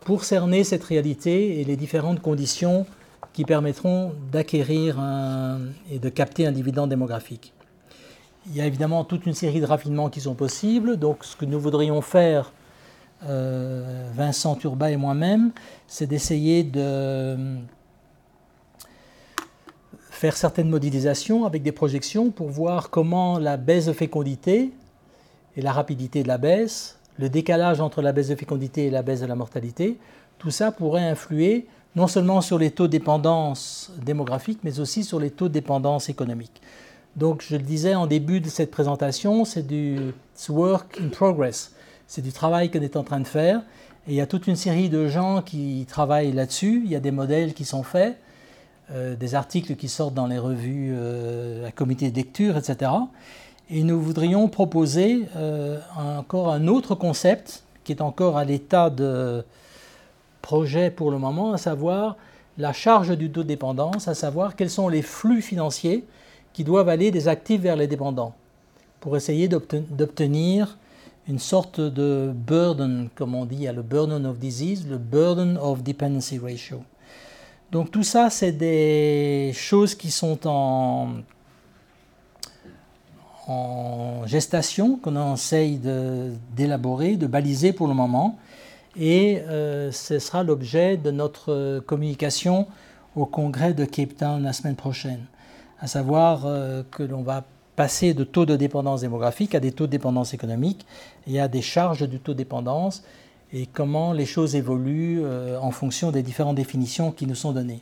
pour 0.05 0.23
cerner 0.23 0.63
cette 0.63 0.84
réalité 0.84 1.61
et 1.61 1.65
les 1.65 1.76
différentes 1.76 2.19
conditions 2.19 2.88
qui 3.31 3.45
permettront 3.45 4.13
d'acquérir 4.31 4.97
et 5.91 5.99
de 5.99 6.09
capter 6.09 6.47
un 6.47 6.51
dividende 6.51 6.89
démographique. 6.89 7.53
Il 8.47 8.55
y 8.55 8.61
a 8.61 8.65
évidemment 8.65 9.03
toute 9.03 9.26
une 9.27 9.34
série 9.34 9.61
de 9.61 9.65
raffinements 9.65 10.09
qui 10.09 10.21
sont 10.21 10.34
possibles. 10.34 10.97
Donc 10.97 11.23
ce 11.23 11.35
que 11.35 11.45
nous 11.45 11.59
voudrions 11.59 12.01
faire, 12.01 12.45
euh, 12.47 12.59
Vincent 13.21 14.55
Turba 14.55 14.91
et 14.91 14.97
moi-même, 14.97 15.51
c'est 15.87 16.07
d'essayer 16.07 16.63
de 16.63 17.57
faire 20.09 20.35
certaines 20.35 20.69
modélisations 20.69 21.45
avec 21.45 21.63
des 21.63 21.71
projections 21.71 22.29
pour 22.29 22.49
voir 22.49 22.89
comment 22.89 23.39
la 23.39 23.57
baisse 23.57 23.85
de 23.85 23.93
fécondité 23.93 24.71
et 25.55 25.61
la 25.61 25.71
rapidité 25.71 26.23
de 26.23 26.27
la 26.27 26.37
baisse, 26.37 26.99
le 27.17 27.29
décalage 27.29 27.81
entre 27.81 28.01
la 28.01 28.11
baisse 28.11 28.29
de 28.29 28.35
fécondité 28.35 28.87
et 28.87 28.89
la 28.89 29.01
baisse 29.01 29.21
de 29.21 29.25
la 29.25 29.35
mortalité, 29.35 29.97
tout 30.37 30.51
ça 30.51 30.71
pourrait 30.71 31.07
influer 31.07 31.67
non 31.95 32.07
seulement 32.07 32.41
sur 32.41 32.57
les 32.57 32.71
taux 32.71 32.87
de 32.87 32.91
dépendance 32.91 33.91
démographique, 34.05 34.59
mais 34.63 34.79
aussi 34.79 35.03
sur 35.03 35.19
les 35.19 35.31
taux 35.31 35.47
de 35.47 35.53
dépendance 35.53 36.07
économique. 36.09 36.61
Donc, 37.15 37.43
je 37.47 37.55
le 37.55 37.63
disais 37.63 37.95
en 37.95 38.05
début 38.05 38.39
de 38.39 38.47
cette 38.47 38.71
présentation, 38.71 39.43
c'est 39.43 39.65
du 39.65 40.13
work 40.47 40.99
in 41.01 41.09
progress. 41.09 41.73
C'est 42.10 42.23
du 42.23 42.31
travail 42.31 42.72
qu'on 42.72 42.81
est 42.81 42.95
en 42.95 43.03
train 43.03 43.19
de 43.19 43.27
faire. 43.27 43.60
Et 44.07 44.14
il 44.14 44.15
y 44.15 44.22
a 44.22 44.26
toute 44.26 44.48
une 44.48 44.56
série 44.56 44.90
de 44.90 45.07
gens 45.07 45.44
qui 45.44 45.86
travaillent 45.88 46.31
là-dessus. 46.31 46.81
Il 46.84 46.91
y 46.91 46.95
a 46.95 46.99
des 46.99 47.11
modèles 47.11 47.53
qui 47.53 47.65
sont 47.65 47.84
faits, 47.84 48.18
euh, 48.91 49.15
des 49.15 49.36
articles 49.36 49.76
qui 49.76 49.88
sortent 49.88 50.15
dans 50.15 50.26
les 50.26 50.40
revues 50.40 50.95
euh, 50.98 51.69
comité 51.76 52.10
de 52.10 52.15
lecture, 52.15 52.57
etc. 52.57 52.91
Et 53.69 53.84
nous 53.84 54.02
voudrions 54.02 54.48
proposer 54.48 55.27
euh, 55.36 55.80
encore 55.95 56.52
un 56.52 56.65
autre 56.65 56.95
concept 56.95 57.64
qui 57.84 57.91
est 57.91 58.02
encore 58.02 58.38
à 58.38 58.44
l'état 58.44 58.90
de 58.90 59.45
projet 60.41 60.90
pour 60.90 61.11
le 61.11 61.19
moment, 61.19 61.53
à 61.53 61.60
savoir 61.60 62.18
la 62.57 62.73
charge 62.73 63.15
du 63.15 63.30
taux 63.30 63.44
de 63.44 63.49
dépendance, 63.49 64.07
à 64.07 64.15
savoir 64.15 64.56
quels 64.56 64.72
sont 64.72 64.90
les 64.90 65.03
flux 65.03 65.44
financiers 65.44 66.06
qui 66.53 66.64
doivent 66.64 66.90
aller 66.90 67.11
des 67.11 67.27
actifs 67.27 67.61
vers 67.61 67.76
les 67.76 67.86
dépendants, 67.86 68.34
pour 68.99 69.15
essayer 69.15 69.48
d'obtenir 69.48 70.76
une 71.30 71.39
sorte 71.39 71.80
de 71.80 72.31
burden, 72.34 73.10
comme 73.15 73.35
on 73.35 73.45
dit, 73.45 73.68
le 73.68 73.81
burden 73.81 74.26
of 74.26 74.39
disease, 74.39 74.85
le 74.88 74.97
burden 74.97 75.57
of 75.57 75.84
dependency 75.84 76.39
ratio. 76.39 76.81
Donc 77.72 77.91
tout 77.91 78.03
ça, 78.03 78.30
c'est 78.30 78.51
des 78.51 79.51
choses 79.53 79.93
qui 79.93 80.10
sont 80.10 80.47
en, 80.47 81.10
en 83.47 84.26
gestation, 84.26 84.97
qu'on 84.97 85.35
essaye 85.35 85.80
d'élaborer, 86.56 87.15
de, 87.15 87.27
baliser 87.27 87.73
pour 87.73 87.88
le 87.88 87.93
moment. 87.93 88.38
Et 88.99 89.39
euh, 89.47 89.91
ce 89.91 90.18
sera 90.18 90.43
l'objet 90.43 90.97
de 90.97 91.11
notre 91.11 91.80
communication 91.85 92.68
au 93.15 93.27
congrès 93.27 93.73
de 93.73 93.85
Cape 93.85 94.18
Town 94.18 94.41
la 94.41 94.51
semaine 94.51 94.76
prochaine 94.76 95.26
à 95.81 95.88
savoir 95.88 96.45
euh, 96.45 96.84
que 96.91 97.03
l'on 97.03 97.22
va 97.22 97.43
passer 97.80 98.14
de 98.14 98.26
taux 98.26 98.45
de 98.45 98.57
dépendance 98.57 98.99
démographique 98.99 99.56
à 99.56 99.61
des 99.61 99.72
taux 99.72 99.85
de 99.85 99.91
dépendance 99.91 100.34
économique 100.34 100.85
et 101.27 101.39
à 101.39 101.47
des 101.47 101.61
charges 101.61 102.10
du 102.10 102.19
taux 102.19 102.34
de 102.34 102.38
dépendance 102.39 103.06
et 103.53 103.68
comment 103.68 104.11
les 104.11 104.26
choses 104.26 104.53
évoluent 104.57 105.22
euh, 105.23 105.57
en 105.61 105.72
fonction 105.72 106.11
des 106.11 106.22
différentes 106.22 106.57
définitions 106.57 107.14
qui 107.14 107.26
nous 107.26 107.35
sont 107.35 107.53
données. 107.53 107.81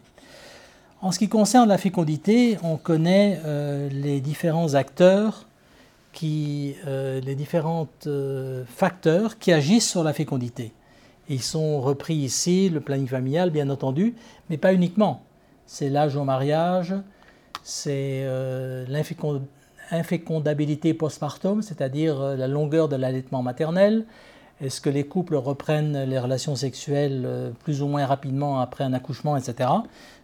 En 1.01 1.11
ce 1.11 1.17
qui 1.17 1.29
concerne 1.29 1.67
la 1.67 1.79
fécondité, 1.79 2.59
on 2.61 2.77
connaît 2.77 3.41
euh, 3.43 3.89
les 3.89 4.21
différents 4.21 4.75
acteurs, 4.75 5.47
qui, 6.13 6.75
les 6.85 7.35
différents 7.35 7.87
facteurs 8.67 9.39
qui 9.39 9.51
agissent 9.51 9.89
sur 9.89 10.03
la 10.03 10.13
fécondité. 10.13 10.73
ils 11.27 11.41
sont 11.41 11.81
repris 11.81 12.15
ici, 12.15 12.69
le 12.69 12.81
planning 12.81 13.07
familial 13.07 13.49
bien 13.49 13.71
entendu, 13.71 14.13
mais 14.51 14.57
pas 14.57 14.75
uniquement. 14.75 15.23
C'est 15.65 15.89
l'âge 15.89 16.15
au 16.15 16.23
mariage, 16.23 16.93
c'est 17.63 18.25
euh, 19.91 19.95
l'infécondabilité 19.95 20.93
postpartum, 20.93 21.61
c'est-à-dire 21.61 22.21
euh, 22.21 22.35
la 22.35 22.47
longueur 22.47 22.89
de 22.89 22.95
l'allaitement 22.95 23.43
maternel. 23.43 24.05
Est-ce 24.61 24.81
que 24.81 24.89
les 24.89 25.05
couples 25.05 25.35
reprennent 25.35 26.03
les 26.03 26.19
relations 26.19 26.55
sexuelles 26.55 27.23
euh, 27.25 27.51
plus 27.63 27.81
ou 27.81 27.87
moins 27.87 28.05
rapidement 28.05 28.59
après 28.59 28.83
un 28.83 28.93
accouchement, 28.93 29.37
etc. 29.37 29.69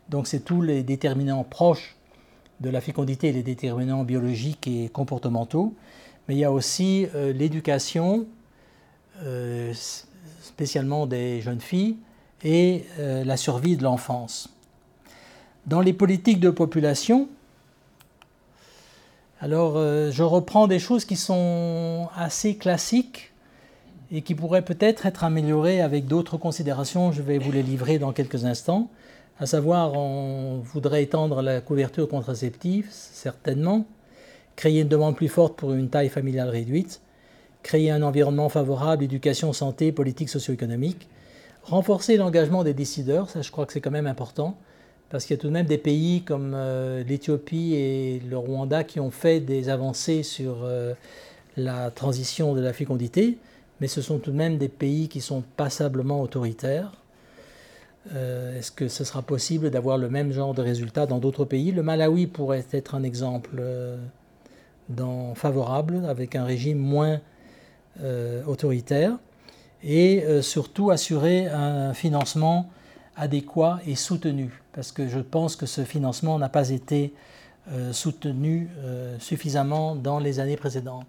Donc 0.10 0.28
c'est 0.28 0.42
tous 0.42 0.62
les 0.62 0.84
déterminants 0.84 1.44
proches 1.44 1.96
de 2.62 2.70
la 2.70 2.82
fécondité, 2.82 3.32
les 3.32 3.44
déterminants 3.44 4.04
biologiques 4.04 4.68
et 4.68 4.90
comportementaux. 4.90 5.74
Mais 6.28 6.36
il 6.36 6.40
y 6.40 6.46
a 6.46 6.52
aussi 6.52 7.08
l'éducation, 7.14 8.26
spécialement 10.42 11.06
des 11.06 11.42
jeunes 11.42 11.60
filles, 11.60 11.98
et 12.46 12.86
la 12.98 13.36
survie 13.36 13.76
de 13.76 13.84
l'enfance. 13.84 14.54
Dans 15.66 15.82
les 15.82 15.92
politiques 15.92 16.40
de 16.40 16.50
population, 16.50 17.28
alors 19.44 19.74
euh, 19.76 20.10
je 20.10 20.24
reprends 20.24 20.68
des 20.68 20.80
choses 20.80 21.04
qui 21.04 21.18
sont 21.18 22.08
assez 22.16 22.56
classiques 22.56 23.34
et 24.10 24.22
qui 24.22 24.36
pourraient 24.36 24.64
peut-être 24.64 25.06
être 25.06 25.26
améliorées 25.26 25.82
avec 25.82 26.08
d'autres 26.08 26.38
considérations. 26.38 27.12
Je 27.12 27.22
vais 27.22 27.40
vous 27.40 27.52
les 27.52 27.62
livrer 27.62 28.00
dans 28.00 28.14
quelques 28.14 28.46
instants. 28.46 28.90
À 29.42 29.46
savoir, 29.46 29.96
on 29.96 30.62
voudrait 30.64 31.04
étendre 31.04 31.42
la 31.42 31.60
couverture 31.60 32.08
contraceptive, 32.08 32.88
certainement, 32.90 33.86
créer 34.56 34.80
une 34.80 34.88
demande 34.88 35.18
plus 35.18 35.28
forte 35.28 35.58
pour 35.58 35.74
une 35.74 35.90
taille 35.90 36.08
familiale 36.08 36.48
réduite, 36.48 37.02
créer 37.64 37.92
un 37.92 38.02
environnement 38.02 38.48
favorable, 38.48 39.04
éducation, 39.04 39.52
santé, 39.52 39.92
politique 39.92 40.30
socio-économique, 40.30 41.10
renforcer 41.64 42.16
l'engagement 42.16 42.64
des 42.64 42.74
décideurs, 42.74 43.30
ça 43.30 43.42
je 43.42 43.52
crois 43.52 43.66
que 43.66 43.74
c'est 43.74 43.82
quand 43.82 43.92
même 43.92 44.08
important, 44.08 44.56
parce 45.10 45.26
qu'il 45.26 45.36
y 45.36 45.40
a 45.40 45.42
tout 45.42 45.48
de 45.48 45.54
même 45.54 45.68
des 45.68 45.78
pays 45.78 46.24
comme 46.24 46.54
euh, 46.56 47.04
l'Éthiopie 47.04 47.76
et 47.76 48.20
le 48.28 48.36
Rwanda 48.36 48.84
qui 48.84 49.00
ont 49.00 49.12
fait 49.12 49.40
des 49.40 49.70
avancées 49.70 50.24
sur 50.24 50.64
euh, 50.64 50.94
la 51.56 51.92
transition 51.92 52.56
de 52.56 52.62
la 52.62 52.74
fécondité, 52.74 53.38
mais 53.80 53.88
ce 53.88 54.02
sont 54.02 54.18
tout 54.18 54.32
de 54.32 54.36
même 54.36 54.58
des 54.58 54.70
pays 54.70 55.10
qui 55.10 55.22
sont 55.22 55.44
passablement 55.56 56.22
autoritaires. 56.22 56.94
Euh, 58.16 58.58
est-ce 58.58 58.72
que 58.72 58.88
ce 58.88 59.04
sera 59.04 59.22
possible 59.22 59.70
d'avoir 59.70 59.98
le 60.00 60.10
même 60.10 60.32
genre 60.32 60.56
de 60.56 60.64
résultats 60.64 61.06
dans 61.06 61.20
d'autres 61.20 61.46
pays? 61.46 61.72
Le 61.72 61.84
Malawi 61.84 62.26
pourrait 62.26 62.66
être 62.72 62.96
un 62.96 63.04
exemple 63.04 63.64
favorable, 65.36 66.06
avec 66.08 66.36
un 66.36 66.44
régime 66.44 66.78
moins 66.80 67.22
autoritaire, 68.48 69.18
et 69.84 70.26
surtout 70.42 70.92
assurer 70.92 71.48
un 71.48 71.94
financement 71.94 72.70
adéquat 73.16 73.80
et 73.86 73.96
soutenu, 73.96 74.63
parce 74.74 74.92
que 74.92 75.08
je 75.08 75.20
pense 75.20 75.56
que 75.56 75.66
ce 75.66 75.84
financement 75.84 76.38
n'a 76.40 76.50
pas 76.50 76.70
été 76.70 77.14
euh, 77.72 77.94
soutenu 77.94 78.70
euh, 78.80 79.18
suffisamment 79.20 79.96
dans 79.96 80.20
les 80.20 80.40
années 80.40 80.58
précédentes. 80.58 81.08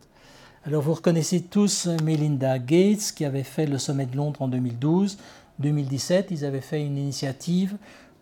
Alors 0.66 0.82
vous 0.82 0.94
reconnaissez 0.94 1.42
tous 1.42 1.88
Melinda 2.04 2.58
Gates 2.58 3.12
qui 3.14 3.24
avait 3.24 3.42
fait 3.42 3.66
le 3.66 3.78
sommet 3.78 4.06
de 4.06 4.16
Londres 4.16 4.40
en 4.40 4.48
2012. 4.48 5.18
2017, 5.58 6.28
ils 6.30 6.44
avaient 6.44 6.60
fait 6.60 6.84
une 6.84 6.96
initiative 6.96 7.76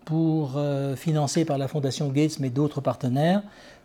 pour 0.05 0.55
euh, 0.57 0.97
financer 0.97 1.45
par 1.45 1.59
la 1.59 1.69
Fondation 1.69 2.09
Gates 2.09 2.39
mais 2.41 2.51
d'autres 2.51 2.81
partenaires 2.81 3.43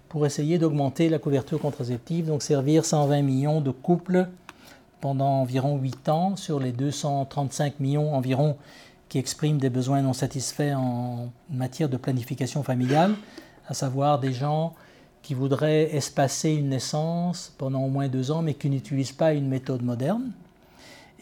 pour 0.09 0.25
essayer 0.25 0.57
d'augmenter 0.57 1.09
la 1.09 1.19
couverture 1.19 1.59
contraceptive, 1.59 2.27
donc 2.27 2.41
servir 2.41 2.85
120 2.85 3.21
millions 3.23 3.61
de 3.61 3.71
couples 3.71 4.27
pendant 5.01 5.41
environ 5.41 5.77
8 5.77 6.09
ans 6.09 6.35
sur 6.35 6.59
les 6.59 6.71
235 6.71 7.79
millions 7.79 8.15
environ 8.15 8.55
qui 9.09 9.17
expriment 9.19 9.57
des 9.57 9.69
besoins 9.69 10.01
non 10.01 10.13
satisfaits 10.13 10.73
en 10.75 11.29
matière 11.49 11.89
de 11.89 11.97
planification 11.97 12.63
familiale, 12.63 13.15
à 13.67 13.73
savoir 13.73 14.19
des 14.19 14.33
gens 14.33 14.73
qui 15.21 15.33
voudraient 15.33 15.93
espacer 15.95 16.51
une 16.51 16.69
naissance 16.69 17.53
pendant 17.57 17.83
au 17.83 17.89
moins 17.89 18.07
deux 18.07 18.31
ans, 18.31 18.41
mais 18.41 18.53
qui 18.53 18.69
n'utilisent 18.69 19.11
pas 19.11 19.33
une 19.33 19.47
méthode 19.47 19.81
moderne. 19.81 20.31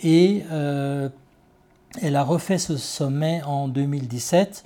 Et 0.03 0.43
euh, 0.51 1.09
elle 2.01 2.15
a 2.15 2.23
refait 2.23 2.57
ce 2.57 2.77
sommet 2.77 3.41
en 3.43 3.67
2017. 3.67 4.65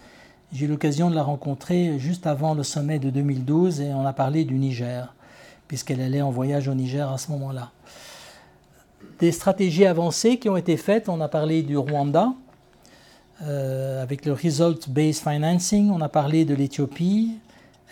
J'ai 0.52 0.66
eu 0.66 0.68
l'occasion 0.68 1.10
de 1.10 1.16
la 1.16 1.24
rencontrer 1.24 2.00
juste 2.00 2.26
avant 2.26 2.54
le 2.54 2.64
sommet 2.64 3.00
de 3.00 3.10
2012 3.10 3.82
et 3.82 3.94
on 3.94 4.06
a 4.06 4.14
parlé 4.14 4.46
du 4.46 4.56
Niger, 4.56 5.14
puisqu'elle 5.68 6.02
allait 6.02 6.22
en 6.22 6.32
voyage 6.32 6.68
au 6.68 6.74
Niger 6.74 7.10
à 7.10 7.18
ce 7.18 7.32
moment-là. 7.32 7.72
Des 9.20 9.32
stratégies 9.32 9.86
avancées 9.86 10.38
qui 10.40 10.50
ont 10.50 10.58
été 10.58 10.76
faites, 10.76 11.08
on 11.08 11.22
a 11.22 11.28
parlé 11.28 11.62
du 11.62 11.78
Rwanda, 11.78 12.34
euh, 13.42 14.04
avec 14.04 14.26
le 14.26 14.34
Result-Based 14.34 15.24
Financing. 15.24 15.92
On 15.92 16.02
a 16.02 16.10
parlé 16.10 16.44
de 16.44 16.54
l'Éthiopie, 16.54 17.38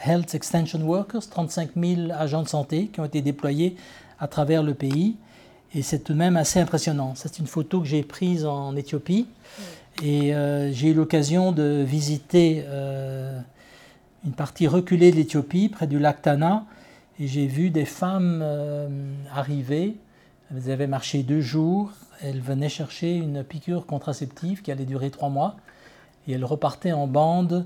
Health 0.06 0.36
Extension 0.36 0.82
Workers, 0.82 1.30
35 1.30 1.69
000 1.78 2.11
agents 2.11 2.44
de 2.44 2.49
santé 2.49 2.88
qui 2.88 2.99
ont 2.99 3.06
été 3.06 3.22
déployés 3.22 3.78
à 4.19 4.28
travers 4.28 4.61
le 4.61 4.74
pays. 4.74 5.15
Et 5.74 5.84
c'est 5.84 5.99
tout 5.99 6.11
de 6.11 6.18
même 6.18 6.36
assez 6.36 6.60
impressionnant. 6.60 7.14
C'est 7.15 7.40
une 7.40 7.48
photo 7.48 7.80
que 7.80 7.88
j'ai 7.88 8.03
prise 8.03 8.45
en 8.45 8.76
Éthiopie. 8.76 9.28
Et 10.03 10.36
euh, 10.36 10.72
j'ai 10.74 10.90
eu 10.90 10.94
l'occasion 10.94 11.53
de 11.53 11.82
visiter 11.88 12.65
euh, 12.68 13.40
une 14.26 14.34
partie 14.34 14.68
reculée 14.68 15.11
de 15.11 15.15
l'Éthiopie, 15.15 15.69
près 15.69 15.88
du 15.88 15.98
lac 15.98 16.22
Tana. 16.22 16.65
Et 17.22 17.28
j'ai 17.28 17.48
vu 17.48 17.69
des 17.69 17.86
femmes 17.86 18.44
arriver. 19.34 19.95
Elles 20.52 20.72
avaient 20.72 20.88
marché 20.88 21.24
deux 21.24 21.41
jours 21.41 21.91
elle 22.22 22.41
venait 22.41 22.69
chercher 22.69 23.15
une 23.15 23.44
piqûre 23.44 23.85
contraceptive 23.85 24.61
qui 24.61 24.72
allait 24.72 24.85
durer 24.85 25.10
trois 25.10 25.30
mois 25.30 25.56
et 26.27 26.34
elle 26.34 26.45
repartait 26.45 26.91
en 26.91 27.07
bande 27.07 27.65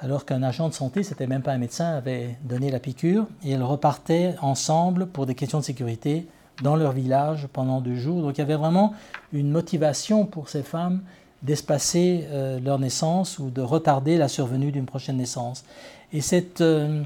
alors 0.00 0.26
qu'un 0.26 0.42
agent 0.42 0.68
de 0.68 0.74
santé, 0.74 1.02
c'était 1.02 1.26
même 1.26 1.42
pas 1.42 1.52
un 1.52 1.58
médecin, 1.58 1.94
avait 1.94 2.36
donné 2.42 2.70
la 2.70 2.80
piqûre 2.80 3.26
et 3.44 3.52
elles 3.52 3.62
repartaient 3.62 4.34
ensemble 4.42 5.06
pour 5.06 5.24
des 5.24 5.34
questions 5.34 5.60
de 5.60 5.64
sécurité 5.64 6.26
dans 6.62 6.76
leur 6.76 6.92
village 6.92 7.46
pendant 7.52 7.80
deux 7.80 7.96
jours. 7.96 8.20
Donc 8.20 8.36
il 8.36 8.40
y 8.40 8.42
avait 8.42 8.56
vraiment 8.56 8.92
une 9.32 9.50
motivation 9.50 10.26
pour 10.26 10.48
ces 10.48 10.62
femmes 10.62 11.02
d'espacer 11.42 12.26
euh, 12.30 12.58
leur 12.60 12.78
naissance 12.78 13.38
ou 13.38 13.50
de 13.50 13.60
retarder 13.60 14.16
la 14.16 14.28
survenue 14.28 14.72
d'une 14.72 14.86
prochaine 14.86 15.16
naissance. 15.16 15.64
Et 16.12 16.20
euh, 16.60 17.02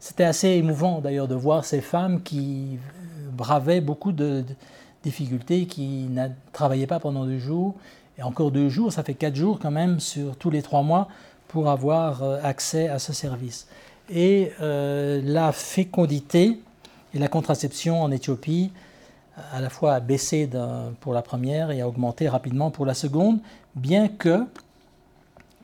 c'était 0.00 0.24
assez 0.24 0.48
émouvant 0.48 1.00
d'ailleurs 1.00 1.28
de 1.28 1.34
voir 1.34 1.64
ces 1.64 1.80
femmes 1.80 2.22
qui 2.22 2.78
bravaient 3.32 3.80
beaucoup 3.80 4.12
de, 4.12 4.44
difficultés, 5.02 5.66
qui 5.66 6.06
ne 6.08 6.28
travaillaient 6.52 6.86
pas 6.86 7.00
pendant 7.00 7.24
deux 7.24 7.38
jours. 7.38 7.74
Et 8.18 8.22
encore 8.22 8.50
deux 8.50 8.68
jours, 8.68 8.92
ça 8.92 9.02
fait 9.02 9.14
quatre 9.14 9.36
jours 9.36 9.58
quand 9.60 9.70
même 9.70 10.00
sur 10.00 10.36
tous 10.36 10.50
les 10.50 10.62
trois 10.62 10.82
mois 10.82 11.08
pour 11.48 11.68
avoir 11.70 12.22
euh, 12.22 12.38
accès 12.42 12.88
à 12.88 12.98
ce 12.98 13.12
service. 13.12 13.66
Et 14.10 14.52
la 14.58 15.52
fécondité 15.52 16.60
et 17.14 17.18
la 17.18 17.28
contraception 17.28 18.02
en 18.02 18.10
Éthiopie 18.10 18.72
à 19.52 19.60
la 19.60 19.70
fois 19.70 19.94
a 19.94 20.00
baissé 20.00 20.48
pour 21.00 21.14
la 21.14 21.22
première 21.22 21.70
et 21.70 21.80
a 21.80 21.88
augmenté 21.88 22.28
rapidement 22.28 22.70
pour 22.70 22.84
la 22.84 22.94
seconde, 22.94 23.38
bien 23.74 24.08
que, 24.08 24.44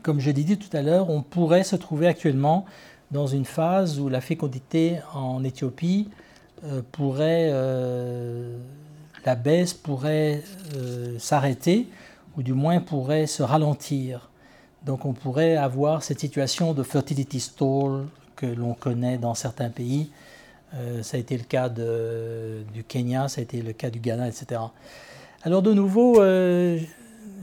comme 0.02 0.20
je 0.20 0.31
l'ai 0.31 0.44
dit 0.44 0.56
tout 0.56 0.74
à 0.74 0.82
l'heure, 0.82 1.10
on 1.10 1.23
pourrait 1.23 1.65
se 1.65 1.77
trouver 1.77 2.06
actuellement 2.06 2.65
dans 3.10 3.27
une 3.27 3.44
phase 3.44 3.98
où 4.01 4.09
la 4.09 4.20
fécondité 4.20 4.98
en 5.15 5.43
Éthiopie 5.44 6.09
euh, 6.65 6.82
pourrait, 6.93 7.48
euh, 7.52 8.56
la 9.24 9.35
baisse 9.35 9.74
pourrait 9.74 10.43
euh, 10.77 11.19
s'arrêter, 11.19 11.89
ou 12.36 12.43
du 12.43 12.53
moins 12.53 12.81
pourrait 12.81 13.27
se 13.27 13.43
ralentir. 13.43 14.31
Donc 14.85 15.05
on 15.05 15.12
pourrait 15.12 15.57
avoir 15.57 16.03
cette 16.03 16.20
situation 16.20 16.73
de 16.73 16.82
fertility 16.82 17.40
stall 17.40 18.07
que 18.36 18.47
l'on 18.47 18.74
connaît 18.74 19.19
dans 19.19 19.35
certains 19.35 19.70
pays, 19.70 20.11
euh, 20.74 21.03
ça 21.03 21.16
a 21.16 21.20
été 21.20 21.36
le 21.36 21.45
cas 21.45 21.69
du 21.69 22.85
Kenya, 22.85 23.28
ça 23.28 23.40
a 23.40 23.43
été 23.43 23.62
le 23.62 23.73
cas 23.73 23.90
du 23.90 24.01
Ghana, 24.01 24.28
etc. 24.28 24.61
Alors 25.43 25.62
de 25.62 25.73
nouveau, 25.73 26.20
euh, 26.20 26.78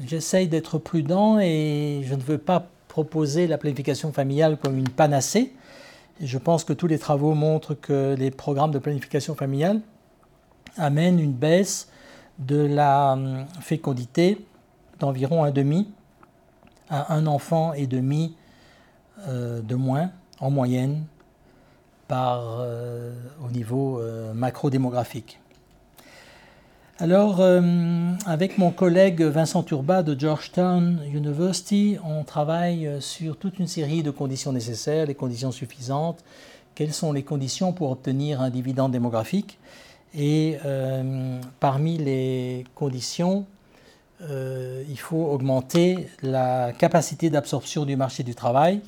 j'essaye 0.05 0.47
d'être 0.47 0.77
prudent 0.77 1.39
et 1.39 2.01
je 2.05 2.15
ne 2.15 2.21
veux 2.21 2.37
pas 2.37 2.67
proposer 2.87 3.47
la 3.47 3.57
planification 3.57 4.11
familiale 4.13 4.57
comme 4.57 4.77
une 4.77 4.89
panacée. 4.89 5.53
je 6.21 6.37
pense 6.37 6.63
que 6.63 6.71
tous 6.71 6.87
les 6.87 6.99
travaux 6.99 7.33
montrent 7.33 7.73
que 7.73 8.15
les 8.17 8.31
programmes 8.31 8.71
de 8.71 8.79
planification 8.79 9.35
familiale 9.35 9.81
amènent 10.77 11.19
une 11.19 11.33
baisse 11.33 11.89
de 12.39 12.57
la 12.57 13.13
hum, 13.13 13.45
fécondité 13.61 14.45
d'environ 14.99 15.43
un 15.43 15.51
demi 15.51 15.89
à 16.89 17.13
un 17.13 17.25
enfant 17.25 17.73
et 17.73 17.87
demi 17.87 18.35
euh, 19.27 19.61
de 19.61 19.75
moins 19.75 20.11
en 20.39 20.51
moyenne 20.51 21.05
euh, 22.11 23.11
au 23.43 23.49
niveau 23.49 23.99
euh, 23.99 24.31
macro-démographique. 24.33 25.39
Alors, 26.99 27.41
euh, 27.41 27.61
avec 28.27 28.59
mon 28.59 28.69
collègue 28.69 29.23
Vincent 29.23 29.63
Turba 29.63 30.03
de 30.03 30.17
Georgetown 30.17 31.01
University, 31.11 31.97
on 32.05 32.23
travaille 32.23 32.89
sur 32.99 33.37
toute 33.37 33.57
une 33.57 33.65
série 33.65 34.03
de 34.03 34.11
conditions 34.11 34.53
nécessaires, 34.53 35.07
les 35.07 35.15
conditions 35.15 35.51
suffisantes, 35.51 36.23
quelles 36.75 36.93
sont 36.93 37.11
les 37.11 37.23
conditions 37.23 37.73
pour 37.73 37.89
obtenir 37.89 38.39
un 38.39 38.51
dividende 38.51 38.91
démographique? 38.91 39.57
Et 40.17 40.57
parmi 41.59 41.97
les 41.97 42.63
conditions, 42.73 43.45
il 44.21 44.97
faut 44.97 45.25
augmenter 45.25 46.07
la 46.21 46.71
capacité 46.71 47.29
d'absorption 47.29 47.85
du 47.85 47.95
marché 47.95 48.23
du 48.23 48.33
travail. 48.33 48.81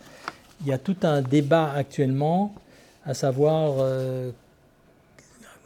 Il 0.62 0.68
y 0.68 0.74
a 0.74 0.78
tout 0.78 0.96
un 1.04 1.22
débat 1.22 1.72
actuellement 1.74 2.54
à 3.06 3.14
savoir 3.14 3.76
euh, 3.80 4.32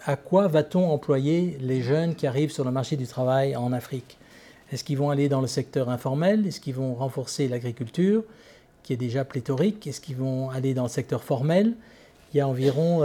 à 0.06 0.16
quoi 0.16 0.48
va-t-on 0.48 0.92
employer 0.92 1.58
les 1.60 1.82
jeunes 1.82 2.14
qui 2.16 2.28
arrivent 2.28 2.52
sur 2.52 2.64
le 2.64 2.72
marché 2.72 2.98
du 2.98 3.08
travail 3.08 3.56
en 3.56 3.72
Afrique? 3.74 4.18
Est-ce 4.72 4.84
qu'ils 4.84 4.98
vont 4.98 5.10
aller 5.10 5.30
dans 5.30 5.42
le 5.42 5.48
secteur 5.48 5.90
informel? 5.90 6.46
Est-ce 6.46 6.60
qu'ils 6.60 6.76
vont 6.76 6.94
renforcer 6.94 7.48
l'agriculture, 7.48 8.24
qui 8.84 8.94
est 8.94 8.98
déjà 8.98 9.26
pléthorique? 9.26 9.88
Est-ce 9.88 10.02
qu'ils 10.02 10.18
vont 10.18 10.50
aller 10.50 10.74
dans 10.74 10.84
le 10.84 10.90
secteur 10.90 11.24
formel? 11.24 11.74
Il 12.34 12.38
y 12.38 12.40
a 12.40 12.48
environ 12.48 13.02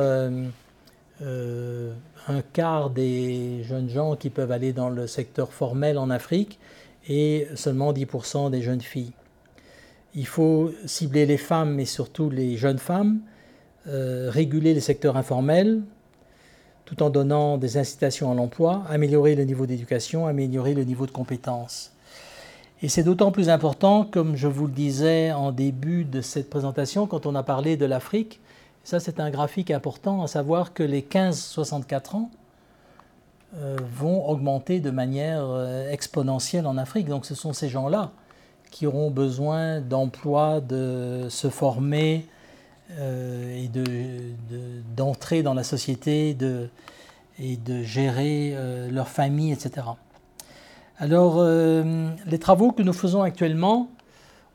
euh, 1.23 1.93
un 2.29 2.43
quart 2.43 2.91
des 2.91 3.63
jeunes 3.65 3.89
gens 3.89 4.17
qui 4.17 4.31
peuvent 4.31 4.53
aller 4.53 4.73
dans 4.73 4.91
le 4.91 5.07
secteur 5.07 5.53
formel 5.53 5.99
en 5.99 6.11
Afrique 6.11 6.59
et 7.09 7.47
seulement 7.55 7.93
10% 7.93 8.51
des 8.51 8.63
jeunes 8.63 8.81
filles. 8.81 9.13
Il 10.15 10.27
faut 10.27 10.73
cibler 10.87 11.27
les 11.27 11.37
femmes, 11.37 11.75
mais 11.75 11.85
surtout 11.85 12.31
les 12.31 12.57
jeunes 12.57 12.79
femmes. 12.79 13.21
Euh, 13.89 14.31
réguler 14.31 14.75
les 14.75 14.81
secteurs 14.81 15.17
informels 15.17 15.83
tout 16.87 17.03
en 17.03 17.11
donnant 17.11 17.59
des 17.59 17.77
incitations 17.77 18.31
à 18.31 18.35
l'emploi, 18.35 18.85
améliorer 18.89 19.35
le 19.35 19.45
niveau 19.45 19.67
d'éducation, 19.67 20.27
améliorer 20.27 20.73
le 20.73 20.85
niveau 20.85 21.05
de 21.05 21.11
compétences. 21.11 21.93
Et 22.83 22.89
c'est 22.89 23.03
d'autant 23.03 23.33
plus 23.33 23.49
important, 23.49 24.05
comme 24.05 24.37
je 24.37 24.47
vous 24.49 24.67
le 24.67 24.73
disais 24.73 25.33
en 25.33 25.51
début 25.51 26.05
de 26.05 26.21
cette 26.21 26.49
présentation, 26.49 27.07
quand 27.07 27.27
on 27.27 27.35
a 27.35 27.43
parlé 27.43 27.77
de 27.77 27.87
l'Afrique, 27.87 28.41
ça 28.87 29.01
c'est 29.01 29.19
un 29.19 29.31
graphique 29.31 29.73
important, 29.73 30.23
à 30.23 30.29
savoir 30.29 30.73
que 30.73 30.85
les 30.85 31.03
15-64 31.03 32.15
ans 32.15 32.31
euh, 33.57 33.77
vont 33.97 34.29
augmenter 34.29 34.79
de 34.79 34.93
manière 34.93 35.45
euh, 35.45 35.91
exponentielle 35.91 36.69
en 36.69 36.79
Afrique. 36.79 37.09
Donc 37.09 37.27
ce 37.27 37.35
sont 37.35 37.53
ces 37.53 37.69
gens-là 37.69 38.13
qui 38.71 38.87
auront 38.87 39.11
besoin 39.11 39.81
d'emplois, 39.81 40.61
de 40.61 41.27
se 41.31 41.51
former, 41.51 42.29
euh, 42.93 43.65
et 43.65 43.69
d'entrer 44.97 45.39
de, 45.39 45.43
dans 45.43 45.55
la 45.55 45.65
société 45.65 46.37
et 47.41 47.57
de 47.57 47.83
gérer 47.83 48.57
leur 48.93 49.09
famille, 49.09 49.51
etc. 49.51 49.85
Alors, 50.99 51.43
les 51.43 52.39
travaux 52.39 52.71
que 52.71 52.83
nous 52.83 52.93
faisons 52.93 53.23
actuellement, 53.23 53.89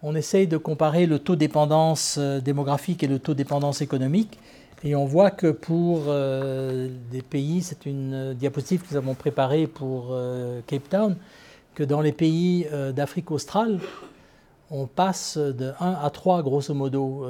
on 0.04 0.16
essaye 0.16 0.48
de 0.48 0.58
comparer 0.58 1.06
le 1.06 1.20
taux 1.20 1.36
de 1.36 1.40
dépendance 1.40 2.18
démographique 2.18 3.04
et 3.04 3.08
le 3.08 3.20
taux 3.20 3.34
de 3.34 3.38
dépendance 3.38 3.82
économique. 3.82 4.40
Et 4.84 4.96
on 4.96 5.06
voit 5.06 5.30
que 5.30 5.52
pour 5.52 6.06
des 6.06 7.22
pays, 7.22 7.62
c'est 7.62 7.86
une 7.86 8.34
diapositive 8.34 8.82
que 8.82 8.88
nous 8.92 8.98
avons 8.98 9.14
préparée 9.14 9.68
pour 9.68 10.18
Cape 10.66 10.90
Town, 10.90 11.16
que 11.76 11.84
dans 11.84 12.02
les 12.02 12.12
pays 12.14 12.68
d'Afrique 12.96 13.30
australe, 13.30 13.80
on 14.72 14.88
passe 14.88 15.38
de 15.38 15.74
1 15.80 15.92
à 16.02 16.10
3 16.10 16.42
grosso 16.42 16.74
modo 16.74 17.26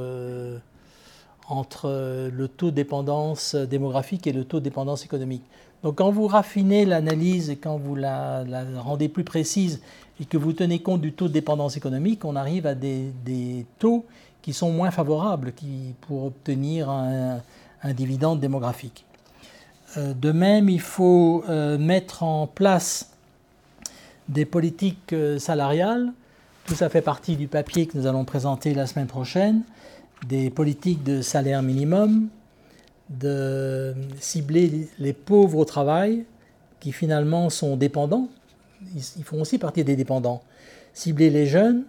entre 1.51 1.89
euh, 1.89 2.29
le 2.31 2.47
taux 2.47 2.71
de 2.71 2.75
dépendance 2.75 3.55
démographique 3.55 4.25
et 4.25 4.31
le 4.31 4.45
taux 4.45 4.59
de 4.59 4.63
dépendance 4.63 5.03
économique. 5.03 5.43
Donc 5.83 5.97
quand 5.97 6.11
vous 6.11 6.27
raffinez 6.27 6.85
l'analyse 6.85 7.49
et 7.49 7.57
quand 7.57 7.77
vous 7.77 7.95
la, 7.95 8.43
rendez 8.77 9.09
plus 9.09 9.23
précise 9.23 9.81
et 10.19 10.25
que 10.25 10.37
vous 10.37 10.53
tenez 10.53 10.79
compte 10.79 11.01
du 11.01 11.13
taux 11.13 11.27
de 11.27 11.33
dépendance 11.33 11.77
économique, 11.77 12.25
on 12.25 12.35
arrive 12.35 12.67
à 12.67 12.75
des, 12.75 13.65
taux 13.79 14.05
qui 14.41 14.53
sont 14.53 14.71
moins 14.71 14.91
favorables 14.91 15.53
qui, 15.53 15.93
pour 16.01 16.25
obtenir 16.25 16.89
un, 16.89 17.39
dividende 17.93 18.39
démographique. 18.39 19.05
Euh, 19.97 20.13
de 20.13 20.31
même, 20.31 20.69
il 20.69 20.79
faut 20.79 21.43
euh, 21.49 21.77
mettre 21.79 22.23
en 22.23 22.45
place 22.45 23.09
des 24.29 24.45
politiques 24.45 25.15
salariales. 25.39 26.13
Tout 26.65 26.75
ça 26.75 26.89
fait 26.89 27.01
partie 27.01 27.35
du 27.35 27.47
papier 27.47 27.87
que 27.87 27.97
nous 27.97 28.05
allons 28.05 28.23
présenter 28.23 28.73
la 28.73 28.85
semaine 28.85 29.07
prochaine 29.07 29.63
des 30.27 30.49
politiques 30.49 31.03
de 31.03 31.21
salaire 31.21 31.61
minimum, 31.63 32.27
de 33.09 33.93
cibler 34.19 34.87
les 34.99 35.13
pauvres 35.13 35.57
au 35.57 35.65
travail, 35.65 36.25
qui 36.79 36.91
finalement 36.91 37.49
sont 37.49 37.75
dépendants, 37.75 38.29
ils 38.95 39.23
font 39.23 39.41
aussi 39.41 39.57
partie 39.57 39.83
des 39.83 39.95
dépendants, 39.95 40.41
cibler 40.93 41.29
les 41.29 41.45
jeunes, 41.45 41.83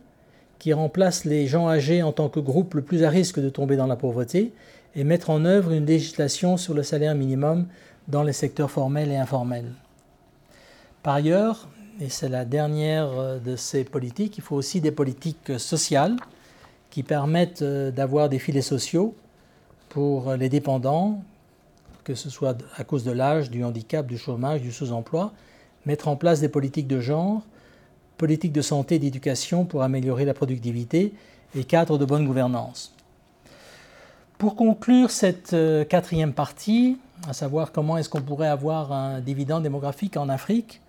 qui 0.59 0.73
remplacent 0.73 1.25
les 1.25 1.47
gens 1.47 1.69
âgés 1.69 2.03
en 2.03 2.13
tant 2.13 2.29
que 2.29 2.39
groupe 2.39 2.75
le 2.75 2.83
plus 2.83 3.03
à 3.03 3.11
risque 3.11 3.41
de 3.41 3.49
tomber 3.49 3.77
dans 3.77 3.87
la 3.87 3.97
pauvreté, 3.97 4.53
et 4.95 5.05
mettre 5.05 5.31
en 5.31 5.45
œuvre 5.45 5.73
une 5.73 5.87
législation 5.87 6.57
sur 6.57 6.75
le 6.75 6.83
salaire 6.83 7.15
minimum 7.15 7.67
dans 8.09 8.23
les 8.23 8.33
secteurs 8.33 8.71
formels 8.71 9.11
et 9.11 9.17
informels. 9.17 9.73
Par 11.03 11.15
ailleurs, 11.15 11.69
et 12.01 12.09
c'est 12.09 12.29
la 12.29 12.45
dernière 12.45 13.41
de 13.41 13.57
ces 13.57 13.85
politiques, 13.85 14.39
il 14.39 14.43
faut 14.43 14.57
aussi 14.57 14.81
des 14.81 14.93
politiques 14.93 15.59
sociales 15.59 16.17
qui 16.91 17.03
permettent 17.03 17.63
euh, 17.63 17.91
d'avoir 17.91 18.29
des 18.29 18.39
filets 18.39 18.63
sociaux 18.63 19.15
pour 19.89 20.35
les 20.35 20.49
dépendants, 20.49 21.23
que 22.05 22.15
ce 22.15 22.31
soit 22.31 22.57
à 22.77 22.85
cause 22.85 23.05
de 23.05 23.11
l'âge, 23.11 23.51
du 23.51 23.65
handicap, 23.65 24.07
du 24.07 24.19
chômage, 24.19 24.63
du 24.63 24.73
sous-emploi, 24.73 25.33
mettre 25.87 26.09
en 26.09 26.17
place 26.17 26.41
des 26.41 26.49
politiques 26.49 26.87
de 26.87 27.01
genre, 27.01 27.43
politiques 28.19 28.53
de 28.53 28.63
santé 28.63 28.97
et 28.97 28.99
d'éducation 28.99 29.65
pour 29.65 29.83
améliorer 29.83 30.25
la 30.25 30.35
productivité 30.35 31.13
et 31.55 31.65
cadres 31.65 31.99
de 31.99 32.05
bonne 32.05 32.27
gouvernance. 32.27 32.95
Pour 34.39 34.57
conclure 34.57 35.11
cette 35.11 35.53
euh, 35.53 35.85
quatrième 35.85 36.33
partie, 36.33 36.99
à 37.29 37.33
savoir 37.33 37.73
comment 37.73 37.99
est-ce 37.99 38.09
qu'on 38.09 38.23
pourrait 38.23 38.49
avoir 38.49 38.93
un 38.93 39.21
dividende 39.21 39.63
démographique 39.63 40.17
en 40.17 40.29
Afrique, 40.29 40.81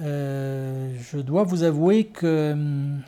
euh, 0.00 0.92
je 1.00 1.18
dois 1.18 1.42
vous 1.42 1.62
avouer 1.64 2.04
que 2.04 2.52
hum, 2.52 3.02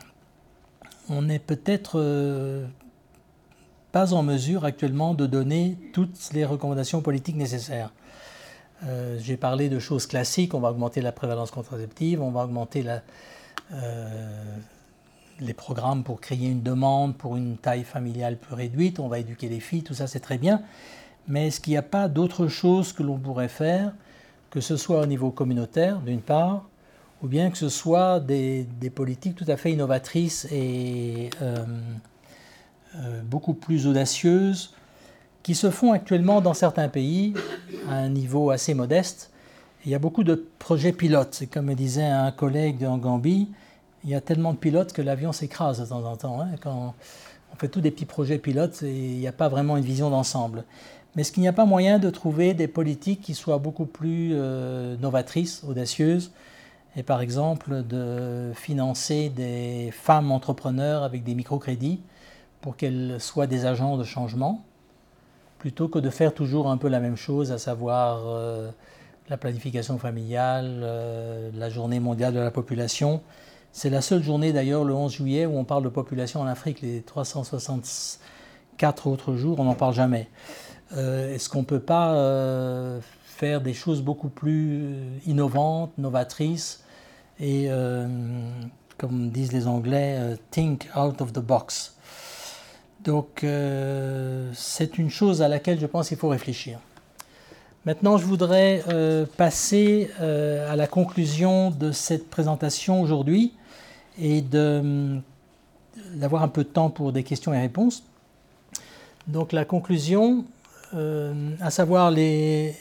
on 1.09 1.23
n'est 1.23 1.39
peut-être 1.39 1.99
euh, 1.99 2.65
pas 3.91 4.13
en 4.13 4.23
mesure 4.23 4.65
actuellement 4.65 5.13
de 5.13 5.25
donner 5.25 5.77
toutes 5.93 6.31
les 6.33 6.45
recommandations 6.45 7.01
politiques 7.01 7.35
nécessaires. 7.35 7.91
Euh, 8.87 9.17
j'ai 9.19 9.37
parlé 9.37 9.69
de 9.69 9.79
choses 9.79 10.07
classiques, 10.07 10.53
on 10.53 10.59
va 10.59 10.71
augmenter 10.71 11.01
la 11.01 11.11
prévalence 11.11 11.51
contraceptive, 11.51 12.21
on 12.21 12.31
va 12.31 12.45
augmenter 12.45 12.83
euh, 13.73 14.55
les 15.39 15.53
programmes 15.53 16.03
pour 16.03 16.19
créer 16.19 16.49
une 16.49 16.63
demande 16.63 17.15
pour 17.15 17.35
une 17.37 17.57
taille 17.57 17.83
familiale 17.83 18.37
plus 18.37 18.55
réduite, 18.55 18.99
on 18.99 19.07
va 19.07 19.19
éduquer 19.19 19.49
les 19.49 19.59
filles, 19.59 19.83
tout 19.83 19.93
ça 19.93 20.07
c'est 20.07 20.19
très 20.19 20.37
bien. 20.37 20.63
mais 21.27 21.47
est-ce 21.47 21.59
qu'il 21.59 21.71
n'y 21.71 21.77
a 21.77 21.83
pas 21.83 22.07
d'autre 22.07 22.47
chose 22.47 22.91
que 22.91 23.03
l'on 23.03 23.19
pourrait 23.19 23.47
faire, 23.47 23.93
que 24.49 24.61
ce 24.61 24.77
soit 24.77 25.01
au 25.01 25.05
niveau 25.05 25.29
communautaire, 25.29 25.99
d'une 25.99 26.21
part, 26.21 26.65
ou 27.21 27.27
bien 27.27 27.51
que 27.51 27.57
ce 27.59 27.69
soit 27.69 28.19
des, 28.19 28.65
politiques 28.95 29.35
tout 29.35 29.45
à 29.47 29.57
fait 29.57 29.71
innovatrices 29.71 30.47
et 30.51 31.29
euh, 31.43 31.65
beaucoup 33.23 33.53
plus 33.53 33.85
audacieuses, 33.85 34.73
qui 35.43 35.55
se 35.55 35.69
font 35.69 35.91
actuellement 35.91 36.41
dans 36.41 36.53
certains 36.53 36.89
pays 36.89 37.33
à 37.89 37.95
un 37.95 38.09
niveau 38.09 38.51
assez 38.51 38.73
modeste. 38.73 39.31
Il 39.85 39.91
y 39.91 39.95
a 39.95 39.99
beaucoup 39.99 40.23
de 40.23 40.45
projets 40.59 40.91
pilotes. 40.91 41.43
Comme 41.51 41.65
me 41.65 41.73
disait 41.73 42.05
un 42.05 42.31
collègue 42.31 42.85
en 42.85 42.97
Gambie, 42.97 43.49
il 44.03 44.09
y 44.09 44.15
a 44.15 44.21
tellement 44.21 44.53
de 44.53 44.57
pilotes 44.57 44.93
que 44.93 45.01
l'avion 45.01 45.31
s'écrase 45.31 45.79
de 45.79 45.85
temps 45.85 46.05
en 46.05 46.15
temps. 46.15 46.41
Hein. 46.41 46.49
Quand 46.61 46.93
on 47.51 47.55
fait 47.57 47.67
tous 47.67 47.81
des 47.81 47.91
petits 47.91 48.05
projets 48.05 48.37
pilotes, 48.37 48.83
et 48.83 48.93
il 48.93 49.17
n'y 49.17 49.27
a 49.27 49.31
pas 49.31 49.49
vraiment 49.49 49.77
une 49.77 49.83
vision 49.83 50.09
d'ensemble. 50.09 50.63
Mais 51.15 51.21
est-ce 51.21 51.31
qu'il 51.31 51.41
n'y 51.41 51.49
a 51.49 51.53
pas 51.53 51.65
moyen 51.65 51.99
de 51.99 52.09
trouver 52.09 52.53
des 52.53 52.67
politiques 52.67 53.21
qui 53.21 53.33
soient 53.33 53.57
beaucoup 53.57 53.85
plus 53.85 54.31
euh, 54.33 54.95
novatrices, 54.97 55.63
audacieuses, 55.67 56.31
et 56.95 57.03
par 57.03 57.21
exemple 57.21 57.83
de 57.83 58.51
financer 58.53 59.29
des 59.29 59.91
femmes 59.91 60.31
entrepreneurs 60.31 61.03
avec 61.03 61.23
des 61.23 61.35
microcrédits 61.35 62.01
pour 62.61 62.75
qu'elles 62.75 63.19
soient 63.19 63.47
des 63.47 63.65
agents 63.65 63.97
de 63.97 64.03
changement, 64.03 64.63
plutôt 65.61 65.87
que 65.87 65.99
de 65.99 66.09
faire 66.09 66.33
toujours 66.33 66.71
un 66.71 66.77
peu 66.77 66.87
la 66.87 66.99
même 66.99 67.15
chose, 67.15 67.51
à 67.51 67.59
savoir 67.59 68.23
euh, 68.25 68.71
la 69.29 69.37
planification 69.37 69.99
familiale, 69.99 70.79
euh, 70.81 71.51
la 71.53 71.69
journée 71.69 71.99
mondiale 71.99 72.33
de 72.33 72.39
la 72.39 72.49
population. 72.49 73.21
C'est 73.71 73.91
la 73.91 74.01
seule 74.01 74.23
journée 74.23 74.53
d'ailleurs 74.53 74.83
le 74.83 74.95
11 74.95 75.13
juillet 75.13 75.45
où 75.45 75.55
on 75.55 75.63
parle 75.63 75.83
de 75.83 75.89
population 75.89 76.41
en 76.41 76.47
Afrique. 76.47 76.81
Les 76.81 77.03
364 77.03 79.05
autres 79.05 79.35
jours, 79.35 79.59
on 79.59 79.65
n'en 79.65 79.75
parle 79.75 79.93
jamais. 79.93 80.29
Euh, 80.97 81.31
est-ce 81.31 81.47
qu'on 81.47 81.59
ne 81.59 81.65
peut 81.65 81.79
pas 81.79 82.11
faire 83.23 83.61
des 83.61 83.75
choses 83.75 84.01
beaucoup 84.01 84.29
plus 84.29 84.95
innovantes, 85.27 85.95
novatrices 85.99 86.83
et, 87.39 87.69
comme 88.97 89.29
disent 89.29 89.53
les 89.53 89.67
Anglais, 89.67 90.39
think 90.49 90.89
out 90.95 91.21
of 91.21 91.33
the 91.33 91.39
box? 91.39 91.95
Donc 93.03 93.43
euh, 93.43 94.51
c'est 94.53 94.97
une 94.97 95.09
chose 95.09 95.41
à 95.41 95.47
laquelle 95.47 95.79
je 95.79 95.85
pense 95.85 96.09
qu'il 96.09 96.17
faut 96.17 96.29
réfléchir. 96.29 96.79
Maintenant, 97.85 98.17
je 98.17 98.25
voudrais 98.25 98.83
euh, 98.89 99.25
passer 99.37 100.11
euh, 100.19 100.71
à 100.71 100.75
la 100.75 100.85
conclusion 100.85 101.71
de 101.71 101.91
cette 101.91 102.29
présentation 102.29 103.01
aujourd'hui 103.01 103.53
et 104.21 104.41
d'avoir 104.41 106.43
un 106.43 106.47
peu 106.47 106.63
de 106.63 106.69
temps 106.69 106.91
pour 106.91 107.11
des 107.11 107.23
questions 107.23 107.53
et 107.53 107.59
réponses. 107.59 108.03
Donc 109.27 109.51
la 109.51 109.65
conclusion, 109.65 110.45
à 110.93 111.69
savoir 111.69 112.11
les, 112.11 112.75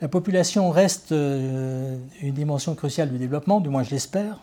la 0.00 0.08
population 0.08 0.70
reste 0.70 1.10
une 1.10 2.32
dimension 2.32 2.74
cruciale 2.74 3.10
du 3.10 3.18
développement, 3.18 3.60
du 3.60 3.68
moins 3.68 3.82
je 3.82 3.90
l'espère. 3.90 4.38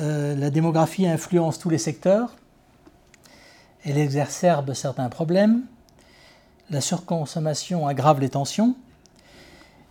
la 0.00 0.50
démographie 0.50 1.06
influence 1.06 1.58
tous 1.58 1.68
les 1.68 1.78
secteurs, 1.78 2.34
elle 3.88 3.98
exacerbe 3.98 4.74
certains 4.74 5.08
problèmes, 5.08 5.62
la 6.70 6.80
surconsommation 6.80 7.86
aggrave 7.86 8.20
les 8.20 8.28
tensions, 8.28 8.76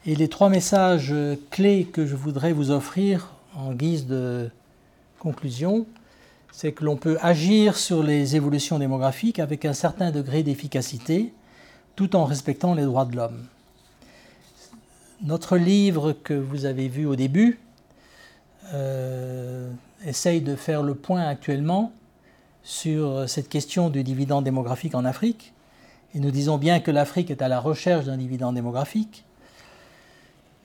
et 0.06 0.16
les 0.16 0.28
trois 0.28 0.50
messages 0.50 1.14
clés 1.50 1.86
que 1.86 2.06
je 2.06 2.16
voudrais 2.16 2.54
vous 2.54 2.72
offrir 2.72 3.34
en 3.56 3.74
guise 3.74 4.06
de 4.06 4.50
conclusion, 5.20 5.86
c'est 6.52 6.72
que 6.72 6.86
l'on 6.86 6.96
peut 6.96 7.18
agir 7.22 7.76
sur 7.76 8.04
les 8.04 8.36
évolutions 8.36 8.80
démographiques 8.80 9.40
avec 9.40 9.66
un 9.66 9.74
certain 9.74 10.12
degré 10.12 10.44
d'efficacité, 10.44 11.34
tout 11.96 12.16
en 12.16 12.26
respectant 12.26 12.74
les 12.74 12.84
droits 12.84 13.06
de 13.06 13.16
l'homme. 13.16 13.46
Notre 15.24 15.58
livre 15.58 16.14
que 16.14 16.34
vous 16.34 16.66
avez 16.66 16.88
vu 16.88 17.06
au 17.06 17.16
début 17.16 17.60
euh, 18.74 19.70
essaye 20.06 20.42
de 20.42 20.56
faire 20.56 20.84
le 20.84 20.94
point 20.94 21.28
actuellement 21.28 21.92
sur 22.68 23.30
cette 23.30 23.48
question 23.48 23.90
du 23.90 24.04
dividende 24.04 24.44
démographique 24.44 24.94
en 24.94 25.06
Afrique. 25.06 25.54
Et 26.14 26.20
nous 26.20 26.32
disons 26.32 26.58
bien 26.58 26.82
que 26.82 26.92
l'Afrique 26.92 27.32
est 27.32 27.42
à 27.42 27.48
la 27.48 27.62
recherche 27.62 28.04
d'un 28.04 28.18
dividende 28.18 28.56
démographique, 28.56 29.24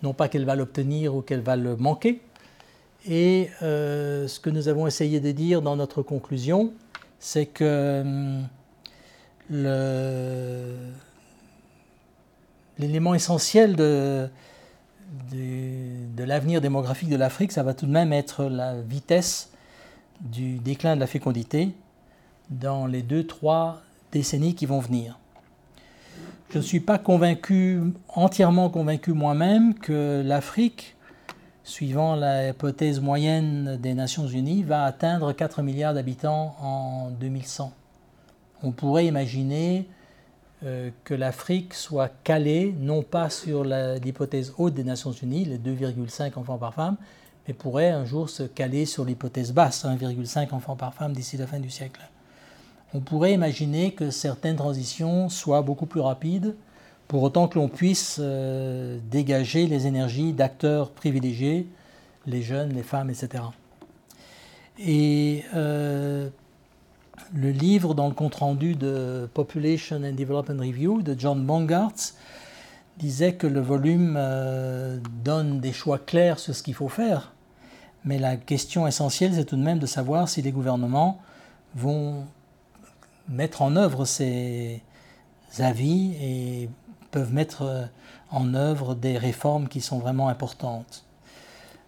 non 0.03 0.13
pas 0.13 0.29
qu'elle 0.29 0.45
va 0.45 0.57
l'obtenir 0.57 1.15
ou 1.15 1.23
qu'elle 1.23 1.43
va 1.43 1.55
le 1.55 1.77
manquer. 1.77 2.21
Et 3.09 3.51
euh, 3.63 4.27
ce 4.27 4.41
que 4.41 4.51
nous 4.51 4.67
avons 4.67 4.89
essayé 4.89 5.21
de 5.21 5.31
dire 5.31 5.63
dans 5.63 5.77
notre 5.77 6.03
conclusion, 6.03 6.73
c'est 7.21 7.47
que 7.47 8.01
hum, 8.01 8.49
l'élément 12.81 13.15
essentiel 13.15 13.77
de 13.77 14.29
l'avenir 16.19 16.61
démographique 16.61 17.11
de 17.11 17.17
l'Afrique, 17.17 17.53
ça 17.53 17.63
va 17.63 17.75
tout 17.75 17.87
de 17.87 17.93
même 17.93 18.13
être 18.13 18.47
la 18.47 18.75
vitesse 18.81 19.53
du 20.21 20.59
déclin 20.59 20.97
de 20.97 21.01
la 21.01 21.07
fécondité 21.07 21.71
dans 22.61 22.87
les 22.87 23.03
deux, 23.03 23.27
trois 23.27 23.83
décennies 24.13 24.55
qui 24.55 24.67
vont 24.67 24.81
venir. 24.81 25.19
Je 26.51 26.59
ne 26.59 26.63
suis 26.63 26.81
pas 26.81 26.99
convaincu, 26.99 27.81
entièrement 28.09 28.69
convaincu 28.69 29.13
moi-même, 29.13 29.73
que 29.75 30.23
l'Afrique, 30.23 30.97
suivant 31.65 32.15
l'hypothèse 32.15 33.01
moyenne 33.01 33.79
des 33.81 33.95
Nations 33.95 34.27
Unies, 34.27 34.63
va 34.63 34.85
atteindre 34.85 35.33
4 35.33 35.63
milliards 35.63 35.95
d'habitants 35.95 36.55
en 36.61 37.11
2100. 37.19 37.73
On 38.63 38.71
pourrait 38.71 39.07
imaginer 39.07 39.89
euh, 40.65 40.91
que 41.05 41.15
l'Afrique 41.15 41.73
soit 41.73 42.11
calée, 42.23 42.75
non 42.79 43.03
pas 43.03 43.31
sur 43.31 43.65
l'hypothèse 43.65 44.53
haute 44.59 44.75
des 44.75 44.85
Nations 44.85 45.13
Unies, 45.13 45.47
les 45.47 45.59
2,5 45.59 46.39
enfants 46.39 46.59
par 46.59 46.75
femme, 46.75 46.97
mais 47.49 47.55
pourrait 47.55 47.91
un 47.91 48.05
jour 48.05 48.29
se 48.29 48.43
caler 48.43 48.85
sur 48.85 49.07
l'hypothèse 49.07 49.53
basse, 49.53 49.87
1,5 49.87 50.53
enfants 50.53 50.77
par 50.77 50.93
femme 50.93 51.15
d'ici 51.15 51.39
la 51.39 51.47
fin 51.47 51.61
du 51.61 51.71
siècle 51.71 52.03
on 52.95 53.01
pourrait 53.01 53.33
imaginer 53.33 53.93
que 53.93 54.11
certaines 54.11 54.57
transitions 54.57 55.29
soient 55.29 55.63
beaucoup 55.63 55.87
plus 55.87 56.01
rapides, 56.01 56.55
pour 57.09 57.23
autant 57.23 57.49
que 57.49 57.59
l'on 57.59 57.69
puisse 57.69 58.19
euh, 58.21 58.99
dégager 59.11 59.67
les 59.67 59.87
énergies 59.87 60.33
d'acteurs 60.33 60.91
privilégiés, 60.91 61.67
les 62.27 62.43
jeunes, 62.43 62.73
les 62.73 62.83
femmes, 62.83 63.11
etc. 63.11 63.45
Et 64.79 65.45
euh, 65.55 66.29
le 67.35 67.51
livre 67.51 67.95
dans 67.95 68.09
le 68.09 68.15
compte-rendu 68.15 68.75
de 68.75 69.29
Population 69.35 69.97
and 69.97 70.13
Development 70.13 70.59
Review 70.59 71.03
de 71.03 71.15
John 71.19 71.45
Bongartz 71.45 72.15
disait 72.99 73.35
que 73.35 73.47
le 73.47 73.61
volume 73.61 74.15
euh, 74.17 74.99
donne 75.25 75.61
des 75.61 75.73
choix 75.73 75.99
clairs 75.99 76.39
sur 76.39 76.55
ce 76.55 76.63
qu'il 76.63 76.75
faut 76.75 76.89
faire, 76.89 77.33
mais 78.05 78.19
la 78.19 78.37
question 78.37 78.87
essentielle, 78.87 79.35
c'est 79.35 79.45
tout 79.45 79.57
de 79.57 79.63
même 79.63 79.79
de 79.79 79.87
savoir 79.87 80.29
si 80.29 80.43
les 80.43 80.53
gouvernements 80.53 81.21
vont 81.75 82.25
mettre 83.29 83.63
en 83.63 83.77
œuvre 83.77 84.05
ces 84.05 84.83
avis 85.59 86.15
et 86.21 86.69
peuvent 87.13 87.33
mettre 87.33 87.63
euh, 87.63 87.85
en 88.33 88.55
œuvre 88.55 88.97
des 88.97 89.17
réformes 89.17 89.69
qui 89.69 89.81
sont 89.81 90.01
vraiment 90.01 90.29
importantes. 90.29 91.05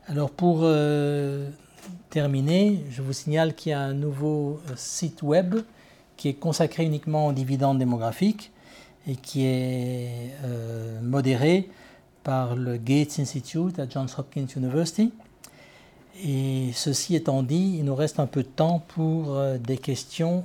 Alors 0.07 0.31
pour 0.31 0.61
euh, 0.63 1.51
terminer, 2.11 2.85
je 2.91 3.03
vous 3.03 3.15
signale 3.15 3.55
qu'il 3.55 3.71
y 3.71 3.73
a 3.73 3.81
un 3.81 3.95
nouveau 3.95 4.61
euh, 4.69 4.75
site 4.77 5.23
web 5.23 5.57
qui 6.17 6.29
est 6.29 6.35
consacré 6.35 6.85
uniquement 6.85 7.27
aux 7.27 7.33
dividendes 7.33 7.79
démographiques 7.79 8.53
et 9.07 9.17
qui 9.17 9.45
est 9.45 10.31
modéré 11.03 11.69
par 12.23 12.55
le 12.55 12.77
Gates 12.79 13.19
Institute 13.19 13.79
à 13.79 13.89
Johns 13.89 14.07
Hopkins 14.17 14.47
University. 14.57 15.13
Et 16.25 16.71
ceci 16.73 17.17
étant 17.17 17.43
dit, 17.43 17.77
il 17.79 17.85
nous 17.85 17.97
reste 17.97 18.21
un 18.21 18.27
peu 18.27 18.45
de 18.45 18.49
temps 18.49 18.83
pour 18.95 19.37
des 19.59 19.77
questions 19.77 20.45